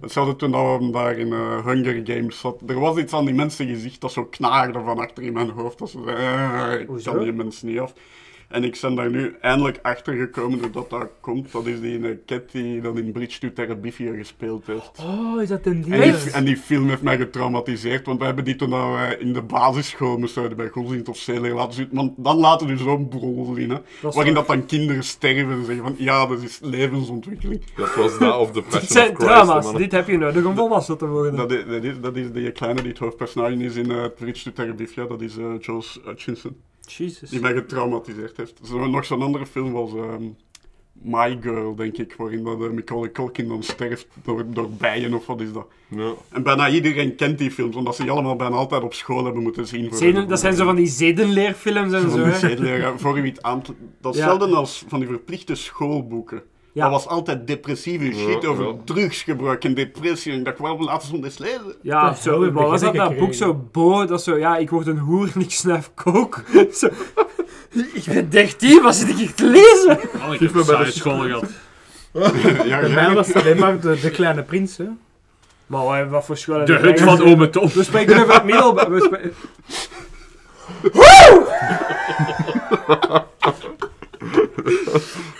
[0.00, 2.62] Hetzelfde toen dat we hem daar in eh, Hunger Games zat.
[2.66, 5.78] Er was iets aan die mensen gezicht dat zo knaagde van achter in mijn hoofd.
[5.78, 7.94] Dat ze zei, eh, ik kan die mensen niet af.
[8.50, 11.52] En ik ben daar nu eindelijk achter gekomen doordat dat komt.
[11.52, 14.90] Dat is die uh, cat die dan in Bridge to Terabithia gespeeld heeft.
[15.02, 16.14] Oh, is dat een En die, ding?
[16.16, 19.42] en die film heeft mij getraumatiseerd, want we hebben die toen dat wij in de
[19.42, 21.88] basisschool moesten bij Godsdienst of Zeeler laten zien.
[21.92, 24.46] Want dan laten we zo'n brol zien, hè, Dat waarin waar.
[24.46, 27.62] dat dan kinderen sterven en zeggen van ja, dat is levensontwikkeling.
[27.76, 29.30] Dat was dat of The Passion Dit zijn of Christ.
[29.32, 29.64] trauma's.
[29.64, 29.76] man.
[29.76, 31.36] Dit heb je nodig om volwassen te worden.
[31.36, 34.42] Dat is, dat, is, dat is die kleine die het hoofdpersonage is in uh, Bridge
[34.42, 36.56] to Terabithia, dat is eh Josh Hutchinson,
[36.98, 37.30] Jesus.
[37.30, 38.60] die mij getraumatiseerd heeft.
[38.64, 40.24] Zo, nog zo'n andere film was ehm,
[41.02, 45.26] My Girl, denk ik, waarin dat, eh, Macaulay Culkin dan sterft door, door bijen of
[45.26, 45.66] wat is dat.
[45.88, 46.12] Ja.
[46.28, 49.42] En bijna iedereen kent die films, omdat ze die allemaal bijna altijd op school hebben
[49.42, 49.88] moeten zien.
[49.88, 52.18] voor- Zeden- dat zijn zo van die zedenleerfilms en zo.
[52.18, 52.38] hè.
[52.38, 54.28] zedeleraar, voor u iets aan te- Dat is Ja.
[54.28, 56.42] hetzelfde als van die verplichte schoolboeken.
[56.72, 56.82] Ja.
[56.82, 58.74] Dat was altijd depressieve shit over ja.
[58.84, 60.32] drugsgebruik en depressie.
[60.32, 61.74] En ik dacht, waarom laten ze ons eens lezen?
[61.82, 64.86] Ja, Dat zo, wat was dat, dat boek zo bo, dat zo, ja, ik word
[64.86, 66.42] een hoer en ik snuif kook.
[66.72, 66.88] Zo,
[67.92, 69.98] ik ben 13, wat zit ik hier te lezen?
[70.26, 71.44] Oh, ik heb me bij de school gehad.
[72.68, 74.86] ja, Bij mij was het alleen maar de, de kleine prins, hè.
[75.66, 77.68] Maar wat, voor school De hut van Ome Tom.
[77.68, 78.90] We spreken over het middelbaar.
[78.90, 79.32] we spe-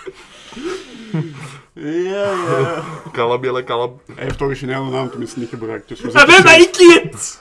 [1.83, 2.83] Ja, ja.
[3.11, 3.99] Kalm, jelle, kalm.
[4.15, 5.87] Hij heeft de originele naam tenminste niet gebruikt.
[5.87, 6.59] Dus we Dat zitten ben safe.
[6.59, 7.39] mijn kind!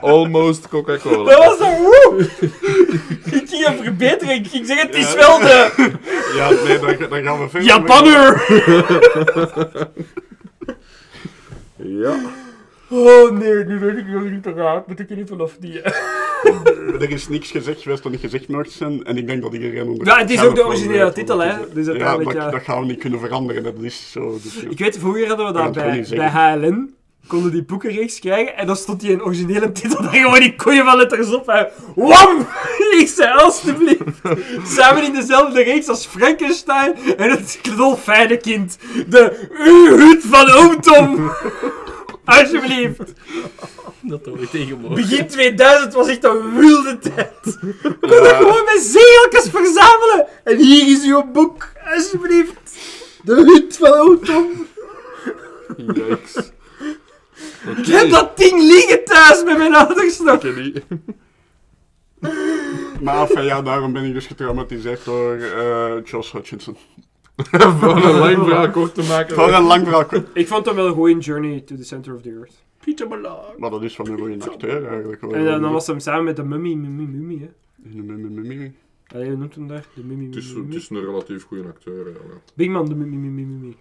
[0.00, 1.30] Almost Coca-Cola.
[1.30, 2.28] Dat was zo woe!
[3.24, 4.34] Ik ging hem verbeteren.
[4.34, 5.70] Ik ging zeggen, het is wel de
[6.36, 7.68] Ja, nee, dan, dan gaan we verder.
[7.68, 8.42] Japanner!
[11.76, 12.14] Ja.
[12.90, 14.82] Oh nee, nu weet ik nog niet te gaan.
[14.86, 15.82] Moet ik er niet vanaf die.
[17.00, 19.04] Er is niks gezegd geweest dat niet gezegd mag zijn.
[19.04, 20.06] En ik denk dat iedereen onder.
[20.06, 21.54] Ja, het is ook de wel originele titel, hè.
[21.72, 22.50] Dus ja, dat, ja.
[22.50, 23.62] dat gaan we niet kunnen veranderen.
[23.62, 24.38] Dat is zo.
[24.42, 24.68] Dus, ja.
[24.70, 26.28] Ik weet, vroeger hadden we dat bij, bij.
[26.28, 26.96] HLN.
[27.26, 30.84] Konden die boekenreeks krijgen en dan stond die in originele titel daar gewoon die koeien
[30.84, 31.48] van letters op.
[31.48, 32.46] En wam!
[33.00, 34.02] Ik zei alstublieft.
[34.76, 38.78] Samen in dezelfde reeks als Frankenstein en het dolfijne kind.
[39.08, 41.30] De U-hut van oom Tom.
[42.28, 43.12] Alsjeblieft.
[44.00, 44.94] Dat hoor ik tegen me.
[44.94, 47.58] Begin 2000 was echt een wilde tijd.
[47.82, 50.26] We konden gewoon met zegeltjes verzamelen.
[50.44, 51.72] En hier is uw boek.
[51.94, 52.78] Alsjeblieft.
[53.22, 54.66] De hut van oom Tom.
[55.76, 56.36] Yikes.
[57.76, 60.34] Ik heb dat ding liggen thuis met mijn ouders nog.
[60.34, 60.82] Oké, die.
[63.00, 66.76] Maar ja, daarom ben ik dus getraumatiseerd door eh, Josh Hutchinson.
[67.80, 69.34] Voor een lang verhaal kort te maken.
[69.34, 70.04] Voor een lang verhaal.
[70.06, 70.28] kort.
[70.34, 72.64] Ik vond hem wel goed in Journey to the Center of the Earth.
[72.84, 73.54] Peter Malone.
[73.58, 75.22] Maar dat is van een goede acteur eigenlijk.
[75.22, 77.48] En dan, dan was hem samen met de mummy, mummy, mummy, hè.
[78.02, 78.72] Mummy.
[79.14, 79.84] Allee, hoe noemt hem daar?
[79.94, 81.06] De mummy, Het is, mummy, het is mummy.
[81.06, 82.08] een relatief goede acteur.
[82.08, 82.14] Ja.
[82.54, 83.76] Big Man, de mummy, mummy, mummy.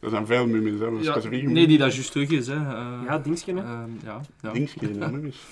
[0.00, 0.86] Er zijn veel mummies, hè.
[0.86, 2.54] Ja, nee, die dat juist terug is, hè.
[2.54, 3.58] Eh, Ja, Dingske, hè.
[3.60, 4.50] ehm, ja, ja.
[4.98, 5.46] Ja, mummies.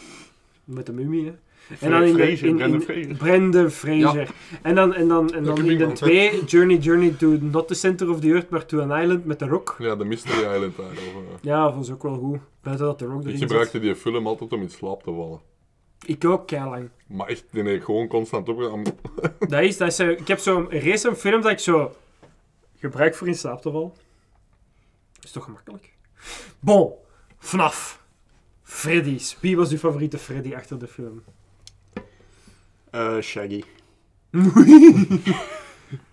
[0.64, 1.32] Met de mummie, hè.
[1.80, 2.22] En dan in de...
[2.36, 4.30] Fraser, In, Fraser.
[4.62, 7.74] En dan, en dan, en dan in ik de twee, Journey, Journey to not the
[7.74, 9.76] center of the earth, maar to an island met The Rock.
[9.78, 10.86] ja, de Mystery Island daar.
[10.90, 11.38] Of, eh.
[11.40, 12.38] Ja, dat was ook wel goed.
[12.62, 13.82] Buiten dat The Rock Ik erin gebruikte zat.
[13.82, 15.40] die film altijd om in slaap te vallen.
[16.06, 16.88] Ik ook, keilang.
[17.06, 18.82] Maar echt, die heb ik gewoon constant opgedaan.
[19.48, 21.92] Dat is, dat is, zo- ik heb zo'n recent film dat ik zo
[22.78, 23.92] gebruik voor in slaap te vallen.
[25.14, 25.92] Dat is toch gemakkelijk?
[26.60, 26.92] Bon,
[27.38, 28.00] FNAF.
[28.62, 29.36] Freddy's.
[29.40, 31.22] Wie was uw favoriete Freddy achter de film?
[32.92, 33.62] Eh, Shaggy.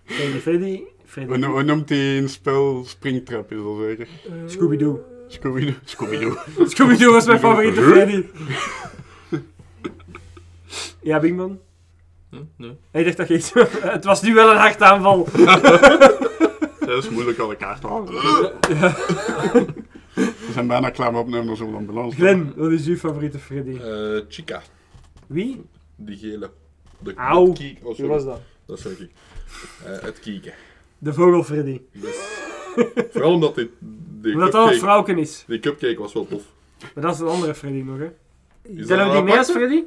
[0.04, 1.34] Freddy, Freddy, Freddy.
[1.34, 4.08] Hoe, hoe noemt hij in spel Springtrap, is dat zeker?
[4.46, 5.00] Scooby-Doo.
[5.28, 5.74] Scooby-Doo.
[5.84, 6.36] Scooby-Doo.
[6.72, 8.24] Scooby-Doo was mijn favoriete Freddy.
[11.02, 11.58] Ja, Bingman?
[12.30, 12.40] Huh?
[12.56, 12.76] Nee.
[12.92, 13.52] Ik dacht dat je iets...
[13.80, 15.28] Het was nu wel een hartaanval.
[16.80, 18.14] Dat is moeilijk aan elkaar te houden.
[20.14, 23.78] We zijn bijna klaar met opnemen, we dan balans Glenn, wat is uw favoriete Freddy?
[23.78, 24.62] Eh, Chica.
[25.26, 25.64] Wie?
[25.96, 26.50] Die gele.
[27.02, 27.46] De, Auw.
[27.48, 28.10] het kiek- oh, Wie sorry.
[28.10, 28.40] was dat?
[28.66, 29.10] Dat zeg ik.
[29.84, 30.52] Eh, het kieken.
[30.98, 31.80] De vogel Freddy.
[31.92, 32.16] Dus,
[33.12, 35.44] vooral omdat dit, die, Omdat dat een cupcake, vrouwken is.
[35.46, 36.42] die cupcake was wel tof.
[36.94, 38.04] Maar dat is een andere Freddy nog, hè.
[38.62, 39.52] Is Tellen we die een mee als aparte?
[39.68, 39.84] Freddy?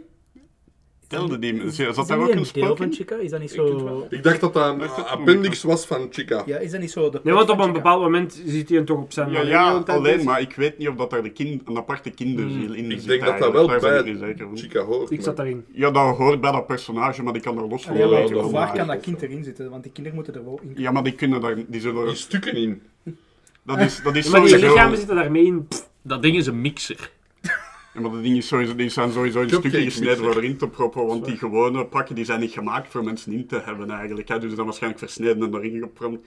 [1.14, 2.94] Telde die, zat Is daar ook een van spook in?
[2.94, 3.16] Chica?
[3.16, 4.08] Is dat niet Ik zo...
[4.10, 6.44] Ik dacht dat dat een appendix was van Chica.
[6.46, 7.20] Ja, is dat niet zo de...
[7.24, 9.84] Nee, want op van een bepaald moment zit hij toch op zijn Ja, manier ja
[9.86, 13.00] alleen, maar ik weet niet of dat daar de kind, een aparte kinderziel in Ik
[13.00, 13.08] zit.
[13.08, 14.58] denk dat dat wel ik bij van.
[14.58, 15.12] Chica hoort.
[15.12, 15.66] Ik zat daarin.
[15.72, 17.98] Ja, dat hoort bij dat personage, maar die kan er los van.
[17.98, 19.70] Ja, maar of waar kan dat kind erin zitten?
[19.70, 20.74] Want die kinderen moeten er wel in.
[20.76, 22.06] Ja, maar die kunnen daar, die zullen...
[22.06, 22.82] Die stukken in.
[23.64, 25.68] Dat is, dat is Ja, maar die lichamen zitten daarmee in.
[26.02, 27.12] Dat ding is een mixer.
[27.94, 30.68] Ja, maar de dingen is sowieso, die zijn sowieso in stukken gesneden voor erin te
[30.68, 34.28] proppen, want die gewone pakken die zijn niet gemaakt voor mensen in te hebben eigenlijk.
[34.28, 34.36] Hè.
[34.36, 36.26] Dus die zijn waarschijnlijk versneden en erin geprompt.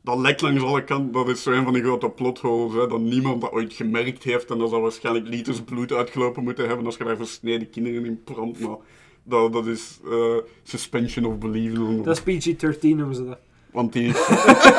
[0.00, 3.00] Dat lekt langs alle kanten, dat is zo een van die grote plotholes, hè, dat
[3.00, 6.96] niemand dat ooit gemerkt heeft en dat zou waarschijnlijk liters bloed uitgelopen moeten hebben als
[6.96, 8.60] je daar versneden kinderen in prompt.
[8.60, 8.76] Maar
[9.22, 11.72] dat, dat is eh, suspension of belief.
[12.02, 13.38] Dat is PG-13 noemen ze dat.
[13.70, 14.12] Want die,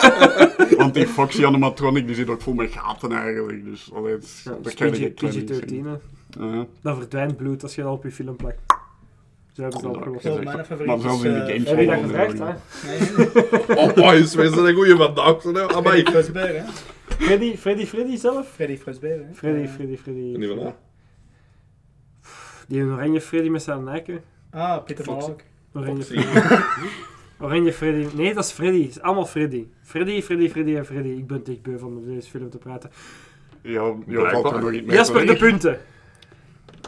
[0.78, 3.66] want die Foxy animatronic die zit ook vol met gaten eigenlijk.
[3.66, 5.96] Dus allee, het Ja, dat je geen PG-13, hè.
[6.30, 6.66] Ja.
[6.82, 8.60] Dan verdwijnt bloed als je dat op je film plakt.
[9.52, 10.24] Zo hebben ze dat Ja, opgelost.
[10.24, 11.26] Mijn Maar favoriet zelfs is...
[11.26, 12.54] in de games Heb je dat gevraagd, hè?
[12.88, 15.42] Nee, Oh, boys, wij zijn een goeie vandaag.
[15.42, 15.68] zo, hè.
[15.68, 16.04] Amai.
[16.04, 16.64] Freddy hè?
[17.08, 18.48] Freddy, Freddy, Freddy zelf?
[18.48, 19.34] Freddy hè?
[19.34, 20.34] Freddy, Freddy, Freddy.
[20.34, 20.74] En die van,
[22.68, 24.22] Die oranje Freddy met zijn nijken.
[24.52, 25.06] Ah, Peter.
[25.06, 25.44] Malak.
[25.74, 26.04] Oranje.
[26.04, 26.28] Freddy.
[27.42, 28.16] Oranje Freddy.
[28.16, 28.82] Nee, dat is Freddy.
[28.82, 29.68] Het is allemaal Freddy.
[29.84, 31.10] Freddy, Freddy, Freddy en Freddy.
[31.10, 32.92] Ik ben echt beu van over deze film te praten.
[33.62, 35.80] Ja, ja er Jasper, de punten.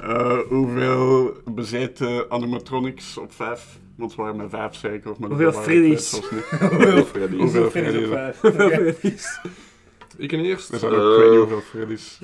[0.02, 3.66] Eh, hoeveel bezeten animatronics op vijf?
[3.96, 5.12] Want we waren met vijf zeker.
[5.12, 6.12] Of met Hoeveel Freddy's?
[6.12, 8.04] Hoeveel Freddy's Freddy's?
[8.06, 8.40] op vijf?
[8.42, 8.70] Hoeveel.
[8.70, 9.40] Freddy's?
[10.18, 10.70] Ik en eerst.
[10.74, 12.20] Er zijn ook, ik weet niet Eh, hoeveel Freddy's.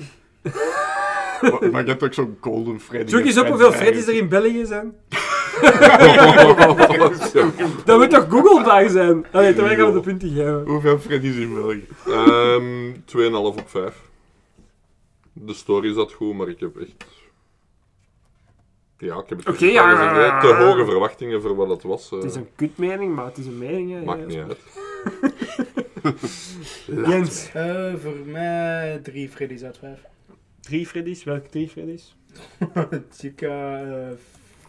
[1.40, 3.10] maar, maar je hebt ook zo'n Golden Freddy.
[3.10, 4.94] Zoek eens en op hoeveel Freddy Freddy's er in België zijn.
[5.60, 6.54] eh,
[7.84, 9.26] Dat moet toch googlebaar zijn?
[9.32, 10.62] Allee, terwijl gaan we de punten geven.
[10.66, 11.86] Hoeveel Freddy's in België?
[12.06, 13.94] Ehm 2,5 op 5.
[15.32, 17.04] De story zat goed, maar ik heb echt.
[18.98, 20.40] Ja, ik heb het Oké, gezegd, ja.
[20.40, 22.10] te hoge verwachtingen voor wat het was.
[22.12, 23.92] eh, Het is een kutmening, maar het is een mening.
[23.92, 24.04] Hè.
[24.04, 24.58] Maakt Ja, niet uit.
[27.06, 27.50] Jens.
[27.52, 30.00] Eh, voor mij drie Freddy's uit vijf.
[30.60, 31.24] drie Freddy's.
[31.24, 32.16] Welke drie Freddy's?
[33.18, 34.08] Chica, eh,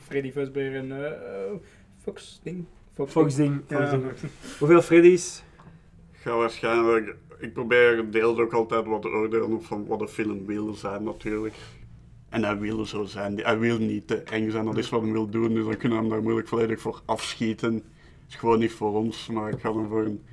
[0.07, 0.93] Freddy Fazbear en
[2.03, 2.65] Fox ding.
[2.95, 3.61] Fox, Fox ding.
[3.68, 3.77] Ja.
[3.77, 4.31] Fox ding.
[4.60, 5.43] Hoeveel Freddy's?
[6.14, 7.15] Ik ga waarschijnlijk...
[7.39, 11.03] Ik probeer deels ook altijd wat te oordelen op van wat de film wil zijn,
[11.03, 11.53] natuurlijk.
[12.30, 13.38] En hij wil zo zijn.
[13.38, 15.53] Hij wil niet te eng zijn, dat is wat hij wil doen.
[15.53, 17.73] Dus dan kunnen we hem daar moeilijk volledig voor afschieten.
[17.73, 17.84] Het
[18.30, 20.23] is gewoon niet voor ons, maar ik ga dan voor een,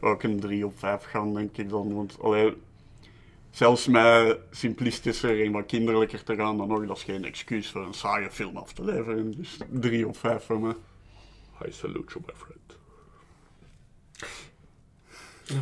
[0.00, 1.94] ook een 3 op 5 gaan, denk ik dan.
[1.94, 2.56] Want allee,
[3.50, 7.86] zelfs met simplistischer en wat kinderlijker te gaan dan nog, dat is geen excuus voor
[7.86, 9.36] een saaie film af te leveren.
[9.36, 10.74] Dus 3 op 5 voor me.
[11.66, 12.78] I salute you, my friend.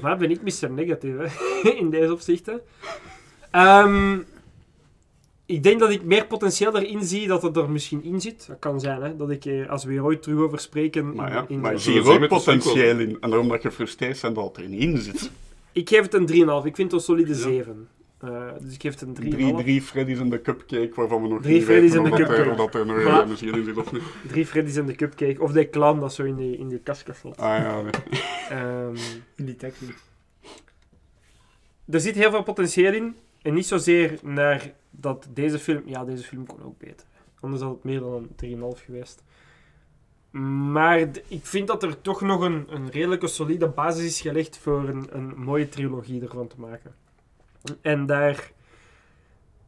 [0.02, 0.70] Waar ben ik Mr.
[0.70, 1.70] Negatief hè?
[1.82, 2.60] in deze opzichten?
[3.50, 4.18] Ehm,
[5.48, 8.46] ik denk dat ik meer potentieel erin zie dat het er misschien in zit.
[8.46, 9.16] Dat kan zijn, hè?
[9.16, 11.14] dat ik er, als we hier ooit terug over spreken.
[11.14, 13.16] Maar in- ja, in- maar er ook de potentieel in.
[13.20, 15.30] En daarom dat je gefrustreerd bent dat het er niet in zit.
[15.72, 16.66] Ik geef het een 3,5.
[16.66, 17.88] Ik vind het een solide 7.
[18.20, 18.30] Eh,
[18.60, 19.30] dus ik geef het een 3,5.
[19.38, 22.28] Drie, drie Freddy's en de cupcake waarvan we nog Drie niet Freddy's weten de dat
[22.30, 24.02] er- dat er nog misschien in zit of niet.
[24.28, 25.42] Drie Freddy's en de cupcake.
[25.42, 27.36] Of de clown dat zo in die, in die kastje valt.
[27.36, 27.90] Ah ja, nee.
[28.50, 28.96] Ehm,
[29.36, 29.86] In die taxi.
[31.90, 33.14] er zit heel veel potentieel in.
[33.48, 35.82] En niet zozeer naar dat deze film...
[35.84, 37.06] Ja, deze film kon ook beter.
[37.40, 39.22] Anders had het meer dan een 3,5 geweest.
[40.72, 40.98] Maar
[41.28, 45.06] ik vind dat er toch nog een, een redelijke solide basis is gelegd voor een,
[45.10, 46.94] een mooie trilogie ervan te maken.
[47.80, 48.52] En daar...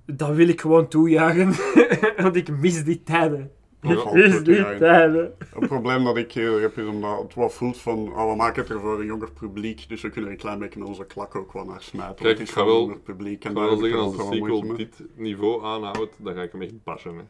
[0.04, 1.54] Dat wil ik gewoon toejuichen.
[2.22, 3.52] Want ik mis die tijden.
[3.80, 5.34] Te tijden.
[5.54, 8.62] Het probleem dat ik hier heb is omdat het wat voelt van, oh, we maken
[8.62, 11.04] het er voor een jonger publiek, dus we kunnen er een klein beetje met onze
[11.06, 12.14] klak ook wat naar smijten.
[12.24, 13.34] Kijk, ik ga wel, publiek.
[13.36, 16.62] ik En wel zeggen, als de wel sequel dit niveau aanhoudt, dan ga ik hem
[16.62, 17.14] echt bashen.
[17.16, 17.22] Hè.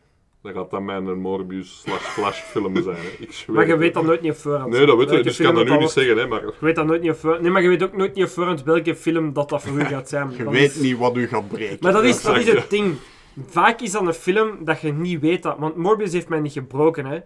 [0.42, 2.96] Dan gaat dat mijn Morbius slash Flash film zijn.
[2.96, 3.08] Hè.
[3.24, 4.72] Ik zweer Maar je weet dan nooit niet op voorhand.
[4.72, 6.16] Nee, dat weet je, dus ik kan dat nu niet zeggen.
[6.18, 7.42] Hè, maar Je weet dat nooit niet op voorhand.
[7.42, 9.84] Nee, maar je weet ook nooit niet op voorhand welke film dat, dat voor u
[9.84, 10.30] gaat zijn.
[10.36, 11.76] Je Dat weet is- niet wat u gaat breken.
[11.80, 12.94] Maar dat is, dat is het ding.
[13.46, 15.58] Vaak is dat een film dat je niet weet dat...
[15.58, 17.20] Want Morbius heeft mij niet gebroken, hè.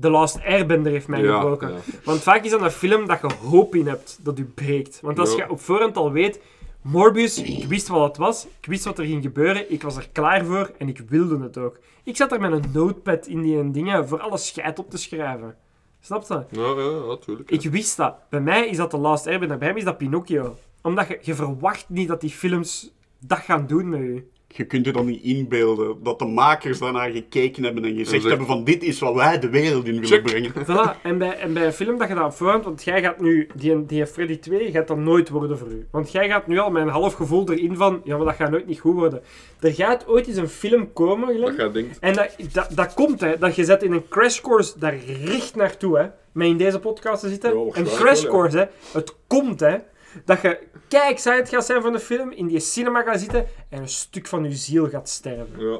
[0.00, 1.68] The Last Airbender heeft mij Ja, gebroken.
[1.72, 1.78] ja.
[2.04, 5.00] Want vaak is dat een film dat je hoop in hebt dat u breekt.
[5.00, 6.40] Want als je op voorhand al weet...
[6.82, 8.46] Morbius, ik wist wat het was.
[8.60, 9.72] Ik wist wat er ging gebeuren.
[9.72, 11.78] Ik was er klaar voor en ik wilde het ook.
[12.04, 15.56] Ik zat er met een notepad in die dingen voor alle scheid op te schrijven.
[16.00, 16.34] Snap je?
[16.50, 17.50] Ja, ja, natuurlijk.
[17.50, 18.14] Ik wist dat.
[18.30, 19.58] Bij mij is dat The Last Airbender.
[19.58, 20.56] Bij hem is dat Pinocchio.
[20.82, 24.30] Omdat je, je verwacht niet dat die films dat gaan doen met u.
[24.56, 28.46] Je kunt je dan niet inbeelden dat de makers daarnaar gekeken hebben en gezegd hebben
[28.46, 30.22] van dit is wat wij de wereld in willen Check.
[30.22, 30.52] brengen.
[30.66, 31.02] Voilà.
[31.02, 32.64] En bij, en bij een film dat je dat op voorhand...
[32.64, 33.48] Want jij gaat nu...
[33.54, 35.86] Die, die Freddy 2 gaat dat nooit worden voor u.
[35.90, 38.00] Want jij gaat nu al met een half gevoel erin van...
[38.04, 39.22] Ja, maar dat gaat nooit niet goed worden.
[39.60, 41.56] Er gaat ooit eens een film komen, Glenn.
[41.56, 43.38] Dat denkt, En dat, dat, dat komt, hè.
[43.38, 46.06] Dat je zet in een crash course daar richt naartoe, hè.
[46.32, 47.58] Met in deze podcast te zitten.
[47.58, 48.38] Ja, een crash wel, ja.
[48.38, 48.64] course, hè.
[48.98, 49.76] Het komt, hè.
[50.24, 50.58] Dat je
[50.88, 54.26] kijk excited gaat zijn van de film, in die cinema gaat zitten en een stuk
[54.26, 55.66] van je ziel gaat sterven.
[55.70, 55.78] ja,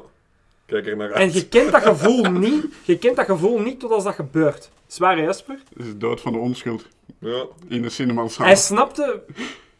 [0.65, 1.33] kijk er naar En uit.
[1.33, 4.69] je kent dat gevoel niet, je kent dat gevoel niet tot als dat gebeurt.
[4.87, 5.59] Zwaar, hè, Jasper?
[5.77, 6.87] Het is dood van de onschuld
[7.19, 8.45] Ja, in de cinemazaal.
[8.45, 9.23] Hij snapte...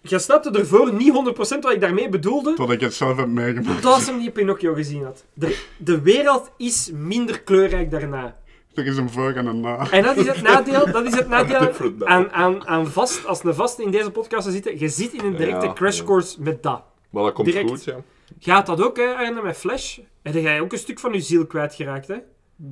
[0.06, 3.82] Je snapte ervoor niet 100% wat ik daarmee bedoelde, Tot ik het zelf heb meegemaakt.
[3.82, 5.24] tot hem die Pinocchio gezien had.
[5.34, 8.36] De, de wereld is minder kleurrijk daarna.
[8.76, 9.92] Er is een voor en een na.
[9.92, 11.72] En dat is het nadeel, dat is het nadeel
[12.06, 15.36] aan, aan, aan vast, als een vast in deze podcast zit, je zit in een
[15.36, 16.04] directe Ja, crash ja.
[16.04, 16.84] course met dat.
[17.10, 17.70] maar dat komt Direct.
[17.70, 17.96] goed, ja.
[18.40, 19.98] Gaat dat ook, hè, Arne, met Flash?
[20.22, 22.18] En dan ga je ook een stuk van je ziel kwijtgeraakt, hè?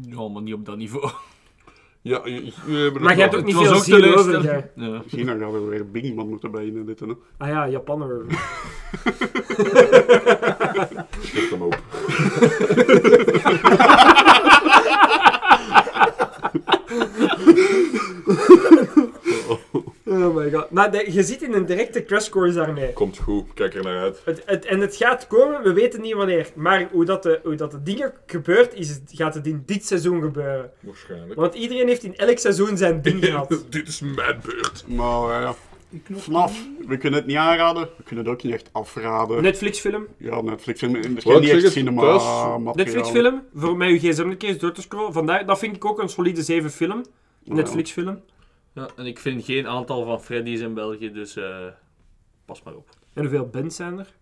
[0.02, 1.10] Ja, maar niet op dat niveau.
[2.04, 4.44] Ja, j- j- jullie hebben Maar je hebt ook niet veel ook ziel over?
[4.44, 4.70] Ja.
[5.04, 7.00] Misschien dan gaat er weer Bingman moeten dit.
[7.00, 7.06] Hè.
[7.38, 8.22] Ah ja, Japaner.
[11.22, 11.80] Schrik hem op.
[20.06, 20.72] Oh my god.
[20.72, 22.94] Maar de- je zit in een directe crash course daarmee.
[22.94, 24.22] Komt goed, kijk er naar uit.
[24.26, 26.48] Het, het, en het gaat komen, we weten niet wanneer.
[26.56, 29.86] Maar hoe dat de, hoe dat de dingen gebeurt, is, het- gaat het in dit
[29.86, 30.72] seizoen gebeuren.
[30.80, 31.40] Waarschijnlijk.
[31.40, 33.64] Want iedereen heeft in elk seizoen zijn ding gehad.
[33.70, 34.84] Dit is mijn beurt.
[34.88, 35.56] Maar ja,
[36.16, 37.90] FNAF, we kunnen het niet aanraden.
[37.98, 39.42] We kunnen het ook niet echt afraden.
[39.42, 40.08] Netflix-film.
[40.18, 40.82] Ja, Netflix.
[40.82, 42.58] Het is Wat geen ik niet echt cinema.
[42.74, 45.14] Netflix-film, voor mij uw gsm een keer door te scrollen.
[45.14, 47.06] Vandaar, dat vind ik ook een solide 7 film.
[47.44, 48.22] Netflix-film.
[48.74, 51.66] Ja, en ik vind geen aantal van Freddy's in België, dus eh,
[52.46, 52.90] pas maar op.
[53.14, 54.14] En hoeveel bands zijn er?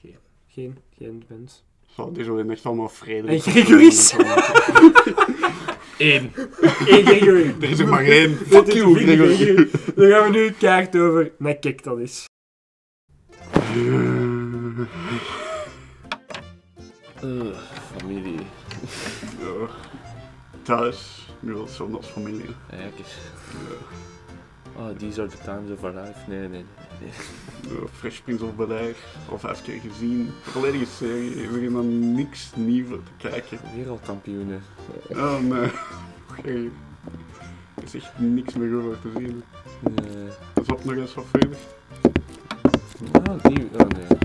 [0.00, 0.16] Geen.
[0.48, 1.64] Geen, geen bands.
[1.86, 3.42] Zo, die zijn echt allemaal En vredelijk.
[3.42, 4.14] Gregory's?
[6.02, 6.32] Eén.
[6.86, 7.54] Eén Gregory.
[7.60, 8.38] Er is er maar één.
[8.38, 9.68] Dit Fuck is you, Gregory.
[9.94, 11.32] Dan gaan we nu kaart over.
[11.38, 12.24] Nee, kijk, dat is.
[17.20, 17.56] Eh,
[17.96, 18.38] familie.
[19.38, 19.68] Ja.
[20.62, 22.46] Thuis, nu wel zo'n als familie.
[22.70, 23.16] Ja, kijk eens.
[24.78, 26.18] Oh, These are the times of our life.
[26.26, 26.64] Nee, nee,
[27.00, 27.10] nee.
[27.92, 28.94] Fresh Prince of Bel-Air,
[29.30, 30.30] al vijf keer gezien.
[30.42, 33.58] Volledige serie, er is helemaal niks nieuws te kijken.
[33.74, 34.62] Wereldkampioenen.
[35.10, 35.70] Oh nee.
[36.30, 36.70] Oké.
[37.74, 39.42] Er is echt niks meer over te zien.
[39.80, 40.26] Nee.
[40.60, 41.58] Is dat nog eens wat verder?
[43.12, 43.68] Ah, die...
[43.78, 44.18] Oh, nee.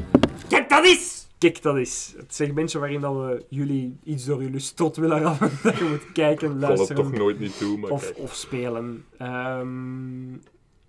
[0.47, 1.16] Kijk dat is!
[1.37, 2.13] Kijk dat is.
[2.17, 5.51] Het segmentje waarin dat we jullie iets door jullie strot willen rammen.
[5.63, 8.17] Dat je moet kijken, Ik val het luisteren toch nooit niet toe, maar of, kijk.
[8.17, 9.05] of spelen.
[9.17, 10.31] Ehm,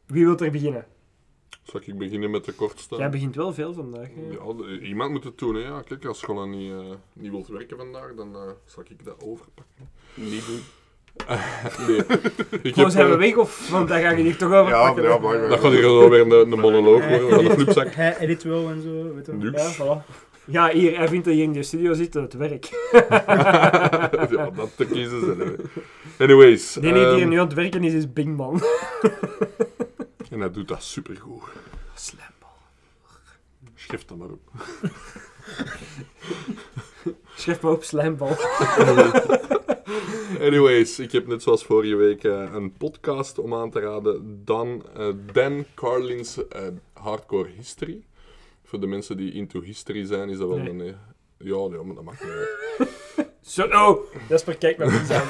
[0.06, 0.86] wie wil er beginnen?
[1.62, 2.96] Zal ik beginnen met de kortste?
[2.96, 4.08] Jij begint wel veel vandaag.
[4.14, 4.22] hè?
[4.30, 5.54] Ja, de- iemand moet het doen.
[5.54, 5.60] Hè.
[5.60, 6.78] Ja, kijk, als Scholla niet, eh,
[7.12, 9.88] niet wilt werken vandaag, dan eh, zal ik dat overpakken.
[10.14, 10.60] Niet doen.
[11.86, 11.96] nee.
[11.98, 13.70] Ik Gewoon heb, zijn we eh, weg of?
[13.70, 15.02] Want daar ga je hier toch over Ja, pakken.
[15.04, 17.94] ja, maar- Dat gaat hier zo weer een, een monoloog worden van de flipzak.
[17.94, 19.50] Hij edit wel en zo, weet je.
[19.52, 20.26] Ja, voilà.
[20.50, 22.64] Ja, hier, hij vindt dat je in de studio zit, het werk.
[24.30, 25.56] ja, dat te kiezen zijn.
[26.18, 26.72] Anyways.
[26.72, 28.62] De enige die ehm, er nu aan het werken is, is Bingman.
[30.30, 31.42] en hij doet dat supergoed.
[31.94, 32.56] Slambal.
[33.74, 34.50] Schrijf dat maar op.
[37.34, 38.36] Schrijf maar op Slambal.
[40.40, 44.42] Anyways, ik heb net zoals vorige week eh, een podcast om aan te raden.
[44.44, 48.04] Dan eh, Dan Carlin's eh, Hardcore History.
[48.68, 50.68] Voor de mensen die into history zijn, is dat wel Nee.
[50.70, 50.80] een...
[50.80, 50.86] eh,
[51.38, 52.48] ja, nee, maar dat mag niet uit.
[53.40, 55.28] Zo, oh, Jasper, kijk maar vies aan.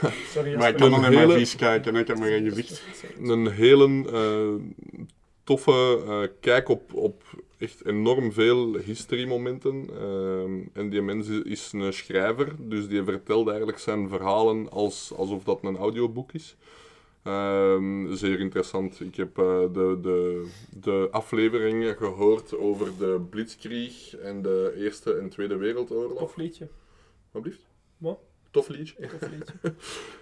[0.34, 2.82] Sorry, Maar ik kan naar mijn hele- vies kijken en ik heb maar geen gezicht.
[3.22, 4.88] Een hele eh,
[5.44, 7.22] toffe eh, kijk op, op
[7.58, 9.88] echt enorm veel history-momenten.
[9.98, 15.12] Ehm, en die mens is- is een schrijver, dus die vertelt eigenlijk zijn verhalen als,
[15.16, 16.56] alsof dat een audioboek is.
[17.22, 19.00] Ehm, zeer interessant.
[19.00, 25.28] Ik heb eh, de, de, de afleveringen gehoord over de Blitzkrieg en de Eerste en
[25.28, 26.18] Tweede Wereldoorlog.
[26.18, 26.68] Tof liedje.
[27.30, 27.66] Wat blieft?
[27.96, 28.18] Wat?
[28.50, 28.94] Tof liedje.
[29.06, 29.54] Tof liedje.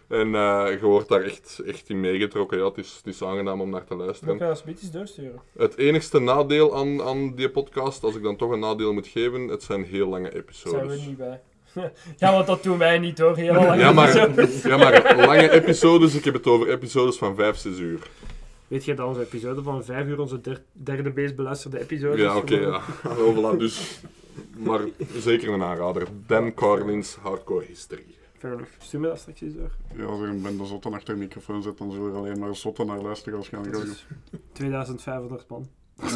[0.08, 2.58] En eh, je wordt daar echt, echt in meegetrokken.
[2.58, 4.34] Ja, het, is, het is aangenaam om naar te luisteren.
[4.34, 5.40] Ik eens iets doorsturen?
[5.56, 9.48] Het enigste nadeel aan, aan die podcast, als ik dan toch een nadeel moet geven,
[9.48, 10.78] het zijn heel lange Daar episodes.
[10.78, 11.42] zijn we niet bij.
[12.16, 13.36] Ja, want dat doen wij niet hoor.
[13.36, 14.62] Heel Ja maar, episodes.
[14.70, 17.99] ja, maar lange episodes, ik heb het over episodes van 5, 6 uur.
[18.69, 22.20] Weet je dat onze episode van 5 uur onze der- derde meest beluisterde episode is?
[22.23, 23.53] Ja, oké, ja.
[23.59, 24.01] Dus.
[24.57, 24.81] Maar
[25.19, 26.07] zeker een aanrader.
[26.27, 28.05] Dan Carlin's Hardcore History.
[28.39, 28.70] Fair enough.
[28.78, 29.70] Stuur me dat straks eens door.
[29.97, 32.57] Ja, als er een bende zotten achter de microfoon zit, dan zullen er alleen maar
[32.57, 33.90] zotten naar luisteraars gaan Dat gooien.
[33.90, 34.07] is
[34.53, 35.69] 2500 man.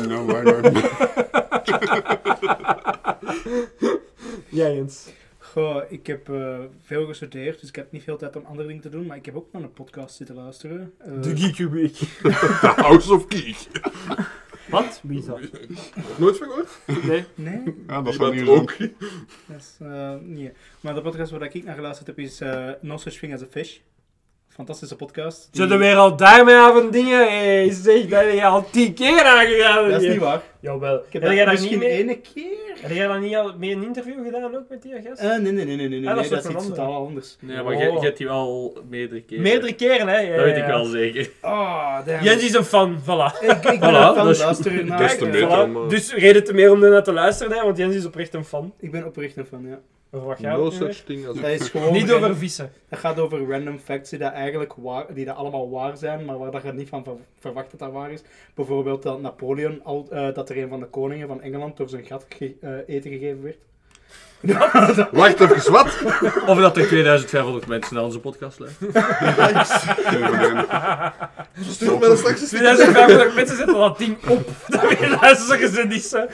[0.09, 0.71] Ja, maar maar-
[4.49, 5.09] Jij eens.
[5.53, 8.83] Goh, ik heb eh, veel gestudeerd, dus ik heb niet veel tijd om andere dingen
[8.83, 9.07] te doen.
[9.07, 10.93] Maar ik heb ook naar een podcast zitten luisteren.
[10.99, 11.95] Eh, De Geek Week.
[12.61, 13.57] The House of Geek.
[14.69, 15.01] Wat?
[15.03, 15.41] Wie is dat?
[16.19, 16.79] Nooit van gehoord?
[17.05, 17.25] Nee.
[17.35, 17.75] Nee?
[17.87, 18.79] ja, dat is wel nieuws ook.
[18.79, 20.53] Dat is, eh, nee.
[20.81, 23.47] Maar de podcast waar ik naar geluisterd heb is eh No Such Thing as a
[23.51, 23.79] Fish.
[24.55, 25.49] Fantastische podcast.
[25.51, 27.19] Die- Zit er weer al daarmee aan van dingen?
[27.39, 29.91] Hé, zeg, dat heb je al tien keer aangegaan.
[29.91, 30.41] Dat is niet waar.
[30.61, 30.97] Jawel.
[30.97, 31.89] Ik heb jij dat misschien mee?
[31.91, 32.45] ene keer.
[32.81, 35.21] Heb jij dan niet al mee een interview gedaan ook met die gast?
[35.21, 37.07] Eh, nee, nee, nee, nee, nee, nee, Ah, dat is dat toch is iets totaal
[37.07, 37.37] anders.
[37.41, 37.79] Nee, maar Oh.
[37.81, 39.43] jij jij hebt die wel meerdere keren.
[39.43, 40.19] Meerdere keren, hè?
[40.19, 41.31] Ja, Dat weet ja, ik wel zeker.
[41.43, 41.99] Oh.
[42.23, 43.41] Jens is een fan, voilà.
[43.41, 44.99] Ik, ik ben Voilà, een fan, dat is luister naar.
[44.99, 45.47] Des te eh, meer.
[45.49, 45.63] Voilà.
[45.77, 48.35] om, eh, Dus reden te meer om ernaar te luisteren, hè, want Jens is oprecht
[48.35, 48.73] een fan.
[48.81, 49.79] Ik ben oprecht een fan, ja.
[50.15, 52.73] Over wat gaat No such thing as Dat is gewoon Niet over vissen.
[52.89, 56.39] Het gaat over random facts die dat eigenlijk waar, die dat allemaal waar zijn, maar
[56.39, 58.23] waar dat je niet van ver- verwacht dat dat waar is.
[58.55, 62.05] Bijvoorbeeld dat Napoleon, al, eh, dat er een van de koningen van Engeland door zijn
[62.05, 63.57] gat ge- eh, eten gegeven werd.
[65.13, 65.87] Wacht even, wat?
[66.47, 69.03] Of dat er 2500 mensen naar onze podcast luisteren.
[71.61, 74.49] Stuur me dat straks eens 2500 mensen zetten dat ding op.
[74.69, 76.25] Dat weer luisteren ze niet, hè.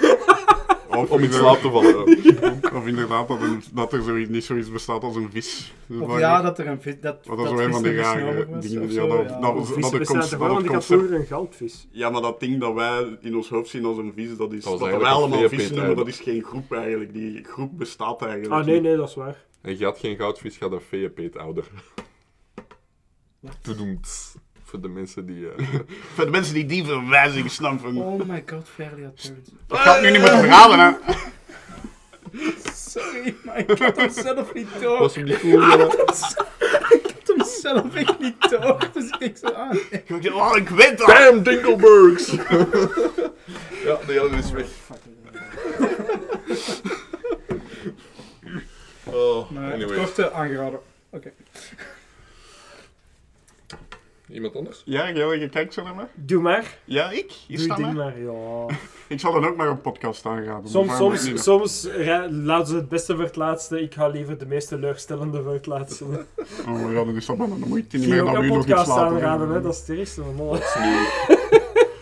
[0.89, 2.03] Of, om in slaap te vallen.
[2.79, 5.75] of inderdaad dat, een- dat er zoiets, niet zoiets bestaat als een vis.
[5.87, 7.01] Dus Of ja, dat er een vis...
[7.01, 8.87] Dat, Wat dat is een van die rare dingen.
[8.87, 9.41] Ja, zo, dat, ja.
[9.41, 10.85] dat, dat, dat, concept- dat wel, want ik had concept...
[11.01, 11.89] vroeger een goudvis.
[11.91, 14.65] Ja, maar dat ding dat wij in ons hoofd zien als een vis, dat is
[14.65, 17.13] Dat dat, wij allemaal vissen noemen, dat is geen groep eigenlijk.
[17.13, 19.45] Die groep bestaat eigenlijk Ah, nee, nee, dat is waar.
[19.61, 21.65] En je had geen goudvis, je had een veepeetouder.
[23.63, 24.35] Toedoemt.
[24.69, 25.49] Voor de mensen die...
[25.49, 25.65] eh,
[26.15, 27.97] Voor de mensen die die verwijzing snappen.
[27.97, 29.51] Oh my god, Fairly Odd Parents.
[29.67, 30.93] Dat gaat nu niet meer verhalen, hè.
[32.75, 34.99] Sorry, maar ik had hem zelf niet door.
[34.99, 35.63] was hem niet cool?
[35.63, 39.79] Ik had hem zelf echt niet door, dus ik denk zo aan.
[39.91, 41.07] Ik dacht, Oh, ik weet dat.
[41.07, 42.27] Damn Dinkelbergs!
[43.87, 44.67] ja, de hele is weg.
[49.05, 49.97] Oh, anyway.
[49.97, 50.81] korte aangeraden.
[51.11, 51.33] Oké.
[54.33, 54.83] Iemand anders?
[54.85, 56.09] Ja, jij, je kijkt zo naar?
[56.15, 56.79] Doe maar.
[56.85, 57.33] Ja, ik?
[57.49, 58.67] Is Doe dat ding maar, ja.
[59.09, 60.71] Ik zal dan ook maar een podcast aanraden.
[60.71, 61.89] Soms, soms, soms
[62.31, 63.83] laten ze het beste voor het laatste.
[63.83, 66.05] Ik ga liever de meest teleurstellende voor het laatste.
[66.69, 68.51] Oh dat is dat maar dan moet je Ik niet ga meer ook dan een
[68.51, 69.61] podcast aanraden, hè?
[69.61, 70.23] dat is het eerste.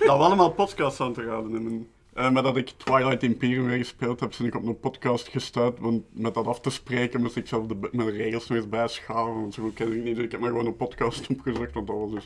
[0.07, 1.89] Dat we allemaal podcasts aan te raden hebben.
[2.17, 5.79] Eh, maar dat ik Twilight Imperium weer gespeeld heb, ben ik op een podcast gestuurd.
[5.79, 9.35] Want met dat af te spreken moest ik zelf de, mijn regels nog eens bijschaven.
[9.41, 10.17] Want zo goed ken ik niet.
[10.17, 11.73] Dus ik heb maar gewoon een podcast opgezocht.
[11.73, 12.23] Want dat was dus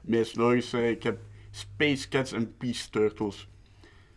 [0.00, 0.90] het meest logische.
[0.90, 1.18] Ik heb
[1.50, 3.48] Space Cats en Peace Turtles.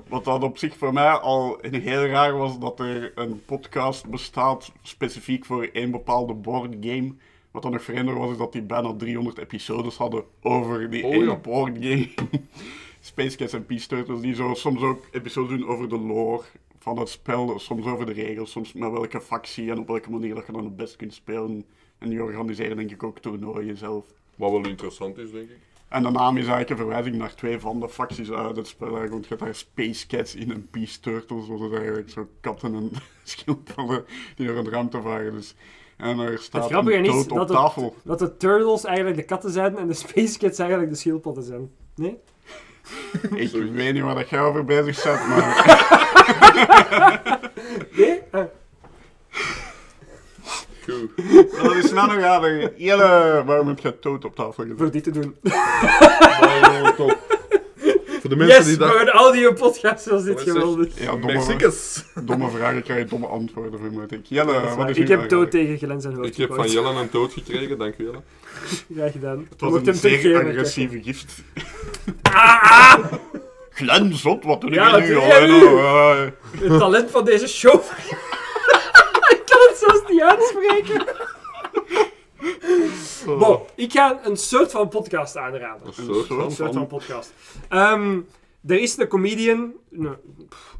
[0.08, 4.72] Wat dat op zich voor mij al heel raar was dat er een podcast bestaat
[4.82, 7.14] specifiek voor één bepaalde boardgame.
[7.52, 11.14] Wat dan nog vreemder was, is dat die bijna 300 episodes hadden over die Oh,
[11.14, 11.36] ene ja.
[11.36, 12.10] boardgame.
[13.06, 16.44] Space Cats en Peace Turtles, die zo soms ook episodes doen over de lore
[16.80, 20.36] van het spel, soms over de regels, soms met welke factie en op welke manier
[20.36, 21.66] dat je dan het best kunt spelen.
[21.98, 24.06] En die organiseren denk ik ook toernooien zelf.
[24.36, 25.58] Wat wel interessant is, denk ik.
[25.88, 28.88] En de naam is eigenlijk een verwijzing naar twee van de facties uit het spel.
[28.88, 32.28] eigenlijk, Want je hebt daar Space Cats in en Peace Turtles, wat is eigenlijk zo
[32.42, 32.92] katten en
[33.24, 34.06] schildpadden
[34.36, 35.34] die door het ruimte varen.
[35.34, 35.56] Dus,
[35.98, 37.84] en er staat Het grappige een is dood op dat, tafel.
[37.84, 41.44] het, dat de turtles eigenlijk de katten zijn en de space cats eigenlijk de schildpadden
[41.44, 41.72] zijn.
[41.96, 42.20] Nee?
[43.36, 45.82] Ik weet niet waar dat jij over bezig bent, maar...
[47.98, 48.22] Nee?
[48.32, 48.44] Ah.
[50.84, 51.18] Goed.
[51.54, 52.72] Maar dat is nou nog aardig.
[52.78, 54.78] Jelle, waarom heb je dood op tafel gezet?
[54.78, 55.36] Voor dit te doen.
[55.44, 57.43] Oh, top.
[58.24, 58.90] Voor de mensen yes, die dat...
[58.90, 61.00] voor een audio podcast was dit geweldig.
[61.00, 61.74] Ja, domme,
[62.30, 64.26] domme vragen krijg je domme antwoorden, vermoed ik.
[64.26, 64.90] Jelle, is wat waar.
[64.90, 66.68] is ik heb dood tegen Glen zijn hoofd Ik heb van.
[66.68, 68.22] Jelle een dood gekregen, dank u Jelle.
[68.96, 69.48] Graag gedaan.
[69.50, 71.34] Het was Moet een zeer agressieve gift.
[72.22, 73.04] Ah,
[73.76, 74.12] ah!
[74.24, 75.08] Zot, wat doe Ja, wat nu?
[75.08, 75.60] jij nu?
[75.60, 76.32] nou, eh.
[76.70, 77.82] Het talent van deze show.
[79.36, 81.06] ik kan het zelfs niet uitspreken.
[83.76, 85.88] Ik ga een soort van podcast aanraden.
[85.88, 86.40] Een soort van.
[86.40, 87.34] Een soort van podcast.
[87.70, 88.20] Ehm,
[88.66, 90.16] er is een comedian, een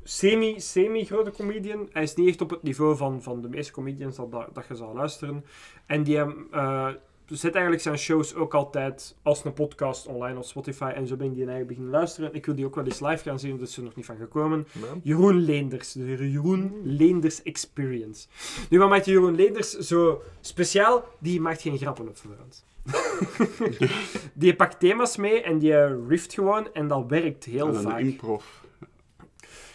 [0.04, 1.90] semi, semi-grote comedian.
[1.92, 4.76] Hij is niet echt op het niveau van, van de meeste comedians dat, dat, je
[4.76, 5.46] zal luisteren.
[5.86, 6.88] En die hem, eh,
[7.26, 10.92] zet eigenlijk zijn shows ook altijd als een podcast online op Spotify.
[10.96, 12.34] En zo ben ik die eigenlijk beginnen luisteren.
[12.34, 14.18] Ik wil die ook wel eens live gaan zien, dus is er nog niet van
[14.18, 14.68] gekomen.
[15.04, 18.28] Jeroen Leenders, de Jeroen Leenders Experience.
[18.70, 21.04] Nu, wat maakt Jeroen Leenders zo speciaal?
[21.20, 22.66] Die maakt geen grappen op voorhand.
[24.34, 28.00] die pakt thema's mee en die rift gewoon en dat werkt heel En vaak.
[28.00, 28.44] improv.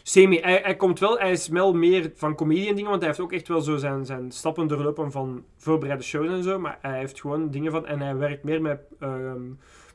[0.09, 3.23] Semi, hij, hij komt wel, hij is wel meer van comedian dingen, want hij heeft
[3.23, 6.99] ook echt wel zo zijn, zijn stappen doorlopen van voorbereide shows en zo, maar hij
[6.99, 9.43] heeft gewoon dingen van, en hij werkt meer met ehm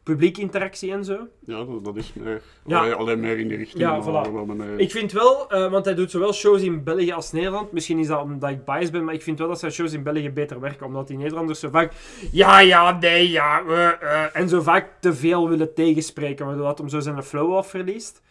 [0.04, 1.28] publiekinteractie en zo.
[1.46, 2.42] Ja, dat, dat is meer.
[2.66, 2.92] Ja.
[2.92, 3.82] Alleen, meer in die richting.
[3.82, 4.78] Ja, voilà.
[4.78, 7.72] Ik vind wel, eh, want hij doet zowel shows in België als Nederland.
[7.72, 10.04] Misschien is dat omdat ik biased ben, maar ik vind wel dat zijn shows in
[10.04, 10.86] België beter werken.
[10.86, 11.94] Omdat die Nederlanders zo vaak.
[12.32, 13.64] Ja, ja, nee, ja.
[13.68, 17.56] eh, eh, en zo vaak te veel willen tegenspreken, waardoor dat hem zo zijn flow
[17.56, 18.22] af verliest.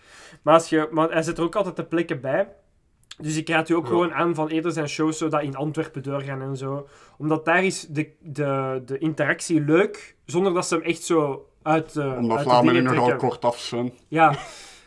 [0.43, 2.48] Maar, als je, maar hij zet er ook altijd de plekken bij.
[3.19, 3.89] Dus ik raad u ook Ja.
[3.89, 6.86] gewoon aan van eerder zijn shows zo dat in Antwerpen doorgaan en zo.
[7.19, 11.97] Omdat daar is de, de, de interactie leuk, zonder dat ze hem echt zo uit,
[11.97, 13.93] eh Omdat uit de Vlamingen dingen nogal kort af zijn.
[14.09, 14.35] Ja,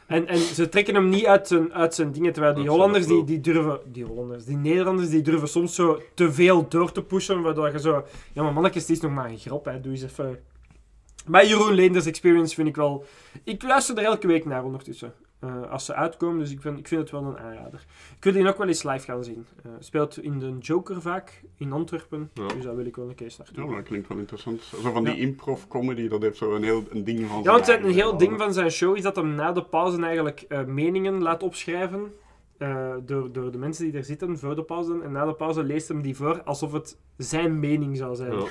[0.08, 3.24] en, en ze trekken hem niet uit zijn, uit zijn dingen, terwijl die Hollanders, die,
[3.24, 3.80] die durven...
[3.86, 7.80] Die Hollanders, die Nederlanders, die durven soms zo te veel door te pushen, waardoor je
[7.80, 8.04] zo...
[8.34, 9.82] Ja, maar mannetjes, die is nog maar een grap, hè.
[9.82, 10.40] Doe eens even...
[11.28, 13.06] Maar Jeroen Leenders Experience vind ik wel...
[13.44, 15.14] Ik luister er elke week naar ondertussen.
[15.46, 17.86] Eh, als ze uitkomen, dus ik vind, ik vind het wel een aanrader.
[18.18, 19.46] Ik wil die ook wel eens live gaan zien.
[19.64, 22.30] Eh, speelt in de Joker vaak, in Antwerpen.
[22.34, 22.48] Ja.
[22.48, 23.64] Dus daar wil ik wel een keer naartoe.
[23.64, 24.62] Ja, maar dat klinkt wel interessant.
[24.62, 25.22] Zo van die Ja.
[25.22, 28.54] improv-comedy, dat heeft zo een heel een ding van Ja, want een heel ding van
[28.54, 32.14] zijn show is dat hem na de pauze eigenlijk eh, meningen laat opschrijven.
[33.06, 35.00] door, door de mensen die er zitten voor de pauze.
[35.04, 38.32] En na de pauze leest hem die voor alsof het zijn mening zou zijn.
[38.32, 38.46] Ja.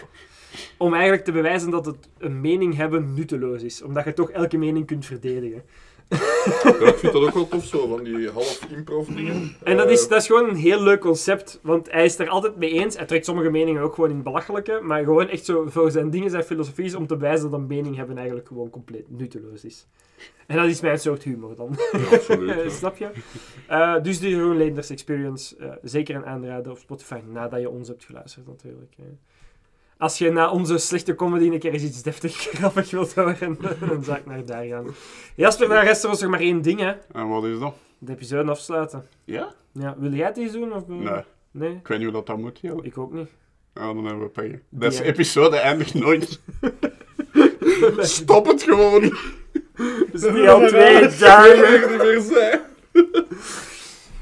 [0.79, 3.83] Om eigenlijk te bewijzen dat het een mening hebben nutteloos is.
[3.83, 5.63] Omdat je toch elke mening kunt verdedigen.
[6.09, 9.57] Ja, ik vind dat ook wel tof, zo, van die half improv dingen.
[9.65, 12.29] En dat is, Eh, dat is gewoon een heel leuk concept, want hij is er
[12.29, 12.97] altijd mee eens.
[12.97, 16.31] Hij trekt sommige meningen ook gewoon in belachelijke, maar gewoon echt zo voor zijn dingen,
[16.31, 19.87] zijn filosofie is om te bewijzen dat een mening hebben eigenlijk gewoon compleet nutteloos is.
[20.47, 21.77] En dat is mijn soort humor dan.
[21.93, 22.73] ja, absoluut.
[22.81, 23.11] Snap je?
[23.69, 27.89] Eh, dus de Jeroen Leenders Experience, eh, zeker een aanrader op Spotify, nadat je ons
[27.89, 28.95] hebt geluisterd natuurlijk.
[28.97, 29.05] hè.
[30.05, 34.05] Als je na onze slechte comedy een keer eens iets deftig grappig wilt horen, dan
[34.05, 34.87] zou ik naar daar gaan.
[35.37, 36.93] Jasper, daar rest er ons nog maar één ding, hè.
[37.13, 37.75] En wat is dat?
[37.99, 39.07] De episode afsluiten.
[39.25, 39.55] Ja?
[39.73, 40.73] Ja, wil jij het eens doen?
[40.73, 40.95] Of, eh?
[40.97, 41.71] Nee, Nee?
[41.75, 42.85] ik weet niet hoe dat dan moet, joh.
[42.85, 43.29] Ik ook niet.
[43.75, 44.61] Ja, dan hebben we pech.
[44.69, 45.09] Deze Ja.
[45.11, 46.41] episode eindigt nooit.
[47.99, 49.01] Stop het gewoon.
[50.13, 52.61] Dus niet al twee mag niet meer zijn.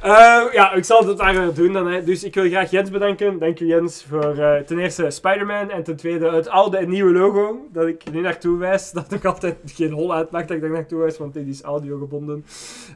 [0.03, 1.87] Eh, ja, ik zal het daar doen dan.
[1.87, 2.05] Hè.
[2.05, 3.39] Dus ik wil graag Jens bedanken.
[3.39, 7.13] Dank u Jens voor eh, ten eerste Spider-Man en ten tweede het oude en nieuwe
[7.13, 8.91] logo dat ik nu naartoe wijs.
[8.93, 12.45] Dat nog altijd geen hol uitmaakt dat ik daar naartoe wijs, want dit is audiogebonden.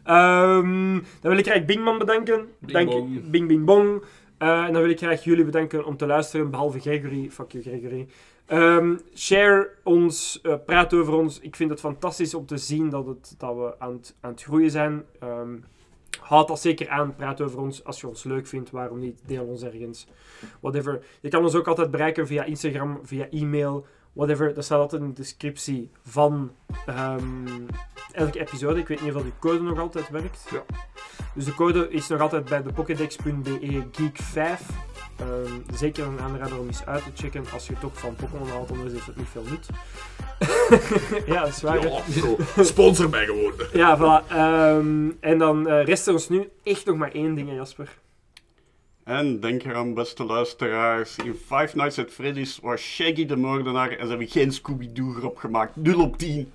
[0.04, 2.48] Ehm dan wil ik graag Bingman bedanken.
[2.58, 3.30] Bing Dank, bong.
[3.30, 4.02] Bing Bing Bong.
[4.38, 7.30] Eh, en dan wil ik graag jullie bedanken om te luisteren, behalve Gregory.
[7.30, 8.06] Fuck you, Gregory.
[8.46, 11.40] Ehm, share ons, eh, praat over ons.
[11.40, 14.42] Ik vind het fantastisch om te zien dat, het, dat we aan het, aan het
[14.42, 15.04] groeien zijn.
[15.20, 15.54] Ehm,
[16.20, 17.14] houd dat zeker aan.
[17.14, 18.70] Praat over ons als je ons leuk vindt.
[18.70, 19.20] Waarom niet?
[19.26, 20.06] Deel ons ergens.
[20.60, 21.05] Whatever.
[21.20, 23.86] Je kan ons ook altijd bereiken via Instagram, via e-mail.
[24.12, 24.55] Whatever.
[24.55, 26.52] Dat staat altijd in de descriptie van
[26.86, 27.66] ehm,
[28.12, 28.80] elke episode.
[28.80, 30.48] Ik weet niet of die code nog altijd werkt.
[30.51, 30.64] Ja.
[31.34, 34.95] Dus de code is nog altijd bij de pokédex.be geek5.
[35.16, 37.44] Ehm, zeker een aanrader om eens uit te checken.
[37.52, 39.66] Als je toch van Pokémon houdt, anders heeft het niet veel nut.
[41.34, 41.82] ja, dat is waar.
[41.82, 42.01] Ja.
[42.64, 43.52] Sponsor mij gewoon.
[43.72, 44.28] Ja, voilà.
[44.30, 47.88] Ehm, en dan eh, rest er ons nu echt nog maar één ding, Jasper.
[49.05, 54.02] En denk eraan, beste luisteraars, in Five Nights at Freddy's was Shaggy de moordenaar en
[54.02, 55.76] ze hebben geen Scooby-Doo erop gemaakt.
[55.76, 56.52] 0 op 10.